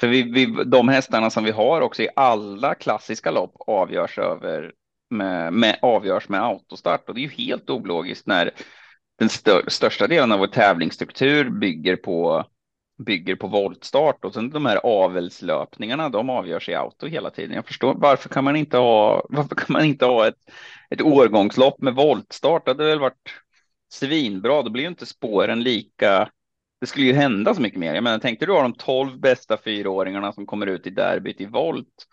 För 0.00 0.08
vi, 0.08 0.22
vi, 0.22 0.64
de 0.64 0.88
hästarna 0.88 1.30
som 1.30 1.44
vi 1.44 1.50
har 1.50 1.80
också 1.80 2.02
i 2.02 2.08
alla 2.16 2.74
klassiska 2.74 3.30
lopp 3.30 3.54
avgörs 3.66 4.18
över 4.18 4.72
med, 5.10 5.52
med, 5.52 5.78
avgörs 5.82 6.28
med 6.28 6.42
autostart 6.42 7.08
och 7.08 7.14
det 7.14 7.20
är 7.20 7.22
ju 7.22 7.46
helt 7.48 7.70
ologiskt 7.70 8.26
när 8.26 8.50
den 9.18 9.28
stör, 9.28 9.64
största 9.68 10.06
delen 10.06 10.32
av 10.32 10.38
vår 10.38 10.46
tävlingsstruktur 10.46 11.50
bygger 11.50 11.96
på 11.96 12.44
bygger 12.98 13.36
på 13.36 13.46
voltstart 13.46 14.24
och 14.24 14.34
sen 14.34 14.50
de 14.50 14.66
här 14.66 14.80
avelslöpningarna, 14.84 16.08
de 16.08 16.30
avgörs 16.30 16.68
i 16.68 16.74
auto 16.74 17.06
hela 17.06 17.30
tiden. 17.30 17.56
Jag 17.56 17.66
förstår 17.66 17.94
varför 17.94 18.28
kan 18.28 18.44
man 18.44 18.56
inte 18.56 18.76
ha, 18.76 19.26
varför 19.30 19.54
kan 19.54 19.66
man 19.68 19.84
inte 19.84 20.04
ha 20.06 20.28
ett, 20.28 20.38
ett 20.90 21.02
årgångslopp 21.02 21.80
med 21.80 21.94
voltstart? 21.94 22.64
Det 22.64 22.70
hade 22.70 22.84
väl 22.84 23.00
varit 23.00 23.34
svinbra. 23.92 24.62
Då 24.62 24.70
blir 24.70 24.82
ju 24.82 24.88
inte 24.88 25.06
spåren 25.06 25.62
lika 25.62 26.28
det 26.80 26.86
skulle 26.86 27.06
ju 27.06 27.12
hända 27.12 27.54
så 27.54 27.60
mycket 27.62 27.78
mer. 27.78 27.94
Jag 27.94 28.04
menar, 28.04 28.18
tänkte 28.18 28.46
du 28.46 28.52
ha 28.52 28.62
de 28.62 28.74
tolv 28.74 29.20
bästa 29.20 29.56
fyraåringarna 29.56 30.32
som 30.32 30.46
kommer 30.46 30.66
ut 30.66 30.86
i 30.86 30.90
derbyt 30.90 31.40
i 31.40 31.46
volt. 31.46 32.06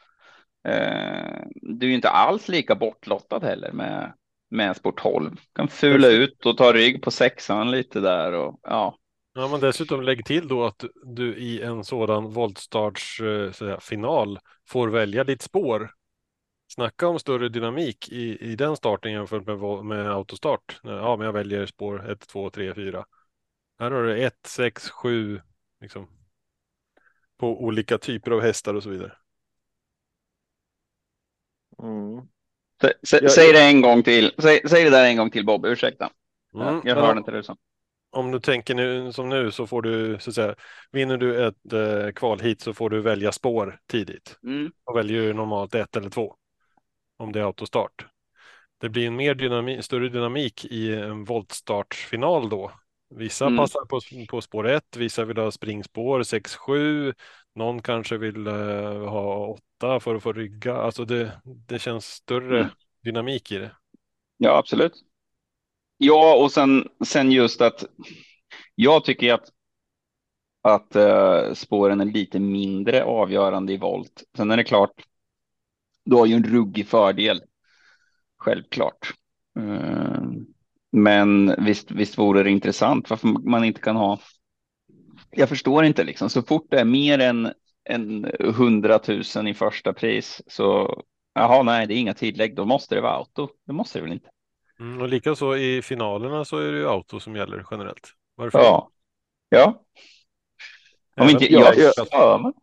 Eh, 0.68 1.42
du 1.56 1.86
är 1.86 1.90
ju 1.90 1.96
inte 1.96 2.10
alls 2.10 2.48
lika 2.48 2.76
bortlottad 2.76 3.40
heller 3.40 3.72
med, 3.72 4.14
med 4.50 4.76
sport 4.76 5.02
12. 5.02 5.36
Kan 5.56 5.68
fula 5.68 6.08
ut 6.08 6.46
och 6.46 6.58
ta 6.58 6.74
rygg 6.74 7.02
på 7.02 7.12
sexan 7.12 7.72
lite 7.72 8.00
där 8.00 8.34
och 8.34 8.60
ja. 8.64 8.98
Ja, 9.38 9.48
men 9.48 9.60
dessutom 9.60 10.02
lägg 10.02 10.26
till 10.26 10.48
då 10.48 10.64
att 10.64 10.86
du 11.04 11.36
i 11.36 11.62
en 11.62 11.84
sådan 11.84 12.30
voltstarts 12.30 13.22
eh, 13.22 13.80
final 13.80 14.40
får 14.70 14.88
välja 14.88 15.24
ditt 15.24 15.42
spår. 15.42 15.92
Snacka 16.68 17.08
om 17.08 17.20
större 17.20 17.50
dynamik 17.50 18.10
i, 18.10 18.52
i 18.52 18.56
den 18.56 18.76
starten 18.76 19.12
jämfört 19.12 19.46
med, 19.46 19.86
med 19.86 20.12
autostart. 20.12 20.80
Ja, 20.84 21.16
men 21.18 21.26
jag 21.26 21.34
väljer 21.34 21.66
spår 21.66 22.12
1, 22.12 22.20
2, 22.28 22.50
3, 22.50 22.74
4. 22.74 23.06
Här 23.80 23.92
har 23.92 24.04
du 24.04 24.24
1, 24.24 24.34
6, 24.46 24.90
7 24.90 25.42
liksom. 25.82 26.08
På 27.38 27.64
olika 27.64 27.98
typer 27.98 28.32
av 28.32 28.42
hästar 28.42 28.74
och 28.74 28.84
så 28.84 28.90
vidare. 28.90 29.12
Mm. 31.84 32.28
Sä, 32.82 32.94
sä, 33.04 33.30
säg 33.30 33.54
det 33.54 33.62
en 33.62 33.82
gång 33.82 34.04
till. 34.04 34.32
Säg, 34.38 34.62
säg, 34.70 34.84
det 34.84 34.90
där 34.90 35.06
en 35.06 35.18
gång 35.18 35.32
till 35.32 35.46
Bob, 35.46 35.66
ursäkta. 35.66 36.10
Mm. 36.56 36.82
Jag 36.84 36.96
hörde 36.96 37.18
inte 37.18 37.32
det 37.32 37.38
du 37.38 37.44
sa. 37.44 37.58
Om 38.12 38.32
du 38.32 38.40
tänker 38.40 38.76
nu 38.76 39.14
som 39.14 39.30
nu 39.30 39.52
så 39.52 39.68
får 39.68 39.82
du 39.82 40.18
så 40.20 40.30
att 40.30 40.36
säga 40.36 40.56
vinner 40.92 41.18
du 41.18 41.48
ett 41.48 41.74
eh, 41.74 42.12
kval 42.12 42.40
hit 42.40 42.62
så 42.62 42.74
får 42.74 42.90
du 42.90 43.02
välja 43.02 43.32
spår 43.32 43.80
tidigt. 43.88 44.40
Mm. 44.44 44.72
Och 44.84 44.98
väljer 44.98 45.34
normalt 45.34 45.76
ett 45.76 45.96
eller 45.96 46.10
två. 46.10 46.36
Om 47.18 47.32
det 47.32 47.40
är 47.40 47.44
autostart. 47.44 48.06
Det 48.78 48.90
blir 48.90 49.08
en 49.08 49.16
mer 49.16 49.36
dynamik, 49.36 49.84
större 49.84 50.10
dynamik 50.10 50.66
i 50.66 50.96
en 50.96 51.24
voltstartsfinal 51.24 52.50
då 52.50 52.72
Vissa 53.18 53.46
mm. 53.46 53.58
passar 53.58 53.86
på, 53.86 54.00
på 54.30 54.42
spår 54.42 54.68
1, 54.68 54.98
vissa 54.98 55.26
vill 55.26 55.38
ha 55.38 55.52
springspår 55.52 56.20
6-7, 56.24 57.14
någon 57.56 57.82
kanske 57.82 58.18
vill 58.18 58.48
uh, 58.48 59.10
ha 59.10 59.48
8 59.80 60.00
för 60.00 60.16
att 60.16 60.24
få 60.24 60.34
rygga. 60.34 60.76
Alltså 60.76 61.06
det, 61.06 61.42
det 61.44 61.80
känns 61.80 62.06
större 62.06 62.60
mm. 62.60 62.72
dynamik 63.04 63.52
i 63.52 63.58
det. 63.58 63.76
Ja, 64.38 64.58
absolut. 64.58 64.94
Ja, 65.98 66.44
och 66.44 66.52
sen, 66.52 66.88
sen 67.06 67.32
just 67.32 67.62
att 67.62 67.86
jag 68.76 69.06
tycker 69.06 69.34
att 69.34 69.52
att 70.62 70.96
uh, 70.96 71.54
spåren 71.54 72.02
är 72.02 72.06
lite 72.06 72.40
mindre 72.40 73.04
avgörande 73.04 73.74
i 73.74 73.78
volt. 73.78 74.24
Sen 74.38 74.52
är 74.52 74.58
det 74.58 74.64
klart, 74.64 74.92
du 76.06 76.16
har 76.16 76.26
ju 76.26 76.36
en 76.36 76.44
ruggig 76.44 76.88
fördel. 76.88 77.42
Självklart. 78.38 79.14
Uh, 79.60 80.22
men 80.96 81.56
visst, 81.66 81.92
visst 81.92 82.18
vore 82.18 82.44
det 82.44 82.50
intressant 82.50 83.10
varför 83.10 83.28
man 83.28 83.64
inte 83.64 83.82
kan 83.82 83.96
ha. 83.96 84.20
Jag 85.32 85.50
förstår 85.50 85.86
inte 85.86 86.04
liksom 86.04 86.30
så 86.30 86.42
fort 86.42 86.68
det 86.70 86.80
är 86.80 86.86
mer 86.86 87.20
än 87.20 87.54
en 87.90 88.32
hundratusen 88.40 89.48
i 89.48 89.54
första 89.54 89.94
pris 89.94 90.42
så 90.48 90.98
jaha, 91.34 91.64
nej, 91.64 91.88
det 91.88 91.94
är 91.94 91.98
inga 91.98 92.14
tillägg. 92.14 92.56
Då 92.56 92.66
måste 92.66 92.96
det 92.96 93.02
vara 93.02 93.14
auto. 93.14 93.50
Det 93.66 93.74
måste 93.74 94.00
det 94.00 94.04
väl 94.04 94.14
inte. 94.14 94.30
Mm, 94.80 95.02
och 95.02 95.10
likaså 95.10 95.58
i 95.58 95.82
finalerna 95.82 96.46
så 96.46 96.58
är 96.58 96.72
det 96.72 96.78
ju 96.78 96.88
auto 96.88 97.20
som 97.20 97.36
gäller 97.36 97.66
generellt. 97.72 98.10
Varför? 98.36 98.60
Ja, 98.60 98.90
ja. 99.50 99.82
Om 101.18 101.30
inte 101.30 101.54
jag, 101.54 101.78
jag, 101.78 101.94
jag, 102.12 102.54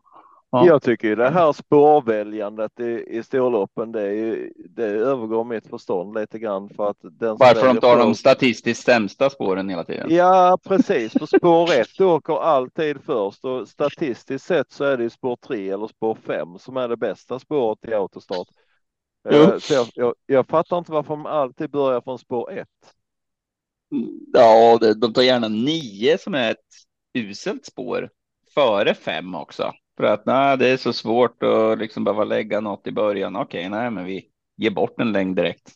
Ja. 0.55 0.67
Jag 0.67 0.83
tycker 0.83 1.09
ju 1.09 1.15
det 1.15 1.31
här 1.31 1.53
spårväljandet 1.53 2.81
i, 2.81 3.05
i 3.09 3.23
storloppen, 3.23 3.93
det, 3.93 4.03
är, 4.03 4.53
det 4.69 4.85
övergår 4.85 5.45
mitt 5.45 5.67
förstånd 5.67 6.15
lite 6.15 6.39
grann 6.39 6.69
för 6.69 6.91
att 6.91 6.97
den 7.01 7.37
Varför 7.37 7.67
de 7.67 7.71
inte 7.71 7.87
har 7.87 7.99
de 7.99 8.15
statistiskt 8.15 8.85
sämsta 8.85 9.31
spåren 9.31 9.69
hela 9.69 9.85
tiden? 9.85 10.07
Ja, 10.11 10.59
precis. 10.65 11.13
För 11.13 11.27
spår 11.27 11.73
1 11.73 12.01
åker 12.01 12.43
alltid 12.43 12.99
först 13.05 13.45
och 13.45 13.69
statistiskt 13.69 14.47
sett 14.47 14.73
så 14.73 14.85
är 14.85 14.97
det 14.97 15.11
spår 15.11 15.37
3 15.37 15.71
eller 15.71 15.87
spår 15.87 16.19
5 16.27 16.59
som 16.59 16.77
är 16.77 16.89
det 16.89 16.97
bästa 16.97 17.39
spåret 17.39 17.79
i 17.89 17.95
autostart. 17.95 18.49
Uh, 19.33 19.59
så 19.59 19.75
jag, 19.75 19.87
jag, 19.95 20.15
jag, 20.27 20.47
fattar 20.47 20.79
inte 20.79 20.93
varför 20.93 21.11
de 21.11 21.27
alltid 21.27 21.71
börjar 21.71 22.01
från 22.01 22.19
spår 22.19 22.53
1. 22.53 22.69
Ja, 24.33 24.79
de 24.97 25.13
tar 25.13 25.23
gärna 25.23 25.49
9 25.49 26.19
som 26.19 26.35
är 26.35 26.51
ett 26.51 26.59
uselt 27.15 27.67
spår 27.67 28.11
före 28.55 28.95
5 28.95 29.35
också. 29.35 29.73
För 29.97 30.05
att 30.05 30.27
nej, 30.27 30.59
det 30.59 30.69
är 30.69 30.77
så 30.77 30.93
svårt 30.93 31.43
att 31.43 31.79
liksom 31.79 32.05
behöva 32.05 32.25
lägga 32.25 32.61
något 32.61 32.87
i 32.87 32.93
början. 32.93 33.37
Okej, 33.37 33.69
nej, 33.69 33.91
men 33.91 34.05
vi 34.05 34.25
ger 34.57 34.71
bort 34.71 35.01
en 35.01 35.13
längd 35.13 35.37
direkt. 35.37 35.73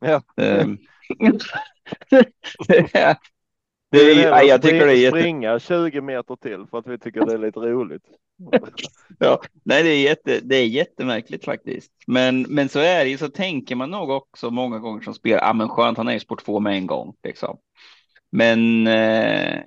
Ja. 0.00 0.22
Um, 0.36 0.78
det 3.90 3.98
är, 3.98 4.30
nej, 4.30 4.46
jag 4.46 4.62
tycker 4.62 4.86
det 4.86 4.92
är 4.92 4.96
jätte... 4.96 5.18
springa 5.18 5.58
20 5.58 6.00
meter 6.00 6.36
till 6.36 6.66
för 6.70 6.78
att 6.78 6.86
vi 6.86 6.98
tycker 6.98 7.26
det 7.26 7.32
är 7.32 7.38
lite 7.38 7.60
roligt. 7.60 8.02
ja, 9.18 9.42
nej, 9.64 9.82
det 9.82 9.88
är, 9.88 10.02
jätte, 10.02 10.40
det 10.40 10.56
är 10.56 10.66
jättemärkligt 10.66 11.44
faktiskt. 11.44 11.92
Men, 12.06 12.42
men 12.42 12.68
så 12.68 12.78
är 12.78 13.04
det 13.04 13.10
ju, 13.10 13.18
så 13.18 13.28
tänker 13.28 13.76
man 13.76 13.90
nog 13.90 14.10
också 14.10 14.50
många 14.50 14.78
gånger 14.78 15.00
som 15.00 15.14
spelar, 15.14 15.46
ja 15.46 15.52
men 15.52 15.68
skönt, 15.68 15.98
han 15.98 16.08
är 16.08 16.12
ju 16.12 16.20
sport 16.20 16.44
2 16.44 16.60
med 16.60 16.72
en 16.72 16.86
gång 16.86 17.14
liksom. 17.22 17.58
Men 18.30 18.86
eh, 18.86 19.60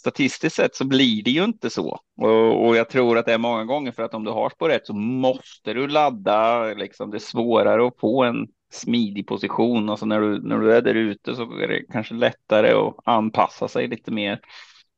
statistiskt 0.00 0.56
sett 0.56 0.74
så 0.74 0.84
blir 0.84 1.22
det 1.22 1.30
ju 1.30 1.44
inte 1.44 1.70
så. 1.70 2.00
Och, 2.16 2.66
och, 2.66 2.76
jag 2.76 2.88
tror 2.88 3.18
att 3.18 3.26
det 3.26 3.32
är 3.32 3.38
många 3.38 3.64
gånger 3.64 3.92
för 3.92 4.02
att 4.02 4.14
om 4.14 4.24
du 4.24 4.30
har 4.30 4.50
spår 4.50 4.68
rätt 4.68 4.86
så 4.86 4.94
måste 4.94 5.72
du 5.72 5.88
ladda. 5.88 6.64
Liksom, 6.74 7.10
det 7.10 7.16
är 7.16 7.18
svårare 7.18 7.86
att 7.86 8.00
få 8.00 8.24
en 8.24 8.46
smidig 8.72 9.26
position. 9.26 9.88
Alltså 9.88 10.06
när 10.06 10.20
du, 10.20 10.42
när 10.42 10.58
du 10.58 10.72
är 10.72 10.82
där 10.82 10.94
ute 10.94 11.34
så 11.34 11.42
är 11.42 11.68
det 11.68 11.82
kanske 11.92 12.14
lättare 12.14 12.72
att 12.72 12.94
anpassa 13.04 13.68
sig 13.68 13.88
lite 13.88 14.10
mer 14.10 14.40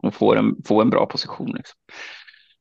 och 0.02 0.14
få 0.14 0.34
en, 0.34 0.56
få 0.64 0.80
en 0.80 0.90
bra 0.90 1.06
position. 1.06 1.52
Liksom. 1.56 1.78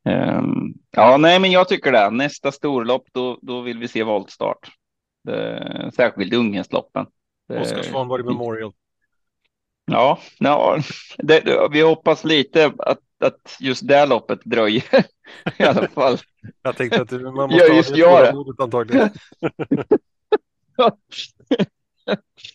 Um, 0.09 0.73
ja, 0.91 1.17
nej, 1.17 1.39
men 1.39 1.51
jag 1.51 1.67
tycker 1.67 1.91
det. 1.91 2.09
Nästa 2.09 2.51
storlopp, 2.51 3.03
då, 3.11 3.39
då 3.41 3.61
vill 3.61 3.77
vi 3.77 3.87
se 3.87 4.03
voltstart. 4.03 4.71
Det, 5.23 5.91
särskilt 5.95 6.33
unghästloppen. 6.33 7.05
Oskar 7.59 7.81
Svanborg 7.81 8.23
Memorial. 8.23 8.73
Ja, 9.86 10.19
ja 10.39 10.79
det, 11.17 11.67
vi 11.71 11.82
hoppas 11.82 12.23
lite 12.23 12.71
att, 12.77 12.99
att 13.19 13.57
just 13.59 13.88
det 13.88 14.05
loppet 14.05 14.39
dröjer 14.45 14.84
i 15.57 15.63
alla 15.63 15.88
fall. 15.88 16.17
Jag 16.61 16.75
tänkte 16.77 17.01
att 17.01 17.11
man 17.11 17.34
måste 17.34 17.57
Ja, 17.57 17.67
ha 17.69 17.75
just 17.75 17.95
jag 17.95 18.21
det. 18.23 18.27
tålamodet 18.32 18.59
antagligen. 18.59 19.09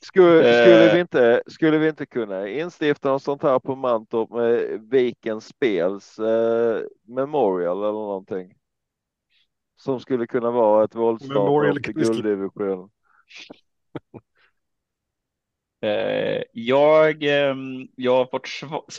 Skulle, 0.03 0.43
skulle, 0.43 0.87
Eh. 0.89 0.95
vi 0.95 1.01
inte, 1.01 1.43
skulle 1.47 1.79
vi 1.79 1.89
inte 1.89 2.07
kunna 2.07 2.49
instifta 2.49 3.09
något 3.11 3.23
sånt 3.23 3.43
här 3.43 3.59
på 3.59 3.77
Mantorp 3.77 4.31
med 4.31 4.81
Vikens 4.91 5.47
Spels 5.47 6.19
eh, 6.19 6.81
Memorial 7.05 7.79
eller 7.79 7.93
någonting? 7.93 8.55
Som 9.77 10.01
skulle 10.01 10.27
kunna 10.27 10.51
vara 10.51 10.85
ett 10.85 10.95
våldstart 10.95 11.79
i 11.79 11.81
kan 11.83 11.95
vi 11.97 12.05
skippa. 12.05 12.23
gulddivisionen. 12.23 12.89
Eh, 15.76 15.76
Eh, 15.87 16.43
jag, 16.53 17.23
ehm, 17.23 17.89
jag 17.97 18.17
har 18.17 18.27
fått, 18.27 18.49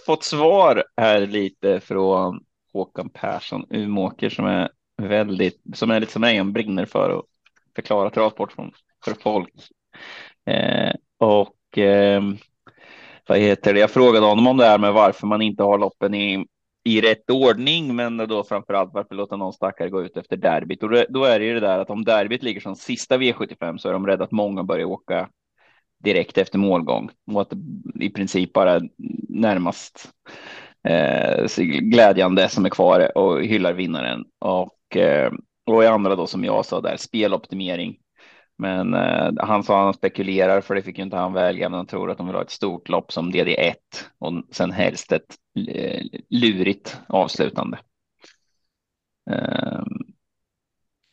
fått 0.05 0.23
svar 0.23 0.83
här 0.97 1.27
lite 1.27 1.79
från 1.79 2.43
Håkan 2.73 3.09
Persson 3.09 3.65
Umåker 3.69 4.29
som 4.29 4.45
är 4.45 4.69
väldigt, 5.01 5.61
som 5.73 5.91
är 5.91 5.99
lite 5.99 6.11
som 6.11 6.23
en 6.23 6.53
brinner 6.53 6.85
för 6.85 7.19
att 7.19 7.25
förklara 7.75 8.09
travsport 8.09 8.53
för, 9.05 9.13
folk. 9.13 9.53
Eh, 10.45 10.93
och 11.17 11.77
ehm, 11.77 12.37
vad 13.27 13.37
heter 13.37 13.73
det? 13.73 13.79
Jag 13.79 13.91
frågade 13.91 14.25
honom 14.25 14.47
om 14.47 14.57
det 14.57 14.65
här 14.65 14.77
med 14.77 14.93
varför 14.93 15.27
man 15.27 15.41
inte 15.41 15.63
har 15.63 15.77
loppen 15.77 16.13
i, 16.13 16.45
i 16.83 17.01
rätt 17.01 17.29
ordning, 17.29 17.95
men 17.95 18.17
då 18.17 18.43
framför 18.43 18.73
allt 18.73 18.93
varför 18.93 19.15
låta 19.15 19.35
någon 19.35 19.53
stackare 19.53 19.89
gå 19.89 20.03
ut 20.03 20.17
efter 20.17 20.37
derbyt. 20.37 20.83
Och 20.83 20.89
då, 20.89 21.05
då 21.09 21.23
är 21.23 21.39
det 21.39 21.45
ju 21.45 21.53
det 21.53 21.59
där 21.59 21.79
att 21.79 21.89
om 21.89 22.03
derbyt 22.03 22.43
ligger 22.43 22.61
som 22.61 22.75
sista 22.75 23.17
V75 23.17 23.77
så 23.77 23.89
är 23.89 23.93
de 23.93 24.07
rädda 24.07 24.23
att 24.23 24.31
många 24.31 24.63
börjar 24.63 24.85
åka 24.85 25.29
direkt 26.03 26.37
efter 26.37 26.57
målgång 26.59 27.09
och 27.31 27.41
att 27.41 27.49
det 27.49 28.05
i 28.05 28.09
princip 28.09 28.53
bara 28.53 28.81
närmast 29.29 30.09
eh, 30.83 31.45
glädjande 31.65 32.49
som 32.49 32.65
är 32.65 32.69
kvar 32.69 33.17
och 33.17 33.43
hyllar 33.43 33.73
vinnaren. 33.73 34.25
Och, 34.39 34.97
eh, 34.97 35.31
och 35.65 35.83
i 35.83 35.87
andra 35.87 36.15
då 36.15 36.27
som 36.27 36.43
jag 36.43 36.65
sa 36.65 36.81
där, 36.81 36.97
speloptimering. 36.97 37.97
Men 38.57 38.93
eh, 38.93 39.31
han 39.37 39.63
sa 39.63 39.83
han 39.83 39.93
spekulerar 39.93 40.61
för 40.61 40.75
det 40.75 40.81
fick 40.81 40.97
ju 40.97 41.03
inte 41.03 41.17
han 41.17 41.33
välja, 41.33 41.69
men 41.69 41.77
han 41.77 41.87
tror 41.87 42.11
att 42.11 42.17
de 42.17 42.27
vill 42.27 42.35
ha 42.35 42.43
ett 42.43 42.49
stort 42.49 42.89
lopp 42.89 43.11
som 43.11 43.31
DD1 43.31 43.73
och 44.17 44.33
sen 44.51 44.71
helst 44.71 45.11
ett 45.11 45.35
eh, 45.69 46.01
lurigt 46.29 47.01
avslutande. 47.07 47.79
Eh, 49.29 49.83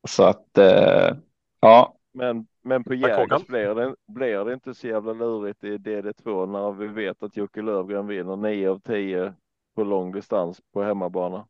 så 0.08 0.24
att 0.24 0.58
eh, 0.58 1.16
ja, 1.60 1.96
Men, 2.12 2.46
men 2.64 2.84
på 2.84 2.94
Jägers 2.94 3.46
blir 3.46 3.74
det, 3.74 3.94
blir 4.06 4.44
det 4.44 4.54
inte 4.54 4.74
så 4.74 4.86
jävla 4.86 5.12
lurigt 5.12 5.64
i 5.64 5.76
DD2 5.78 6.46
när 6.46 6.72
vi 6.72 6.86
vet 6.86 7.22
att 7.22 7.36
Jocke 7.36 7.62
Löfgren 7.62 8.06
vinner 8.06 8.36
9 8.36 8.70
av 8.70 8.78
10 8.80 9.34
på 9.76 9.84
lång 9.84 10.12
distans 10.12 10.60
på 10.72 10.82
hemmabana. 10.82 11.46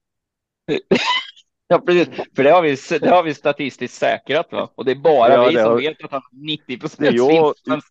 Ja, 1.68 1.78
precis. 1.78 2.08
För 2.36 2.44
det 2.44 2.50
har 2.50 2.62
vi, 2.62 2.76
det 3.00 3.10
har 3.10 3.22
vi 3.22 3.34
statistiskt 3.34 3.94
säkrat, 3.96 4.52
va? 4.52 4.68
Och 4.74 4.84
det 4.84 4.90
är 4.90 4.96
bara 4.96 5.32
Ja, 5.32 5.48
vi 5.48 5.54
som 5.54 5.64
har- 5.64 5.76
vet 5.76 6.04
att 6.04 6.10
han 6.12 6.22
har 6.32 6.38
90 6.46 6.64
Det 6.66 6.78
procent 6.78 7.10
vinst. 7.66 7.86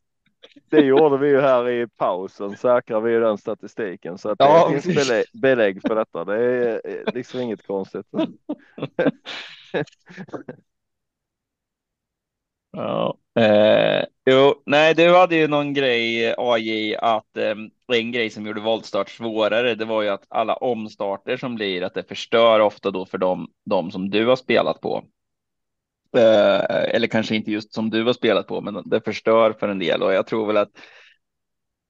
Det 0.69 0.81
gjorde 0.81 1.17
vi 1.17 1.27
ju 1.29 1.41
här 1.41 1.69
i 1.69 1.87
pausen, 1.87 2.57
säkrar 2.57 3.01
vi 3.01 3.11
ju 3.11 3.19
den 3.19 3.37
statistiken. 3.37 4.17
Så 4.17 4.29
att 4.29 4.37
det 4.37 4.45
Ja, 4.45 4.69
finns 4.71 4.85
precis. 4.85 5.07
belägg, 5.09 5.25
belägg 5.33 5.81
för 5.87 5.95
detta. 5.95 6.25
Det 6.25 6.37
är 6.43 6.81
eh, 6.85 7.13
liksom 7.13 7.39
inget 7.39 7.67
konstigt. 7.67 8.05
Ja. 12.73 13.17
Eh, 13.39 14.05
jo, 14.25 14.61
nej, 14.65 14.93
du 14.95 15.15
hade 15.15 15.35
ju 15.35 15.47
någon 15.47 15.73
grej, 15.73 16.33
AJ, 16.37 16.95
att 16.95 17.37
eh, 17.37 17.55
en 17.93 18.11
grej 18.11 18.29
som 18.29 18.45
gjorde 18.45 18.61
voltstart 18.61 19.09
svårare, 19.09 19.75
det 19.75 19.85
var 19.85 20.01
ju 20.01 20.09
att 20.09 20.25
alla 20.29 20.53
omstarter 20.55 21.37
som 21.37 21.55
blir, 21.55 21.81
att 21.81 21.93
det 21.93 22.07
förstör 22.07 22.59
ofta 22.59 22.91
då 22.91 23.05
för 23.05 23.17
dem, 23.17 23.47
de 23.65 23.91
som 23.91 24.09
du 24.09 24.25
har 24.25 24.35
spelat 24.35 24.81
på. 24.81 25.03
Eh, 26.17 26.95
eller 26.95 27.07
kanske 27.07 27.35
inte 27.35 27.51
just 27.51 27.73
som 27.73 27.89
du 27.89 28.03
har 28.03 28.13
spelat 28.13 28.47
på, 28.47 28.61
men 28.61 28.89
det 28.89 29.01
förstör 29.01 29.53
för 29.53 29.67
en 29.67 29.79
del 29.79 30.03
och 30.03 30.13
jag 30.13 30.27
tror 30.27 30.47
väl 30.47 30.57
att 30.57 30.71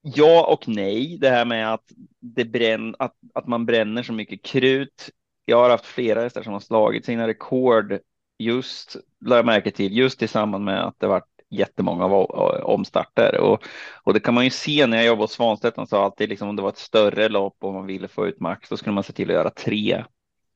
ja 0.02 0.46
och 0.54 0.68
nej, 0.68 1.18
det 1.22 1.30
här 1.30 1.46
med 1.46 1.74
att, 1.74 1.84
det 2.20 2.46
bränn, 2.46 2.96
att, 3.00 3.16
att 3.34 3.48
man 3.48 3.66
bränner 3.66 4.04
så 4.04 4.14
mycket 4.14 4.46
krut. 4.46 5.10
Jag 5.46 5.58
har 5.58 5.70
haft 5.70 5.86
flera 5.86 6.22
hästar 6.22 6.44
som 6.44 6.54
har 6.54 6.60
slagit 6.60 7.06
sina 7.06 7.28
rekord 7.28 8.00
just, 8.40 8.96
lade 9.26 9.40
jag 9.40 9.46
märke 9.46 9.72
till, 9.72 9.98
just 9.98 10.22
i 10.24 10.28
samband 10.28 10.66
med 10.66 10.86
att 10.86 11.00
det 11.00 11.08
varit 11.08 11.34
jättemånga 11.50 12.04
eh, 12.06 12.64
omstarter. 12.64 13.38
Och, 13.40 13.64
och 14.04 14.14
det 14.14 14.20
kan 14.20 14.34
man 14.34 14.44
ju 14.44 14.50
se 14.50 14.88
när 14.88 14.98
jag 14.98 15.06
jobbade 15.06 15.24
hos 15.24 15.32
Svanstedt, 15.32 15.78
han 15.78 15.88
sa 15.88 16.06
alltid 16.06 16.30
liksom 16.30 16.50
om 16.50 16.56
det 16.56 16.62
var 16.62 16.70
ett 16.70 16.78
större 16.78 17.30
lopp 17.30 17.58
och 17.60 17.74
man 17.74 17.86
ville 17.86 18.08
få 18.08 18.28
ut 18.28 18.40
max, 18.40 18.70
då 18.70 18.78
skulle 18.78 18.94
man 18.94 19.04
se 19.04 19.14
till 19.14 19.30
att 19.30 19.36
göra 19.36 19.50
tre 19.50 20.04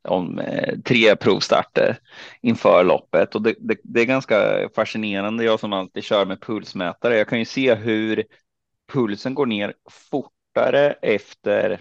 om 0.08 0.40
eh, 0.40 0.80
tre 0.80 1.16
provstarter 1.16 1.98
inför 2.42 2.84
loppet 2.84 3.36
och 3.36 3.42
det, 3.42 3.56
det, 3.60 3.78
det 3.84 4.02
är 4.02 4.06
ganska 4.06 4.70
fascinerande. 4.76 5.44
Jag 5.44 5.60
som 5.60 5.74
alltid 5.74 6.04
kör 6.04 6.26
med 6.26 6.42
pulsmätare. 6.42 7.18
Jag 7.18 7.28
kan 7.28 7.40
ju 7.40 7.46
se 7.46 7.76
hur 7.76 8.24
pulsen 8.94 9.34
går 9.34 9.46
ner 9.46 9.74
fortare 10.10 10.92
efter 11.02 11.80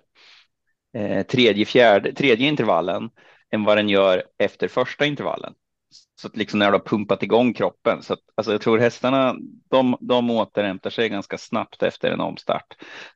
eh, 0.97 1.27
tredje, 1.27 1.65
fjärde, 1.65 2.13
tredje 2.13 2.49
intervallen 2.49 3.11
än 3.51 3.65
vad 3.65 3.77
den 3.77 3.89
gör 3.89 4.25
efter 4.39 4.69
första 4.69 5.07
intervallen. 5.07 5.55
Så 6.21 6.27
att 6.29 6.37
liksom 6.37 6.59
när 6.59 6.67
du 6.67 6.73
har 6.79 6.85
pumpat 6.85 7.23
igång 7.23 7.53
kroppen. 7.55 8.03
Så 8.03 8.13
att, 8.13 8.21
alltså 8.35 8.53
jag 8.53 8.61
tror 8.61 8.79
hästarna, 8.79 9.37
de, 9.71 9.97
de 10.01 10.31
återhämtar 10.31 10.91
sig 10.91 11.09
ganska 11.09 11.39
snabbt 11.39 11.83
efter 11.83 12.11
en 12.11 12.21
omstart. 12.21 12.67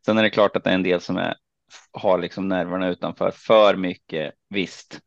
Sen 0.06 0.18
är 0.18 0.22
det 0.22 0.30
klart 0.30 0.56
att 0.56 0.64
det 0.64 0.70
är 0.70 0.74
en 0.74 0.82
del 0.82 1.00
som 1.00 1.16
är, 1.16 1.34
har 1.92 2.18
liksom 2.18 2.48
nerverna 2.48 2.88
utanför 2.88 3.30
för 3.34 3.76
mycket, 3.76 4.32
visst. 4.50 5.00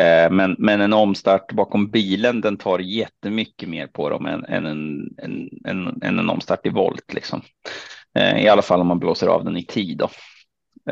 Eh, 0.00 0.30
Men, 0.30 0.56
men 0.58 0.80
en 0.80 0.92
omstart 0.92 1.52
bakom 1.52 1.90
bilen, 1.90 2.40
den 2.40 2.56
tar 2.56 2.78
jättemycket 2.78 3.68
mer 3.68 3.86
på 3.86 4.08
dem 4.10 4.26
än, 4.26 4.44
än, 4.44 4.66
en, 4.66 5.08
en, 5.18 5.48
en, 5.64 6.02
än 6.02 6.18
en 6.18 6.30
omstart 6.30 6.66
i 6.66 6.70
volt. 6.70 7.12
Liksom. 7.14 7.42
Eh, 8.18 8.44
I 8.44 8.48
alla 8.48 8.62
fall 8.62 8.80
om 8.80 8.86
man 8.86 8.98
blåser 8.98 9.26
av 9.26 9.44
den 9.44 9.56
i 9.56 9.66
tid. 9.66 9.98
Då. 9.98 10.08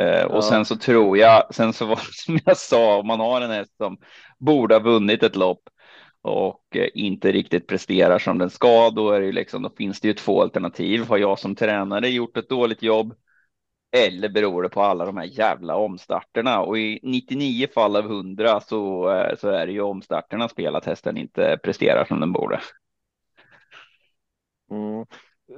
Eh, 0.00 0.24
Och 0.24 0.36
Ja. 0.36 0.42
sen 0.42 0.64
så 0.64 0.76
tror 0.76 1.18
jag, 1.18 1.54
sen 1.54 1.72
så 1.72 1.86
var 1.86 1.96
det 1.96 2.12
som 2.12 2.38
jag 2.44 2.56
sa, 2.56 2.98
om 2.98 3.06
man 3.06 3.20
har 3.20 3.40
en 3.40 3.50
häst 3.50 3.76
som 3.76 3.96
borde 4.38 4.74
ha 4.74 4.80
vunnit 4.80 5.22
ett 5.22 5.36
lopp 5.36 5.62
och 6.23 6.77
eh, 6.77 6.89
inte 6.94 7.32
riktigt 7.32 7.66
presterar 7.66 8.19
som 8.19 8.39
den 8.39 8.51
ska, 8.51 8.90
då, 8.90 9.11
är 9.11 9.20
det 9.20 9.27
ju 9.27 9.32
liksom, 9.32 9.62
då 9.62 9.70
finns 9.70 10.01
det 10.01 10.09
ju 10.09 10.15
två 10.15 10.43
alternativ. 10.43 11.05
Har 11.09 11.19
jag 11.19 11.39
som 11.39 11.55
tränare 11.55 12.09
gjort 12.09 12.36
ett 12.36 12.49
dåligt 12.49 12.82
jobb? 12.82 13.15
Eller 13.97 14.28
beror 14.28 14.62
det 14.62 14.69
på 14.69 14.82
alla 14.82 15.05
de 15.05 15.16
här 15.16 15.24
jävla 15.24 15.77
omstarterna? 15.77 16.61
Och 16.61 16.78
i 16.78 17.01
99 17.03 17.69
fall 17.74 17.97
av 17.97 18.05
100 18.05 18.61
så, 18.61 19.11
eh, 19.11 19.36
så 19.36 19.49
är 19.49 19.66
det 19.66 19.73
ju 19.73 19.81
omstarterna 19.81 20.49
fel 20.49 20.77
att 20.77 20.85
hästen 20.85 21.16
inte 21.16 21.59
presterar 21.62 22.05
som 22.05 22.20
den 22.20 22.32
borde. 22.32 22.61
Mm. 24.70 25.07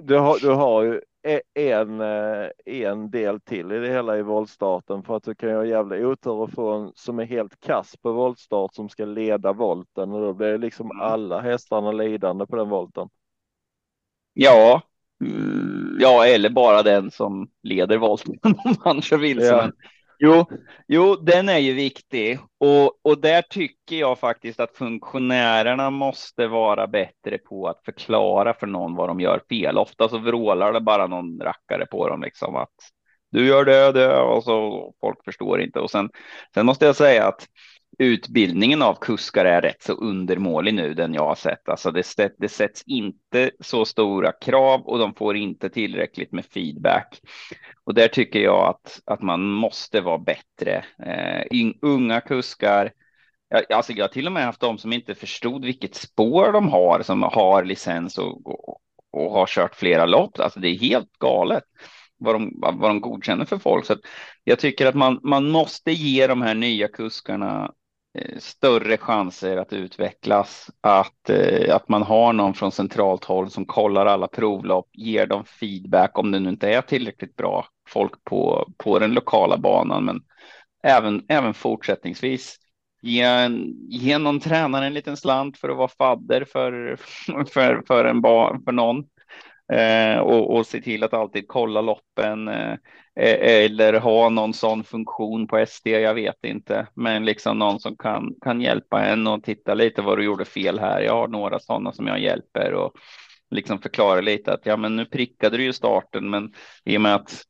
Du, 0.03 0.17
har, 0.19 0.39
du 0.39 0.49
har 0.51 0.83
ju 0.83 1.01
e- 1.23 1.41
en, 1.73 2.01
eh, 2.01 2.49
en 2.67 3.11
del 3.11 3.41
till 3.41 3.73
i 3.73 3.79
det 3.79 3.89
hela 3.89 4.19
i 4.19 4.23
voltstarten 4.23 5.03
för 5.03 5.17
att 5.17 5.23
du 5.25 5.35
kan 5.35 5.49
ju 5.49 5.55
ha 5.57 5.65
jävla 5.65 5.97
otur 5.97 6.33
och 6.33 6.51
få 6.51 6.73
en 6.73 6.93
som 6.95 7.19
är 7.19 7.25
helt 7.25 7.61
kass 7.61 7.97
på 7.97 8.13
voltstart 8.13 8.75
som 8.75 8.89
ska 8.89 9.05
leda 9.05 9.53
volten 9.53 10.13
och 10.13 10.21
då 10.21 10.33
blir 10.33 10.59
liksom 10.59 10.91
Mm. 10.91 11.01
alla 11.03 11.41
hästarna 11.41 11.93
lidande 11.93 12.47
på 12.47 12.57
den 12.57 12.69
volten. 12.69 13.09
Ja, 14.35 14.83
mm, 15.21 15.97
ja, 16.01 16.27
eller 16.27 16.51
bara 16.51 16.83
den 16.83 17.11
som 17.11 17.51
leder 17.63 17.97
volten 17.99 18.39
om 18.43 18.77
man 18.85 19.03
kör 19.03 19.19
vilse. 19.19 19.55
Ja. 19.55 19.71
Jo, 20.25 20.45
jo, 20.89 21.17
den 21.17 21.49
är 21.49 21.59
ju 21.59 21.73
viktig 21.73 22.39
och, 22.61 22.99
och 23.03 23.21
där 23.21 23.43
tycker 23.43 23.97
jag 23.97 24.19
faktiskt 24.19 24.61
att 24.61 24.77
funktionärerna 24.77 25.91
måste 25.91 26.47
vara 26.47 26.87
bättre 26.87 27.39
på 27.39 27.69
att 27.69 27.85
förklara 27.85 28.55
för 28.55 28.67
någon 28.67 28.95
vad 28.95 29.09
de 29.09 29.21
gör 29.21 29.41
fel. 29.49 29.79
Ofta 29.79 30.09
så 30.09 30.19
vrålar 30.19 30.73
det 30.73 30.81
bara 30.81 31.07
någon 31.07 31.41
rackare 31.41 31.87
på 31.87 32.09
dem 32.09 32.23
liksom 32.23 32.57
att 32.57 32.75
du 33.31 33.47
gör 33.47 33.65
det, 33.65 33.93
det 33.93 34.17
och 34.17 34.45
så 34.45 34.93
folk 35.01 35.25
förstår 35.25 35.61
inte. 35.61 35.81
Och 35.81 35.91
sen, 35.91 36.11
sen 36.55 36.67
måste 36.67 36.87
jag 36.87 36.97
säga 36.97 37.27
att 37.27 37.47
utbildningen 37.99 38.83
av 38.83 38.95
kuskar 38.95 39.45
är 39.45 39.63
rätt 39.63 39.83
så 39.83 39.93
undermålig 39.93 40.75
nu, 40.75 40.95
den 40.95 41.15
jag 41.15 41.27
har 41.27 41.35
sett. 41.35 41.69
Alltså 41.69 41.91
det, 41.91 42.35
det 42.39 42.49
sätts 42.49 42.83
inte 42.87 43.51
så 43.61 43.85
stora 43.85 44.33
krav 44.33 44.81
och 44.81 44.99
de 44.99 45.15
får 45.15 45.37
inte 45.37 45.71
tillräckligt 45.71 46.33
med 46.33 46.45
feedback. 46.45 47.21
Och 47.85 47.95
där 47.95 48.09
tycker 48.09 48.41
jag 48.41 48.69
att, 48.69 49.01
att 49.07 49.23
man 49.23 49.51
måste 49.51 50.01
vara 50.01 50.19
bättre. 50.19 50.85
Eh, 51.07 51.59
in, 51.59 51.79
unga 51.83 52.21
kuskar, 52.21 52.93
jag, 53.49 53.73
alltså 53.73 53.93
jag 53.93 54.05
har 54.05 54.09
till 54.09 54.27
och 54.27 54.33
med 54.33 54.45
haft 54.45 54.61
de 54.61 54.79
som 54.79 54.93
inte 54.93 55.15
förstod 55.15 55.65
vilket 55.65 55.95
spår 55.95 56.53
de 56.53 56.69
har, 56.69 57.03
som 57.03 57.23
har 57.23 57.65
licens 57.65 58.19
och, 58.19 58.47
och, 58.47 58.79
och 59.13 59.33
har 59.33 59.47
kört 59.47 59.75
flera 59.75 60.07
lopp. 60.07 60.41
Alltså 60.41 60.61
det 60.61 60.69
är 60.69 60.79
helt 60.79 61.13
galet 61.19 61.65
vad 62.19 62.35
de, 62.35 62.59
vad 62.61 62.91
de 62.91 63.01
godkänner 63.01 63.45
för 63.45 63.59
folk. 63.59 63.87
Så 63.87 63.93
att 63.93 64.01
jag 64.45 64.59
tycker 64.59 64.87
att 64.87 64.95
man, 64.95 65.21
man 65.23 65.51
måste 65.51 65.93
ge 65.93 66.27
de 66.27 66.43
här 66.43 66.55
nya 66.55 66.89
kuskarna 66.89 67.73
Eh, 68.19 68.39
större 68.39 68.97
chanser 68.97 69.57
att 69.57 69.73
utvecklas. 69.73 70.71
Att, 70.81 71.31
eh, 71.31 71.75
att 71.75 71.89
man 71.89 72.03
har 72.03 72.33
någon 72.33 72.55
från 72.55 72.73
centralt 72.73 73.25
håll 73.25 73.51
som 73.51 73.65
kollar 73.65 74.07
alla 74.07 74.29
provlopp, 74.29 74.89
ger 74.93 75.27
dem 75.27 75.45
feedback 75.45 76.19
om 76.19 76.31
det 76.31 76.41
nu 76.41 76.49
inte 76.49 76.71
är 76.71 76.83
tillräckligt 76.83 77.37
bra 77.37 77.67
folk 77.89 78.25
på, 78.25 78.69
på 78.77 78.99
den 78.99 79.13
lokala 79.15 79.59
banan, 79.59 80.05
men 80.05 80.23
även, 80.83 81.25
även 81.29 81.55
fortsättningsvis. 81.55 82.57
Ge, 83.03 83.49
ge 83.89 84.19
någon 84.19 84.41
tränare 84.41 84.87
en 84.87 84.95
liten 84.95 85.17
slant 85.17 85.59
för 85.59 85.69
att 85.69 85.77
vara 85.77 85.89
fadder 85.89 86.45
för, 86.45 86.97
för, 87.53 87.83
för, 87.87 88.05
en 88.05 88.21
ba, 88.21 88.59
för 88.65 88.73
någon. 88.73 89.05
Eh, 89.73 90.19
och, 90.19 90.57
och 90.57 90.67
se 90.67 90.81
till 90.81 91.05
att 91.05 91.15
alltid 91.15 91.49
kolla 91.49 91.81
loppen 91.81 92.49
eh 92.49 92.75
E-, 93.17 93.65
eller 93.65 93.93
ha 93.93 94.29
någon 94.29 94.55
sån 94.55 94.85
funktion 94.85 95.47
på 95.47 95.67
SD. 95.67 95.87
Jag 95.87 96.15
vet 96.15 96.45
inte, 96.45 96.87
men 96.95 97.25
liksom 97.25 97.59
någon 97.59 97.81
som 97.81 97.97
kan 97.97 98.35
kan 98.43 98.61
hjälpa 98.61 99.05
en 99.05 99.27
och 99.27 99.45
titta 99.45 99.75
lite 99.75 100.03
vad 100.03 100.19
du 100.19 100.25
gjorde 100.25 100.45
fel 100.45 100.79
här. 100.79 101.01
Jag 101.01 101.13
har 101.13 101.29
några 101.29 101.59
sådana 101.59 101.93
som 101.93 102.07
jag 102.07 102.21
hjälper 102.21 102.73
och 102.73 102.97
liksom 103.51 103.79
förklara 103.79 104.21
lite 104.21 104.53
att 104.53 104.67
ja, 104.67 104.77
men 104.77 104.97
nu 104.97 105.05
prickade 105.05 105.57
du 105.57 105.65
ju 105.65 105.73
starten, 105.73 106.31
men 106.31 106.53
i 106.85 106.97
och 106.97 107.01
med 107.01 107.15
att 107.15 107.43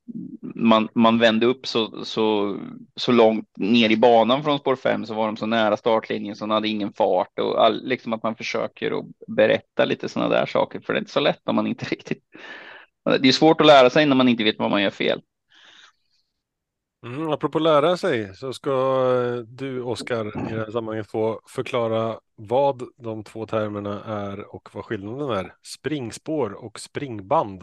man, 0.55 0.89
man 0.95 1.19
vände 1.19 1.47
upp 1.47 1.67
så, 1.67 2.05
så, 2.05 2.57
så 2.97 3.13
långt 3.13 3.49
ner 3.57 3.91
i 3.91 3.97
banan 3.97 4.43
från 4.43 4.59
spår 4.59 4.77
5 4.77 5.07
så 5.07 5.15
var 5.15 5.27
de 5.27 5.37
så 5.37 5.47
nära 5.47 5.77
startlinjen 5.77 6.37
så 6.37 6.45
de 6.45 6.51
hade 6.51 6.69
ingen 6.69 6.93
fart 6.93 7.39
och 7.39 7.65
all, 7.65 7.83
liksom 7.85 8.13
att 8.13 8.23
man 8.23 8.37
försöker 8.37 8.99
att 8.99 9.05
berätta 9.29 9.85
lite 9.85 10.09
sådana 10.09 10.35
där 10.35 10.47
saker, 10.47 10.81
för 10.81 10.93
det 10.93 10.97
är 10.97 11.01
inte 11.01 11.13
så 11.13 11.21
lätt 11.21 11.49
om 11.49 11.57
man 11.57 11.67
inte 11.67 11.85
riktigt. 11.91 12.23
Det 13.21 13.29
är 13.29 13.33
svårt 13.33 13.61
att 13.61 13.67
lära 13.67 13.91
sig 13.91 14.07
när 14.07 14.17
man 14.17 14.29
inte 14.29 14.45
vet 14.45 14.59
vad 14.59 14.71
man 14.71 14.83
gör 14.83 14.91
fel. 14.91 15.21
Mm, 17.05 17.31
apropå 17.31 17.59
lära 17.59 17.97
sig 17.97 18.35
så 18.35 18.53
ska 18.53 18.71
eh, 18.71 19.37
du, 19.37 19.83
Oskar, 19.83 20.27
i 20.27 20.55
det 20.55 20.59
här 20.59 20.71
sammanhanget 20.71 21.11
få 21.11 21.41
förklara 21.47 22.19
vad 22.37 22.83
de 22.97 23.25
två 23.25 23.47
termerna 23.47 24.05
är 24.05 24.55
och 24.55 24.69
vad 24.73 24.85
skillnaden 24.85 25.31
är. 25.31 25.55
Springspår 25.63 26.65
och 26.65 26.81
springband. 26.81 27.63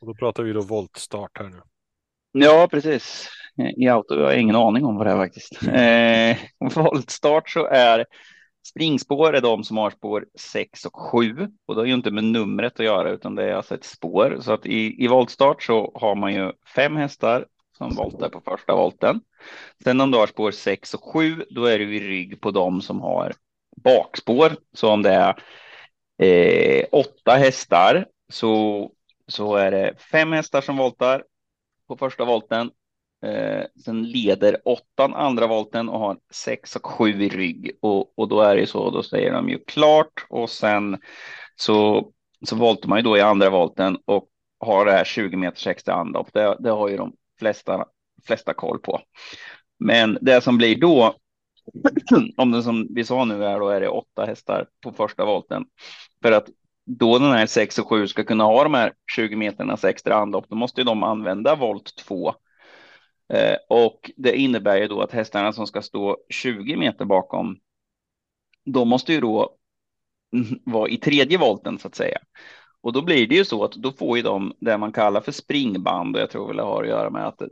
Och 0.00 0.06
då 0.06 0.14
pratar 0.14 0.42
vi 0.42 0.52
då 0.52 0.60
voltstart 0.60 1.38
här 1.38 1.48
nu. 1.48 1.60
Ja, 2.32 2.68
precis. 2.70 3.28
I 3.76 3.88
auto 3.88 4.14
jag 4.14 4.24
har 4.24 4.32
ingen 4.32 4.56
aning 4.56 4.84
om 4.84 4.96
vad 4.96 5.06
det 5.06 5.12
är 5.12 5.16
faktiskt. 5.16 5.62
Eh, 5.62 6.82
voltstart 6.84 7.50
så 7.50 7.66
är 7.66 8.06
springspår 8.68 9.36
är 9.36 9.40
de 9.40 9.64
som 9.64 9.76
har 9.76 9.90
spår 9.90 10.26
6 10.38 10.84
och 10.84 10.96
7 10.96 11.48
och 11.66 11.74
det 11.74 11.80
har 11.80 11.86
ju 11.86 11.94
inte 11.94 12.10
med 12.10 12.24
numret 12.24 12.80
att 12.80 12.86
göra 12.86 13.10
utan 13.10 13.34
det 13.34 13.44
är 13.44 13.54
alltså 13.54 13.74
ett 13.74 13.84
spår. 13.84 14.38
Så 14.40 14.52
att 14.52 14.66
i, 14.66 15.04
i 15.04 15.08
voltstart 15.08 15.62
så 15.62 15.92
har 15.94 16.14
man 16.14 16.34
ju 16.34 16.52
fem 16.74 16.96
hästar 16.96 17.46
som 17.78 17.94
voltar 17.94 18.28
på 18.28 18.40
första 18.40 18.74
volten. 18.74 19.20
Sen 19.84 20.00
om 20.00 20.10
du 20.10 20.18
har 20.18 20.26
spår 20.26 20.50
6 20.50 20.94
och 20.94 21.04
7, 21.04 21.44
då 21.50 21.64
är 21.64 21.78
du 21.78 21.96
i 21.96 22.00
rygg 22.00 22.40
på 22.40 22.50
dem 22.50 22.80
som 22.80 23.00
har 23.00 23.32
bakspår. 23.76 24.56
Så 24.72 24.90
om 24.90 25.02
det 25.02 25.12
är 25.12 25.42
eh, 26.22 26.84
åtta 26.92 27.32
hästar 27.32 28.06
så, 28.32 28.90
så 29.26 29.56
är 29.56 29.70
det 29.70 29.94
fem 30.10 30.32
hästar 30.32 30.60
som 30.60 30.76
voltar 30.76 31.24
på 31.88 31.96
första 31.96 32.24
volten. 32.24 32.70
Eh, 33.22 33.64
sen 33.84 34.02
leder 34.02 34.56
åttan 34.64 35.14
andra 35.14 35.46
volten 35.46 35.88
och 35.88 36.00
har 36.00 36.18
sex 36.30 36.76
och 36.76 36.86
sju 36.86 37.22
i 37.22 37.28
rygg. 37.28 37.70
Och, 37.82 38.18
och 38.18 38.28
då 38.28 38.40
är 38.40 38.56
det 38.56 38.66
så, 38.66 38.90
då 38.90 39.02
säger 39.02 39.32
de 39.32 39.48
ju 39.48 39.58
klart 39.58 40.26
och 40.28 40.50
sen 40.50 41.00
så, 41.56 42.10
så 42.46 42.56
voltar 42.56 42.88
man 42.88 42.98
ju 42.98 43.02
då 43.02 43.16
i 43.16 43.20
andra 43.20 43.50
volten 43.50 43.98
och 44.04 44.28
har 44.60 44.84
det 44.84 44.92
här 44.92 45.04
20 45.04 45.36
meters 45.36 45.66
extra 45.66 45.94
anlopp. 45.94 46.32
Det, 46.32 46.56
det 46.60 46.70
har 46.70 46.88
ju 46.88 46.96
de 46.96 47.12
flesta, 47.38 47.84
flesta 48.26 48.54
koll 48.54 48.78
på. 48.78 49.00
Men 49.78 50.18
det 50.20 50.40
som 50.40 50.58
blir 50.58 50.80
då, 50.80 51.16
om 52.36 52.50
det 52.50 52.62
som 52.62 52.86
vi 52.94 53.04
sa 53.04 53.24
nu 53.24 53.44
är 53.44 53.60
då 53.60 53.68
är 53.68 53.80
det 53.80 53.88
åtta 53.88 54.24
hästar 54.24 54.66
på 54.82 54.92
första 54.92 55.24
volten. 55.24 55.64
För 56.22 56.32
att 56.32 56.48
då 56.86 57.18
den 57.18 57.32
här 57.32 57.46
6 57.46 57.78
och 57.78 57.88
7 57.88 58.06
ska 58.06 58.24
kunna 58.24 58.44
ha 58.44 58.62
de 58.62 58.74
här 58.74 58.92
20 59.16 59.36
meternas 59.36 59.84
extra 59.84 60.16
anlopp, 60.16 60.48
då 60.48 60.56
måste 60.56 60.84
de 60.84 61.02
använda 61.02 61.54
volt 61.54 61.96
2. 61.96 62.34
Eh, 63.32 63.56
och 63.68 64.10
det 64.16 64.36
innebär 64.36 64.76
ju 64.76 64.88
då 64.88 65.00
att 65.00 65.12
hästarna 65.12 65.52
som 65.52 65.66
ska 65.66 65.82
stå 65.82 66.16
20 66.28 66.76
meter 66.76 67.04
bakom, 67.04 67.58
de 68.64 68.88
måste 68.88 69.12
ju 69.12 69.20
då 69.20 69.56
mm, 70.32 70.60
vara 70.64 70.88
i 70.88 70.96
tredje 70.96 71.38
volten 71.38 71.78
så 71.78 71.88
att 71.88 71.94
säga. 71.94 72.18
Och 72.88 72.94
då 72.94 73.02
blir 73.02 73.26
det 73.26 73.34
ju 73.34 73.44
så 73.44 73.64
att 73.64 73.72
då 73.72 73.92
får 73.92 74.16
ju 74.16 74.22
de 74.22 74.52
det 74.60 74.78
man 74.78 74.92
kallar 74.92 75.20
för 75.20 75.32
springband 75.32 76.16
och 76.16 76.22
jag 76.22 76.30
tror 76.30 76.46
väl 76.46 76.56
det 76.56 76.62
har 76.62 76.82
att 76.82 76.88
göra 76.88 77.10
med 77.10 77.26
att 77.26 77.42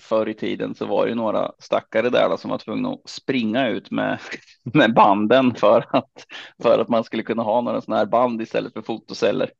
förr 0.00 0.28
i 0.28 0.34
tiden 0.34 0.74
så 0.74 0.86
var 0.86 1.06
det 1.06 1.14
några 1.14 1.52
stackare 1.58 2.10
där 2.10 2.28
då, 2.28 2.36
som 2.36 2.50
var 2.50 2.58
tvungna 2.58 2.88
att 2.88 3.08
springa 3.08 3.68
ut 3.68 3.90
med, 3.90 4.18
med 4.74 4.94
banden 4.94 5.54
för 5.54 5.84
att, 5.90 6.26
för 6.62 6.78
att 6.78 6.88
man 6.88 7.04
skulle 7.04 7.22
kunna 7.22 7.42
ha 7.42 7.60
några 7.60 7.80
sådana 7.80 7.98
här 7.98 8.06
band 8.06 8.42
istället 8.42 8.72
för 8.72 8.82
fotoceller. 8.82 9.50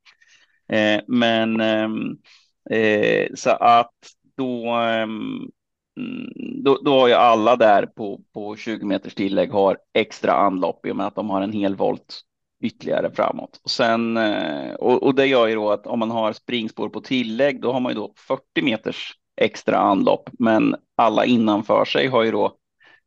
Eh, 0.68 1.00
men 1.09 1.60
ehm, 1.60 2.16
eh, 2.70 3.28
så 3.34 3.50
att 3.50 3.94
då, 4.36 4.66
ehm, 4.66 5.50
mm, 6.00 6.32
då, 6.64 6.78
då 6.84 7.00
har 7.00 7.09
ju 7.09 7.14
alla 7.14 7.56
där 7.56 7.86
på, 7.86 8.20
på 8.34 8.56
20 8.56 8.86
meters 8.86 9.14
tillägg 9.14 9.50
har 9.50 9.78
extra 9.92 10.32
anlopp 10.32 10.86
i 10.86 10.90
och 10.90 10.96
med 10.96 11.06
att 11.06 11.14
de 11.14 11.30
har 11.30 11.42
en 11.42 11.52
hel 11.52 11.76
volt 11.76 12.22
ytterligare 12.62 13.10
framåt. 13.10 13.60
Och, 13.64 13.70
sen, 13.70 14.16
eh, 14.16 14.74
och, 14.74 15.02
och 15.02 15.14
det 15.14 15.26
gör 15.26 15.47
ju 15.47 15.55
då 15.55 15.70
att 15.70 15.86
om 15.86 15.98
man 15.98 16.10
har 16.10 16.32
springspår 16.32 16.89
på 16.89 17.01
tillägg, 17.01 17.60
då 17.60 17.72
har 17.72 17.80
man 17.80 17.93
ju 17.93 17.97
då 17.97 18.12
40 18.16 18.62
meters 18.62 19.12
extra 19.36 19.78
anlopp, 19.78 20.30
men 20.39 20.76
alla 20.97 21.24
innanför 21.24 21.84
sig 21.84 22.06
har 22.06 22.22
ju 22.22 22.30
då 22.30 22.56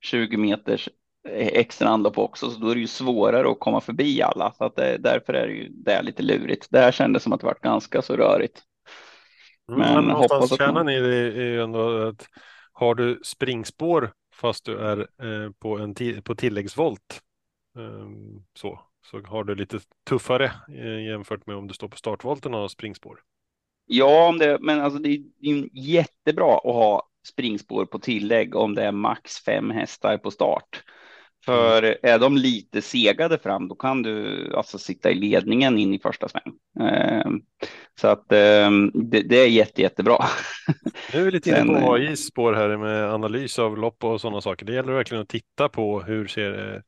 20 0.02 0.38
meters 0.38 0.90
extra 1.34 1.90
anlopp 1.90 2.18
också, 2.18 2.50
så 2.50 2.60
då 2.60 2.70
är 2.70 2.76
det 2.76 2.82
ju 2.82 2.88
svårare 2.88 3.52
att 3.52 3.60
komma 3.60 3.82
förbi 3.82 4.22
alla. 4.22 4.52
Så 4.52 4.64
att 4.64 4.76
det, 4.76 4.98
därför 4.98 5.34
är 5.34 5.48
det 5.48 5.54
ju 5.54 5.70
det 5.70 5.92
är 5.92 6.04
lite 6.04 6.24
lurigt. 6.24 6.68
Det 6.70 6.80
här 6.80 6.92
kändes 6.92 7.24
som 7.24 7.34
att 7.34 7.40
det 7.40 7.46
var 7.46 7.58
ganska 7.62 8.02
så 8.02 8.16
rörigt. 8.16 8.62
Men, 9.68 9.78
men 9.80 10.04
någonstans 10.04 10.58
kärnan 10.58 10.90
i 10.90 11.00
det 11.00 11.16
är 11.16 11.46
ju 11.46 11.62
ändå 11.62 12.08
att 12.08 12.28
har 12.74 12.96
du 12.96 13.20
springspår 13.24 14.12
fast 14.34 14.66
du 14.66 14.78
är 14.78 14.98
eh, 15.00 15.52
på 15.60 15.78
en 15.78 16.22
på 16.24 16.36
tilläggsvolt 16.36 17.22
eh, 17.78 18.10
så 18.54 18.80
så 19.12 19.22
har 19.22 19.44
du 19.44 19.56
lite 19.56 19.80
tuffare 20.10 20.52
eh, 20.70 21.06
jämfört 21.06 21.48
med 21.48 21.56
om 21.56 21.68
du 21.68 21.74
står 21.74 21.88
på 21.88 21.98
startvolten 21.98 22.54
och 22.54 22.60
har 22.60 22.68
springspår. 22.68 23.20
Ja, 23.86 24.36
det, 24.40 24.58
men 24.62 24.82
alltså 24.82 25.00
det 25.00 25.10
är 25.10 25.24
jättebra 25.74 26.56
att 26.56 26.64
ha 26.64 27.10
springspår 27.28 27.86
på 27.86 28.00
tillägg 28.00 28.56
om 28.56 28.76
det 28.76 28.84
är 28.84 28.92
max 28.92 29.44
fem 29.44 29.72
hästar 29.72 30.18
på 30.18 30.32
start. 30.32 30.84
För 31.46 31.84
mm. 31.84 31.98
är 32.04 32.20
de 32.20 32.38
lite 32.38 32.82
segade 32.82 33.38
fram, 33.38 33.68
då 33.68 33.76
kan 33.76 34.02
du 34.02 34.50
alltså 34.56 34.78
sitta 34.78 35.12
i 35.12 35.16
ledningen 35.16 35.78
in 35.78 35.94
i 35.94 36.00
första 36.00 36.28
sväng. 36.30 36.54
Eh, 36.90 37.32
så 38.02 38.08
att 38.08 38.32
eh, 38.32 38.72
det, 38.94 39.22
det, 39.22 39.38
är 39.38 39.48
jätte, 39.48 39.82
jättebra. 39.82 40.18
Nu 41.14 41.20
är 41.20 41.26
vi 41.26 41.32
lite 41.32 41.50
inne 41.50 41.82
på 41.82 41.94
AIs 41.94 42.26
spår 42.26 42.54
här 42.54 42.78
med 42.78 43.14
analys 43.14 43.60
av 43.60 43.78
lopp 43.78 44.04
och 44.04 44.22
sådana 44.22 44.42
saker. 44.42 44.66
Det 44.66 44.74
gäller 44.74 44.94
verkligen 44.94 45.22
att 45.22 45.30
titta 45.30 45.70
på 45.70 46.02
hur 46.02 46.28
ser, 46.28 46.84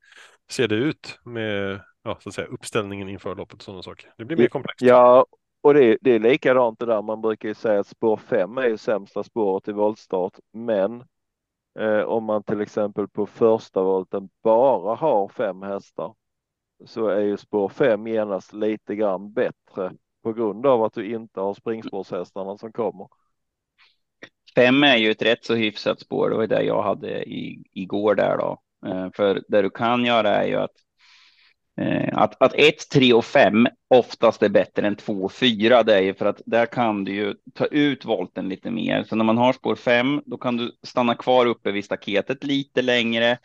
ser 0.52 0.68
det 0.68 0.76
ut 0.76 1.20
med 1.26 1.82
ja, 2.08 2.18
så 2.20 2.30
att 2.30 2.36
säga, 2.36 2.48
uppställningen 2.48 3.10
inför 3.10 3.36
loppet 3.36 3.58
och 3.58 3.64
sådana 3.64 3.84
saker. 3.84 4.14
Det 4.18 4.26
blir 4.26 4.38
mer 4.38 4.48
komplext. 4.48 4.82
Ja, 4.82 5.26
och 5.62 5.74
det, 5.74 5.98
det 6.02 6.12
är 6.12 6.20
likadant 6.20 6.80
det 6.80 6.86
där. 6.86 7.02
Man 7.02 7.22
brukar 7.22 7.50
ju 7.50 7.56
säga 7.56 7.80
att 7.80 7.88
spår 7.88 8.18
5 8.18 8.58
är 8.58 8.68
ju 8.68 8.78
sämsta 8.78 9.24
spåret 9.24 9.68
i 9.68 9.72
voltstart, 9.72 10.40
men 10.54 11.04
eh, 11.80 12.02
om 12.02 12.24
man 12.24 12.44
till 12.44 12.62
exempel 12.62 13.08
på 13.08 13.26
första 13.26 13.84
volten 13.84 14.30
bara 14.44 14.96
har 14.96 15.28
fem 15.28 15.62
hästar 15.62 16.14
så 16.86 17.08
är 17.08 17.22
ju 17.22 17.38
spår 17.38 17.70
5 17.70 18.08
genast 18.08 18.54
lite 18.54 18.96
grann 18.96 19.34
bättre 19.34 19.92
på 20.24 20.34
grund 20.34 20.66
av 20.66 20.84
att 20.84 20.94
du 20.94 21.14
inte 21.14 21.40
har 21.40 21.54
springspårshästarna 21.54 22.58
som 22.58 22.72
kommer. 22.72 23.08
Fem 24.56 24.84
är 24.84 24.98
ju 24.98 25.12
ett 25.12 25.22
rätt 25.22 25.46
så 25.46 25.56
hyfsat 25.56 26.00
spår. 26.00 26.30
Det 26.30 26.36
var 26.36 26.48
det 26.48 26.64
jag 26.64 26.84
hade 26.84 27.24
i, 27.24 27.64
igår 27.74 28.16
där 28.16 28.38
då. 28.38 28.62
Eh, 28.86 29.08
för 29.14 29.44
det 29.48 29.62
du 29.62 29.70
kan 29.70 30.06
göra 30.06 30.30
är 30.30 30.48
ju 30.48 30.56
att 30.56 30.87
Eh, 31.82 32.18
att, 32.18 32.42
att 32.42 32.54
1, 32.56 32.90
3 32.94 33.14
och 33.14 33.26
5 33.26 33.68
oftast 33.88 34.44
är 34.44 34.50
bättre 34.50 34.88
än 34.88 34.96
2 34.96 35.14
och 35.14 35.32
4, 35.32 35.84
det 35.84 35.96
är 35.96 36.02
ju 36.02 36.14
för 36.14 36.26
att 36.26 36.42
där 36.46 36.66
kan 36.66 37.04
du 37.04 37.16
ju 37.16 37.36
ta 37.54 37.66
ut 37.66 38.06
volten 38.06 38.50
lite 38.50 38.72
mer. 38.72 39.04
Så 39.04 39.16
när 39.16 39.26
man 39.26 39.38
har 39.38 39.54
spår 39.54 39.76
5, 39.76 40.22
då 40.26 40.38
kan 40.38 40.58
du 40.58 40.72
stanna 40.84 41.16
kvar 41.16 41.46
uppe 41.46 41.72
vid 41.72 41.86
staketet 41.86 42.44
lite 42.44 42.82
längre 42.82 43.38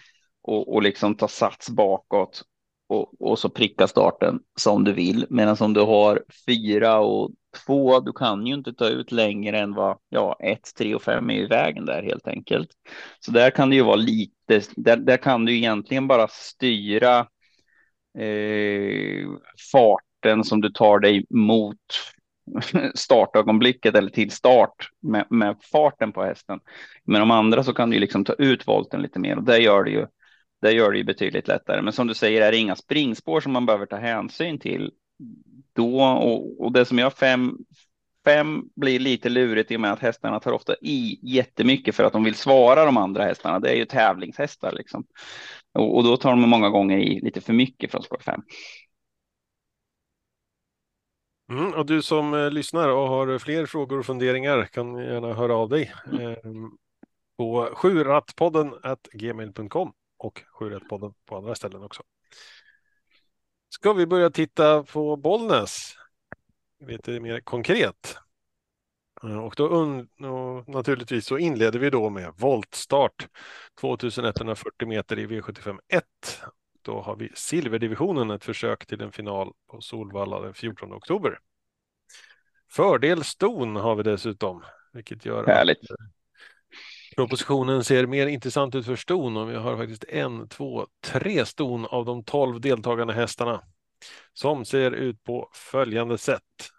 och, 0.42 0.74
och 0.74 0.82
liksom 0.82 1.14
ta 1.14 1.28
sats 1.28 1.70
bakåt 1.70 2.42
och, 2.88 3.20
och 3.20 3.38
så 3.38 3.48
pricka 3.48 3.88
starten 3.88 4.40
som 4.58 4.84
du 4.84 4.92
vill. 4.92 5.26
Medan 5.30 5.56
om 5.60 5.72
du 5.72 5.80
har 5.80 6.24
4 6.46 6.98
och 6.98 7.30
2, 7.66 8.00
du 8.00 8.12
kan 8.12 8.46
ju 8.46 8.54
inte 8.54 8.72
ta 8.72 8.88
ut 8.88 9.12
längre 9.12 9.58
än 9.58 9.74
vad 9.74 9.98
ja, 10.08 10.36
1, 10.40 10.60
3 10.78 10.94
och 10.94 11.02
5 11.02 11.30
är 11.30 11.34
i 11.34 11.46
vägen 11.46 11.86
där 11.86 12.02
helt 12.02 12.28
enkelt. 12.28 12.68
Så 13.20 13.30
där 13.30 13.50
kan 13.50 13.70
det 13.70 13.76
ju 13.76 13.82
vara 13.82 13.96
lite, 13.96 14.62
där, 14.76 14.96
där 14.96 15.16
kan 15.16 15.44
du 15.44 15.56
egentligen 15.56 16.08
bara 16.08 16.28
styra 16.28 17.26
eh, 18.18 19.28
farten 19.72 20.44
som 20.44 20.60
du 20.60 20.70
tar 20.70 20.98
dig 20.98 21.26
mot 21.30 21.76
startögonblicket 22.94 23.94
eller 23.94 24.10
till 24.10 24.30
start 24.30 24.90
med, 25.00 25.26
med, 25.30 25.56
farten 25.72 26.12
på 26.12 26.24
hästen. 26.24 26.60
Men 27.04 27.20
de 27.20 27.30
andra 27.30 27.64
så 27.64 27.74
kan 27.74 27.90
du 27.90 27.98
liksom 27.98 28.24
ta 28.24 28.32
ut 28.32 28.66
volten 28.66 29.02
lite 29.02 29.18
mer 29.18 29.36
och 29.36 29.44
det 29.44 29.58
gör 29.58 29.84
det 29.84 29.90
ju. 29.90 30.06
Det 30.60 30.72
gör 30.72 30.92
det 30.92 30.98
ju 30.98 31.04
betydligt 31.04 31.48
lättare. 31.48 31.82
Men 31.82 31.92
som 31.92 32.06
du 32.06 32.14
säger 32.14 32.42
är 32.42 32.52
det 32.52 32.58
inga 32.58 32.76
springspår 32.76 33.40
som 33.40 33.52
man 33.52 33.66
behöver 33.66 33.86
ta 33.86 33.96
hänsyn 33.96 34.58
till. 34.58 34.90
Då 35.72 36.02
och, 36.02 36.64
och 36.64 36.72
det 36.72 36.84
som 36.84 36.98
jag 36.98 37.12
fem, 37.12 37.56
fem 38.24 38.62
blir 38.76 38.98
lite 38.98 39.28
lurigt 39.28 39.70
i 39.70 39.76
och 39.76 39.80
med 39.80 39.92
att 39.92 39.98
hästarna 39.98 40.40
tar 40.40 40.52
ofta 40.52 40.74
i 40.80 41.18
jättemycket 41.22 41.94
för 41.94 42.04
att 42.04 42.12
de 42.12 42.24
vill 42.24 42.34
svara 42.34 42.84
de 42.84 42.96
andra 42.96 43.24
hästarna. 43.24 43.60
Det 43.60 43.70
är 43.70 43.76
ju 43.76 43.84
tävlingshästar 43.84 44.72
liksom. 44.72 45.06
Och, 45.72 45.96
och 45.96 46.04
då 46.04 46.16
tar 46.16 46.30
de 46.30 46.40
många 46.40 46.68
gånger 46.68 46.98
i 46.98 47.20
lite 47.20 47.40
för 47.40 47.52
mycket 47.52 47.90
från 47.90 48.02
spår 48.02 48.20
fem. 48.24 48.42
Mm, 51.50 51.74
och 51.74 51.86
du 51.86 52.02
som 52.02 52.34
eh, 52.34 52.50
lyssnar 52.50 52.88
och 52.88 53.08
har 53.08 53.38
fler 53.38 53.66
frågor 53.66 53.98
och 53.98 54.06
funderingar 54.06 54.64
kan 54.64 54.96
gärna 54.96 55.34
höra 55.34 55.54
av 55.56 55.68
dig 55.68 55.92
eh, 56.20 56.52
på 57.36 57.70
sjurattpodden 57.74 58.74
gmail.com 59.12 59.92
och 60.18 60.42
sjurattpodden 60.58 61.14
på 61.26 61.36
andra 61.36 61.54
ställen 61.54 61.82
också. 61.82 62.02
Ska 63.68 63.92
vi 63.92 64.06
börja 64.06 64.30
titta 64.30 64.82
på 64.82 65.16
Bollnäs 65.16 65.96
lite 66.86 67.20
mer 67.20 67.40
konkret? 67.40 68.16
Eh, 69.22 69.38
och 69.38 69.54
då 69.56 69.66
och 70.28 70.68
naturligtvis 70.68 71.26
så 71.26 71.38
inleder 71.38 71.78
vi 71.78 71.90
då 71.90 72.10
med 72.10 72.32
voltstart 72.36 73.28
2140 73.80 74.88
meter 74.88 75.18
i 75.18 75.26
V75 75.26 75.78
1. 75.88 76.04
Då 76.82 77.00
har 77.00 77.16
vi 77.16 77.30
silverdivisionen 77.34 78.30
ett 78.30 78.44
försök 78.44 78.86
till 78.86 79.00
en 79.00 79.12
final 79.12 79.52
på 79.70 79.80
Solvalla 79.80 80.40
den 80.40 80.54
14 80.54 80.92
oktober. 80.92 81.38
Fördel 82.72 83.24
ston 83.24 83.76
har 83.76 83.94
vi 83.94 84.02
dessutom, 84.02 84.64
vilket 84.92 85.24
gör 85.24 85.46
Härligt. 85.46 85.90
att 85.90 85.96
propositionen 87.16 87.84
ser 87.84 88.06
mer 88.06 88.26
intressant 88.26 88.74
ut 88.74 88.86
för 88.86 88.96
ston 88.96 89.36
och 89.36 89.50
vi 89.50 89.54
har 89.54 89.76
faktiskt 89.76 90.04
en, 90.04 90.48
två, 90.48 90.86
tre 91.00 91.46
ston 91.46 91.86
av 91.86 92.04
de 92.04 92.24
tolv 92.24 92.60
deltagande 92.60 93.14
hästarna 93.14 93.62
som 94.32 94.64
ser 94.64 94.90
ut 94.90 95.24
på 95.24 95.50
följande 95.52 96.18
sätt. 96.18 96.70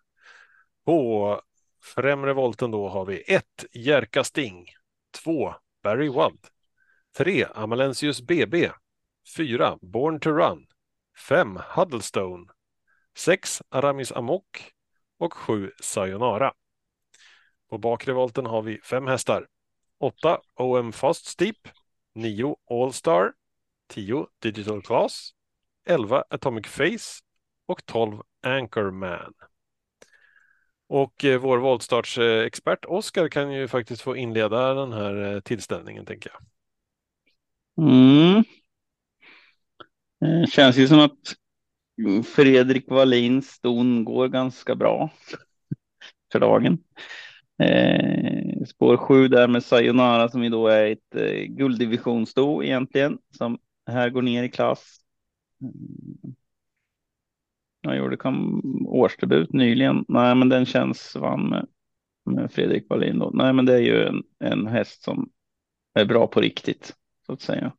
På 0.85 1.41
främre 1.81 2.33
volten 2.33 2.71
då 2.71 2.89
har 2.89 3.05
vi 3.05 3.23
1. 3.27 3.45
Jerka 3.71 4.23
Sting, 4.23 4.65
2. 5.23 5.53
Barry 5.83 6.09
Wald, 6.09 6.47
3. 7.17 7.45
Amalensius 7.55 8.21
BB, 8.21 8.71
4. 9.37 9.77
Born 9.81 10.19
to 10.19 10.29
Run, 10.29 10.67
5. 11.27 11.59
Huddlestone, 11.75 12.45
6. 13.17 13.61
Aramis 13.69 14.11
Amok 14.11 14.71
och 15.17 15.33
7. 15.33 15.71
Sayonara. 15.81 16.53
På 17.69 17.77
bakre 17.77 18.13
volten 18.13 18.45
har 18.45 18.61
vi 18.61 18.81
fem 18.81 19.07
hästar. 19.07 19.47
8. 19.99 20.39
OM 20.55 20.93
Fast 20.93 21.25
Steep, 21.25 21.67
9. 22.15 22.55
Allstar, 22.69 23.33
10. 23.87 24.27
Digital 24.41 24.81
Class, 24.81 25.31
11. 25.85 26.23
Atomic 26.29 26.67
Face 26.67 27.21
och 27.65 27.85
12. 27.85 28.21
Anchorman. 28.41 29.33
Och 30.87 31.25
eh, 31.25 31.39
vår 31.39 31.57
voltstartsexpert 31.57 32.85
eh, 32.85 32.91
Oskar 32.91 33.27
kan 33.27 33.51
ju 33.51 33.67
faktiskt 33.67 34.01
få 34.01 34.15
inleda 34.15 34.73
den 34.73 34.93
här 34.93 35.33
eh, 35.35 35.39
tillställningen 35.39 36.05
tänker 36.05 36.31
jag. 36.33 36.41
Mm. 37.87 38.43
Det 40.19 40.51
känns 40.51 40.77
ju 40.77 40.87
som 40.87 40.99
att 40.99 41.35
Fredrik 42.35 42.87
Wallins 42.87 43.49
ston 43.49 44.05
går 44.05 44.27
ganska 44.27 44.75
bra 44.75 45.09
för 46.31 46.39
dagen. 46.39 46.77
Eh, 47.63 48.65
spår 48.67 48.97
7 48.97 49.27
där 49.27 49.47
med 49.47 49.63
Sayonara 49.63 50.29
som 50.29 50.43
ju 50.43 50.49
då 50.49 50.67
är 50.67 50.91
ett 50.91 51.15
eh, 51.15 51.43
gulddivisionssto 51.47 52.63
egentligen 52.63 53.17
som 53.37 53.59
här 53.91 54.09
går 54.09 54.21
ner 54.21 54.43
i 54.43 54.49
klass. 54.49 55.02
Mm. 55.63 56.35
Jag 57.81 57.97
gjorde 57.97 58.17
kom 58.17 58.61
årsdebut 58.87 59.53
nyligen. 59.53 60.05
Nej, 60.07 60.35
men 60.35 60.49
den 60.49 60.65
känns 60.65 61.15
vann 61.15 61.49
med, 61.49 61.67
med 62.25 62.51
Fredrik 62.51 62.89
Wallin 62.89 63.19
då. 63.19 63.31
Nej, 63.33 63.53
men 63.53 63.65
det 63.65 63.73
är 63.73 63.81
ju 63.81 64.03
en, 64.03 64.23
en 64.39 64.67
häst 64.67 65.03
som 65.03 65.29
är 65.93 66.05
bra 66.05 66.27
på 66.27 66.41
riktigt 66.41 66.93
så 67.25 67.33
att 67.33 67.41
säga. 67.41 67.73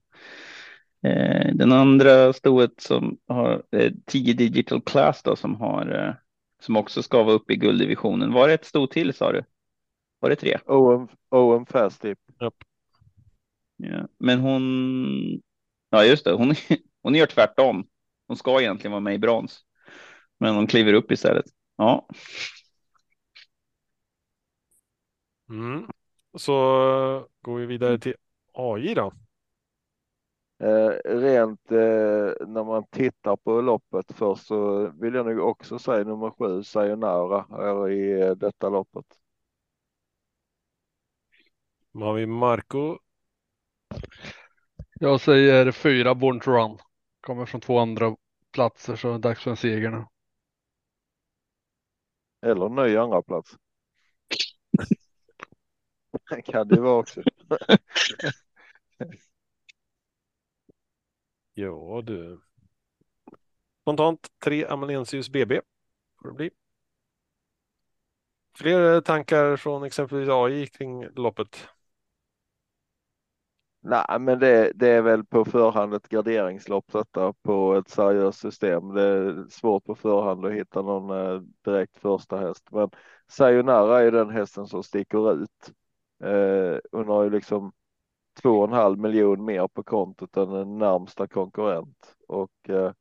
Eh, 1.03 1.55
den 1.55 1.73
andra 1.73 2.33
stoet 2.33 2.81
som 2.81 3.19
har 3.29 3.63
eh, 3.73 3.93
10 4.07 4.35
digital 4.35 4.83
class 4.83 5.23
då 5.23 5.37
som 5.37 5.55
har 5.55 6.07
eh, 6.07 6.15
som 6.61 6.77
också 6.77 7.03
ska 7.03 7.23
vara 7.23 7.35
uppe 7.35 7.53
i 7.53 7.57
gulddivisionen. 7.57 8.33
Var 8.33 8.49
det 8.49 8.55
ett 8.55 8.65
sto 8.65 8.87
till 8.87 9.15
sa 9.15 9.33
du? 9.33 9.45
Var 10.19 10.31
det 10.31 10.37
tre? 10.37 10.59
OM, 10.67 11.09
OM 11.31 11.67
Fast 11.67 12.03
Tip. 12.03 12.19
Yep. 12.43 12.55
Ja, 13.77 14.09
men 14.19 14.41
hon. 14.41 14.63
Ja, 15.91 16.05
just 16.05 16.25
det. 16.25 16.33
Hon, 16.33 16.55
hon 17.05 17.15
gör 17.15 17.27
tvärtom. 17.27 17.87
Hon 18.27 18.37
ska 18.37 18.61
egentligen 18.61 18.93
vara 18.93 19.01
med 19.01 19.15
i 19.15 19.19
brons, 19.19 19.65
men 20.39 20.55
hon 20.55 20.67
kliver 20.67 20.93
upp 20.93 21.11
istället. 21.11 21.45
Ja. 21.77 22.09
Mm. 25.49 25.87
Så 26.37 26.53
går 27.41 27.59
vi 27.59 27.67
vidare 27.67 27.99
till 27.99 28.15
AI 28.53 28.95
då. 28.95 29.13
Eh, 30.59 30.91
rent 31.05 31.73
eh, 31.73 32.47
när 32.47 32.65
man 32.65 32.87
tittar 32.91 33.37
på 33.37 33.61
loppet 33.61 34.13
först 34.13 34.47
så 34.47 34.91
vill 35.01 35.15
jag 35.15 35.27
nog 35.27 35.49
också 35.49 35.79
säga 35.79 36.05
nummer 36.05 36.31
sju, 36.31 36.63
Sayonara, 36.63 37.47
är 37.63 37.91
i 37.91 38.21
eh, 38.21 38.31
detta 38.31 38.69
loppet. 38.69 39.07
Då 41.93 42.05
har 42.05 42.15
vi 42.15 42.27
Marco. 42.27 42.99
Jag 45.01 45.21
säger 45.21 45.73
fyra 45.73 46.15
Born 46.15 46.41
to 46.41 46.51
Run. 46.51 46.79
Kommer 47.25 47.47
från 47.47 47.61
två 47.61 47.79
andra 47.79 48.17
platser 48.53 48.97
så 48.97 49.09
är 49.09 49.13
det 49.13 49.19
dags 49.19 49.43
för 49.43 49.51
en 49.51 49.57
seger 49.57 49.91
nu. 49.91 50.05
Eller 52.43 52.69
ny 52.69 52.97
andra 52.97 53.23
plats. 53.23 53.57
kan 56.45 56.69
det 56.69 56.81
vara 56.81 56.99
också. 56.99 57.23
Ja 61.55 62.03
du. 62.05 62.41
Spontant 63.83 64.29
tre 64.45 64.65
Amalensius 64.67 65.29
BB. 65.29 65.61
Får 66.23 66.29
det 66.29 66.35
bli. 66.35 66.51
Fler 68.59 69.01
tankar 69.01 69.57
från 69.57 69.85
exempelvis 69.85 70.29
AI 70.29 70.67
kring 70.67 71.05
loppet? 71.05 71.69
Nej, 73.87 74.19
men 74.21 74.39
det, 74.39 74.73
det 74.75 74.89
är 74.89 75.03
väl 75.03 75.25
på 75.25 75.45
förhand 75.45 75.95
ett 75.95 76.09
garderingslopp 76.09 76.93
detta 76.93 77.33
på 77.33 77.75
ett 77.75 77.89
seriöst 77.89 78.39
system. 78.41 78.89
Det 78.95 79.03
är 79.03 79.47
svårt 79.51 79.85
på 79.85 79.95
förhand 79.95 80.45
att 80.47 80.53
hitta 80.53 80.83
någon 80.83 81.11
eh, 81.35 81.41
direkt 81.65 81.97
första 81.99 82.37
häst, 82.39 82.69
men 82.73 82.91
Sayonara 83.29 84.01
är 84.03 84.11
den 84.13 84.31
hästen 84.31 84.67
som 84.67 84.83
sticker 84.83 85.33
ut. 85.43 85.73
Eh, 86.25 86.79
hon 86.93 87.09
har 87.09 87.25
ju 87.25 87.31
liksom 87.31 87.73
två 88.43 88.51
och 88.51 88.69
en 88.69 88.73
halv 88.75 88.99
miljon 88.99 89.45
mer 89.45 89.69
på 89.69 89.83
kontot 89.83 90.37
än 90.37 90.51
den 90.51 90.79
närmsta 90.79 91.27
konkurrent 91.29 92.17
och 92.29 92.71
eh, 92.71 92.93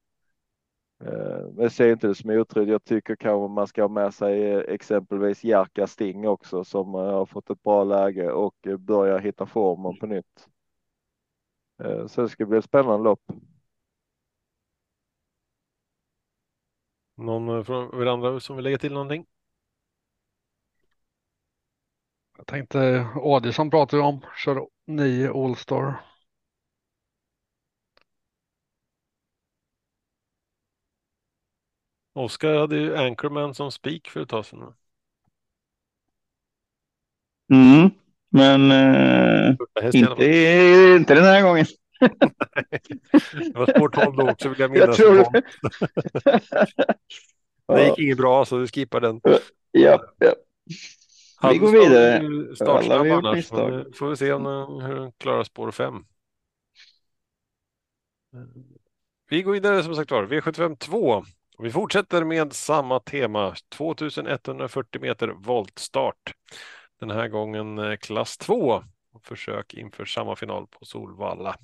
eh, 1.04 1.42
jag 1.58 1.72
ser 1.72 1.92
inte 1.92 2.08
det 2.08 2.16
som 2.16 2.30
otroligt. 2.30 2.70
Jag 2.70 2.84
tycker 2.84 3.16
kanske 3.16 3.54
man 3.54 3.68
ska 3.68 3.82
ha 3.82 3.90
med 3.90 4.14
sig 4.14 4.52
eh, 4.54 4.60
exempelvis 4.74 5.44
Jerka 5.44 5.88
Sting 5.88 6.28
också 6.28 6.64
som 6.64 6.96
eh, 6.96 7.02
har 7.02 7.26
fått 7.26 7.50
ett 7.50 7.64
bra 7.64 7.84
läge 7.84 8.32
och 8.32 8.56
börjar 8.80 9.20
hitta 9.20 9.46
formen 9.46 9.98
på 9.98 10.06
nytt. 10.06 10.48
Så 12.08 12.22
det 12.22 12.30
ska 12.30 12.46
bli 12.46 12.58
ett 12.58 12.66
spännande 12.66 13.04
lopp. 13.04 13.22
Någon 17.16 17.66
från 17.66 18.02
er 18.02 18.06
andra 18.06 18.40
som 18.40 18.56
vill 18.56 18.64
lägga 18.64 18.78
till 18.78 18.94
någonting? 18.94 19.26
Jag 22.38 22.48
tänkte 22.48 23.08
Adielsson 23.16 23.70
pratar 23.70 23.98
vi 23.98 24.04
om, 24.04 24.22
kör 24.38 24.68
nio 24.88 25.32
Allstar. 25.46 26.02
Oskar 32.14 32.56
hade 32.60 32.76
ju 32.78 32.98
Anchorman 32.98 33.56
som 33.56 33.72
spik 33.72 34.10
för 34.10 34.22
ett 34.22 34.30
tag 34.30 34.46
sedan. 34.46 34.74
Mm, 37.52 37.92
men 38.34 38.72
eh, 38.72 39.56
inte, 39.94 40.26
inte 40.98 41.16
den 41.16 41.24
här 41.24 41.42
gången. 41.42 41.66
det 43.32 43.56
var 43.56 43.66
spår 43.66 43.90
12 43.90 44.16
då 44.16 44.30
också 44.30 44.50
vill 44.50 44.60
jag 44.60 44.72
minnas. 44.72 45.00
Jag 45.00 45.08
tror 45.08 45.16
det. 45.16 45.44
det 47.76 47.88
gick 47.88 48.00
inget 48.00 48.18
bra 48.18 48.46
så 48.46 48.58
du 48.58 48.68
skippar 48.68 49.02
den. 49.02 49.22
Ja, 49.72 50.04
ja. 50.20 50.34
Vi 51.52 51.58
går 51.58 51.72
vidare. 51.72 52.56
Startsnabb 52.56 53.12
annars. 53.12 53.48
Får 53.98 54.10
vi 54.10 54.16
se 54.16 54.32
om 54.34 54.44
den, 54.44 54.82
hur 54.82 54.96
den 54.96 55.12
klarar 55.12 55.44
spår 55.44 55.72
5. 55.72 55.94
Vi 59.30 59.42
går 59.42 59.52
vidare 59.52 59.84
som 59.84 59.96
sagt 59.96 60.12
var. 60.12 60.26
V75 60.26 60.78
2. 60.78 61.24
Vi 61.60 61.72
fortsätter 61.72 62.24
med 62.24 62.54
samma 62.54 63.00
tema. 63.00 63.56
2140 63.78 65.02
meter 65.02 65.28
voltstart. 65.28 66.34
Den 67.04 67.18
här 67.18 67.28
gången 67.28 67.78
eh, 67.78 67.96
klass 67.96 68.38
2. 68.38 68.84
Försök 69.24 69.74
inför 69.74 70.06
samma 70.06 70.36
final 70.36 70.68
på 70.68 70.86
Solvalla. 70.86 71.58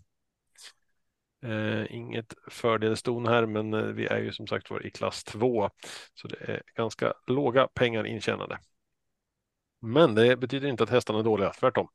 Eh, 1.44 1.96
inget 1.96 2.34
fördelston 2.48 3.28
här, 3.28 3.46
men 3.46 3.74
eh, 3.74 3.84
vi 3.84 4.06
är 4.06 4.18
ju 4.18 4.32
som 4.32 4.48
sagt 4.48 4.70
var 4.70 4.86
i 4.86 4.92
klass 4.92 5.24
2. 5.24 5.70
Så 6.14 6.28
det 6.28 6.36
är 6.42 6.62
ganska 6.76 7.14
låga 7.28 7.68
pengar 7.68 8.06
intjänade. 8.06 8.60
Men 9.82 10.16
det 10.16 10.38
betyder 10.38 10.68
inte 10.68 10.84
att 10.84 10.90
hästarna 10.90 11.20
är 11.20 11.24
dåliga, 11.24 11.50
tvärtom. 11.50 11.88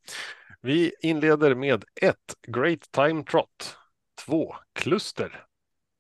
Vi 0.61 0.95
inleder 1.03 1.55
med 1.55 1.85
1. 2.01 2.16
Great 2.49 2.81
Time 2.93 3.25
Trot. 3.25 3.77
2. 4.27 4.57
Kluster. 4.73 5.47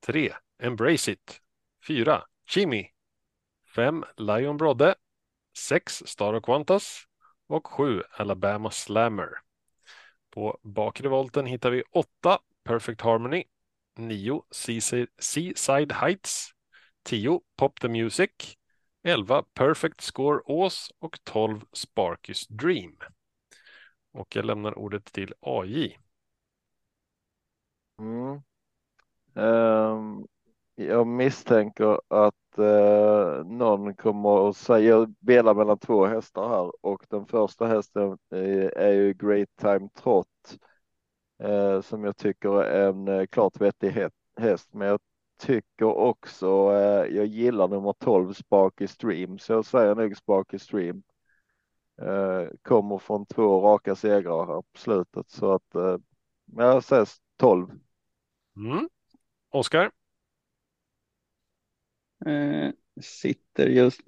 3. 0.06 0.32
Embrace 0.62 1.12
It. 1.12 1.40
4. 1.86 2.24
Chimmy. 2.48 2.86
5. 3.74 4.04
Lion 4.16 4.56
Brodde. 4.56 4.94
6. 5.56 6.02
Star 6.06 6.32
och 6.32 6.44
Qantas. 6.44 7.06
Och 7.46 7.66
7. 7.66 8.02
Alabama 8.10 8.70
Slammer. 8.70 9.28
På 10.30 10.58
bakre 10.62 11.08
volten 11.08 11.46
hittar 11.46 11.70
vi 11.70 11.82
8. 11.90 12.38
Perfect 12.64 13.00
Harmony. 13.00 13.44
9. 13.96 14.42
Seaside 15.18 15.92
Heights. 15.92 16.50
10. 17.02 17.40
Pop 17.56 17.80
the 17.80 17.88
Music. 17.88 18.30
11 19.02 19.44
Perfect 19.54 20.00
Score 20.00 20.40
Ås 20.44 20.92
och 20.98 21.18
12 21.24 21.60
Sparkys 21.72 22.46
Dream. 22.46 22.96
Och 24.12 24.36
jag 24.36 24.44
lämnar 24.44 24.78
ordet 24.78 25.04
till 25.04 25.34
AJ. 25.40 25.98
Mm. 27.98 28.42
Um, 29.34 30.26
jag 30.74 31.06
misstänker 31.06 32.00
att 32.08 32.34
eh, 32.58 33.44
någon 33.44 33.94
kommer 33.94 34.48
att 34.48 34.56
säga 34.56 35.06
spela 35.22 35.54
mellan 35.54 35.78
två 35.78 36.06
hästar 36.06 36.48
här 36.48 36.72
och 36.86 37.06
den 37.08 37.26
första 37.26 37.66
hästen 37.66 38.18
är, 38.30 38.78
är 38.78 38.92
ju 38.92 39.14
Great 39.14 39.48
Time 39.60 39.88
Trot 39.94 40.58
eh, 41.42 41.80
som 41.80 42.04
jag 42.04 42.16
tycker 42.16 42.62
är 42.62 42.88
en 42.88 43.08
eh, 43.08 43.26
klart 43.26 43.60
vettig 43.60 44.08
häst. 44.36 44.68
Men 44.72 44.88
jag 44.88 45.00
tycker 45.38 45.86
också, 45.86 46.46
eh, 46.72 47.16
jag 47.16 47.26
gillar 47.26 47.68
nummer 47.68 47.92
12 47.92 48.32
Sparky 48.32 48.86
Stream, 48.86 49.38
så 49.38 49.52
jag 49.52 49.64
säger 49.64 49.94
nog 49.94 50.16
Sparky 50.16 50.58
Stream. 50.58 51.02
Eh, 52.02 52.48
kommer 52.62 52.98
från 52.98 53.26
två 53.26 53.60
raka 53.60 53.94
segrar 53.94 54.46
här 54.46 54.62
på 54.62 54.78
slutet 54.78 55.30
så 55.30 55.52
att 55.52 55.74
eh, 55.74 55.96
jag 56.56 56.84
säger 56.84 57.08
12. 57.36 57.68
Mm. 58.56 58.88
Oskar? 59.50 59.90
Eh, 62.26 62.70
sitter 63.00 63.66
just 63.66 64.00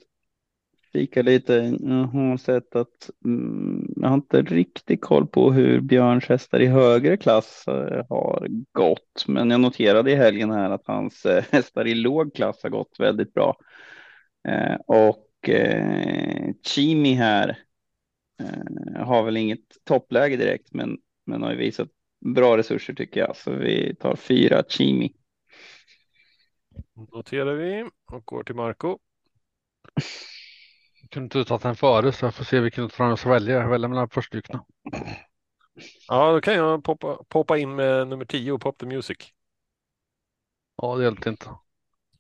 Fika 0.92 1.22
lite. 1.22 1.56
Eh, 1.56 1.72
jag 1.80 2.04
har 2.06 2.36
sett 2.36 2.76
att 2.76 3.10
mm, 3.24 3.94
jag 3.96 4.08
har 4.08 4.14
inte 4.14 4.42
riktigt 4.42 5.00
koll 5.00 5.26
på 5.26 5.52
hur 5.52 5.80
Björns 5.80 6.24
hästar 6.24 6.60
i 6.60 6.66
högre 6.66 7.16
klass 7.16 7.64
eh, 7.68 8.06
har 8.08 8.46
gått. 8.72 9.24
Men 9.26 9.50
jag 9.50 9.60
noterade 9.60 10.10
i 10.12 10.14
helgen 10.14 10.50
här 10.50 10.70
att 10.70 10.86
hans 10.86 11.26
eh, 11.26 11.44
hästar 11.50 11.86
i 11.86 11.94
låg 11.94 12.34
klass 12.34 12.62
har 12.62 12.70
gått 12.70 12.96
väldigt 12.98 13.34
bra. 13.34 13.56
Eh, 14.48 14.74
och 14.86 15.48
eh, 15.48 16.52
Chimi 16.66 17.14
här 17.14 17.58
eh, 18.40 19.04
har 19.04 19.22
väl 19.22 19.36
inget 19.36 19.84
toppläge 19.84 20.36
direkt, 20.36 20.74
men, 20.74 20.98
men 21.26 21.42
har 21.42 21.50
ju 21.50 21.58
visat 21.58 21.88
bra 22.34 22.56
resurser 22.56 22.94
tycker 22.94 23.20
jag. 23.20 23.36
Så 23.36 23.50
vi 23.50 23.94
tar 23.94 24.16
fyra 24.16 24.62
Chimi. 24.68 25.12
Noterar 27.12 27.54
vi 27.54 27.90
och 28.06 28.24
går 28.24 28.44
till 28.44 28.54
Marco 28.54 28.98
kunde 31.10 31.38
inte 31.38 31.48
tagit 31.48 31.62
den 31.62 31.76
före 31.76 32.12
så 32.12 32.24
jag 32.26 32.34
får 32.34 32.44
se 32.44 32.60
vilken 32.60 32.84
utav 32.84 33.08
jag 33.08 33.18
ska 33.18 33.28
välja. 33.28 33.54
Jag 33.54 33.68
väljer 33.68 33.88
mellan 33.88 34.08
förststyckna. 34.08 34.64
Ja, 36.08 36.32
då 36.32 36.40
kan 36.40 36.54
jag 36.54 36.84
poppa, 36.84 37.24
poppa 37.28 37.58
in 37.58 37.74
med 37.74 38.08
nummer 38.08 38.24
10 38.24 38.58
Pop 38.58 38.78
the 38.78 38.86
Music. 38.86 39.16
Ja, 40.76 40.96
det 40.96 41.04
hjälpte 41.04 41.28
inte. 41.30 41.50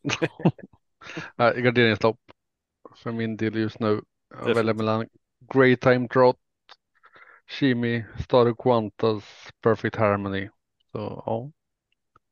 Nej, 1.36 1.62
garderingslopp 1.62 2.20
för 2.96 3.12
min 3.12 3.36
del 3.36 3.56
just 3.56 3.80
nu. 3.80 4.02
Jag 4.28 4.54
väljer 4.54 4.74
mellan 4.74 5.08
Great 5.54 5.80
Time 5.80 6.08
Trot, 6.08 6.36
Shimi, 7.46 8.04
Star 8.24 8.54
Quantas, 8.62 9.24
Perfect 9.60 9.96
Harmony. 9.96 10.48
Så 10.92 11.22
ja. 11.26 11.50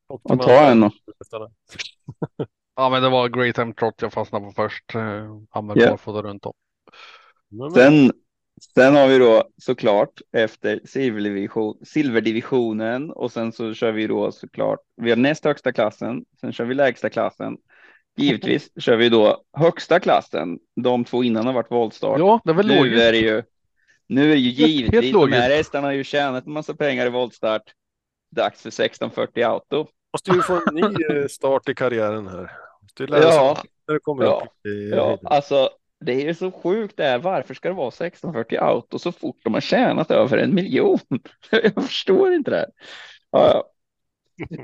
Och 0.07 0.41
ta 0.41 0.61
en 0.71 0.81
då. 0.81 0.91
Ja, 2.77 2.91
men 2.91 3.03
det 3.03 3.09
var 3.09 3.29
Great 3.29 3.57
Time 3.57 3.75
Trot 3.75 4.03
jag 4.03 4.13
fastnade 4.13 4.45
på 4.45 4.53
först. 4.53 4.85
Använd 5.51 5.81
yeah. 5.81 5.91
barfota 5.91 6.23
runt 6.23 6.47
om. 6.47 6.53
Sen, 7.75 8.13
sen 8.75 8.95
har 8.95 9.09
vi 9.09 9.19
då 9.19 9.49
såklart 9.63 10.21
efter 10.33 10.81
silverdivision, 10.85 11.79
silverdivisionen 11.85 13.11
och 13.11 13.33
sen 13.33 13.53
så 13.53 13.75
kör 13.75 13.93
vi 13.93 14.07
då 14.07 14.33
såklart. 14.33 14.79
Vi 14.97 15.11
har 15.11 15.17
näst 15.17 15.45
högsta 15.45 15.73
klassen. 15.73 16.25
Sen 16.41 16.53
kör 16.53 16.65
vi 16.65 16.75
lägsta 16.75 17.11
klassen. 17.11 17.57
Givetvis 18.17 18.71
kör 18.81 18.97
vi 18.97 19.09
då 19.09 19.43
högsta 19.53 20.01
klassen. 20.01 20.59
De 20.77 21.05
två 21.05 21.25
innan 21.25 21.47
har 21.47 21.53
varit 21.53 21.71
voltstart. 21.71 22.19
Ja, 22.19 22.41
det 22.45 22.51
är 22.51 22.55
väl 22.55 22.67
nu 22.67 22.77
logiskt. 22.77 23.03
Är 23.03 23.13
det 23.13 23.19
ju, 23.19 23.43
nu 24.07 24.33
är 24.33 24.37
ju 24.37 24.51
givetvis 24.51 25.13
de 25.13 25.33
här 25.33 25.51
hästarna 25.51 25.87
har 25.87 25.93
ju 25.93 26.05
tjänat 26.05 26.47
en 26.47 26.53
massa 26.53 26.75
pengar 26.75 27.07
i 27.07 27.11
voltstart. 27.11 27.63
Dags 28.35 28.63
för 28.63 28.69
1640 28.69 29.43
auto. 29.43 29.87
Måste 30.13 30.31
ju 30.31 30.43
få 30.43 30.55
en 30.55 30.75
ny 30.75 30.83
eh, 31.17 31.27
start 31.27 31.69
i 31.69 31.75
karriären 31.75 32.27
här. 32.27 32.51
Måste 32.83 33.07
lära 33.07 33.23
ja, 33.23 33.63
när 33.87 33.95
det 33.95 34.01
kommer 34.01 34.25
ja, 34.25 34.43
upp 34.45 34.67
i, 34.67 34.91
ja, 34.91 35.19
alltså 35.25 35.71
det 36.01 36.13
är 36.13 36.27
ju 36.27 36.35
så 36.35 36.53
sjukt 36.53 36.97
det 36.97 37.05
är. 37.05 37.19
Varför 37.19 37.55
ska 37.55 37.69
det 37.69 37.75
vara 37.75 37.89
1640 37.89 38.59
auto 38.59 38.99
så 38.99 39.13
fort 39.13 39.37
de 39.45 39.55
har 39.55 39.61
tjänat 39.61 40.11
över 40.11 40.39
en 40.39 40.55
miljon? 40.55 40.99
Jag 41.51 41.75
förstår 41.75 42.33
inte 42.33 42.51
det. 42.51 42.67
Ja, 43.31 43.71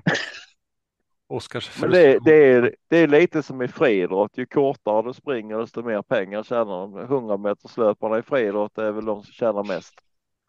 Oscars 1.28 1.80
Men 1.80 1.90
det, 1.90 2.18
det, 2.24 2.34
är, 2.34 2.74
det 2.88 2.96
är 2.96 3.08
lite 3.08 3.42
som 3.42 3.62
i 3.62 3.68
friidrott. 3.68 4.38
Ju 4.38 4.46
kortare 4.46 5.02
du 5.02 5.12
springer 5.12 5.58
desto 5.58 5.82
mer 5.82 6.02
pengar 6.02 6.42
tjänar 6.42 6.80
de. 6.80 6.98
100 6.98 7.36
meters 7.36 7.76
löparna 7.76 8.18
i 8.18 8.22
friidrott 8.22 8.78
är 8.78 8.92
väl 8.92 9.04
de 9.04 9.22
som 9.22 9.32
tjänar 9.32 9.64
mest. 9.64 9.94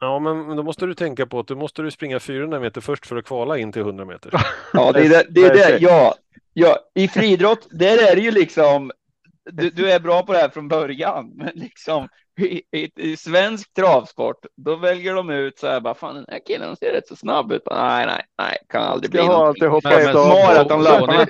Ja, 0.03 0.19
men 0.19 0.57
då 0.57 0.63
måste 0.63 0.85
du 0.85 0.93
tänka 0.93 1.25
på 1.25 1.39
att 1.39 1.47
du 1.47 1.55
måste 1.55 1.81
du 1.81 1.91
springa 1.91 2.19
400 2.19 2.59
meter 2.59 2.81
först 2.81 3.05
för 3.05 3.15
att 3.15 3.25
kvala 3.25 3.57
in 3.57 3.71
till 3.71 3.81
100 3.81 4.05
meter. 4.05 4.31
Ja, 4.73 4.91
det 4.91 5.05
är 5.05 5.09
det. 5.09 5.25
det, 5.29 5.41
är 5.41 5.53
det. 5.53 5.77
Ja, 5.81 6.15
ja, 6.53 6.77
i 6.95 7.07
friidrott, 7.07 7.67
där 7.71 8.11
är 8.11 8.15
det 8.15 8.21
ju 8.21 8.31
liksom. 8.31 8.91
Du, 9.51 9.69
du 9.69 9.91
är 9.91 9.99
bra 9.99 10.23
på 10.23 10.33
det 10.33 10.39
här 10.39 10.49
från 10.49 10.67
början, 10.67 11.31
men 11.35 11.51
liksom 11.53 12.07
i, 12.39 12.61
i, 12.71 12.91
i 12.95 13.17
svensk 13.17 13.73
travsport, 13.73 14.45
då 14.55 14.75
väljer 14.75 15.15
de 15.15 15.29
ut 15.29 15.59
så 15.59 15.67
här, 15.67 15.79
bara 15.79 15.93
fan 15.93 16.15
den 16.15 16.25
här 16.27 16.39
killen 16.45 16.75
ser 16.75 16.93
rätt 16.93 17.07
så 17.07 17.15
snabb 17.15 17.51
ut. 17.51 17.63
Nej, 17.71 18.05
nej, 18.05 18.23
nej, 18.37 18.57
kan 18.69 18.83
aldrig 18.83 19.11
bli 19.11 19.27
någonting. 19.27 19.69
Maratonlöparna. 19.69 21.27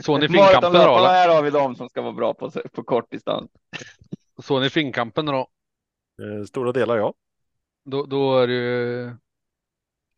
Såg 0.00 0.20
ni 0.20 0.28
finkampen 0.28 0.72
då? 0.72 0.96
Här 0.96 1.28
har 1.28 1.42
vi 1.42 1.50
de 1.50 1.74
som 1.74 1.88
ska 1.88 2.02
vara 2.02 2.12
bra 2.12 2.34
på, 2.34 2.50
på 2.72 2.82
kort 2.82 3.10
distans. 3.10 3.50
Såg 4.42 4.60
ni 4.60 4.70
finkampen 4.70 5.26
då? 5.26 5.38
Eh, 6.22 6.44
stora 6.44 6.72
delar, 6.72 6.96
ja. 6.96 7.14
Då, 7.84 8.06
då 8.06 8.38
är 8.38 8.46
det 8.46 8.54
ju 8.54 9.16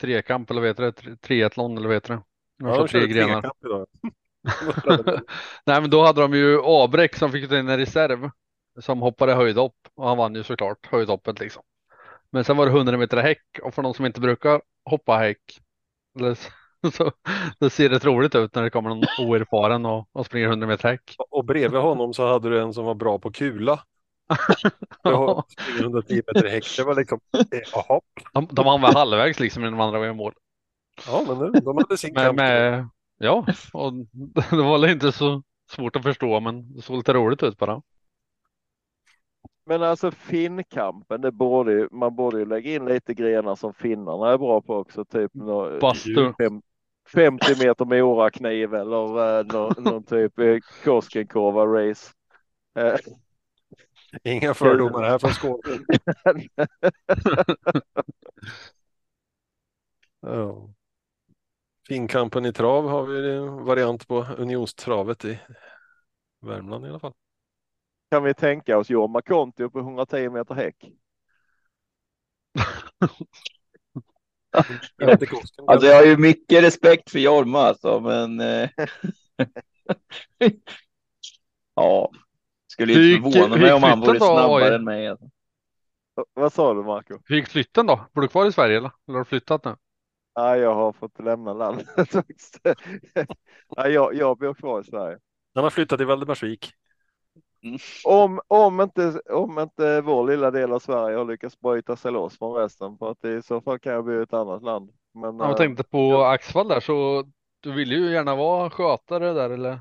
trekamp 0.01 0.51
eller 0.51 0.61
vet 0.61 0.77
du 0.77 1.17
triathlon 1.17 1.79
eller 1.79 1.89
vet 1.89 2.05
du 2.05 2.21
Ja, 2.57 2.77
de 2.79 2.89
tre 2.89 3.07
grenar. 3.07 3.51
Nej, 5.67 5.81
men 5.81 5.91
då 5.91 6.03
hade 6.03 6.21
de 6.21 6.35
ju 6.35 6.61
Abräck 6.65 7.17
som 7.17 7.33
fick 7.33 7.53
in 7.53 7.69
en 7.69 7.77
reserv 7.77 8.31
som 8.81 9.03
hoppade 9.03 9.35
höjdhopp 9.35 9.77
och 9.95 10.09
han 10.09 10.19
vann 10.19 10.35
ju 10.35 10.43
såklart 10.43 10.87
höjdhoppet 10.87 11.41
liksom. 11.41 11.63
Men 12.31 12.45
sen 12.45 12.57
var 12.57 12.67
det 12.67 12.73
100 12.73 12.97
meter 12.97 13.17
häck 13.17 13.59
och 13.63 13.75
för 13.75 13.83
de 13.83 13.95
som 13.95 14.07
inte 14.07 14.21
brukar 14.21 14.63
hoppa 14.85 15.17
häck 15.17 15.61
så, 16.93 17.11
så 17.59 17.71
ser 17.71 17.89
det 17.89 18.05
roligt 18.05 18.35
ut 18.35 18.55
när 18.55 18.63
det 18.63 18.71
kommer 18.71 18.89
någon 18.89 19.05
oerfaren 19.19 19.87
och, 19.87 20.09
och 20.13 20.27
springer 20.27 20.49
100 20.49 20.67
meter 20.67 20.89
häck. 20.89 21.15
Och 21.31 21.45
bredvid 21.45 21.81
honom 21.81 22.15
så 22.15 22.29
hade 22.29 22.51
du 22.51 22.61
en 22.61 22.75
som 22.75 22.85
var 22.85 22.95
bra 22.95 23.19
på 23.19 23.31
kula. 23.33 23.81
Jag 25.03 25.45
springer 25.49 25.81
110 25.81 26.23
meter 26.27 26.49
häck. 26.49 26.77
Det 26.77 26.85
var 26.85 26.95
liksom, 26.95 27.21
jaha. 27.73 28.01
De, 28.33 28.49
de 28.51 28.65
var 28.65 28.79
väl 28.79 28.95
halvvägs 28.95 29.41
liksom 29.41 29.63
innan 29.63 29.73
de 29.73 29.81
andra 29.81 29.99
var 29.99 30.07
i 30.07 30.13
mål. 30.13 30.33
Ja, 31.07 31.25
men 31.29 31.65
de 31.65 31.77
hade 31.77 31.99
sin 31.99 32.15
med, 32.15 32.35
med, 32.35 32.89
Ja, 33.19 33.47
och 33.73 33.93
det 34.51 34.57
var 34.57 34.79
väl 34.79 34.91
inte 34.91 35.13
så 35.13 35.43
svårt 35.71 35.97
att 35.97 36.03
förstå, 36.03 36.41
men 36.41 36.75
det 36.75 36.83
såg 36.83 36.97
lite 36.97 37.13
roligt 37.13 37.43
ut 37.43 37.59
bara. 37.59 37.83
Men 39.67 39.83
alltså 39.83 40.11
finnkampen, 40.11 41.21
det 41.21 41.33
borde 41.33 41.73
ju, 41.73 41.89
man 41.91 42.17
borde 42.17 42.39
ju 42.39 42.47
lägga 42.47 42.75
in 42.75 42.85
lite 42.85 43.15
grenar 43.15 43.55
som 43.57 43.75
finnarna 43.75 44.33
är 44.33 44.39
bra 44.39 44.61
på 44.61 44.77
också, 44.77 45.05
typ 45.05 45.33
Bastu. 45.81 46.33
50 47.15 47.67
meter 47.67 47.85
morakniv 47.85 48.75
eller 48.75 49.39
uh, 49.39 49.47
någon, 49.47 49.85
någon 49.85 50.05
typ 50.05 50.33
Koskenkorva 50.85 51.67
race. 51.67 52.13
Uh, 52.79 52.97
Inga 54.25 54.55
fördomar 54.55 55.03
här 55.03 55.19
från 55.19 55.35
Skåne. 55.35 55.79
ja. 60.21 60.69
Finkampen 61.89 62.47
i 62.47 62.53
trav 62.53 62.89
har 62.89 63.07
vi 63.07 63.35
en 63.35 63.65
variant 63.65 64.09
på 64.09 64.27
Unionstravet 64.39 65.25
i 65.25 65.39
Värmland 66.41 66.87
i 66.87 66.89
alla 66.89 66.99
fall. 66.99 67.13
Kan 68.11 68.25
vi 68.25 68.35
tänka 68.35 68.79
oss 68.79 68.91
Jorma 68.91 69.23
Kontio 69.23 69.71
på 69.71 69.79
110 69.79 70.31
meter 70.31 70.55
häck? 70.55 70.77
alltså 75.67 75.87
jag 75.87 75.97
har 75.97 76.05
ju 76.05 76.17
mycket 76.17 76.65
respekt 76.65 77.11
för 77.11 77.19
Jorma 77.19 77.59
alltså, 77.59 78.01
men 78.01 78.41
eh, 78.41 78.69
ja, 81.75 82.11
skulle 82.73 82.93
inte 82.93 83.31
förvåna 83.31 83.57
mig 83.57 83.73
om 83.73 83.83
han 83.83 84.01
vore 84.01 84.19
snabbare 84.19 84.75
än 84.75 84.85
mig. 84.85 85.09
Alltså. 85.09 85.27
Vad 86.35 86.53
sa 86.53 86.75
du 86.75 86.83
Marco? 86.83 87.19
Hur 87.25 87.37
gick 87.37 87.49
flytten 87.49 87.87
då? 87.87 88.01
Bor 88.13 88.23
du 88.23 88.29
kvar 88.29 88.47
i 88.47 88.53
Sverige 88.53 88.77
eller? 88.77 88.91
Eller 89.09 89.19
har 89.19 89.25
du 89.25 89.29
flyttat 89.29 89.65
nu? 89.65 89.77
Nej, 90.37 90.61
jag 90.61 90.75
har 90.75 90.93
fått 90.93 91.19
lämna 91.21 91.53
landet. 91.53 91.87
faktiskt. 92.11 92.61
Nej, 93.77 93.93
jag, 93.93 94.15
jag 94.15 94.39
bor 94.39 94.55
kvar 94.55 94.81
i 94.81 94.85
Sverige. 94.85 95.19
Han 95.55 95.65
har 95.65 95.71
flyttat 95.71 95.99
till 95.99 96.07
Valdemarsvik. 96.07 96.73
Om, 98.05 98.41
om, 98.49 98.81
inte, 98.81 99.21
om 99.31 99.59
inte 99.59 100.01
vår 100.01 100.27
lilla 100.27 100.51
del 100.51 100.73
av 100.73 100.79
Sverige 100.79 101.17
har 101.17 101.25
lyckats 101.25 101.61
bryta 101.61 101.97
sig 101.97 102.13
loss 102.13 102.39
från 102.39 102.55
resten, 102.55 102.99
för 102.99 103.11
att 103.11 103.25
i 103.25 103.43
så 103.43 103.61
fall 103.61 103.79
kan 103.79 103.93
jag 103.93 104.05
bo 104.05 104.13
i 104.13 104.23
ett 104.23 104.33
annat 104.33 104.63
land. 104.63 104.91
Men 105.15 105.37
Ja, 105.37 105.45
Jag 105.45 105.51
eh, 105.51 105.57
tänkte 105.57 105.85
på 105.85 106.23
Axvall 106.25 106.69
där 106.69 106.81
så 106.81 107.25
du 107.61 107.73
ville 107.73 107.95
ju 107.95 108.13
gärna 108.13 108.37
vara 108.37 108.71
skötare 108.71 109.33
där 109.33 109.51
eller 109.51 109.81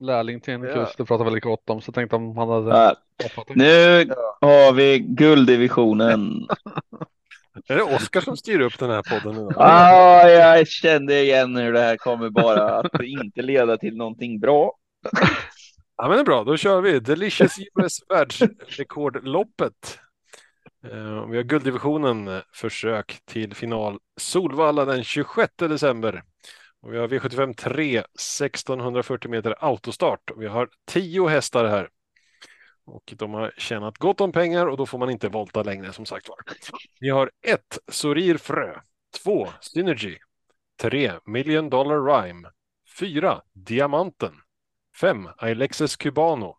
lärling 0.00 0.40
till 0.40 0.54
en 0.54 0.62
Ja. 0.62 0.74
kurs 0.74 0.88
du 0.96 1.04
pratar 1.04 1.24
väldigt 1.24 1.44
gott 1.44 1.70
om 1.70 1.80
så 1.80 1.92
tänkte 1.92 2.16
om 2.16 2.36
han 2.36 2.48
hade 2.48 2.70
Ja, 2.70 2.94
det. 3.16 3.54
nu 3.54 4.04
Ja. 4.08 4.38
har 4.40 4.72
vi 4.72 4.98
gulddivisionen. 4.98 6.46
Är 7.68 7.76
det 7.76 7.82
Oskar 7.82 8.20
som 8.20 8.36
styr 8.36 8.60
upp 8.60 8.78
den 8.78 8.90
här 8.90 9.02
podden 9.02 9.34
idag? 9.40 9.52
Ah, 9.56 10.28
jag 10.28 10.68
kände 10.68 11.20
igen 11.22 11.56
hur 11.56 11.72
det 11.72 11.80
här 11.80 11.96
kommer 11.96 12.30
bara 12.30 12.78
att 12.80 13.02
inte 13.02 13.42
leda 13.42 13.76
till 13.76 13.96
någonting 13.96 14.40
bra. 14.40 14.72
Ja, 15.96 16.08
men 16.08 16.10
det 16.10 16.20
är 16.20 16.24
bra. 16.24 16.44
Då 16.44 16.56
kör 16.56 16.80
vi. 16.80 17.00
Delicious 17.00 17.56
US 17.58 17.92
världsrekordloppet. 18.08 19.98
Eh, 20.84 21.26
Vi 21.30 21.36
har 21.36 21.42
gulddivisionen 21.42 22.28
eh, 22.28 22.38
försök 22.54 23.18
till 23.26 23.54
final 23.54 23.98
Solvalla 24.20 24.84
den 24.84 25.04
26 25.04 25.52
december. 25.56 26.22
Och 26.88 26.94
vi 26.94 26.98
har 26.98 27.08
V75 27.08 27.54
3 27.54 27.98
1640 27.98 29.30
meter 29.30 29.54
autostart. 29.58 30.30
Och 30.30 30.42
vi 30.42 30.46
har 30.46 30.68
10 30.86 31.26
hästar 31.26 31.64
här. 31.64 31.88
Och 32.84 33.14
de 33.16 33.34
har 33.34 33.54
tjänat 33.56 33.98
gott 33.98 34.20
om 34.20 34.32
pengar 34.32 34.66
och 34.66 34.76
då 34.76 34.86
får 34.86 34.98
man 34.98 35.10
inte 35.10 35.28
volta 35.28 35.62
längre 35.62 35.92
som 35.92 36.06
sagt 36.06 36.28
var. 36.28 36.38
Vi 37.00 37.08
har 37.08 37.30
1 37.42 37.78
Sorir 37.88 38.36
Frö, 38.36 38.80
2 39.22 39.48
Synergy, 39.60 40.18
3 40.80 41.12
Million 41.26 41.70
Dollar 41.70 42.04
Rhyme, 42.04 42.48
4 42.98 43.42
Diamanten, 43.52 44.34
5 45.00 45.28
Alexis 45.36 45.96
Cubano, 45.96 46.58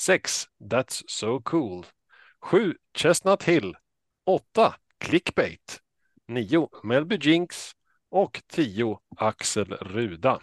6 0.00 0.46
That's 0.70 1.02
So 1.06 1.42
Cool, 1.42 1.86
7 2.40 2.74
Chestnut 2.94 3.42
Hill, 3.42 3.76
8 4.26 4.74
Clickbait, 4.98 5.80
9 6.28 6.68
Melby 6.82 7.18
Jinx 7.20 7.72
och 8.10 8.42
10 8.46 8.98
Axel 9.16 9.76
Ruda. 9.80 10.40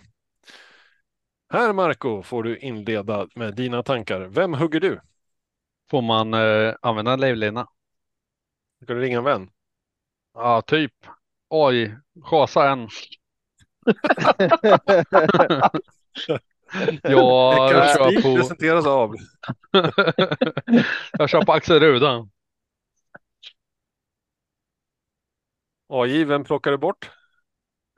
Här 1.50 1.74
Marco 1.74 2.24
får 2.24 2.44
du 2.44 2.58
inleda 2.58 3.28
med 3.36 3.56
dina 3.56 3.84
tankar. 3.84 4.22
Vem 4.22 4.54
hugger 4.54 4.80
du? 4.80 5.00
Får 5.90 6.02
man 6.02 6.34
eh, 6.34 6.74
använda 6.82 7.14
en 7.14 7.22
livlina? 7.22 7.68
Ska 8.84 8.94
du 8.94 9.02
ringa 9.02 9.18
en 9.18 9.24
vän? 9.24 9.50
Ja, 10.34 10.62
typ. 10.62 10.94
Oj, 11.50 11.98
chasa 12.24 12.70
en. 12.70 12.90
Jag 17.02 17.70
Veckans 17.70 17.98
kör 17.98 18.22
på, 18.22 18.36
presenteras 18.36 18.88
av 18.88 19.16
jag 21.12 21.30
kör 21.30 21.46
på 21.46 21.54
Axel 21.54 21.80
Ruda. 21.80 22.28
AJ. 25.90 26.26
Vem 26.26 26.44
plockar 26.44 26.72
du 26.72 26.78
bort? 26.78 27.12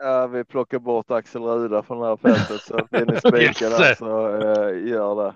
Ja, 0.01 0.27
vi 0.27 0.43
plockar 0.43 0.79
bort 0.79 1.11
Axel 1.11 1.41
Ruda 1.41 1.83
från 1.83 1.99
det 1.99 2.07
här 2.07 2.17
fältet 2.17 2.61
så 2.61 2.77
att 2.77 2.91
ni 2.91 3.19
spika 3.19 3.69
där 3.69 3.81
Yes. 3.89 3.97
så 3.97 4.27
eh, 4.27 4.87
gör 4.87 5.15
det. 5.15 5.33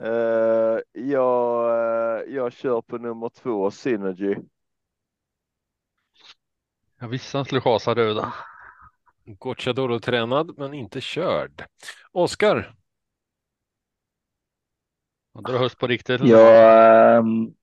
Eh, 0.00 1.02
jag, 1.02 1.70
eh, 1.70 2.34
jag 2.34 2.52
kör 2.52 2.82
på 2.82 2.98
nummer 2.98 3.28
två, 3.28 3.70
Synergy. 3.70 4.36
Jag 7.00 7.08
visste 7.08 7.38
han 7.38 7.44
skulle 7.44 7.60
chasa 7.60 7.94
Ruda. 7.94 8.34
Gocciadoro 9.24 9.98
tränad 9.98 10.58
men 10.58 10.74
inte 10.74 11.00
körd. 11.00 11.64
Oskar. 12.12 12.74
Han 15.34 15.42
drar 15.42 15.58
höst 15.58 15.78
på 15.78 15.86
riktigt. 15.86 16.20
Jag, 16.24 17.16
ehm, 17.18 17.54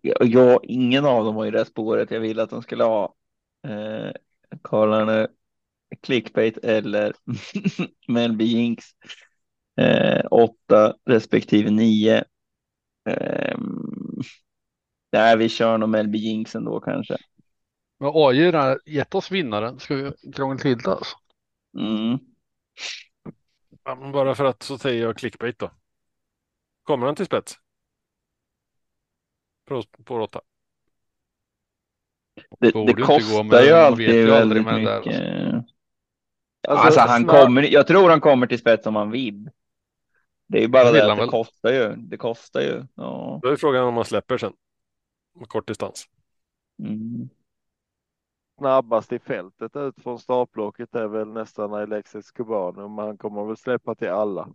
jag, 0.00 0.16
jag, 0.20 0.64
ingen 0.64 1.04
av 1.04 1.24
dem 1.24 1.34
var 1.34 1.46
i 1.46 1.50
det 1.50 1.64
spåret 1.64 2.10
jag 2.10 2.20
ville 2.20 2.42
att 2.42 2.50
de 2.50 2.62
skulle 2.62 2.84
ha. 2.84 3.14
Eh, 3.66 4.12
Karlarna 4.62 5.28
Clickbait 6.00 6.58
eller 6.58 7.12
Melby 8.08 8.44
Jinx. 8.44 8.84
Eh, 9.80 10.24
åtta 10.30 10.96
respektive 11.04 11.70
nio. 11.70 12.24
Eh, 13.08 13.58
nej, 15.12 15.36
vi 15.36 15.48
kör 15.48 15.78
nog 15.78 15.88
Melby 15.88 16.18
Jinx 16.18 16.54
ändå 16.54 16.80
kanske. 16.80 17.16
Men 18.00 18.10
AJ 18.14 18.50
har 18.50 18.80
gett 18.86 19.14
oss 19.14 19.30
vinnaren. 19.30 19.80
Ska 19.80 19.94
vi 19.94 20.32
krångla 20.32 20.58
till 20.58 20.78
det 20.78 20.90
alltså? 20.90 21.16
Mm. 21.78 22.18
Ja, 23.84 23.94
men 23.94 24.12
bara 24.12 24.34
för 24.34 24.44
att 24.44 24.62
så 24.62 24.78
säger 24.78 25.02
jag 25.02 25.18
clickbait 25.18 25.58
då. 25.58 25.70
Kommer 26.82 27.06
han 27.06 27.16
till 27.16 27.26
spets? 27.26 27.58
På, 30.04 30.18
råtta. 30.18 30.40
Det, 32.60 32.70
det 32.70 32.92
gå, 32.92 33.04
kostar 33.04 33.62
ju 33.62 33.72
alltid 33.72 34.26
väldigt 34.28 34.64
med 34.64 34.74
det 34.74 34.84
där, 34.84 34.98
mycket. 34.98 35.64
Alltså, 36.68 36.86
Alltså, 36.86 37.00
han 37.00 37.24
kommer, 37.24 37.62
jag 37.62 37.86
tror 37.86 38.10
han 38.10 38.20
kommer 38.20 38.46
till 38.46 38.58
spets 38.58 38.86
om 38.86 38.96
han 38.96 39.10
vill. 39.10 39.50
Det 40.46 40.58
är 40.58 40.62
ju 40.62 40.68
bara 40.68 40.92
Det 40.92 41.12
att 41.12 41.18
det 41.18 41.26
kostar 41.26 41.72
ju. 41.72 41.96
Det 41.96 42.16
kostar 42.16 42.60
ju. 42.60 42.82
Ja. 42.94 43.40
Då 43.42 43.48
är 43.48 43.56
frågan 43.56 43.84
om 43.84 43.94
man 43.94 44.04
släpper 44.04 44.38
sen. 44.38 44.52
Kort 45.48 45.68
distans. 45.68 46.04
Mm. 46.78 47.28
Snabbast 48.58 49.12
i 49.12 49.18
fältet 49.18 49.76
ut 49.76 50.02
från 50.02 50.18
startblocket 50.18 50.94
är 50.94 51.06
väl 51.06 51.28
nästan 51.28 51.74
Alexis 51.74 52.30
Cubano, 52.30 52.88
men 52.88 53.04
han 53.04 53.18
kommer 53.18 53.44
väl 53.44 53.56
släppa 53.56 53.94
till 53.94 54.08
alla. 54.08 54.48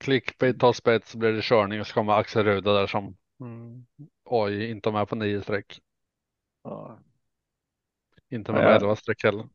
Clickbait 0.00 0.60
tar 0.60 0.72
spets 0.72 1.10
så 1.10 1.18
blir 1.18 1.32
det 1.32 1.42
körning 1.42 1.80
och 1.80 1.86
så 1.86 1.94
kommer 1.94 2.12
Axel 2.12 2.44
Ruda 2.44 2.72
där 2.72 2.86
som 2.86 3.16
mm, 3.40 3.86
AJ 4.24 4.70
inte 4.70 4.90
med 4.92 5.08
på 5.08 5.16
nio 5.16 5.42
streck. 5.42 5.80
Ja. 6.62 6.98
Inte 8.30 8.52
med 8.52 8.60
Ja. 8.62 8.66
på 8.66 8.70
elva 8.84 8.96
streck 8.96 9.24
heller. 9.24 9.48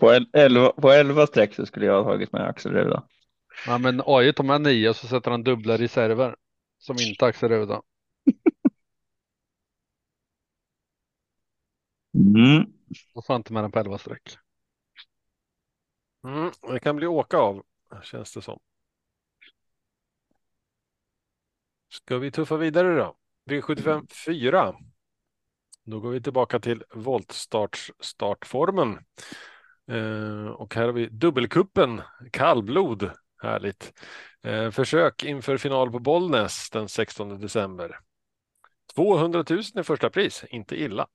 På, 0.00 0.10
el- 0.12 0.30
elva, 0.32 0.72
på 0.72 0.90
elva 0.90 1.26
streck 1.26 1.54
så 1.54 1.66
skulle 1.66 1.86
jag 1.86 2.02
ha 2.04 2.10
tagit 2.12 2.32
med 2.32 2.42
Axel 2.48 2.72
Ruda. 2.72 3.08
Ja, 3.66 3.78
men 3.78 4.02
AJ 4.06 4.32
tar 4.32 4.44
med 4.44 4.60
nio 4.60 4.88
och 4.88 4.96
så 4.96 5.06
sätter 5.06 5.30
han 5.30 5.42
dubbla 5.42 5.78
reserver 5.78 6.36
som 6.78 6.96
inte 7.00 7.26
Axel 7.26 7.48
Ruda. 7.48 7.82
Mm. 12.14 12.72
Då 13.14 13.22
får 13.22 13.34
han 13.34 13.40
inte 13.40 13.52
med 13.52 13.64
den 13.64 13.72
på 13.72 13.78
elva 13.78 13.98
streck. 13.98 14.36
Mm, 16.24 16.50
det 16.72 16.80
kan 16.80 16.96
bli 16.96 17.06
åka 17.06 17.38
av, 17.38 17.62
känns 18.02 18.34
det 18.34 18.42
som. 18.42 18.58
Ska 21.88 22.18
vi 22.18 22.30
tuffa 22.30 22.56
vidare 22.56 22.96
då? 22.96 23.16
V75 23.50 24.12
4. 24.26 24.74
Då 25.84 26.00
går 26.00 26.10
vi 26.10 26.22
tillbaka 26.22 26.60
till 26.60 26.84
voltstarts 26.94 27.92
startformen. 28.00 28.98
Eh, 29.90 30.46
och 30.46 30.74
här 30.74 30.84
har 30.84 30.92
vi 30.92 31.06
dubbelkuppen, 31.06 32.02
kallblod, 32.32 33.10
härligt. 33.42 33.92
Eh, 34.42 34.70
försök 34.70 35.24
inför 35.24 35.56
final 35.56 35.92
på 35.92 35.98
Bollnäs 35.98 36.70
den 36.70 36.88
16 36.88 37.40
december. 37.40 37.98
200 38.94 39.44
000 39.50 39.60
i 39.76 39.82
första 39.82 40.10
pris, 40.10 40.44
inte 40.50 40.76
illa. 40.76 41.06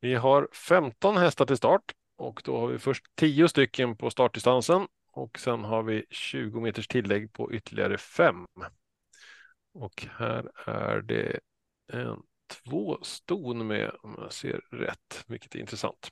Vi 0.00 0.14
har 0.14 0.48
15 0.52 1.16
hästar 1.16 1.46
till 1.46 1.56
start 1.56 1.92
och 2.16 2.42
då 2.44 2.60
har 2.60 2.66
vi 2.68 2.78
först 2.78 3.04
10 3.14 3.48
stycken 3.48 3.96
på 3.96 4.10
startdistansen 4.10 4.88
och 5.12 5.38
sen 5.38 5.64
har 5.64 5.82
vi 5.82 6.04
20 6.10 6.60
meters 6.60 6.88
tillägg 6.88 7.32
på 7.32 7.52
ytterligare 7.52 7.98
5. 7.98 8.46
Och 9.74 10.06
här 10.10 10.50
är 10.66 11.00
det 11.00 11.40
en, 11.92 12.22
två 12.64 12.98
ston 13.02 13.66
med 13.66 13.90
om 14.02 14.16
jag 14.18 14.32
ser 14.32 14.60
rätt, 14.70 15.24
vilket 15.26 15.54
är 15.54 15.58
intressant. 15.58 16.10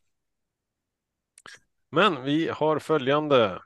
Men 1.90 2.22
vi 2.22 2.48
har 2.48 2.78
följande 2.78 3.62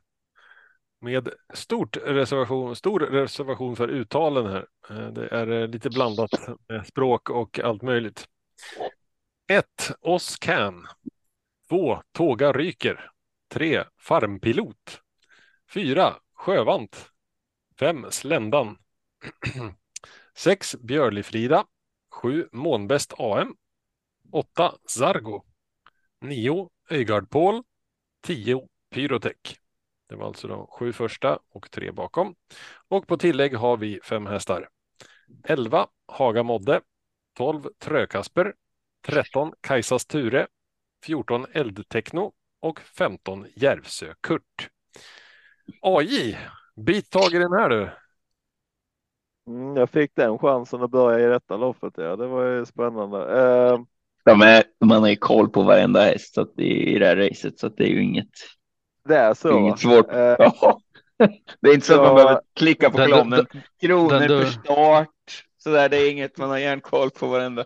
med 1.00 1.28
stort 1.54 1.96
reservation, 1.96 2.76
stor 2.76 3.00
reservation 3.00 3.76
för 3.76 3.88
uttalen 3.88 4.46
här. 4.46 4.66
Eh, 4.90 5.08
det 5.08 5.28
är 5.28 5.50
eh, 5.50 5.68
lite 5.68 5.90
blandat 5.90 6.30
med 6.68 6.86
språk 6.86 7.30
och 7.30 7.60
allt 7.60 7.82
möjligt. 7.82 8.28
1. 9.50 9.66
Oscan. 10.00 10.86
2. 11.68 12.02
Tåga 12.12 12.52
ryker. 12.52 13.10
3. 13.48 13.84
Farmpilot. 13.98 15.02
4. 15.74 16.14
Sjövant. 16.34 17.10
5. 17.78 18.06
Sländan. 18.10 18.78
6. 20.34 20.76
Björlifrida. 20.76 21.64
7. 22.10 22.48
Månbäst 22.52 23.14
AM. 23.18 23.56
8. 24.32 24.74
Zargo. 24.88 25.44
9. 26.20 26.70
Öjgard 26.90 27.30
Paul. 27.30 27.62
10 28.20 28.68
Pyrotech. 28.90 29.58
Det 30.08 30.16
var 30.16 30.26
alltså 30.26 30.48
de 30.48 30.66
sju 30.66 30.92
första 30.92 31.38
och 31.48 31.70
tre 31.70 31.90
bakom. 31.90 32.34
Och 32.88 33.06
på 33.06 33.16
tillägg 33.16 33.54
har 33.54 33.76
vi 33.76 34.00
fem 34.04 34.26
hästar. 34.26 34.68
11 35.44 35.86
Haga 36.06 36.42
Modde, 36.42 36.80
12 37.36 37.62
Trökasper, 37.78 38.54
13 39.06 39.52
Kajsas 39.60 40.06
Ture, 40.06 40.46
14 41.04 41.46
Eldtekno 41.52 42.32
och 42.60 42.80
15 42.80 43.46
Järvsö 43.56 44.14
Kurt. 44.20 44.68
AJ, 45.82 46.38
bit 46.76 47.10
tag 47.10 47.34
i 47.34 47.38
den 47.38 47.52
här 47.52 47.68
du. 47.68 47.90
Mm, 49.48 49.76
jag 49.76 49.90
fick 49.90 50.14
den 50.14 50.38
chansen 50.38 50.82
att 50.82 50.90
börja 50.90 51.26
i 51.26 51.30
detta 51.30 51.56
loppet. 51.56 51.92
Ja, 51.96 52.16
det 52.16 52.26
var 52.26 52.44
ju 52.44 52.66
spännande. 52.66 53.18
Uh, 53.18 53.80
de 54.24 54.42
är, 54.42 54.64
man 54.84 55.00
har 55.00 55.08
ju 55.08 55.16
koll 55.16 55.48
på 55.48 55.62
varenda 55.62 56.02
häst 56.02 56.34
så 56.34 56.40
att 56.40 56.52
det 56.56 56.62
är, 56.62 56.88
i 56.88 56.98
det 56.98 57.06
här 57.06 57.16
racet 57.16 57.58
så 57.58 57.66
att 57.66 57.76
det 57.76 57.84
är 57.84 57.88
ju 57.88 58.02
inget. 58.02 58.30
Det 59.04 59.16
är 59.16 59.34
så. 59.34 59.58
Inget 59.58 59.78
svårt. 59.78 60.12
Uh, 60.12 60.18
ja. 60.18 60.80
Det 61.60 61.70
är 61.70 61.74
inte 61.74 61.86
så 61.86 61.94
att 61.94 62.02
man 62.02 62.14
behöver 62.14 62.40
klicka 62.54 62.90
på 62.90 62.96
klommen. 62.96 63.46
Kronor 63.80 64.28
per 64.28 64.44
start. 64.44 65.44
Så 65.58 65.70
där, 65.70 65.88
det 65.88 65.96
är 65.96 66.10
inget 66.10 66.38
man 66.38 66.50
har 66.50 66.58
järnkoll 66.58 67.10
på 67.10 67.26
varenda. 67.26 67.64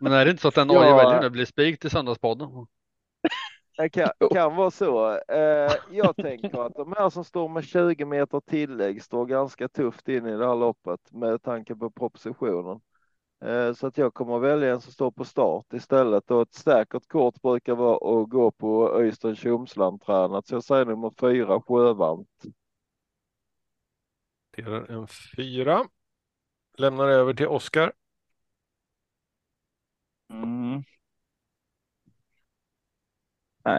Men 0.00 0.12
är 0.12 0.24
det 0.24 0.30
inte 0.30 0.42
så 0.42 0.48
att 0.48 0.54
den 0.54 0.70
ja. 0.70 0.96
väljer 0.96 1.20
nu 1.20 1.30
blir 1.30 1.44
spik 1.44 1.80
till 1.80 1.90
söndagspodden? 1.90 2.66
Det 3.76 3.88
kan, 3.88 4.10
kan 4.32 4.56
vara 4.56 4.70
så. 4.70 5.18
Eh, 5.28 5.72
jag 5.90 6.16
tänker 6.16 6.66
att 6.66 6.74
de 6.74 6.94
här 6.96 7.10
som 7.10 7.24
står 7.24 7.48
med 7.48 7.64
20 7.64 8.04
meter 8.04 8.40
tillägg 8.40 9.02
står 9.02 9.26
ganska 9.26 9.68
tufft 9.68 10.08
in 10.08 10.26
i 10.26 10.36
det 10.36 10.46
här 10.46 10.56
loppet 10.56 11.12
med 11.12 11.42
tanke 11.42 11.74
på 11.74 11.90
propositionen. 11.90 12.80
Eh, 13.44 13.72
så 13.72 13.86
att 13.86 13.98
jag 13.98 14.14
kommer 14.14 14.36
att 14.36 14.42
välja 14.42 14.72
en 14.72 14.80
som 14.80 14.92
står 14.92 15.10
på 15.10 15.24
start 15.24 15.72
istället 15.72 16.30
och 16.30 16.42
ett 16.42 16.54
säkert 16.54 17.08
kort 17.08 17.42
brukar 17.42 17.74
vara 17.74 18.22
att 18.22 18.28
gå 18.28 18.50
på 18.50 18.94
Öystein 18.94 19.36
Tjomsland 19.36 20.02
tränat. 20.02 20.46
Så 20.46 20.54
jag 20.54 20.64
säger 20.64 20.84
nummer 20.84 21.12
fyra 21.20 21.60
Sjövant. 21.60 22.28
Det 24.50 24.62
är 24.62 24.90
en 24.90 25.06
fyra. 25.36 25.84
Lämnar 26.78 27.08
över 27.08 27.34
till 27.34 27.46
Oskar. 27.46 27.92
Mm. 30.32 30.82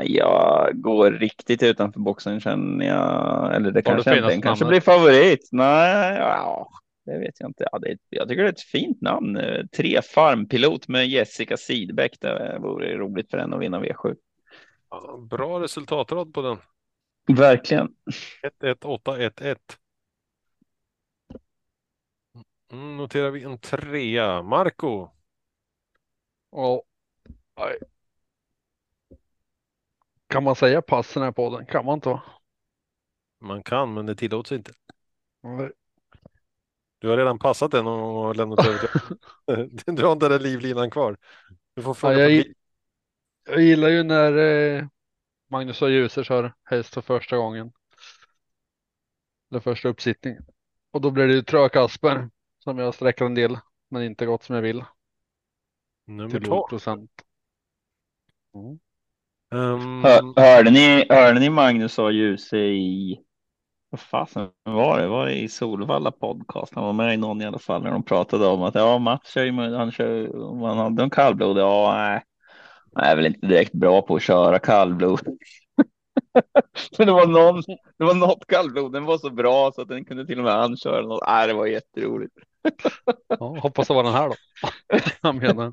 Jag 0.03 0.81
går 0.81 1.11
riktigt 1.11 1.63
utanför 1.63 1.99
boxen 1.99 2.39
känner 2.39 2.85
jag. 2.85 3.55
Eller 3.55 3.71
det 3.71 3.81
kanske 3.81 4.17
inte. 4.17 4.27
Den 4.27 4.41
kanske 4.41 4.65
blir 4.65 4.81
favorit. 4.81 5.49
Nej, 5.51 6.17
ja, 6.17 6.69
det 7.05 7.19
vet 7.19 7.39
jag 7.39 7.49
inte. 7.49 7.67
Ja, 7.71 7.80
det, 7.80 7.97
jag 8.09 8.30
tycker 8.30 8.43
det 8.43 8.49
är 8.49 8.53
ett 8.53 8.61
fint 8.61 9.01
namn. 9.01 9.39
Tre 9.77 10.01
farmpilot 10.01 10.88
med 10.88 11.07
Jessica 11.07 11.57
Sidbeck. 11.57 12.17
Det 12.21 12.57
vore 12.61 12.97
roligt 12.97 13.30
för 13.30 13.38
henne 13.38 13.55
att 13.55 13.61
vinna 13.61 13.80
V7. 13.80 14.15
Ja, 14.89 15.27
bra 15.30 15.61
resultatrad 15.61 16.34
på 16.34 16.41
den. 16.41 16.57
Verkligen. 17.38 17.95
1-1-8-1-1. 18.61 19.57
Mm, 22.71 22.97
noterar 22.97 23.31
vi 23.31 23.43
en 23.43 23.57
trea. 23.57 24.41
Marco. 24.41 25.09
Ja. 26.53 26.84
Kan 30.27 30.43
man 30.43 30.55
säga 30.55 30.84
här 31.15 31.31
på 31.31 31.57
den? 31.57 31.65
Kan 31.65 31.85
man 31.85 31.93
inte 31.93 32.09
va? 32.09 32.23
Man 33.39 33.63
kan, 33.63 33.93
men 33.93 34.05
det 34.05 34.15
tillåts 34.15 34.51
inte. 34.51 34.73
Nej. 35.43 35.71
Du 36.99 37.09
har 37.09 37.17
redan 37.17 37.39
passat 37.39 37.71
den 37.71 37.88
och 37.88 38.35
lämnat 38.35 38.67
över. 38.67 38.89
Du 39.85 40.05
har 40.05 40.11
inte 40.11 40.30
den 40.30 40.43
livlinan 40.43 40.91
kvar. 40.91 41.17
Du 41.75 41.81
får 41.81 41.93
fråga 41.93 42.17
ja, 42.17 42.30
jag, 42.30 42.45
jag 43.45 43.61
gillar 43.61 43.89
ju 43.89 44.03
när 44.03 44.38
eh, 44.38 44.88
Magnus 45.49 45.81
och 45.81 45.91
Ljuser 45.91 46.23
kör 46.23 46.53
häst 46.63 46.93
för 46.93 47.01
första 47.01 47.38
gången. 47.38 47.71
Den 49.49 49.61
första 49.61 49.89
uppsittningen. 49.89 50.45
Och 50.91 51.01
då 51.01 51.11
blir 51.11 51.27
det 51.27 51.34
ju 51.34 51.41
Trökasper 51.41 52.30
som 52.59 52.77
jag 52.77 52.95
sträcker 52.95 53.25
en 53.25 53.35
del, 53.35 53.57
men 53.89 54.03
inte 54.03 54.25
gått 54.25 54.43
som 54.43 54.55
jag 54.55 54.61
vill. 54.61 54.84
Nummer 56.05 56.39
två. 56.39 56.67
procent. 56.67 57.11
Mm. 58.55 58.80
Um... 59.51 60.03
Hör, 60.03 60.41
hörde, 60.41 60.71
ni, 60.71 61.05
hörde 61.09 61.39
ni 61.39 61.49
Magnus 61.49 61.99
och 61.99 62.13
Ljuse 62.13 62.57
i 62.57 63.19
vad 63.93 63.99
fasen 63.99 64.49
var 64.63 64.99
det? 64.99 65.07
Var 65.07 65.25
det 65.25 65.34
i 65.34 65.49
Solvalla 65.49 66.11
podcast? 66.11 66.75
Han 66.75 66.84
var 66.84 66.93
med 66.93 67.13
i 67.13 67.17
någon 67.17 67.41
i 67.41 67.45
alla 67.45 67.59
fall 67.59 67.84
när 67.84 67.91
de 67.91 68.03
pratade 68.03 68.47
om 68.47 68.63
att 68.63 68.75
ja, 68.75 68.97
Mats 68.97 69.34
kör 69.34 69.43
ju, 69.43 69.75
han 69.75 69.91
kör, 69.91 70.27
man 70.59 70.77
hade 70.77 71.03
en 71.03 71.09
kallblod. 71.09 71.57
Ja, 71.57 71.93
nej, 71.97 72.23
han 72.93 73.03
är 73.03 73.15
väl 73.15 73.25
inte 73.25 73.47
direkt 73.47 73.73
bra 73.73 74.01
på 74.01 74.15
att 74.15 74.21
köra 74.21 74.59
kallblod. 74.59 75.19
Men 76.97 77.07
det 77.07 77.14
var 77.14 77.27
någon, 77.27 77.61
det 77.97 78.03
var 78.03 78.14
något 78.15 78.47
kallblod. 78.47 78.93
Den 78.93 79.05
var 79.05 79.18
så 79.18 79.30
bra 79.30 79.72
så 79.72 79.81
att 79.81 79.88
den 79.88 80.05
kunde 80.05 80.26
till 80.26 80.38
och 80.39 80.43
med 80.45 80.53
han 80.53 80.77
köra 80.77 81.01
något. 81.01 81.23
Nej, 81.27 81.47
det 81.47 81.53
var 81.53 81.65
jätteroligt. 81.65 82.34
Ja, 83.27 83.60
hoppas 83.60 83.88
det 83.88 83.93
var 83.93 84.03
den 84.03 84.14
här 84.14 84.30
då. 84.30 84.35
Han 85.22 85.38
menar. 85.38 85.72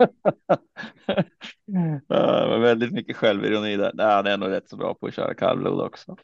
Ja, 2.08 2.40
det 2.42 2.48
var 2.48 2.58
väldigt 2.58 2.92
mycket 2.92 3.16
självironi 3.16 3.76
där. 3.76 3.90
Nej, 3.94 4.06
han 4.06 4.26
är 4.26 4.36
nog 4.36 4.50
rätt 4.50 4.68
så 4.68 4.76
bra 4.76 4.94
på 4.94 5.06
att 5.06 5.14
köra 5.14 5.34
kallblod 5.34 5.80
också. 5.80 6.16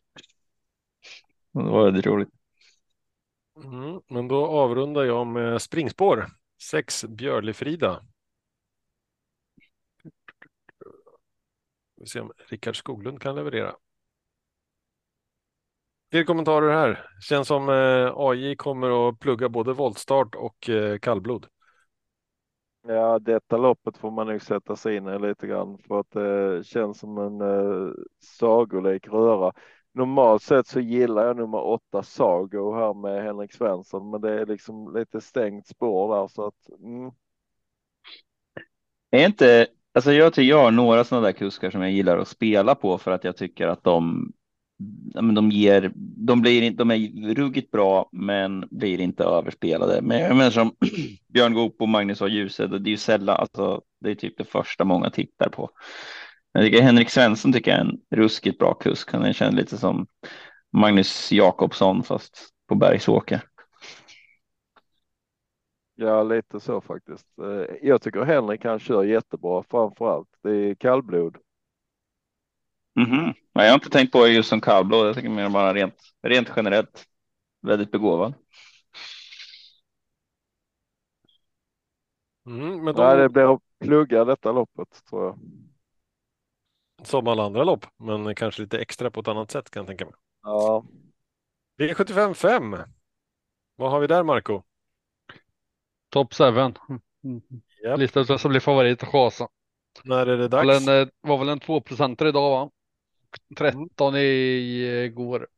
Det 1.52 1.62
var 1.62 1.84
väldigt 1.84 2.06
roligt. 2.06 2.28
Mm, 3.64 4.00
men 4.08 4.28
då 4.28 4.46
avrundar 4.46 5.04
jag 5.04 5.26
med 5.26 5.62
springspår. 5.62 6.26
Sex 6.62 7.04
Björlifrida. 7.04 8.02
Vi 11.96 12.06
ser 12.06 12.20
om 12.20 12.32
Rickard 12.48 12.76
Skoglund 12.76 13.20
kan 13.20 13.34
leverera. 13.34 13.76
Fler 16.16 16.24
kommentarer 16.24 16.72
här. 16.72 17.04
Känns 17.20 17.48
som 17.48 17.68
eh, 17.68 18.12
AI 18.16 18.56
kommer 18.56 19.08
att 19.08 19.18
plugga 19.18 19.48
både 19.48 19.72
voltstart 19.72 20.34
och 20.34 20.68
eh, 20.70 20.98
kallblod. 20.98 21.46
Ja, 22.88 23.18
detta 23.18 23.56
loppet 23.56 23.96
får 23.96 24.10
man 24.10 24.26
nog 24.26 24.42
sätta 24.42 24.76
sig 24.76 24.96
in 24.96 25.08
i 25.08 25.18
lite 25.18 25.46
grann 25.46 25.78
för 25.78 26.00
att 26.00 26.10
det 26.10 26.66
känns 26.66 26.98
som 26.98 27.18
en 27.18 27.40
eh, 27.40 27.92
sagolik 28.20 29.08
röra. 29.08 29.52
Normalt 29.94 30.42
sett 30.42 30.66
så 30.66 30.80
gillar 30.80 31.26
jag 31.26 31.36
nummer 31.36 31.64
åtta 31.64 32.02
Sago 32.02 32.74
här 32.74 32.94
med 32.94 33.24
Henrik 33.24 33.52
Svensson, 33.52 34.10
men 34.10 34.20
det 34.20 34.40
är 34.40 34.46
liksom 34.46 34.94
lite 34.94 35.20
stängt 35.20 35.66
spår 35.66 36.16
där 36.16 36.28
så 36.28 36.46
att. 36.46 36.80
Mm. 36.84 37.10
Är 39.10 39.26
inte, 39.26 39.66
alltså 39.94 40.12
jag 40.12 40.32
tycker 40.34 40.50
jag 40.50 40.62
har 40.62 40.70
några 40.70 41.04
sådana 41.04 41.26
där 41.26 41.32
kuskar 41.32 41.70
som 41.70 41.82
jag 41.82 41.90
gillar 41.90 42.18
att 42.18 42.28
spela 42.28 42.74
på 42.74 42.98
för 42.98 43.10
att 43.10 43.24
jag 43.24 43.36
tycker 43.36 43.68
att 43.68 43.84
de 43.84 44.32
men 45.14 45.34
de 45.34 45.50
ger, 45.50 45.92
de 45.96 46.40
blir 46.40 46.70
de 46.70 46.90
är 46.90 47.34
ruggigt 47.34 47.70
bra, 47.70 48.08
men 48.12 48.68
blir 48.70 49.00
inte 49.00 49.24
överspelade. 49.24 50.02
Men 50.02 50.20
jag 50.20 50.36
menar 50.36 50.50
som 50.50 50.76
Björn 51.28 51.54
Goop 51.54 51.76
och 51.80 51.88
Magnus 51.88 52.20
och 52.20 52.28
Ljuse, 52.28 52.66
det 52.66 52.88
är 52.88 52.90
ju 52.90 52.96
sällan, 52.96 53.36
alltså 53.36 53.82
det 54.00 54.10
är 54.10 54.14
typ 54.14 54.38
det 54.38 54.44
första 54.44 54.84
många 54.84 55.10
tittar 55.10 55.48
på. 55.48 55.70
Jag 56.52 56.64
tycker 56.64 56.82
Henrik 56.82 57.10
Svensson 57.10 57.52
tycker 57.52 57.70
jag 57.70 57.80
är 57.80 57.84
en 57.84 58.00
ruskigt 58.10 58.58
bra 58.58 58.74
kusk. 58.74 59.12
Han 59.12 59.32
känner 59.32 59.56
lite 59.56 59.78
som 59.78 60.06
Magnus 60.72 61.32
Jakobsson 61.32 62.02
fast 62.02 62.48
på 62.68 62.74
Bergsåker. 62.74 63.40
Ja, 65.94 66.22
lite 66.22 66.60
så 66.60 66.80
faktiskt. 66.80 67.26
Eh, 67.38 67.76
jag 67.82 68.02
tycker 68.02 68.24
Henrik 68.24 68.62
kan 68.62 68.78
köra 68.78 69.04
jättebra 69.04 69.62
framför 69.70 70.10
allt. 70.10 70.28
Det 70.42 70.50
är 70.50 70.74
kallblod. 70.74 71.36
Mm 73.00 73.10
-hmm. 73.10 73.34
Jag 73.64 73.70
har 73.70 73.74
inte 73.74 73.90
tänkt 73.90 74.12
på 74.12 74.26
just 74.26 74.48
som 74.48 74.60
kallblod. 74.60 75.06
Jag 75.06 75.14
tycker 75.14 75.28
mer 75.28 75.48
bara 75.48 75.74
rent, 75.74 75.94
rent 76.22 76.48
generellt 76.56 77.06
väldigt 77.62 77.90
begåvad. 77.90 78.34
Mm, 82.46 82.84
men 82.84 82.94
då... 82.94 83.02
Nej, 83.02 83.16
det 83.16 83.28
blir 83.28 83.54
att 83.54 83.62
plugga 83.80 84.24
detta 84.24 84.52
loppet 84.52 85.04
tror 85.10 85.24
jag. 85.24 85.38
Som 87.02 87.28
alla 87.28 87.44
andra 87.44 87.64
lopp, 87.64 87.86
men 87.96 88.34
kanske 88.34 88.62
lite 88.62 88.78
extra 88.78 89.10
på 89.10 89.20
ett 89.20 89.28
annat 89.28 89.50
sätt 89.50 89.70
kan 89.70 89.80
jag 89.80 89.86
tänka 89.86 90.04
mig. 90.04 90.14
Ja. 90.42 90.84
V75 91.78 92.34
5. 92.34 92.76
Vad 93.76 93.90
har 93.90 94.00
vi 94.00 94.06
där 94.06 94.22
Marco? 94.22 94.62
Top 96.10 96.34
7. 96.34 96.44
Yep. 97.84 97.98
Listan 97.98 98.38
som 98.38 98.48
blir 98.48 98.60
favorit 98.60 99.02
att 99.02 99.08
chasa. 99.08 99.48
När 100.04 100.26
är 100.26 100.36
det 100.36 100.48
dags? 100.48 100.66
Var, 100.86 100.94
en, 100.94 101.02
eh, 101.02 101.08
var 101.20 101.38
väl 101.38 101.48
en 101.48 101.60
2% 101.60 102.28
idag 102.28 102.50
va? 102.50 102.70
13 103.56 104.14
mm. 104.14 104.16
igår. 105.04 105.48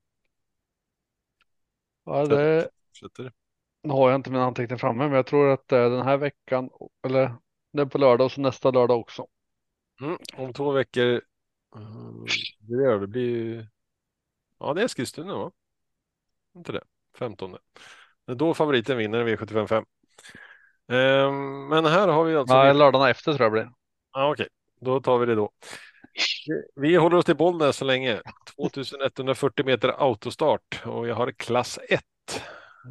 Ja, 2.05 2.27
det 2.27 2.69
Nu 3.83 3.91
har 3.91 4.11
jag 4.11 4.19
inte 4.19 4.31
min 4.31 4.41
anteckning 4.41 4.79
framme, 4.79 5.05
men 5.05 5.13
jag 5.13 5.27
tror 5.27 5.51
att 5.51 5.69
det 5.69 5.77
är 5.77 5.91
den 5.91 6.07
här 6.07 6.17
veckan 6.17 6.71
eller 7.03 7.35
det 7.73 7.83
är 7.83 7.87
på 7.87 7.99
lördag 7.99 8.25
och 8.25 8.33
så 8.33 8.41
nästa 8.41 8.71
lördag 8.71 9.01
också. 9.01 9.27
Mm, 10.01 10.19
om 10.37 10.53
två 10.53 10.73
veckor. 10.73 11.21
Det, 12.61 12.99
det 12.99 13.07
blir 13.07 13.31
ju. 13.31 13.67
Ja, 14.59 14.75
det 14.75 14.81
är 14.81 14.85
Eskilstuna 14.85 15.37
va? 15.37 15.53
Inte 16.55 16.73
det? 16.73 16.83
15. 17.19 17.57
Det 18.27 18.33
är 18.33 18.37
då 18.37 18.55
favoriten 18.55 18.99
vinner 18.99 19.25
V755. 19.25 19.85
Ehm, 20.89 21.69
men 21.69 21.87
här 21.87 22.09
har 22.09 22.25
vi 22.25 22.37
alltså. 22.37 22.55
Nej, 22.55 22.75
lördagen 22.75 23.09
efter 23.09 23.33
tror 23.33 23.45
jag 23.45 23.53
blir. 23.53 23.71
Ja, 24.13 24.31
okej, 24.31 24.43
okay. 24.43 24.49
då 24.81 25.01
tar 25.01 25.19
vi 25.19 25.27
det 25.27 25.35
då. 25.35 25.53
Vi 26.75 26.97
håller 26.97 27.17
oss 27.17 27.25
till 27.25 27.37
Bollnäs 27.37 27.77
så 27.77 27.85
länge. 27.85 28.23
2140 28.57 29.65
meter 29.65 29.89
autostart 29.89 30.83
och 30.87 31.09
jag 31.09 31.15
har 31.15 31.33
klass 31.33 31.79
1. 31.89 32.03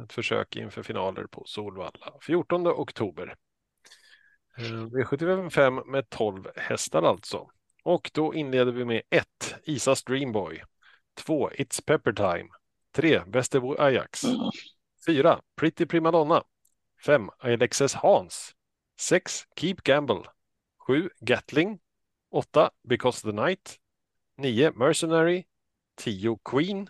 Ett 0.04 0.12
försök 0.12 0.56
inför 0.56 0.82
finaler 0.82 1.24
på 1.24 1.42
Solvalla 1.46 2.12
14 2.22 2.66
oktober. 2.66 3.34
Eh, 4.58 4.62
V75 4.64 5.84
med 5.86 6.10
12 6.10 6.48
hästar 6.56 7.02
alltså. 7.02 7.50
Och 7.84 8.10
då 8.14 8.34
inleder 8.34 8.72
vi 8.72 8.84
med 8.84 9.02
1. 9.10 9.26
Isas 9.62 10.04
Dreamboy. 10.04 10.62
2. 11.14 11.50
It's 11.50 11.84
Pepper 11.86 12.12
Time. 12.12 12.48
3. 12.92 13.20
Västerbo 13.26 13.74
Ajax. 13.78 14.22
4. 15.06 15.40
Pretty 15.56 15.86
Primadonna. 15.86 16.42
5. 17.06 17.30
Alexis 17.38 17.94
Hans. 17.94 18.54
6. 19.00 19.44
Keep 19.56 19.76
Gamble. 19.84 20.22
7. 20.86 21.10
Gatling. 21.20 21.78
8. 22.30 22.70
Because 22.88 23.22
the 23.22 23.32
Night. 23.32 23.78
9. 24.36 24.72
Mercenary. 24.76 25.46
10. 25.96 26.38
Queen. 26.44 26.88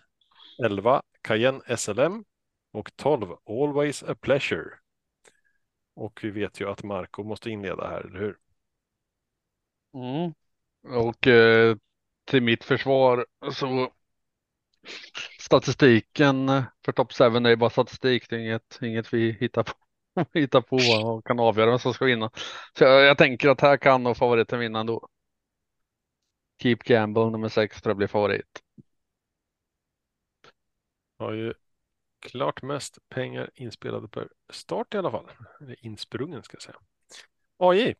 11. 0.65 1.01
Cayenne 1.21 1.77
SLM. 1.77 2.25
Och 2.71 2.95
12. 2.95 3.35
Always 3.45 4.03
a 4.03 4.15
Pleasure. 4.21 4.69
Och 5.95 6.19
vi 6.23 6.29
vet 6.29 6.61
ju 6.61 6.69
att 6.69 6.83
Marco 6.83 7.23
måste 7.23 7.49
inleda 7.49 7.87
här, 7.87 8.01
eller 8.01 8.19
hur? 8.19 8.37
Mm. 9.93 10.33
Och 10.97 11.27
eh, 11.27 11.75
till 12.25 12.43
mitt 12.43 12.63
försvar 12.63 13.25
så 13.53 13.91
statistiken 15.39 16.63
för 16.85 16.91
Top 16.91 17.13
7 17.13 17.23
är 17.23 17.55
bara 17.55 17.69
statistik. 17.69 18.29
Det 18.29 18.35
är 18.35 18.39
inget, 18.39 18.79
inget 18.81 19.13
vi 19.13 19.31
hittar 19.31 19.63
på, 19.63 19.73
hittar 20.33 20.61
på 20.61 20.75
och 20.75 21.25
kan 21.25 21.39
avgöra 21.39 21.69
vem 21.69 21.79
som 21.79 21.93
ska 21.93 22.05
vinna. 22.05 22.31
Så 22.77 22.83
jag, 22.83 23.03
jag 23.03 23.17
tänker 23.17 23.49
att 23.49 23.61
här 23.61 23.77
kan 23.77 24.03
nog 24.03 24.17
favoriten 24.17 24.59
vinna 24.59 24.79
ändå. 24.79 25.07
Keep 26.61 26.83
Gamble 26.83 27.29
nummer 27.29 27.49
6 27.49 27.81
tror 27.81 27.91
jag 27.91 27.97
blir 27.97 28.07
favorit. 28.07 28.63
Har 31.17 31.33
ju 31.33 31.53
klart 32.19 32.61
mest 32.61 33.09
pengar 33.09 33.49
inspelade 33.55 34.07
per 34.07 34.29
start 34.49 34.93
i 34.93 34.97
alla 34.97 35.11
fall. 35.11 35.31
Eller 35.61 35.85
insprungen 35.85 36.43
ska 36.43 36.55
jag 36.55 36.61
säga. 36.61 36.77
AJ. 37.57 37.95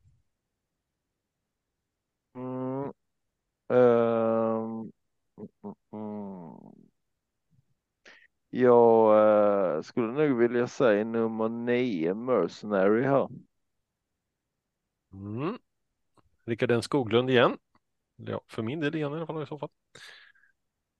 Mm. 2.36 2.94
Um, 3.68 4.92
mm. 5.92 6.90
Jag 8.50 9.76
uh, 9.78 9.82
skulle 9.82 10.08
nog 10.08 10.38
vilja 10.38 10.68
säga 10.68 11.06
nummer 11.06 11.50
nio, 11.50 12.14
Mercenary 12.14 13.04
här. 13.04 13.30
Mm. 15.14 15.58
Rickard 16.46 16.72
N 16.72 16.82
Skoglund 16.84 17.30
igen. 17.30 17.58
Ja, 18.28 18.42
för 18.48 18.62
min 18.64 18.80
del 18.80 18.96
igen 18.96 19.14
i 19.14 19.16
alla 19.16 19.26
fall 19.28 19.44
i 19.44 19.46
så 19.46 19.60
fall. 19.60 19.70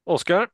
Oskar. 0.06 0.50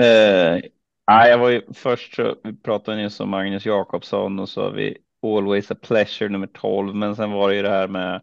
Eh, 0.00 0.60
jag 1.06 1.38
var 1.38 1.48
ju 1.50 1.62
först 1.74 2.14
så 2.14 2.36
vi 2.44 2.56
pratade 2.56 2.96
nyss 2.96 3.20
om 3.20 3.30
Magnus 3.30 3.66
Jakobsson 3.66 4.38
och 4.38 4.48
så 4.48 4.62
har 4.62 4.70
vi 4.70 4.98
Always 5.22 5.70
a 5.70 5.74
pleasure 5.82 6.28
nummer 6.28 6.46
12, 6.46 6.94
men 6.94 7.16
sen 7.16 7.30
var 7.32 7.48
det 7.48 7.56
ju 7.56 7.62
det 7.62 7.68
här 7.68 7.88
med 7.88 8.22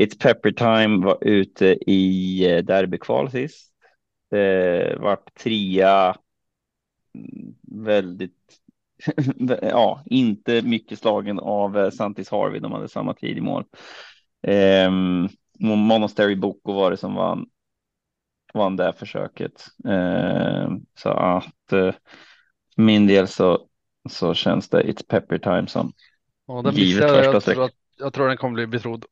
It's 0.00 0.18
Pepper 0.20 0.52
Time 0.52 1.06
var 1.06 1.18
ute 1.20 1.66
i 1.90 2.44
eh, 2.52 2.64
derbykval 2.64 3.30
sist. 3.30 3.72
Eh, 4.34 4.98
vart 5.00 5.34
trea. 5.34 6.16
Mm, 7.14 7.54
väldigt, 7.84 8.60
ja, 9.62 10.02
inte 10.06 10.62
mycket 10.62 10.98
slagen 10.98 11.38
av 11.38 11.78
eh, 11.78 11.90
Santis 11.90 12.30
Harvey. 12.30 12.60
De 12.60 12.72
hade 12.72 12.88
samma 12.88 13.14
tid 13.14 13.38
i 13.38 13.40
mål. 13.40 13.64
Um, 14.42 15.28
Monastery 15.58 16.36
Boko 16.36 16.72
var 16.72 16.90
det 16.90 16.96
som 16.96 17.14
vann. 17.14 17.46
Vann 18.54 18.76
det 18.76 18.92
försöket. 18.92 19.66
Ehm, 19.88 20.80
så 20.94 21.08
att 21.10 21.72
eh, 21.72 21.92
för 22.74 22.82
min 22.82 23.06
del 23.06 23.28
så 23.28 23.68
så 24.10 24.34
känns 24.34 24.68
det 24.68 24.82
It's 24.82 25.06
Pepper 25.08 25.38
Time 25.38 25.66
som 25.66 25.92
Ja, 26.46 26.62
den 26.62 26.74
Givet 26.74 27.02
jag. 27.02 27.10
första 27.10 27.32
Jag 27.32 27.42
streck. 27.42 27.54
tror, 27.56 27.64
att, 27.64 27.72
jag 27.96 28.12
tror 28.12 28.28
den 28.28 28.36
kommer 28.36 28.54
bli 28.54 28.66
betrodd. 28.66 29.04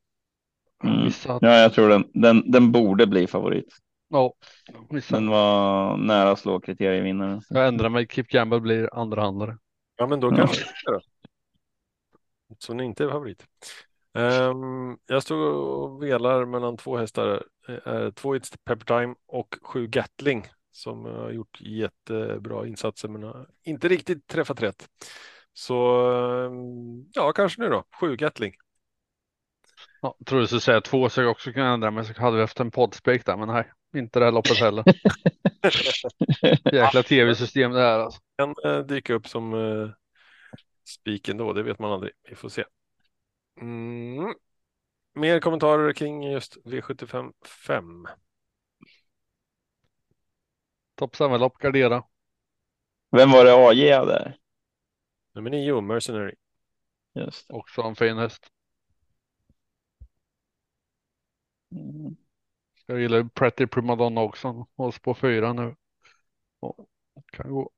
Mm. 0.83 1.09
Ja, 1.41 1.55
jag 1.55 1.73
tror 1.73 1.89
den, 1.89 2.05
den, 2.13 2.51
den 2.51 2.71
borde 2.71 3.07
bli 3.07 3.27
favorit. 3.27 3.75
Ja, 4.09 4.33
missat. 4.89 5.19
Den 5.19 5.29
var 5.29 5.97
nära 5.97 6.31
att 6.31 6.39
slå 6.39 6.59
kriterievinnaren. 6.59 7.41
Jag 7.49 7.67
ändrar 7.67 7.89
mig. 7.89 8.07
Keep 8.07 8.23
Gamble 8.29 8.59
blir 8.59 8.93
andrahandare. 8.93 9.57
Ja, 9.97 10.07
men 10.07 10.19
då 10.19 10.27
Ja. 10.31 10.35
kanske 10.37 10.63
då. 10.85 10.99
Så 12.59 12.73
ni 12.73 12.83
inte 12.83 13.03
är 13.03 13.09
favorit. 13.09 13.45
Ehm, 14.17 14.97
jag 15.07 15.23
står 15.23 15.37
och 15.37 16.03
velar 16.03 16.45
mellan 16.45 16.77
två 16.77 16.97
hästar. 16.97 17.43
Uh, 17.69 18.11
två 18.11 18.35
It's 18.35 18.57
Pepper 18.65 18.85
Time 18.85 19.15
och 19.27 19.55
sju 19.61 19.87
Gatling 19.87 20.47
som 20.71 21.05
har 21.05 21.31
gjort 21.31 21.61
jättebra 21.61 22.67
insatser 22.67 23.07
men 23.07 23.45
inte 23.63 23.87
riktigt 23.87 24.27
träffat 24.27 24.61
rätt. 24.61 24.89
Så 25.53 26.09
ehm, 26.11 27.05
ja, 27.13 27.31
kanske 27.31 27.61
nu 27.61 27.69
då. 27.69 27.83
Sju 27.99 28.15
Gatling. 28.15 28.53
Ja, 30.01 30.15
jag 30.19 30.27
tror 30.27 30.39
du 30.39 30.47
skulle 30.47 30.61
säga 30.61 30.81
två 30.81 31.09
så 31.09 31.21
jag 31.21 31.31
också 31.31 31.53
kan 31.53 31.65
ändra 31.65 31.91
mig 31.91 32.05
så 32.05 32.21
hade 32.21 32.35
vi 32.35 32.41
haft 32.41 32.59
en 32.59 32.71
poddspek 32.71 33.25
där 33.25 33.37
men 33.37 33.47
nej, 33.47 33.71
inte 33.95 34.19
det 34.19 34.25
här 34.25 34.31
loppet 34.31 34.57
heller. 34.57 34.83
Jäkla 36.73 37.03
tv-system 37.03 37.71
det 37.71 37.79
här 37.79 37.99
alltså. 37.99 38.19
Kan 38.37 38.55
eh, 38.65 38.79
dyka 38.79 39.13
upp 39.13 39.27
som 39.27 39.53
uh, 39.53 39.89
spiken 40.87 41.37
då, 41.37 41.53
det 41.53 41.63
vet 41.63 41.79
man 41.79 41.91
aldrig. 41.91 42.13
Vi 42.29 42.35
får 42.35 42.49
se. 42.49 42.63
Mm. 43.61 44.35
Mer 45.13 45.39
kommentarer 45.39 45.93
kring 45.93 46.23
just 46.23 46.57
V75 46.65 47.33
5. 47.45 48.07
Topp 50.95 51.15
7-lopp, 51.15 51.57
gardera. 51.57 52.03
Vem 53.11 53.31
var 53.31 53.45
det 53.45 53.69
AJ 53.69 53.91
hade? 53.91 54.37
Nummer 55.33 55.49
9, 55.49 55.81
Mercenary. 55.81 56.35
Just 57.13 57.47
det. 57.47 57.53
Också 57.53 57.81
en 57.81 57.95
fin 57.95 58.17
häst. 58.17 58.51
Mm. 61.71 62.15
Jag 62.85 62.99
gillar 62.99 63.23
Pretty 63.23 63.67
Primadonna 63.67 64.21
också. 64.21 64.67
Hålls 64.75 64.99
på 64.99 65.13
fyra 65.13 65.53
nu. 65.53 65.75
Kan 67.31 67.49
gå. 67.51 67.71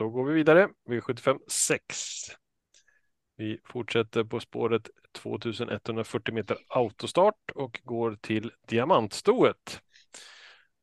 Då 0.00 0.08
går 0.08 0.24
vi 0.24 0.34
vidare. 0.34 0.68
V75 0.88 1.38
6. 1.48 1.84
Vi 3.36 3.60
fortsätter 3.64 4.24
på 4.24 4.40
spåret 4.40 4.90
2140 5.12 6.34
meter 6.34 6.58
autostart 6.68 7.50
och 7.54 7.80
går 7.84 8.18
till 8.20 8.52
diamantstoet. 8.66 9.82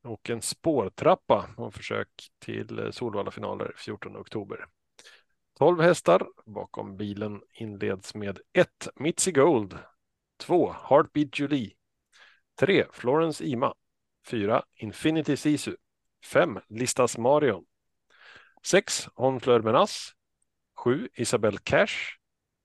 Och 0.03 0.29
en 0.29 0.41
spårtrappa 0.41 1.49
och 1.57 1.73
försök 1.73 2.09
till 2.39 2.89
Solvalla-finaler 2.91 3.73
14 3.77 4.17
oktober. 4.17 4.65
12 5.59 5.81
hästar 5.81 6.27
bakom 6.45 6.97
bilen 6.97 7.41
inleds 7.53 8.15
med 8.15 8.39
1. 8.53 8.87
Mitzi 8.95 9.31
Gold. 9.31 9.77
2. 10.37 10.75
Heartbeat 10.89 11.39
Julie. 11.39 11.73
3. 12.59 12.85
Florence 12.91 13.45
Ima. 13.45 13.73
4. 14.27 14.63
Infinity 14.75 15.37
Sisu. 15.37 15.75
5. 16.25 16.59
Listas 16.67 17.17
Marion. 17.17 17.66
6. 18.71 19.09
Honfleur 19.15 19.61
Menas. 19.61 20.11
7. 20.75 21.09
Isabel 21.13 21.57
Cash. 21.59 22.17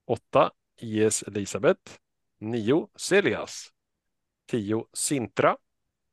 8. 0.06 0.50
IS 0.80 1.22
Elisabeth. 1.22 1.98
9. 2.40 2.88
Celias. 2.96 3.68
10. 4.50 4.84
Sintra. 4.92 5.56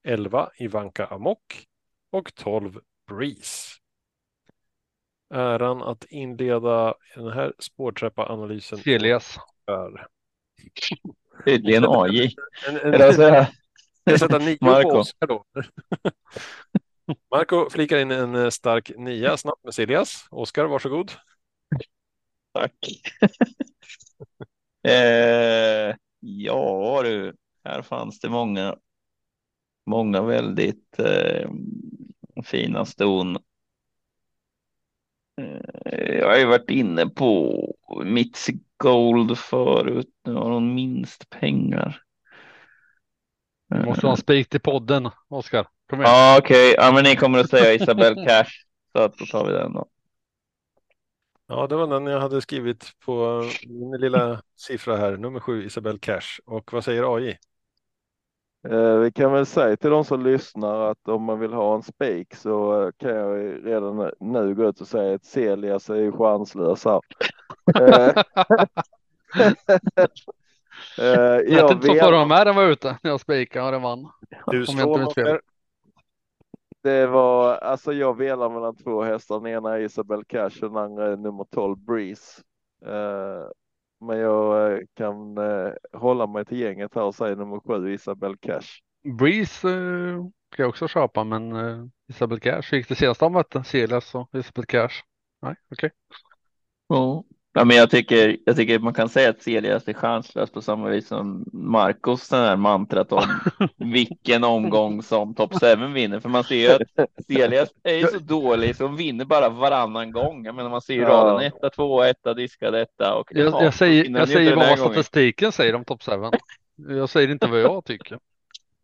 11. 0.03 0.49
Ivanka 0.59 1.05
Amok. 1.05 1.67
Och 2.11 2.35
12. 2.35 2.79
Breeze. 3.07 3.69
Äran 5.33 5.81
att 5.81 6.03
inleda 6.09 6.93
den 7.15 7.31
här 7.31 7.53
spårtrappa-analysen. 7.59 8.77
Celias. 8.79 9.37
är- 9.67 10.07
Tydligen 11.45 11.85
AJ. 11.87 12.35
En, 12.67 12.75
en, 12.77 12.93
Eller 12.93 13.11
så 13.13 13.21
här, 13.21 13.47
jag 14.03 14.19
sätter 14.19 14.39
nio 14.39 14.57
Marco. 14.61 14.89
på 14.89 14.97
Oskar 14.97 15.27
då. 15.27 15.45
Marco 17.31 17.69
flikar 17.69 17.97
in 17.97 18.11
en 18.11 18.35
eh, 18.35 18.49
stark 18.49 18.91
nia 18.97 19.37
snabbt 19.37 19.63
med 19.63 19.73
Celias. 19.73 20.27
Oskar, 20.31 20.65
varsågod. 20.65 21.11
Tack. 22.53 22.75
eh, 24.87 25.95
ja 26.19 27.01
du, 27.03 27.35
här 27.63 27.81
fanns 27.81 28.19
det 28.19 28.29
många, 28.29 28.77
många 29.85 30.21
väldigt 30.21 30.99
eh, 30.99 31.49
fina 32.43 32.85
ston. 32.85 33.37
Eh, 35.41 36.15
jag 36.17 36.27
har 36.27 36.37
ju 36.37 36.45
varit 36.45 36.69
inne 36.69 37.05
på 37.05 37.55
Mitzi 38.05 38.59
Gold 38.77 39.37
förut. 39.37 40.13
Nu 40.25 40.33
har 40.33 40.51
hon 40.51 40.73
minst 40.73 41.29
pengar. 41.29 42.01
Måste 43.85 44.05
ha 44.05 44.11
en 44.11 44.17
spik 44.17 44.49
till 44.49 44.59
podden, 44.59 45.09
Oskar. 45.27 45.67
Kom 45.89 46.01
igen. 46.01 46.11
Ja, 46.11 46.37
okej. 46.39 46.75
Ja, 46.77 46.91
men 46.91 47.03
ni 47.03 47.15
kommer 47.15 47.39
att 47.39 47.49
säga 47.49 47.73
Isabel 47.73 48.15
Cash. 48.27 48.51
Så 48.91 48.99
att 48.99 49.17
då 49.17 49.25
tar 49.25 49.45
vi 49.45 49.51
den 49.53 49.73
då. 49.73 49.85
Ja, 51.47 51.67
det 51.67 51.75
var 51.75 51.87
den 51.87 52.05
jag 52.05 52.19
hade 52.19 52.41
skrivit 52.41 52.91
på 53.05 53.43
min 53.67 54.01
lilla 54.01 54.41
siffra 54.55 54.97
här, 54.97 55.17
nummer 55.17 55.39
sju, 55.39 55.65
Isabel 55.65 55.99
Cash. 55.99 56.39
Och 56.45 56.73
vad 56.73 56.83
säger 56.83 57.15
AI? 57.15 57.37
Eh, 58.69 58.95
vi 58.95 59.11
kan 59.11 59.31
väl 59.31 59.45
säga 59.45 59.77
till 59.77 59.89
de 59.89 60.05
som 60.05 60.23
lyssnar 60.23 60.91
att 60.91 61.07
om 61.07 61.23
man 61.23 61.39
vill 61.39 61.53
ha 61.53 61.75
en 61.75 61.83
spik 61.83 62.35
så 62.35 62.91
kan 62.97 63.09
jag 63.15 63.37
ju 63.37 63.65
redan 63.65 64.11
nu 64.19 64.55
gå 64.55 64.69
ut 64.69 64.81
och 64.81 64.87
säga 64.87 65.15
att 65.15 65.25
Celias 65.25 65.89
är 65.89 65.95
ju 65.95 66.11
chanslös 66.11 66.85
här. 66.85 67.01
Eh, 67.79 68.07
eh, 70.99 71.05
jag 71.47 71.71
inte 71.71 71.87
så 71.87 71.93
vet- 71.93 72.03
förra 72.03 72.25
med 72.25 72.47
den 72.47 72.55
var 72.55 72.63
ute 72.63 72.97
när 73.03 73.11
jag 73.11 73.19
spikade 73.19 73.65
och 73.65 73.71
den 73.71 73.81
vann. 73.81 74.09
Du 74.47 74.65
slår 74.65 75.01
inte. 75.01 75.05
Oskar. 75.05 75.41
Det 76.81 77.07
var, 77.07 77.55
alltså 77.55 77.93
jag 77.93 78.17
velar 78.17 78.49
mellan 78.49 78.75
två 78.75 79.03
hästar. 79.03 79.39
Den 79.39 79.53
ena 79.53 79.75
är 79.75 79.79
Isabel 79.79 80.25
Cash 80.25 80.63
och 80.63 80.69
den 80.69 80.77
andra 80.77 81.11
är 81.11 81.17
nummer 81.17 81.43
12 81.43 81.77
Breeze. 81.77 82.41
Eh, 82.85 83.47
men 84.01 84.17
jag 84.17 84.73
eh, 84.73 84.79
kan 84.93 85.37
eh, 85.37 85.71
hålla 85.93 86.27
mig 86.27 86.45
till 86.45 86.59
gänget 86.59 86.95
här 86.95 87.03
och 87.03 87.15
säga 87.15 87.35
nummer 87.35 87.59
sju 87.59 87.93
Isabel 87.93 88.37
Cash. 88.37 88.67
Breeze 89.19 89.69
eh, 89.69 90.15
kan 90.49 90.63
jag 90.63 90.69
också 90.69 90.87
köpa 90.87 91.23
men 91.23 91.51
eh, 91.55 91.85
Isabel 92.07 92.39
Cash 92.39 92.63
gick 92.71 92.89
det 92.89 92.95
senaste 92.95 93.25
de 93.25 93.33
mötte. 93.33 93.63
Celias 93.63 94.15
och 94.15 94.29
Isabel 94.33 94.65
Cash. 94.65 95.03
Nej, 95.41 95.55
okej. 95.71 95.91
Ja. 96.87 97.23
Ja, 97.53 97.65
men 97.65 97.77
jag 97.77 97.89
tycker, 97.89 98.37
jag 98.45 98.55
tycker 98.55 98.79
man 98.79 98.93
kan 98.93 99.09
säga 99.09 99.29
att 99.29 99.41
Celias 99.41 99.87
är 99.87 99.93
chanslös 99.93 100.51
på 100.51 100.61
samma 100.61 100.89
vis 100.89 101.07
som 101.07 101.45
Marcos 101.53 102.29
den 102.29 102.39
här 102.39 102.55
mantrat 102.55 103.11
om 103.11 103.23
vilken 103.77 104.43
omgång 104.43 105.03
som 105.03 105.35
Top 105.35 105.53
7 105.53 105.75
vinner. 105.93 106.19
För 106.19 106.29
man 106.29 106.43
ser 106.43 106.55
ju 106.55 106.69
att 106.69 107.09
Celias 107.27 107.69
är 107.83 107.95
ju 107.95 108.07
så 108.07 108.19
dålig 108.19 108.75
så 108.75 108.85
hon 108.85 108.95
vinner 108.95 109.25
bara 109.25 109.49
varannan 109.49 110.11
gång. 110.11 110.45
Jag 110.45 110.55
menar 110.55 110.69
man 110.69 110.81
ser 110.81 110.93
ju 110.93 111.01
Ja. 111.01 111.09
raden 111.09 111.47
etta, 111.47 111.69
tvåa, 111.69 112.09
etta, 112.09 112.33
diskad 112.33 112.75
etta 112.75 113.15
och 113.15 113.27
Jag, 113.31 113.47
ja, 113.53 113.63
jag 113.63 113.73
säger, 113.73 114.09
jag 114.09 114.29
säger 114.29 114.55
vad 114.55 114.65
gången. 114.65 114.77
statistiken 114.77 115.51
säger 115.51 115.75
om 115.75 115.85
Top 115.85 116.03
7. 116.03 116.11
Jag 116.87 117.09
säger 117.09 117.31
inte 117.31 117.47
vad 117.47 117.59
jag 117.61 117.85
tycker. 117.85 118.19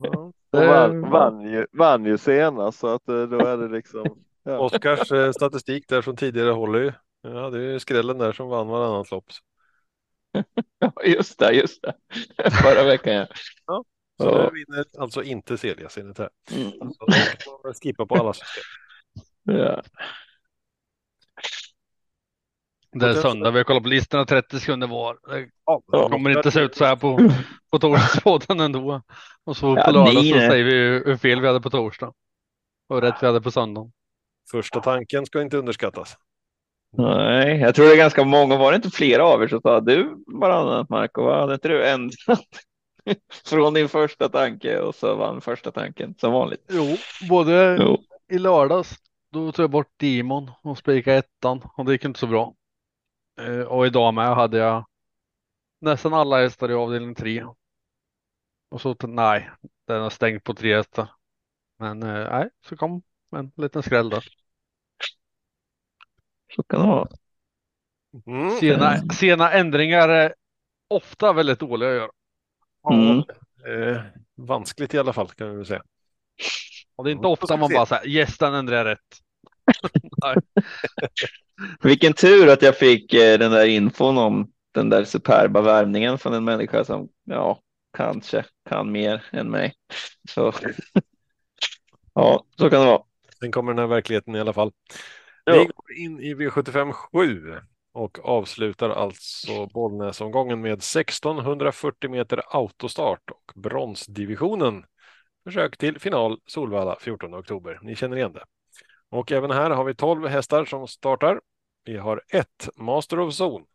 Ja. 0.04 0.10
Och 0.52 0.62
Eh, 0.62 0.68
vann, 0.70 1.10
vann, 1.10 1.42
ju, 1.42 1.66
vann 1.72 2.06
ju 2.06 2.18
senast 2.18 2.80
så 2.80 2.88
att 2.88 3.10
eh, 3.10 3.24
då 3.24 3.40
är 3.46 3.58
det 3.58 3.68
liksom. 3.68 4.06
Ja. 4.44 4.60
Oskars 4.60 5.12
eh, 5.12 5.32
statistik 5.32 5.88
där 5.88 6.02
från 6.02 6.16
tidigare 6.16 6.50
håller 6.52 6.80
ju. 6.80 6.92
Ja, 7.34 7.50
det 7.50 7.58
är 7.58 7.72
ju 7.72 7.80
skrällen 7.80 8.18
där 8.18 8.32
som 8.34 8.50
vann 8.50 8.68
varannat 8.68 9.12
lopp. 9.12 9.26
Ja, 10.80 10.94
just 11.06 11.40
det, 11.40 11.52
just 11.54 11.82
det. 11.82 11.94
Förra 12.52 12.84
veckan 12.84 13.14
ja. 13.14 13.28
Så 14.18 14.26
Ja. 14.26 14.50
nu 14.54 14.60
vinner 14.66 14.86
alltså 14.98 15.24
inte 15.24 15.58
Celias 15.58 15.98
enligt 15.98 16.18
det 16.18 16.24
här. 16.24 16.62
Mm. 16.62 16.72
Så 16.94 17.60
man 17.64 17.74
skippa 17.74 18.06
på 18.06 18.16
alla 18.16 18.34
system. 18.34 18.64
Ja. 19.44 19.82
Det 22.92 23.10
är 23.10 23.14
söndag, 23.14 23.52
vi 23.52 23.58
har 23.58 23.64
kollat 23.64 23.84
på 23.84 23.90
listorna 23.90 24.26
30 24.26 24.60
sekunder 24.60 24.88
var. 24.88 25.20
Det 25.92 26.10
kommer 26.10 26.30
inte 26.38 26.52
se 26.52 26.60
ut 26.62 26.76
så 26.76 26.86
här 26.86 26.96
på, 26.96 27.18
på 27.72 27.80
torsdagspodden 27.80 28.60
ändå. 28.60 29.02
Och 29.44 29.58
så 29.58 29.76
på 29.76 29.82
Ja, 29.82 29.92
lördag 29.92 30.14
så 30.14 30.40
säger 30.40 30.64
vi 30.64 30.72
hur 31.06 31.18
fel 31.18 31.42
vi 31.42 31.48
hade 31.48 31.62
på 31.62 31.70
torsdag. 31.70 32.14
Och 32.88 33.02
rätt 33.02 33.16
vi 33.22 33.28
hade 33.28 33.42
på 33.42 33.52
söndag. 33.52 33.92
Första 34.52 34.82
tanken 34.82 35.26
ska 35.26 35.42
inte 35.42 35.58
underskattas. 35.58 36.18
Nej, 36.98 37.60
jag 37.60 37.76
tror 37.76 37.86
det 37.86 37.94
är 37.94 37.98
ganska 37.98 38.24
många. 38.24 38.58
Var 38.58 38.72
det 38.72 38.76
inte 38.76 38.90
flera 38.90 39.26
av 39.26 39.44
er 39.44 39.48
som 39.48 39.62
sa 39.62 39.80
du 39.82 40.24
varannat 40.28 40.90
Marco? 40.90 41.30
Hade 41.32 41.54
inte 41.54 41.68
du 41.68 41.88
ändrat 41.88 42.40
från 43.46 43.74
din 43.74 43.90
första 43.90 44.30
tanke 44.30 44.80
och 44.80 44.96
så 44.96 45.16
vann 45.16 45.42
första 45.42 45.72
tanken 45.72 46.16
som 46.18 46.34
vanligt? 46.34 46.66
Jo, 46.70 46.98
både 47.30 47.78
Jo. 47.80 47.98
i 48.34 48.38
lördags 48.38 48.96
då 49.32 49.52
tog 49.52 49.64
jag 49.64 49.72
bort 49.72 49.92
Demon 50.00 50.52
och 50.64 50.78
spikade 50.78 51.18
ettan 51.18 51.62
och 51.78 51.86
det 51.86 51.92
gick 51.92 52.06
inte 52.06 52.20
så 52.20 52.28
bra. 52.28 52.56
Eh, 53.42 53.62
Och 53.62 53.86
idag 53.88 54.14
med 54.14 54.36
hade 54.36 54.58
jag 54.58 54.86
nästan 55.82 56.14
alla 56.14 56.42
hästar 56.42 56.72
i 56.72 56.74
avdelning 56.74 57.16
3. 57.16 57.46
Och 58.70 58.82
så 58.82 58.96
nej, 59.08 59.50
den 59.88 60.02
har 60.02 60.10
stängt 60.10 60.44
på 60.44 60.54
tre 60.54 60.76
hästar. 60.76 61.10
Men 61.80 62.04
eh, 62.04 62.30
nej, 62.32 62.50
så 62.70 62.78
kom 62.78 63.02
en 63.36 63.52
liten 63.56 63.84
skräll 63.84 64.10
där. 64.10 64.26
Så 66.56 66.64
kan 66.64 66.80
det 66.80 66.88
vara. 66.88 67.07
Mm. 68.27 68.49
Sena, 68.49 69.10
sena 69.14 69.52
ändringar 69.52 70.10
är 70.10 70.36
ofta 70.88 71.34
väldigt 71.34 71.60
dåliga 71.60 71.90
att 71.90 71.95
göra. 71.95 72.11
Mm. 72.91 73.18
Eh, 73.68 74.02
vanskligt 74.36 74.94
i 74.94 74.98
alla 74.98 75.14
fall 75.14 75.27
kan 75.27 75.49
vi 75.49 75.56
väl 75.56 75.65
säga. 75.65 75.84
Och 76.95 77.03
det 77.03 77.10
är 77.10 77.11
inte 77.11 77.27
ofta 77.27 77.57
man 77.57 77.69
se. 77.69 77.76
bara 77.76 77.86
säger 77.86 78.07
yes, 78.07 78.38
den 78.38 78.53
ändrar 78.53 78.77
jag 78.77 78.86
rätt. 78.86 78.99
Vilken 81.84 82.14
tur 82.14 82.49
att 82.49 82.61
jag 82.61 82.77
fick 82.77 83.14
eh, 83.14 83.40
den 83.40 83.52
där 83.52 83.65
infon 83.65 84.18
om 84.18 84.52
den 84.73 84.90
där 84.90 85.03
superba 85.03 85.61
värmningen 85.61 86.18
från 86.18 86.34
en 86.34 86.44
människa 86.44 86.84
som 86.84 87.10
ja, 87.23 87.60
kanske 87.98 88.45
kan 88.69 88.91
mer 88.91 89.26
än 89.32 89.49
mig. 89.49 89.73
Så 90.30 90.53
ja, 92.14 92.44
så 92.57 92.69
kan 92.69 92.80
det 92.80 92.86
vara. 92.86 93.02
Sen 93.40 93.52
kommer 93.52 93.73
den 93.73 93.80
här 93.80 93.88
verkligheten 93.88 94.36
i 94.36 94.40
alla 94.40 94.53
fall. 94.53 94.72
Vi 95.46 95.66
går 95.66 95.98
in 95.98 96.20
i 96.20 96.34
V75 96.34 96.92
7 96.92 97.60
och 97.94 98.20
avslutar 98.30 98.90
alltså 98.90 99.66
Bollnäsomgången 99.66 100.62
med 100.62 100.74
1640 100.74 102.10
meter 102.10 102.42
autostart 102.48 103.30
och 103.30 103.52
bronsdivisionen. 103.56 104.86
Försök 105.44 105.78
till 105.78 106.00
final 106.00 106.40
Solvalla 106.48 106.98
14 107.00 107.36
oktober. 107.36 107.80
Ni 107.82 107.96
känner 107.96 108.18
igen 108.18 108.34
det. 108.34 108.44
Och 109.10 109.32
även 109.32 109.52
här 109.52 109.70
har 109.70 109.84
vi 109.84 109.96
12 109.96 110.28
hästar 110.28 110.66
som 110.66 110.88
startar. 110.88 111.42
Vi 111.84 111.98
har 111.98 112.22
1 112.30 112.70
Master 112.76 113.20
of 113.20 113.42
Zone, 113.42 113.66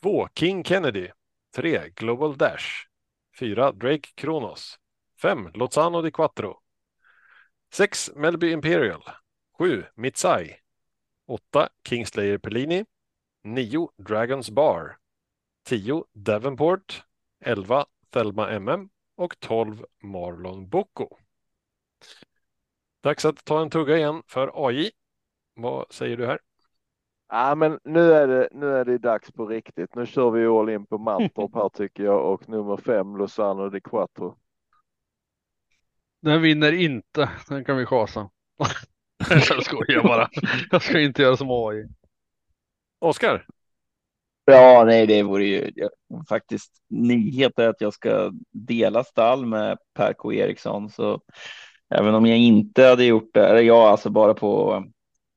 2 0.00 0.28
King 0.34 0.64
Kennedy, 0.64 1.08
3 1.56 1.88
Global 1.94 2.36
Dash, 2.36 2.86
4 3.38 3.72
Drake 3.72 4.08
Kronos, 4.14 4.78
5 5.22 5.50
Lozano 5.54 6.02
di 6.02 6.10
Quattro, 6.10 6.60
6 7.72 8.10
Melby 8.16 8.52
Imperial, 8.52 9.02
7 9.58 9.84
Mitsai, 9.94 10.56
8 11.26 11.68
Kingslayer 11.88 12.38
Pellini, 12.38 12.84
9 13.44 13.88
Dragons 13.96 14.50
Bar, 14.50 14.96
10 15.64 16.04
Davenport, 16.12 17.04
11 17.40 17.86
Thelma 18.10 18.50
MM 18.50 18.88
och 19.16 19.40
12 19.40 19.84
Marlon 20.02 20.68
Bocco. 20.68 21.08
Dags 23.02 23.24
att 23.24 23.44
ta 23.44 23.62
en 23.62 23.70
tugga 23.70 23.96
igen 23.96 24.22
för 24.26 24.66
AI. 24.68 24.90
Vad 25.54 25.92
säger 25.92 26.16
du 26.16 26.26
här? 26.26 26.38
Ja, 27.28 27.54
men 27.54 27.80
nu 27.84 28.12
är 28.12 28.26
det. 28.26 28.48
Nu 28.52 28.76
är 28.76 28.84
det 28.84 28.98
dags 28.98 29.32
på 29.32 29.46
riktigt. 29.46 29.94
Nu 29.94 30.06
kör 30.06 30.30
vi 30.30 30.46
all 30.46 30.70
in 30.70 30.86
på 30.86 30.98
Mantorp 30.98 31.54
här 31.54 31.68
tycker 31.74 32.04
jag 32.04 32.32
och 32.32 32.48
nummer 32.48 32.76
fem 32.76 33.16
Lozano 33.16 33.68
di 33.68 33.80
Quattro. 33.80 34.38
Den 36.20 36.42
vinner 36.42 36.72
inte, 36.72 37.30
den 37.48 37.64
kan 37.64 37.76
vi 37.76 37.86
chasa. 37.86 38.30
jag 39.48 39.64
skojar 39.64 40.02
bara. 40.02 40.28
Jag 40.70 40.82
ska 40.82 41.00
inte 41.00 41.22
göra 41.22 41.36
som 41.36 41.50
AI. 41.50 41.86
Oskar? 43.00 43.46
Ja, 44.44 44.84
nej, 44.86 45.06
det 45.06 45.22
vore 45.22 45.44
ju 45.44 45.72
jag, 45.74 45.90
faktiskt 46.28 46.72
nyhet 46.88 47.58
är 47.58 47.68
att 47.68 47.80
jag 47.80 47.94
ska 47.94 48.32
dela 48.52 49.04
stall 49.04 49.46
med 49.46 49.78
Per 49.94 50.12
K 50.12 50.32
Eriksson, 50.32 50.90
så 50.90 51.20
även 51.94 52.14
om 52.14 52.26
jag 52.26 52.38
inte 52.38 52.84
hade 52.84 53.04
gjort 53.04 53.30
det, 53.34 53.46
eller 53.46 53.60
jag 53.60 53.78
alltså 53.78 54.10
bara 54.10 54.34
på 54.34 54.84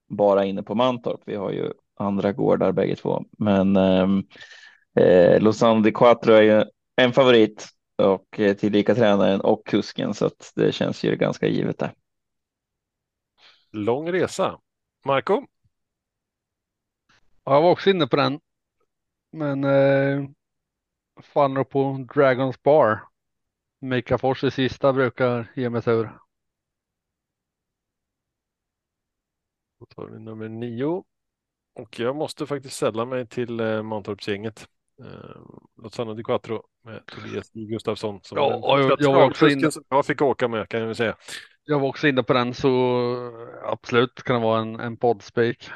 bara 0.10 0.46
inne 0.46 0.64
på 0.64 0.76
Mantorp. 0.76 1.22
Vi 1.26 1.36
har 1.36 1.52
ju 1.52 1.72
andra 2.00 2.32
gårdar 2.32 2.72
bägge 2.72 2.96
två, 2.96 3.24
men 3.38 3.76
ehm, 3.76 4.24
eh, 5.00 5.42
Lausanne 5.42 5.84
de 5.84 5.92
Quattro 5.92 6.34
är 6.34 6.42
ju 6.42 6.64
en 6.96 7.14
favorit 7.14 7.68
och 7.98 8.40
eh, 8.40 8.56
tillika 8.56 8.96
tränaren 8.96 9.42
och 9.42 9.66
kusken, 9.66 10.14
så 10.14 10.26
att 10.26 10.52
det 10.56 10.72
känns 10.72 11.04
ju 11.04 11.16
ganska 11.16 11.48
givet 11.48 11.80
där. 11.80 11.94
Lång 13.72 14.12
resa. 14.12 14.60
Marco? 15.06 15.46
Ja, 17.44 17.54
jag 17.54 17.62
var 17.62 17.72
också 17.72 17.90
inne 17.90 18.08
på 18.08 18.16
den. 18.16 18.40
Men 19.32 19.64
eh, 19.64 20.30
faller 21.22 21.64
på 21.64 22.06
Dragons 22.14 22.64
Bar. 22.64 23.00
Mika 23.82 24.18
Fors 24.18 24.44
i 24.44 24.52
sista 24.52 24.94
brukar 24.94 25.52
ge 25.56 25.70
mig 25.70 25.82
tur. 25.82 26.20
Då 29.80 29.86
tar 29.86 30.06
vi 30.08 30.20
nummer 30.20 30.50
nio. 30.50 31.04
Och 31.76 32.00
jag 32.00 32.16
måste 32.16 32.46
faktiskt 32.46 32.78
sälla 32.78 33.06
mig 33.06 33.28
till 33.28 33.60
eh, 33.60 33.84
Mantorpsgänget. 33.84 34.68
Eh, 35.02 35.42
Lozano 35.84 36.14
di 36.14 36.24
Quattro 36.24 36.64
med 36.84 37.06
Tobias. 37.06 37.52
Gustafsson. 37.54 38.20
Som 38.24 38.38
Ja, 38.38 38.80
jag- 38.80 39.02
jag 39.02 39.14
var 39.14 39.26
också 39.30 39.50
som 39.72 39.84
jag 39.90 40.06
fick 40.06 40.22
åka 40.22 40.48
med 40.48 40.70
kan 40.70 40.80
jag 40.80 40.88
väl 40.88 40.96
säga. 40.96 41.18
Jag 41.70 41.80
var 41.80 41.88
också 41.88 42.08
inne 42.08 42.24
på 42.24 42.34
den 42.34 42.54
så 42.54 42.70
absolut 43.64 44.24
kan 44.24 44.36
det 44.36 44.42
vara 44.48 44.62
en, 44.62 44.80
en 44.80 44.98
poddspik. 44.98 45.70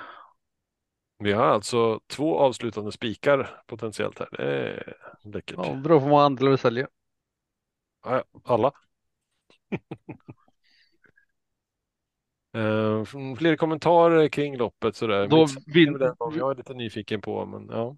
Vi 1.19 1.31
har 1.31 1.45
alltså 1.45 1.99
två 2.07 2.39
avslutande 2.39 2.91
spikar 2.91 3.61
potentiellt 3.67 4.19
här. 4.19 4.29
Det 4.31 4.43
är 4.43 4.93
läckert. 5.23 5.57
Ja, 5.57 5.73
beror 5.73 5.97
på 5.99 6.03
hur 6.03 6.09
många 6.09 6.23
andelar 6.23 6.51
vi 6.51 6.57
säljer. 6.57 6.87
Ja, 8.05 8.23
Alla. 8.45 8.71
Eh, 12.55 13.03
fler 13.37 13.55
kommentarer 13.55 14.27
kring 14.27 14.57
loppet 14.57 14.95
sådär. 14.95 15.27
Då 15.27 15.45
vin- 15.67 15.97
jag 16.37 16.51
är 16.51 16.55
lite 16.55 16.73
nyfiken 16.73 17.21
på, 17.21 17.45
men 17.45 17.69
ja. 17.71 17.97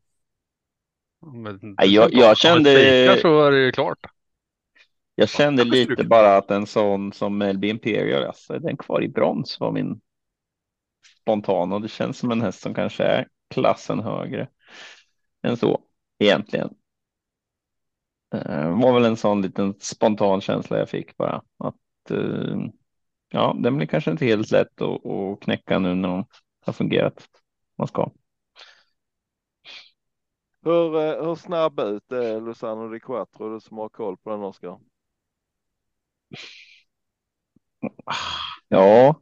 Men 1.33 1.59
Nej, 1.61 1.93
jag- 1.93 2.13
jag 2.13 2.37
kände- 2.37 2.71
spikar 2.71 3.21
så 3.21 3.43
är 3.43 3.51
det 3.51 3.57
ju 3.57 3.71
klart. 3.71 3.99
Jag 5.15 5.29
kände 5.29 5.63
Ja, 5.63 5.69
det 5.69 5.89
lite 5.89 6.03
bara 6.03 6.37
att 6.37 6.51
en 6.51 6.67
sån 6.67 7.13
som 7.13 7.37
Melby 7.37 7.69
Imperial, 7.69 8.23
alltså, 8.23 8.53
är 8.53 8.59
den 8.59 8.77
kvar 8.77 9.03
i 9.03 9.07
brons 9.07 9.59
var 9.59 9.71
min 9.71 10.01
spontan 11.21 11.73
och 11.73 11.81
det 11.81 11.87
känns 11.87 12.17
som 12.17 12.31
en 12.31 12.41
häst 12.41 12.61
som 12.61 12.73
kanske 12.73 13.03
är 13.03 13.27
klassen 13.49 13.99
högre 13.99 14.49
än 15.43 15.57
så 15.57 15.81
egentligen. 16.19 16.69
Eh, 18.35 18.79
var 18.81 18.93
väl 18.93 19.05
en 19.05 19.17
sån 19.17 19.41
liten 19.41 19.73
spontan 19.79 20.41
känsla 20.41 20.79
jag 20.79 20.89
fick 20.89 21.17
bara 21.17 21.41
att 21.57 22.11
eh, 22.11 22.57
ja, 23.29 23.55
den 23.59 23.77
blir 23.77 23.87
kanske 23.87 24.11
inte 24.11 24.25
helt 24.25 24.51
lätt 24.51 24.81
att, 24.81 25.05
att 25.05 25.39
knäcka 25.39 25.79
nu 25.79 25.95
när 25.95 26.09
de 26.09 26.25
har 26.65 26.73
fungerat. 26.73 27.27
Man 27.77 27.87
ska. 27.87 28.11
Hur, 30.63 30.95
eh, 30.95 31.25
hur 31.25 31.35
snabb 31.35 31.79
ut 31.79 32.11
är 32.11 32.41
Luzano 32.41 32.89
Di 32.89 32.99
Quattro, 32.99 33.53
du 33.53 33.59
som 33.59 33.77
har 33.77 33.89
koll 33.89 34.17
på 34.17 34.29
den 34.29 34.43
Oskar? 34.43 34.79
Ja, 38.67 39.19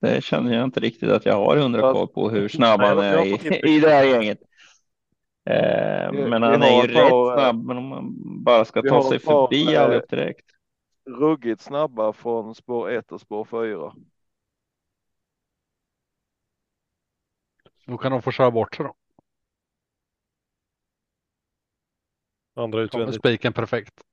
det 0.00 0.24
känner 0.24 0.54
jag 0.54 0.64
inte 0.64 0.80
riktigt 0.80 1.10
att 1.10 1.26
jag 1.26 1.34
har 1.34 1.56
hundra 1.56 1.92
koll 1.92 2.08
på 2.08 2.30
hur 2.30 2.48
snabb 2.48 2.80
han 2.80 2.98
är 2.98 3.26
i, 3.26 3.30
intryck. 3.30 3.64
i 3.66 3.80
det 3.80 3.90
här 3.90 4.04
gänget. 4.04 4.38
Eh, 5.50 6.12
men 6.12 6.42
han 6.42 6.62
är 6.62 6.82
ju 6.82 6.94
par, 6.94 7.02
rätt 7.04 7.12
eh, 7.12 7.34
snabb, 7.34 7.64
men 7.64 7.76
om 7.76 7.88
man 7.88 8.14
bara 8.44 8.64
ska 8.64 8.82
ta 8.82 9.08
sig 9.08 9.18
par, 9.18 9.46
förbi 9.48 9.74
eh, 9.74 9.82
allihop 9.82 10.10
direkt. 10.10 10.46
Ruggigt 11.10 11.60
snabba 11.60 12.12
från 12.12 12.54
spår 12.54 12.90
1 12.90 13.12
och 13.12 13.20
spår 13.20 13.44
4. 13.44 13.92
Då 17.86 17.98
kan 17.98 18.12
de 18.12 18.22
få 18.22 18.30
köra 18.30 18.50
bort 18.50 18.76
sig 18.76 18.84
då. 18.86 18.94
Andra 22.54 22.78
Kommer 22.78 22.84
utvändigt. 22.84 23.16
spiken 23.16 23.52
perfekt. 23.52 24.05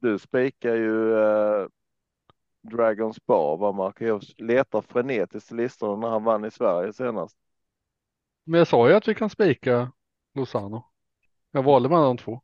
Du 0.00 0.18
spikar 0.18 0.74
ju 0.74 1.14
eh, 1.14 1.66
Dragons 2.62 3.26
Bar 3.26 3.56
va 3.56 3.72
Marcus? 3.72 4.34
Jag 4.36 4.46
letar 4.46 4.82
frenetiskt 4.82 5.52
i 5.52 5.54
listorna 5.54 5.96
när 5.96 6.08
han 6.08 6.24
vann 6.24 6.44
i 6.44 6.50
Sverige 6.50 6.92
senast. 6.92 7.36
Men 8.44 8.58
jag 8.58 8.68
sa 8.68 8.88
ju 8.88 8.94
att 8.94 9.08
vi 9.08 9.14
kan 9.14 9.30
spika 9.30 9.92
Lozano. 10.34 10.84
Jag 11.50 11.62
valde 11.62 11.88
mellan 11.88 12.04
de 12.04 12.16
två. 12.16 12.40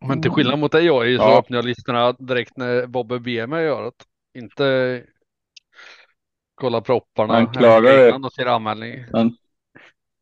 Men 0.00 0.22
till 0.22 0.30
skillnad 0.30 0.58
mot 0.58 0.72
dig 0.72 0.84
jag 0.84 0.96
så 1.04 1.22
Ja. 1.22 1.38
öppnar 1.38 1.58
jag 1.58 1.64
listorna 1.64 2.12
direkt 2.12 2.56
när 2.56 2.86
Bobbe 2.86 3.20
ber 3.20 3.46
mig 3.46 3.64
göra 3.64 3.84
det. 3.84 4.40
Inte 4.40 5.04
kolla 6.58 6.80
propparna 6.80 7.34
Han 7.34 7.52
klagar 7.52 8.08
innan 8.08 8.24
och 8.24 8.32
ser 8.32 8.46
anmälning. 8.46 9.04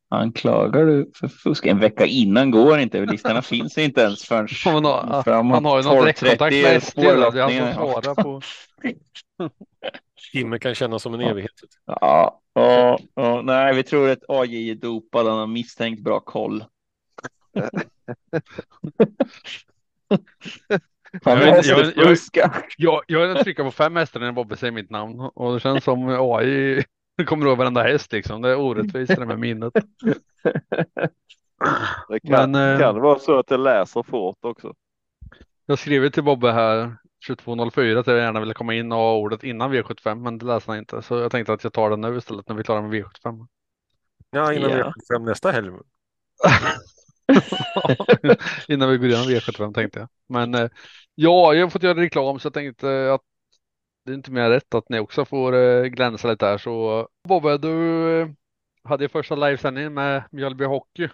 Anklagar 0.08 0.86
du 0.86 1.10
för 1.14 1.28
fusk? 1.28 1.66
En 1.66 1.78
vecka 1.78 2.06
innan 2.06 2.50
går 2.50 2.78
inte. 2.78 3.06
Listorna 3.06 3.42
finns 3.42 3.78
inte 3.78 4.00
ens 4.00 4.24
förrän 4.24 4.48
Han 4.64 4.84
har, 4.84 5.22
framåt 5.22 5.54
han 5.54 5.64
har 5.64 5.76
ju 5.78 5.84
någon 5.84 5.94
12.30 5.96 6.00
direktkontakt 6.00 6.52
med 6.62 6.82
SD. 6.82 7.00
då. 7.00 7.02
Det 7.02 7.10
är 7.10 7.42
han 7.42 7.50
som 7.50 7.72
spårlottningen. 7.72 7.74
svarar 7.74 8.14
på. 8.14 8.40
Timme 10.32 10.58
kan 10.58 10.74
kännas 10.74 11.02
som 11.02 11.14
en 11.14 11.20
Ja. 11.20 11.28
evighet. 11.30 11.50
Ja, 11.86 12.40
ja, 12.54 12.98
ja, 13.14 13.42
nej, 13.42 13.74
vi 13.74 13.82
tror 13.82 14.10
att 14.10 14.18
AJ 14.28 14.70
är 14.70 14.74
dopad. 14.74 15.26
Han 15.26 15.38
har 15.38 15.46
misstänkt 15.46 16.02
bra 16.02 16.20
koll. 16.20 16.64
Han 21.24 21.38
Jag 21.38 21.54
vet- 21.54 21.66
jag 22.76 23.02
jag- 23.06 23.56
på 23.56 23.70
fem 23.70 23.96
hästar 23.96 24.20
när 24.20 24.32
Bobbe 24.32 24.56
säger 24.56 24.72
mitt 24.72 24.90
namn 24.90 25.20
och 25.20 25.54
det 25.54 25.60
känns 25.60 25.84
som 25.84 26.08
AI 26.08 26.84
kommer 27.26 27.46
ihåg 27.46 27.58
varenda 27.58 27.82
häst 27.82 28.12
liksom. 28.12 28.42
Det 28.42 28.50
är 28.50 28.58
orättvist 28.58 29.16
det 29.16 29.26
med 29.26 29.38
minnet. 29.38 29.72
Det 32.08 32.20
kan, 32.20 32.50
Men, 32.50 32.72
eh, 32.74 32.78
kan 32.80 32.94
det 32.94 33.00
vara 33.00 33.18
så 33.18 33.38
att 33.38 33.46
det 33.46 33.56
läser 33.56 34.02
fort 34.02 34.38
också. 34.40 34.74
Jag 35.66 35.78
skrev 35.78 36.10
till 36.10 36.24
Bobbe 36.24 36.52
här 36.52 36.96
22.04 37.28 37.98
att 37.98 38.06
jag 38.06 38.18
gärna 38.18 38.40
ville 38.40 38.54
komma 38.54 38.74
in 38.74 38.92
och 38.92 38.98
ha 38.98 39.16
ordet 39.16 39.44
innan 39.44 39.72
V75 39.74 40.22
men 40.22 40.38
det 40.38 40.46
läste 40.46 40.70
han 40.70 40.78
inte. 40.78 41.02
Så 41.02 41.18
jag 41.18 41.30
tänkte 41.30 41.52
att 41.52 41.64
jag 41.64 41.72
tar 41.72 41.90
det 41.90 41.96
nu 41.96 42.16
istället 42.16 42.48
när 42.48 42.56
vi 42.56 42.60
är 42.60 42.64
klara 42.64 42.82
med 42.82 42.90
V75. 42.92 43.46
Ja, 44.30 44.52
innan 44.52 44.70
kommer 44.70 44.92
fram 45.14 45.24
nästa 45.24 45.50
helg. 45.50 45.68
innan 48.68 48.90
vi 48.90 48.96
går 48.98 49.06
igenom 49.06 49.26
V75 49.26 49.74
tänkte 49.74 49.98
jag. 49.98 50.08
Men 50.28 50.54
eh, 50.54 50.68
ja, 51.14 51.54
jag 51.54 51.66
har 51.66 51.70
fått 51.70 51.82
göra 51.82 52.00
reklam 52.00 52.38
så 52.40 52.46
jag 52.46 52.54
tänkte 52.54 53.12
att 53.14 53.22
det 54.04 54.10
är 54.12 54.14
inte 54.14 54.30
mer 54.32 54.50
rätt 54.50 54.74
att 54.74 54.88
ni 54.88 54.98
också 54.98 55.24
får 55.24 55.52
eh, 55.54 55.84
glänsa 55.84 56.28
lite 56.30 56.46
här. 56.46 56.58
Så 56.58 57.08
Bobbe, 57.28 57.58
du 57.58 58.20
eh, 58.20 58.28
hade 58.84 59.04
ju 59.04 59.08
första 59.08 59.34
livesändningen 59.34 59.94
med 59.94 60.22
Mjölby 60.32 60.64
Hockey 60.64 61.08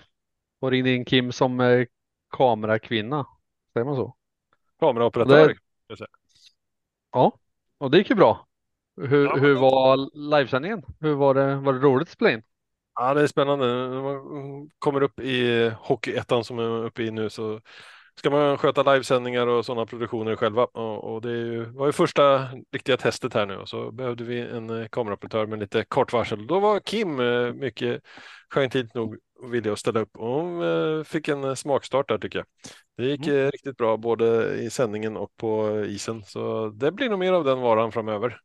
och 0.60 0.70
ringde 0.70 0.90
in 0.94 1.04
Kim 1.04 1.32
som 1.32 1.86
kamerakvinna. 2.30 3.26
Säger 3.72 3.84
man 3.84 3.96
så? 3.96 4.16
Kameraoperatör. 4.80 5.48
Det- 5.88 6.06
Ja, 7.12 7.38
och 7.78 7.90
det 7.90 7.98
gick 7.98 8.10
ju 8.10 8.16
bra. 8.16 8.46
Hur, 8.96 9.24
Ja, 9.24 9.36
hur 9.36 9.54
var 9.54 10.08
livesändningen? 10.30 10.82
Hur 11.00 11.14
var 11.14 11.34
det? 11.34 11.56
Var 11.56 11.72
det 11.72 11.78
roligt 11.78 12.08
att 12.08 12.12
spela 12.12 12.30
in? 12.30 12.42
Ja, 12.94 13.14
det 13.14 13.22
är 13.22 13.26
spännande. 13.26 13.66
När 13.66 14.02
man 14.02 14.70
kommer 14.78 15.02
upp 15.02 15.20
i 15.20 15.68
Hockeyettan 15.78 16.44
som 16.44 16.58
är 16.58 16.84
uppe 16.84 17.02
i 17.02 17.10
nu 17.10 17.30
så 17.30 17.60
ska 18.22 18.30
man 18.30 18.58
sköta 18.58 18.92
livesändningar 18.92 19.46
och 19.46 19.64
sådana 19.64 19.86
produktioner 19.86 20.36
själva. 20.36 20.64
Och, 20.64 21.14
och 21.14 21.22
det 21.22 21.30
ju, 21.30 21.64
var 21.64 21.86
ju 21.86 21.92
första 21.92 22.48
riktiga 22.72 22.96
testet 22.96 23.34
här 23.34 23.46
nu 23.46 23.56
och 23.56 23.68
så 23.68 23.90
behövde 23.90 24.24
vi 24.24 24.40
en 24.40 24.70
eh, 24.70 24.86
kameraoperatör 24.88 25.46
med 25.46 25.58
lite 25.58 25.84
kort 25.84 26.12
varsel. 26.12 26.46
Då 26.46 26.60
var 26.60 26.80
Kim 26.80 27.20
eh, 27.20 27.52
mycket 27.52 28.02
gentilt 28.54 28.94
nog 28.94 29.18
villig 29.50 29.70
att 29.70 29.78
ställa 29.78 30.00
upp 30.00 30.16
och 30.16 30.28
hon 30.28 30.62
eh, 30.62 31.04
fick 31.04 31.28
en 31.28 31.56
smakstart 31.56 32.08
där 32.08 32.18
tycker 32.18 32.38
jag. 32.38 32.46
Det 32.96 33.04
gick 33.04 33.26
eh, 33.26 33.50
riktigt 33.50 33.76
bra 33.76 33.96
både 33.96 34.54
i 34.54 34.70
sändningen 34.70 35.16
och 35.16 35.36
på 35.36 35.80
isen 35.86 36.24
så 36.24 36.68
det 36.68 36.92
blir 36.92 37.08
nog 37.08 37.18
mer 37.18 37.32
av 37.32 37.44
den 37.44 37.60
varan 37.60 37.92
framöver. 37.92 38.38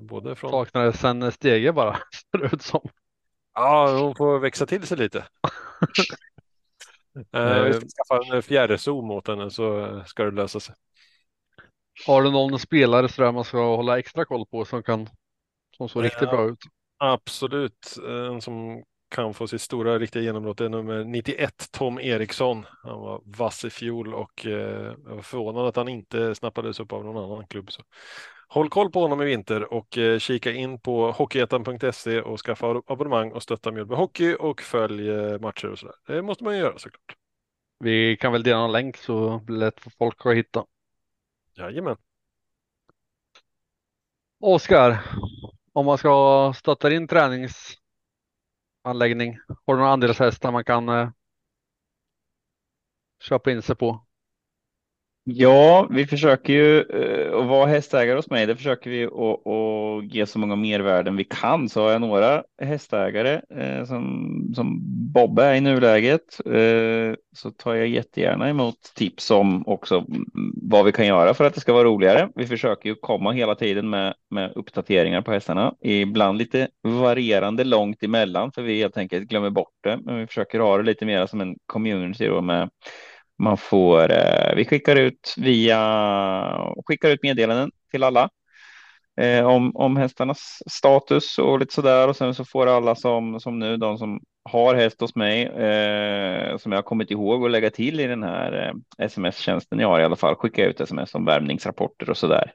Både 0.00 0.34
från 0.34 0.50
Saknades 0.50 1.04
en 1.04 1.32
stege 1.32 1.72
bara, 1.72 1.92
ser 2.32 2.38
det 2.38 2.54
ut 2.54 2.62
som. 2.62 2.88
Ja, 3.54 3.98
hon 4.00 4.14
får 4.14 4.38
växa 4.38 4.66
till 4.66 4.86
sig 4.86 4.98
lite. 4.98 5.24
Eh, 7.32 7.62
vi 7.62 7.72
ska 7.72 7.86
skaffa 7.86 8.36
en 8.36 8.42
fjärrzoom 8.42 9.10
åt 9.10 9.28
henne 9.28 9.50
så 9.50 9.80
eh, 9.86 10.04
ska 10.04 10.24
det 10.24 10.30
lösa 10.30 10.60
sig. 10.60 10.74
Har 12.06 12.22
du 12.22 12.30
någon 12.30 12.58
spelare 12.58 13.08
sådär 13.08 13.32
man 13.32 13.44
ska 13.44 13.76
hålla 13.76 13.98
extra 13.98 14.24
koll 14.24 14.46
på 14.46 14.64
som 14.64 14.82
kan 14.82 15.08
som 15.76 15.88
såg 15.88 16.04
riktigt 16.04 16.22
Ja. 16.22 16.30
bra 16.30 16.48
ut? 16.48 16.58
Absolut, 16.98 17.96
en 18.30 18.40
som 18.40 18.82
kan 19.10 19.34
få 19.34 19.46
sitt 19.48 19.60
stora 19.60 19.98
riktiga 19.98 20.22
genombrott 20.22 20.60
är 20.60 20.68
nummer 20.68 21.04
91, 21.04 21.68
Tom 21.72 21.98
Eriksson. 22.00 22.66
Han 22.82 23.00
var 23.00 23.22
vass 23.24 23.64
i 23.64 23.70
fjol 23.70 24.14
och 24.14 24.46
eh, 24.46 24.94
jag 25.06 25.14
var 25.14 25.22
förvånad 25.22 25.66
att 25.66 25.76
han 25.76 25.88
inte 25.88 26.34
snappades 26.34 26.80
upp 26.80 26.92
av 26.92 27.04
någon 27.04 27.24
annan 27.32 27.46
klubb. 27.46 27.70
Så. 27.72 27.82
Håll 28.52 28.68
koll 28.68 28.90
på 28.90 29.00
honom 29.00 29.22
i 29.22 29.24
vinter 29.24 29.72
och 29.72 29.98
eh, 29.98 30.18
kika 30.18 30.52
in 30.52 30.80
på 30.80 31.12
hockeyettan.se 31.12 32.20
och 32.20 32.40
skaffa 32.40 32.82
abonnemang 32.86 33.32
och 33.32 33.42
stötta 33.42 33.72
Mjölby 33.72 33.94
Hockey 33.94 34.34
och 34.34 34.60
följ 34.60 35.10
eh, 35.10 35.40
matcher 35.40 35.68
och 35.68 35.78
sådär. 35.78 35.94
Det 36.06 36.22
måste 36.22 36.44
man 36.44 36.54
ju 36.54 36.60
göra 36.60 36.78
såklart. 36.78 37.16
Vi 37.78 38.16
kan 38.16 38.32
väl 38.32 38.42
dela 38.42 38.58
någon 38.58 38.72
länk 38.72 38.96
så 38.96 39.38
blir 39.38 39.56
det 39.56 39.64
lätt 39.64 39.80
för 39.80 39.90
folk 39.90 40.26
att 40.26 40.36
hitta. 40.36 40.64
Jajamän. 41.54 41.96
Oskar, 44.40 44.98
om 45.72 45.86
man 45.86 45.98
ska 45.98 46.52
stötta 46.56 46.92
in 46.92 47.08
träningsanläggning, 47.08 49.38
har 49.66 49.74
du 49.74 49.80
några 49.80 49.92
andelshästar 49.92 50.52
man 50.52 50.64
kan 50.64 50.88
eh, 50.88 51.10
köpa 53.20 53.50
in 53.50 53.62
sig 53.62 53.76
på? 53.76 54.06
Ja, 55.32 55.86
vi 55.90 56.06
försöker 56.06 56.52
ju 56.52 56.80
eh, 56.80 57.38
att 57.38 57.46
vara 57.46 57.66
hästägare 57.66 58.16
hos 58.16 58.30
mig. 58.30 58.46
Det 58.46 58.56
försöker 58.56 58.90
vi 58.90 59.04
att, 59.04 59.46
att 59.46 60.14
ge 60.14 60.26
så 60.26 60.38
många 60.38 60.56
mervärden 60.56 61.16
vi 61.16 61.24
kan. 61.24 61.68
Så 61.68 61.82
har 61.82 61.90
jag 61.90 62.00
några 62.00 62.42
hästägare 62.62 63.40
eh, 63.56 63.84
som, 63.84 64.52
som 64.54 64.78
Bobbe 65.12 65.44
är 65.44 65.54
i 65.54 65.60
nuläget 65.60 66.40
eh, 66.46 67.14
så 67.36 67.50
tar 67.50 67.74
jag 67.74 67.88
jättegärna 67.88 68.48
emot 68.48 68.76
tips 68.94 69.30
om 69.30 69.66
också 69.66 70.04
vad 70.62 70.84
vi 70.84 70.92
kan 70.92 71.06
göra 71.06 71.34
för 71.34 71.44
att 71.44 71.54
det 71.54 71.60
ska 71.60 71.72
vara 71.72 71.84
roligare. 71.84 72.28
Vi 72.34 72.46
försöker 72.46 72.88
ju 72.88 72.94
komma 72.94 73.32
hela 73.32 73.54
tiden 73.54 73.90
med, 73.90 74.14
med 74.30 74.52
uppdateringar 74.54 75.22
på 75.22 75.32
hästarna. 75.32 75.74
Ibland 75.80 76.38
lite 76.38 76.68
varierande 76.82 77.64
långt 77.64 78.02
emellan 78.02 78.52
för 78.52 78.62
vi 78.62 78.78
helt 78.78 78.96
enkelt 78.96 79.28
glömmer 79.28 79.50
bort 79.50 79.74
det. 79.82 79.98
Men 80.04 80.18
vi 80.18 80.26
försöker 80.26 80.60
ha 80.60 80.76
det 80.76 80.82
lite 80.82 81.06
mer 81.06 81.26
som 81.26 81.40
en 81.40 81.56
community 81.66 82.26
då 82.26 82.40
med 82.40 82.70
man 83.40 83.56
får, 83.56 84.12
eh, 84.12 84.54
vi 84.56 84.64
skickar 84.64 84.96
ut 84.96 85.34
via, 85.36 85.78
skickar 86.86 87.08
ut 87.08 87.22
meddelanden 87.22 87.70
till 87.90 88.02
alla 88.02 88.28
eh, 89.20 89.46
om, 89.46 89.76
om 89.76 89.96
hästarnas 89.96 90.62
status 90.70 91.38
och 91.38 91.58
lite 91.58 91.74
sådär 91.74 92.08
och 92.08 92.16
sen 92.16 92.34
så 92.34 92.44
får 92.44 92.66
alla 92.66 92.94
som, 92.94 93.40
som 93.40 93.58
nu, 93.58 93.76
de 93.76 93.98
som 93.98 94.20
har 94.44 94.74
häst 94.74 95.00
hos 95.00 95.14
mig 95.14 95.42
eh, 95.42 96.56
som 96.56 96.72
jag 96.72 96.78
har 96.78 96.82
kommit 96.82 97.10
ihåg 97.10 97.44
att 97.44 97.50
lägga 97.50 97.70
till 97.70 98.00
i 98.00 98.06
den 98.06 98.22
här 98.22 98.68
eh, 98.98 99.04
sms-tjänsten 99.06 99.78
jag 99.78 99.88
har 99.88 100.00
i 100.00 100.04
alla 100.04 100.16
fall. 100.16 100.34
Skicka 100.34 100.64
ut 100.64 100.80
sms 100.80 101.14
om 101.14 101.24
värmningsrapporter 101.24 102.10
och 102.10 102.16
så 102.16 102.26
där 102.26 102.52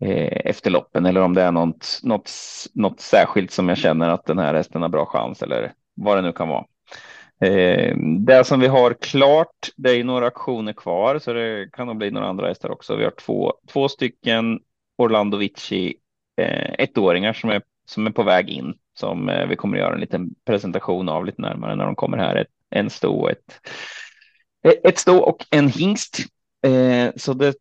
eh, 0.00 0.40
efter 0.44 0.70
loppen 0.70 1.06
eller 1.06 1.20
om 1.20 1.34
det 1.34 1.42
är 1.42 1.52
något, 1.52 2.00
något, 2.02 2.30
något 2.74 3.00
särskilt 3.00 3.50
som 3.50 3.68
jag 3.68 3.78
känner 3.78 4.08
att 4.08 4.24
den 4.24 4.38
här 4.38 4.54
hästen 4.54 4.82
har 4.82 4.88
bra 4.88 5.06
chans 5.06 5.42
eller 5.42 5.72
vad 5.94 6.18
det 6.18 6.22
nu 6.22 6.32
kan 6.32 6.48
vara. 6.48 6.64
Eh, 7.42 7.96
det 8.18 8.44
som 8.44 8.60
vi 8.60 8.66
har 8.66 8.94
klart, 8.94 9.68
det 9.76 9.90
är 9.90 10.04
några 10.04 10.26
aktioner 10.26 10.72
kvar, 10.72 11.18
så 11.18 11.32
det 11.32 11.68
kan 11.72 11.86
nog 11.86 11.96
bli 11.96 12.10
några 12.10 12.26
andra 12.26 12.48
hästar 12.48 12.70
också. 12.70 12.96
Vi 12.96 13.04
har 13.04 13.10
två, 13.10 13.52
två 13.68 13.88
stycken 13.88 14.60
Orlando 14.98 15.36
Vici 15.36 15.94
eh, 16.36 16.72
ettåringar 16.78 17.32
som 17.32 17.50
är, 17.50 17.62
som 17.86 18.06
är 18.06 18.10
på 18.10 18.22
väg 18.22 18.48
in, 18.48 18.74
som 18.94 19.28
eh, 19.28 19.46
vi 19.46 19.56
kommer 19.56 19.76
att 19.76 19.82
göra 19.82 19.94
en 19.94 20.00
liten 20.00 20.34
presentation 20.44 21.08
av 21.08 21.26
lite 21.26 21.42
närmare 21.42 21.76
när 21.76 21.84
de 21.84 21.94
kommer 21.94 22.18
här. 22.18 22.36
Ett, 22.36 22.48
en 22.70 22.90
stå, 22.90 23.28
ett, 23.28 23.60
eh, 24.64 24.74
ett 24.84 24.98
stå 24.98 25.18
och 25.18 25.46
en 25.50 25.68
hingst. 25.68 26.18
Eh, 26.66 27.12
så 27.16 27.32
det 27.32 27.54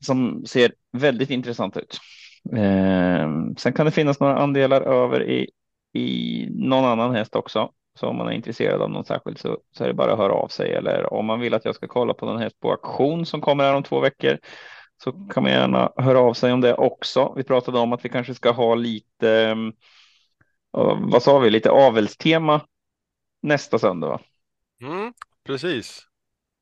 som 0.00 0.44
ser 0.46 0.72
väldigt 0.92 1.30
intressant 1.30 1.76
ut. 1.76 1.98
Eh, 2.52 3.28
sen 3.58 3.72
kan 3.72 3.86
det 3.86 3.92
finnas 3.92 4.20
några 4.20 4.38
andelar 4.38 4.80
över 4.80 5.22
i, 5.28 5.50
i 5.92 6.46
någon 6.50 6.84
annan 6.84 7.14
häst 7.14 7.36
också. 7.36 7.70
Så 7.98 8.06
om 8.08 8.16
man 8.16 8.28
är 8.28 8.32
intresserad 8.32 8.82
av 8.82 8.90
något 8.90 9.06
särskilt 9.06 9.38
så, 9.38 9.58
så 9.72 9.84
är 9.84 9.88
det 9.88 9.94
bara 9.94 10.12
att 10.12 10.18
höra 10.18 10.32
av 10.32 10.48
sig 10.48 10.72
eller 10.72 11.12
om 11.12 11.26
man 11.26 11.40
vill 11.40 11.54
att 11.54 11.64
jag 11.64 11.74
ska 11.74 11.86
kolla 11.86 12.14
på 12.14 12.26
någon 12.26 12.38
häst 12.38 12.60
på 12.60 12.70
auktion 12.70 13.26
som 13.26 13.40
kommer 13.40 13.64
här 13.64 13.74
om 13.74 13.82
två 13.82 14.00
veckor 14.00 14.38
så 15.02 15.12
kan 15.12 15.42
man 15.42 15.52
gärna 15.52 15.92
höra 15.96 16.18
av 16.18 16.34
sig 16.34 16.52
om 16.52 16.60
det 16.60 16.74
också. 16.74 17.32
Vi 17.36 17.44
pratade 17.44 17.78
om 17.78 17.92
att 17.92 18.04
vi 18.04 18.08
kanske 18.08 18.34
ska 18.34 18.50
ha 18.50 18.74
lite, 18.74 19.30
mm, 19.30 19.72
vad 21.10 21.22
sa 21.22 21.38
vi, 21.38 21.50
lite 21.50 21.70
avelstema 21.70 22.60
nästa 23.42 23.78
söndag. 23.78 24.08
Va? 24.08 24.20
Mm, 24.82 25.12
precis. 25.44 26.06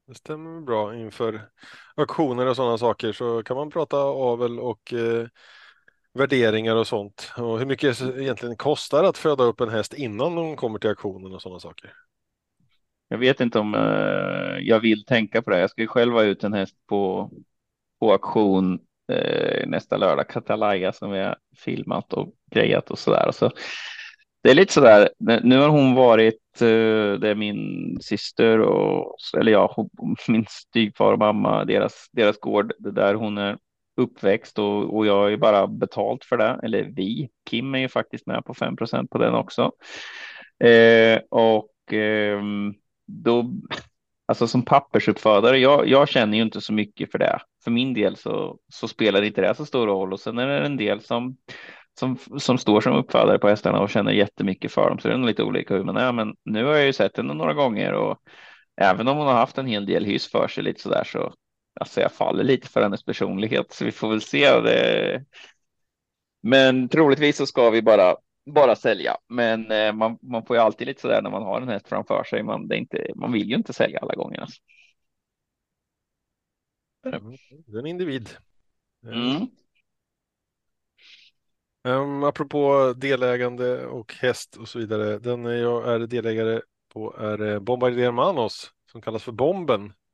Det 0.06 0.14
stämmer 0.14 0.60
bra 0.60 0.96
inför 0.96 1.48
auktioner 1.96 2.46
och 2.46 2.56
sådana 2.56 2.78
saker 2.78 3.12
så 3.12 3.42
kan 3.42 3.56
man 3.56 3.70
prata 3.70 3.96
avel 3.96 4.60
och 4.60 4.92
eh, 4.92 5.26
värderingar 6.16 6.76
och 6.76 6.86
sånt 6.86 7.32
och 7.36 7.58
hur 7.58 7.66
mycket 7.66 7.98
det 7.98 8.22
egentligen 8.22 8.56
kostar 8.56 9.04
att 9.04 9.18
föda 9.18 9.44
upp 9.44 9.60
en 9.60 9.68
häst 9.68 9.94
innan 9.94 10.36
de 10.36 10.56
kommer 10.56 10.78
till 10.78 10.90
auktionen 10.90 11.34
och 11.34 11.42
sådana 11.42 11.60
saker. 11.60 11.92
Jag 13.08 13.18
vet 13.18 13.40
inte 13.40 13.58
om 13.58 13.74
eh, 13.74 14.58
jag 14.60 14.80
vill 14.80 15.04
tänka 15.04 15.42
på 15.42 15.50
det. 15.50 15.60
Jag 15.60 15.70
ska 15.70 15.82
ju 15.82 15.88
själv 15.88 16.12
ha 16.12 16.22
ut 16.22 16.44
en 16.44 16.52
häst 16.52 16.76
på, 16.88 17.30
på 18.00 18.12
auktion 18.12 18.80
eh, 19.12 19.66
nästa 19.66 19.96
lördag, 19.96 20.28
Katalaya 20.28 20.92
som 20.92 21.10
vi 21.10 21.18
har 21.18 21.36
filmat 21.56 22.12
och 22.12 22.32
grejat 22.50 22.90
och 22.90 22.98
så 22.98 23.10
där. 23.10 23.32
Så 23.32 23.50
det 24.42 24.50
är 24.50 24.54
lite 24.54 24.72
så 24.72 24.80
där. 24.80 25.08
Nu 25.42 25.58
har 25.58 25.68
hon 25.68 25.94
varit, 25.94 26.62
eh, 26.62 27.12
det 27.20 27.28
är 27.28 27.34
min 27.34 27.98
syster 28.00 28.60
och 28.60 29.16
eller 29.38 29.52
ja, 29.52 29.88
min 30.28 30.46
styvfar 30.48 31.12
och 31.12 31.18
mamma, 31.18 31.64
deras, 31.64 32.08
deras 32.12 32.38
gård, 32.38 32.72
det 32.78 32.90
där 32.90 33.14
hon 33.14 33.38
är 33.38 33.58
uppväxt 33.96 34.58
och, 34.58 34.96
och 34.96 35.06
jag 35.06 35.32
är 35.32 35.36
bara 35.36 35.66
betalt 35.66 36.24
för 36.24 36.36
det. 36.36 36.60
Eller 36.62 36.82
vi, 36.82 37.28
Kim 37.50 37.74
är 37.74 37.78
ju 37.78 37.88
faktiskt 37.88 38.26
med 38.26 38.44
på 38.44 38.54
5% 38.54 39.08
på 39.10 39.18
den 39.18 39.34
också. 39.34 39.72
Eh, 40.64 41.20
och 41.30 41.92
eh, 41.92 42.42
då, 43.06 43.50
alltså 44.26 44.46
som 44.46 44.64
pappersuppfödare, 44.64 45.58
jag, 45.58 45.88
jag 45.88 46.08
känner 46.08 46.36
ju 46.36 46.42
inte 46.42 46.60
så 46.60 46.72
mycket 46.72 47.10
för 47.10 47.18
det. 47.18 47.38
För 47.64 47.70
min 47.70 47.94
del 47.94 48.16
så, 48.16 48.58
så 48.72 48.88
spelar 48.88 49.22
inte 49.22 49.40
det 49.40 49.54
så 49.54 49.66
stor 49.66 49.86
roll 49.86 50.12
och 50.12 50.20
sen 50.20 50.38
är 50.38 50.46
det 50.46 50.66
en 50.66 50.76
del 50.76 51.00
som 51.00 51.36
som, 51.98 52.18
som 52.38 52.58
står 52.58 52.80
som 52.80 52.94
uppfödare 52.94 53.38
på 53.38 53.48
hästarna 53.48 53.80
och 53.80 53.90
känner 53.90 54.12
jättemycket 54.12 54.72
för 54.72 54.88
dem. 54.88 54.98
Så 54.98 55.08
det 55.08 55.14
är 55.14 55.18
nog 55.18 55.26
lite 55.26 55.42
olika 55.42 55.74
hur 55.74 55.84
man 55.84 55.96
är. 55.96 56.12
Men 56.12 56.34
nu 56.44 56.64
har 56.64 56.74
jag 56.74 56.86
ju 56.86 56.92
sett 56.92 57.16
henne 57.16 57.34
några 57.34 57.54
gånger 57.54 57.92
och 57.92 58.18
även 58.80 59.08
om 59.08 59.16
hon 59.16 59.26
har 59.26 59.34
haft 59.34 59.58
en 59.58 59.66
hel 59.66 59.86
del 59.86 60.04
hyss 60.04 60.30
för 60.30 60.48
sig 60.48 60.64
lite 60.64 60.80
så 60.80 60.88
där 60.88 61.04
så 61.04 61.34
alltså 61.80 62.00
jag 62.00 62.12
faller 62.12 62.44
lite 62.44 62.68
för 62.68 62.82
hennes 62.82 63.04
personlighet 63.04 63.72
så 63.72 63.84
vi 63.84 63.92
får 63.92 64.08
väl 64.08 64.20
se. 64.20 64.60
Det. 64.60 65.24
Men 66.42 66.88
troligtvis 66.88 67.36
så 67.36 67.46
ska 67.46 67.70
vi 67.70 67.82
bara 67.82 68.16
bara 68.54 68.76
sälja. 68.76 69.16
Men 69.28 69.70
eh, 69.70 69.92
man, 69.92 70.18
man 70.22 70.46
får 70.46 70.56
ju 70.56 70.62
alltid 70.62 70.86
lite 70.86 71.00
så 71.00 71.08
där 71.08 71.22
när 71.22 71.30
man 71.30 71.42
har 71.42 71.60
en 71.60 71.68
häst 71.68 71.88
framför 71.88 72.24
sig. 72.24 72.42
Man, 72.42 72.68
det 72.68 72.76
inte, 72.76 73.12
man 73.14 73.32
vill 73.32 73.48
ju 73.48 73.56
inte 73.56 73.72
sälja 73.72 73.98
alla 73.98 74.14
gånger. 74.14 74.40
Alltså. 74.40 74.60
Det 77.02 77.76
är 77.76 77.78
en 77.78 77.86
individ. 77.86 78.28
Mm. 79.04 79.46
Um, 81.84 82.24
apropå 82.24 82.94
delägande 82.96 83.86
och 83.86 84.14
häst 84.14 84.56
och 84.56 84.68
så 84.68 84.78
vidare. 84.78 85.18
Den 85.18 85.44
jag 85.44 85.94
är 85.94 85.98
delägare 85.98 86.60
på 86.92 87.16
är 87.18 87.46
eh, 87.46 87.58
Bombardier 87.58 88.12
Manos 88.12 88.70
som 88.92 89.02
kallas 89.02 89.22
för 89.24 89.32
Bomben 89.32 89.92
Eh, 89.92 90.05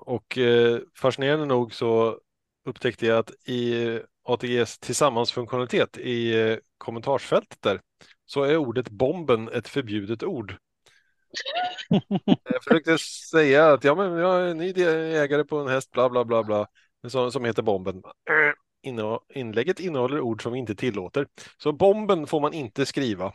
och 0.00 0.38
eh, 0.38 0.78
fascinerande 0.96 1.46
nog 1.46 1.74
så 1.74 2.18
upptäckte 2.64 3.06
jag 3.06 3.18
att 3.18 3.30
i 3.48 4.00
ATGs 4.24 4.78
tillsammansfunktionalitet 4.78 5.98
i 5.98 6.40
eh, 6.40 6.56
kommentarsfältet 6.78 7.62
där 7.62 7.80
så 8.26 8.42
är 8.42 8.56
ordet 8.56 8.90
bomben 8.90 9.48
ett 9.48 9.68
förbjudet 9.68 10.22
ord. 10.22 10.56
jag 12.44 12.64
försökte 12.64 12.98
säga 13.30 13.72
att 13.72 13.84
ja, 13.84 13.94
men 13.94 14.12
jag 14.12 14.50
är 14.50 14.54
ny 14.54 14.72
ägare 15.16 15.44
på 15.44 15.58
en 15.58 15.68
häst, 15.68 15.90
bla 15.90 16.10
bla 16.10 16.24
bla 16.24 16.42
bla, 16.42 16.66
som, 17.08 17.32
som 17.32 17.44
heter 17.44 17.62
bomben. 17.62 18.02
Inlägget 19.34 19.80
innehåller 19.80 20.20
ord 20.20 20.42
som 20.42 20.52
vi 20.52 20.58
inte 20.58 20.74
tillåter. 20.74 21.26
Så 21.58 21.72
bomben 21.72 22.26
får 22.26 22.40
man 22.40 22.52
inte 22.52 22.86
skriva. 22.86 23.32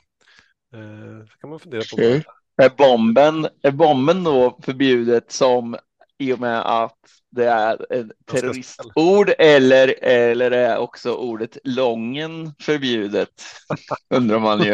Så 1.32 1.38
kan 1.40 1.50
man 1.50 1.60
fundera 1.60 1.82
på. 1.92 1.96
Okay. 1.96 2.24
Är 2.58 2.70
bomben, 2.70 3.48
är 3.62 3.72
bomben 3.72 4.24
då 4.24 4.60
förbjudet 4.64 5.32
som 5.32 5.78
i 6.24 6.34
och 6.34 6.40
med 6.40 6.82
att 6.82 7.00
det 7.30 7.46
är 7.46 7.94
ett 7.94 8.08
terroristord 8.26 9.32
eller, 9.38 10.04
eller 10.04 10.52
är 10.52 10.78
också 10.78 11.14
ordet 11.14 11.58
lången 11.64 12.54
förbjudet? 12.60 13.44
Undrar 14.10 14.40
man 14.40 14.64
ju. 14.64 14.72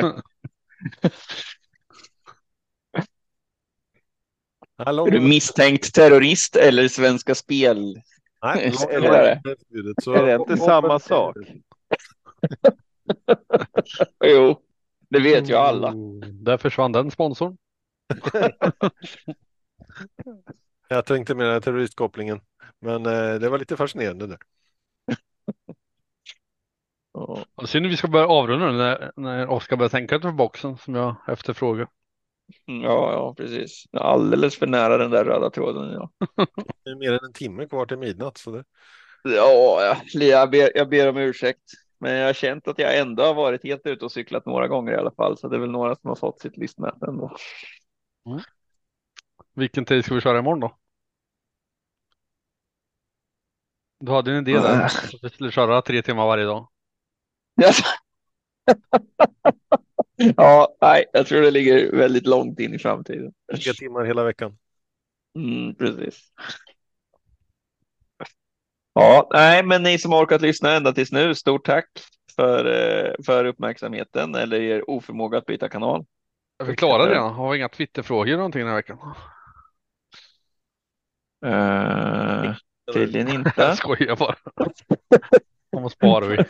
är 4.77 5.11
du 5.11 5.19
misstänkt 5.19 5.93
terrorist 5.93 6.55
eller 6.55 6.87
Svenska 6.87 7.35
Spel? 7.35 8.01
Nej, 8.43 8.73
eller 8.89 9.09
är 9.09 9.35
det, 9.35 9.41
förbjudet, 9.43 10.03
så... 10.03 10.13
är 10.13 10.25
det 10.25 10.35
inte 10.35 10.57
samma 10.57 10.99
sak? 10.99 11.35
jo, 14.25 14.61
det 15.09 15.19
vet 15.19 15.49
ju 15.49 15.55
alla. 15.55 15.93
Där 16.31 16.57
försvann 16.57 16.91
den 16.91 17.11
sponsorn. 17.11 17.57
Jag 20.91 21.05
tänkte 21.05 21.35
med 21.35 21.63
terroristkopplingen, 21.63 22.41
men 22.79 23.05
eh, 23.05 23.39
det 23.39 23.49
var 23.49 23.57
lite 23.57 23.77
fascinerande 23.77 24.27
där. 24.27 24.37
Oh. 27.13 27.43
Synd 27.65 27.85
att 27.85 27.91
vi 27.91 27.97
ska 27.97 28.07
börja 28.07 28.27
avrunda 28.27 28.71
när, 28.71 29.11
när 29.15 29.47
Oskar 29.47 29.77
börjar 29.77 29.89
tänka 29.89 30.15
utanför 30.15 30.37
boxen 30.37 30.77
som 30.77 30.95
jag 30.95 31.15
efterfrågar. 31.27 31.87
Mm, 32.67 32.81
ja, 32.81 33.11
ja, 33.11 33.33
precis. 33.37 33.83
Alldeles 33.91 34.57
för 34.57 34.67
nära 34.67 34.97
den 34.97 35.11
där 35.11 35.25
röda 35.25 35.49
tråden. 35.49 35.91
Ja. 35.91 36.11
det 36.83 36.89
är 36.89 36.95
mer 36.95 37.13
än 37.13 37.25
en 37.25 37.33
timme 37.33 37.67
kvar 37.67 37.85
till 37.85 37.97
midnatt. 37.97 38.37
Så 38.37 38.51
det... 38.51 38.63
Ja, 39.23 39.95
jag 40.13 40.51
ber, 40.51 40.77
jag 40.77 40.89
ber 40.89 41.09
om 41.09 41.17
ursäkt. 41.17 41.63
Men 41.99 42.13
jag 42.13 42.25
har 42.25 42.33
känt 42.33 42.67
att 42.67 42.79
jag 42.79 42.97
ändå 42.97 43.23
har 43.23 43.33
varit 43.33 43.63
helt 43.63 43.85
ute 43.85 44.05
och 44.05 44.11
cyklat 44.11 44.45
några 44.45 44.67
gånger 44.67 44.91
i 44.91 44.97
alla 44.97 45.11
fall. 45.11 45.37
Så 45.37 45.47
det 45.47 45.55
är 45.55 45.59
väl 45.59 45.71
några 45.71 45.95
som 45.95 46.07
har 46.07 46.15
fått 46.15 46.41
sitt 46.41 46.57
listmäte 46.57 47.05
ändå. 47.05 47.35
Mm. 48.25 48.39
Vilken 49.53 49.85
tid 49.85 50.05
ska 50.05 50.15
vi 50.15 50.21
köra 50.21 50.39
imorgon 50.39 50.59
då? 50.59 50.77
Du 53.99 54.11
hade 54.11 54.31
en 54.31 54.47
idé 54.47 54.59
där. 54.59 54.85
Att 54.85 55.13
vi 55.21 55.29
skulle 55.29 55.51
köra 55.51 55.81
tre 55.81 56.01
timmar 56.01 56.25
varje 56.25 56.45
dag. 56.45 56.69
ja, 60.37 60.77
nej, 60.81 61.05
jag 61.13 61.27
tror 61.27 61.41
det 61.41 61.51
ligger 61.51 61.91
väldigt 61.95 62.27
långt 62.27 62.59
in 62.59 62.73
i 62.73 62.79
framtiden. 62.79 63.33
Tre 63.63 63.73
timmar 63.73 64.05
hela 64.05 64.23
veckan. 64.23 64.57
Mm, 65.35 65.75
precis. 65.75 66.31
Ja, 68.93 69.27
nej, 69.33 69.63
men 69.63 69.83
ni 69.83 69.99
som 69.99 70.11
har 70.11 70.23
orkat 70.23 70.41
lyssna 70.41 70.71
ända 70.73 70.93
tills 70.93 71.11
nu, 71.11 71.35
stort 71.35 71.65
tack 71.65 71.89
för, 72.35 72.65
eh, 72.65 73.13
för 73.25 73.45
uppmärksamheten 73.45 74.35
eller 74.35 74.61
er 74.61 74.89
oförmåga 74.89 75.37
att 75.37 75.45
byta 75.45 75.69
kanal. 75.69 76.05
Jag 76.59 76.67
förklarade 76.67 77.13
det. 77.13 77.19
Har 77.19 77.51
vi 77.51 77.57
inga 77.57 77.69
Twitterfrågor 77.69 78.37
någonting 78.37 78.59
den 78.59 78.69
här 78.69 78.75
veckan? 78.75 78.97
Uh, 81.45 82.55
tydligen 82.93 83.27
inte. 83.35 83.53
Jag 83.57 83.77
skojar 83.77 84.15
bara. 84.15 84.35
De 85.71 85.89
sparar 85.89 86.27
vi. 86.27 86.45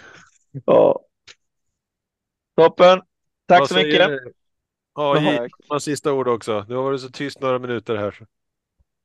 Ja. 0.66 1.00
Toppen. 2.56 3.02
Tack 3.46 3.60
Vad 3.60 3.70
så 3.70 3.76
mycket. 3.76 4.10
Ja, 4.96 5.48
ge 5.72 5.80
sista 5.80 6.14
ord 6.14 6.28
också. 6.28 6.66
Du 6.68 6.76
har 6.76 6.84
varit 6.84 7.02
så 7.02 7.10
tyst 7.10 7.42
några 7.42 7.60
minuter 7.60 7.96
här. 7.96 8.28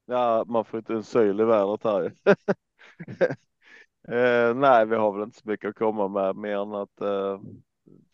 Ja, 0.06 0.44
man 0.46 0.64
får 0.64 0.78
inte 0.78 0.92
en 0.92 1.04
syl 1.04 1.40
i 1.40 1.44
vädret 1.44 1.84
här. 1.84 2.12
eh, 4.08 4.54
nej, 4.54 4.86
vi 4.86 4.96
har 4.96 5.12
väl 5.12 5.22
inte 5.22 5.38
så 5.38 5.48
mycket 5.48 5.68
att 5.70 5.76
komma 5.76 6.08
med 6.08 6.36
mer 6.36 6.56
än 6.56 6.74
att 6.74 7.00
eh, 7.00 7.40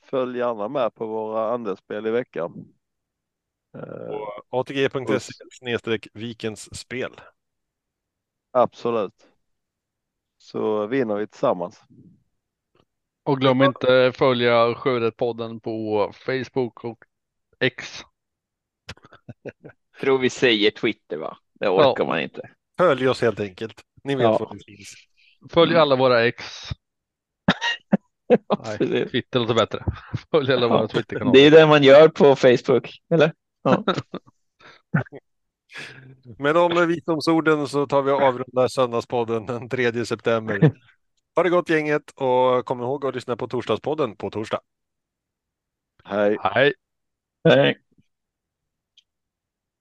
följ 0.02 0.38
gärna 0.38 0.68
med 0.68 0.94
på 0.94 1.06
våra 1.06 1.54
andelsspel 1.54 2.06
i 2.06 2.10
veckan. 2.10 2.74
Eh, 3.74 4.16
atg.se 4.50 5.32
snedstreck 5.52 6.06
vikens 6.14 6.78
spel. 6.78 7.12
absolut. 8.52 9.26
Så 10.38 10.86
vinner 10.86 11.16
vi 11.16 11.26
tillsammans. 11.26 11.82
Och 13.22 13.40
glöm 13.40 13.62
inte 13.62 14.12
följa 14.14 14.74
Sjörätt-podden 14.74 15.60
på 15.60 16.10
Facebook 16.14 16.84
och 16.84 17.04
X. 17.60 18.00
Tror 20.00 20.18
vi 20.18 20.30
säger 20.30 20.70
Twitter 20.70 21.16
va? 21.16 21.38
Det 21.60 21.68
orkar 21.68 22.04
man 22.06 22.20
inte. 22.20 22.50
Följ 22.78 23.08
oss 23.08 23.20
helt 23.22 23.40
enkelt. 23.40 23.80
Ni 24.04 24.14
vet 24.14 24.22
Ja. 24.22 24.38
var 24.38 24.54
vi 24.66 24.76
finns. 24.76 24.94
Följ 25.50 25.76
alla 25.76 25.96
våra 25.96 26.26
X. 26.26 26.44
Nej. 28.78 29.08
Twitter 29.08 29.40
låter 29.40 29.54
bättre. 29.54 29.84
Följ 30.30 30.52
alla 30.52 30.68
våra 30.68 30.88
Twitterkanaler. 30.88 31.32
Det 31.32 31.46
är 31.46 31.50
det 31.50 31.66
man 31.66 31.82
gör 31.82 32.08
på 32.08 32.36
Facebook, 32.36 32.90
eller? 33.14 33.32
Ja. 33.62 33.84
Men 36.38 36.56
om 36.56 36.86
visdomsorden 36.88 37.68
så 37.68 37.86
tar 37.86 38.02
vi 38.02 38.12
och 38.12 38.22
avrundar 38.22 38.68
söndagspodden 38.68 39.46
den 39.46 39.68
3 39.68 40.04
september. 40.06 40.72
Ha 41.36 41.42
det 41.42 41.50
gott 41.50 41.68
gänget 41.68 42.10
och 42.14 42.66
kom 42.66 42.80
ihåg 42.80 43.06
att 43.06 43.14
lyssna 43.14 43.36
på 43.36 43.48
torsdagspodden 43.48 44.16
på 44.16 44.30
torsdag. 44.30 44.60
Hej. 46.04 46.36
Hej. 46.40 46.72
Nej. 47.44 47.78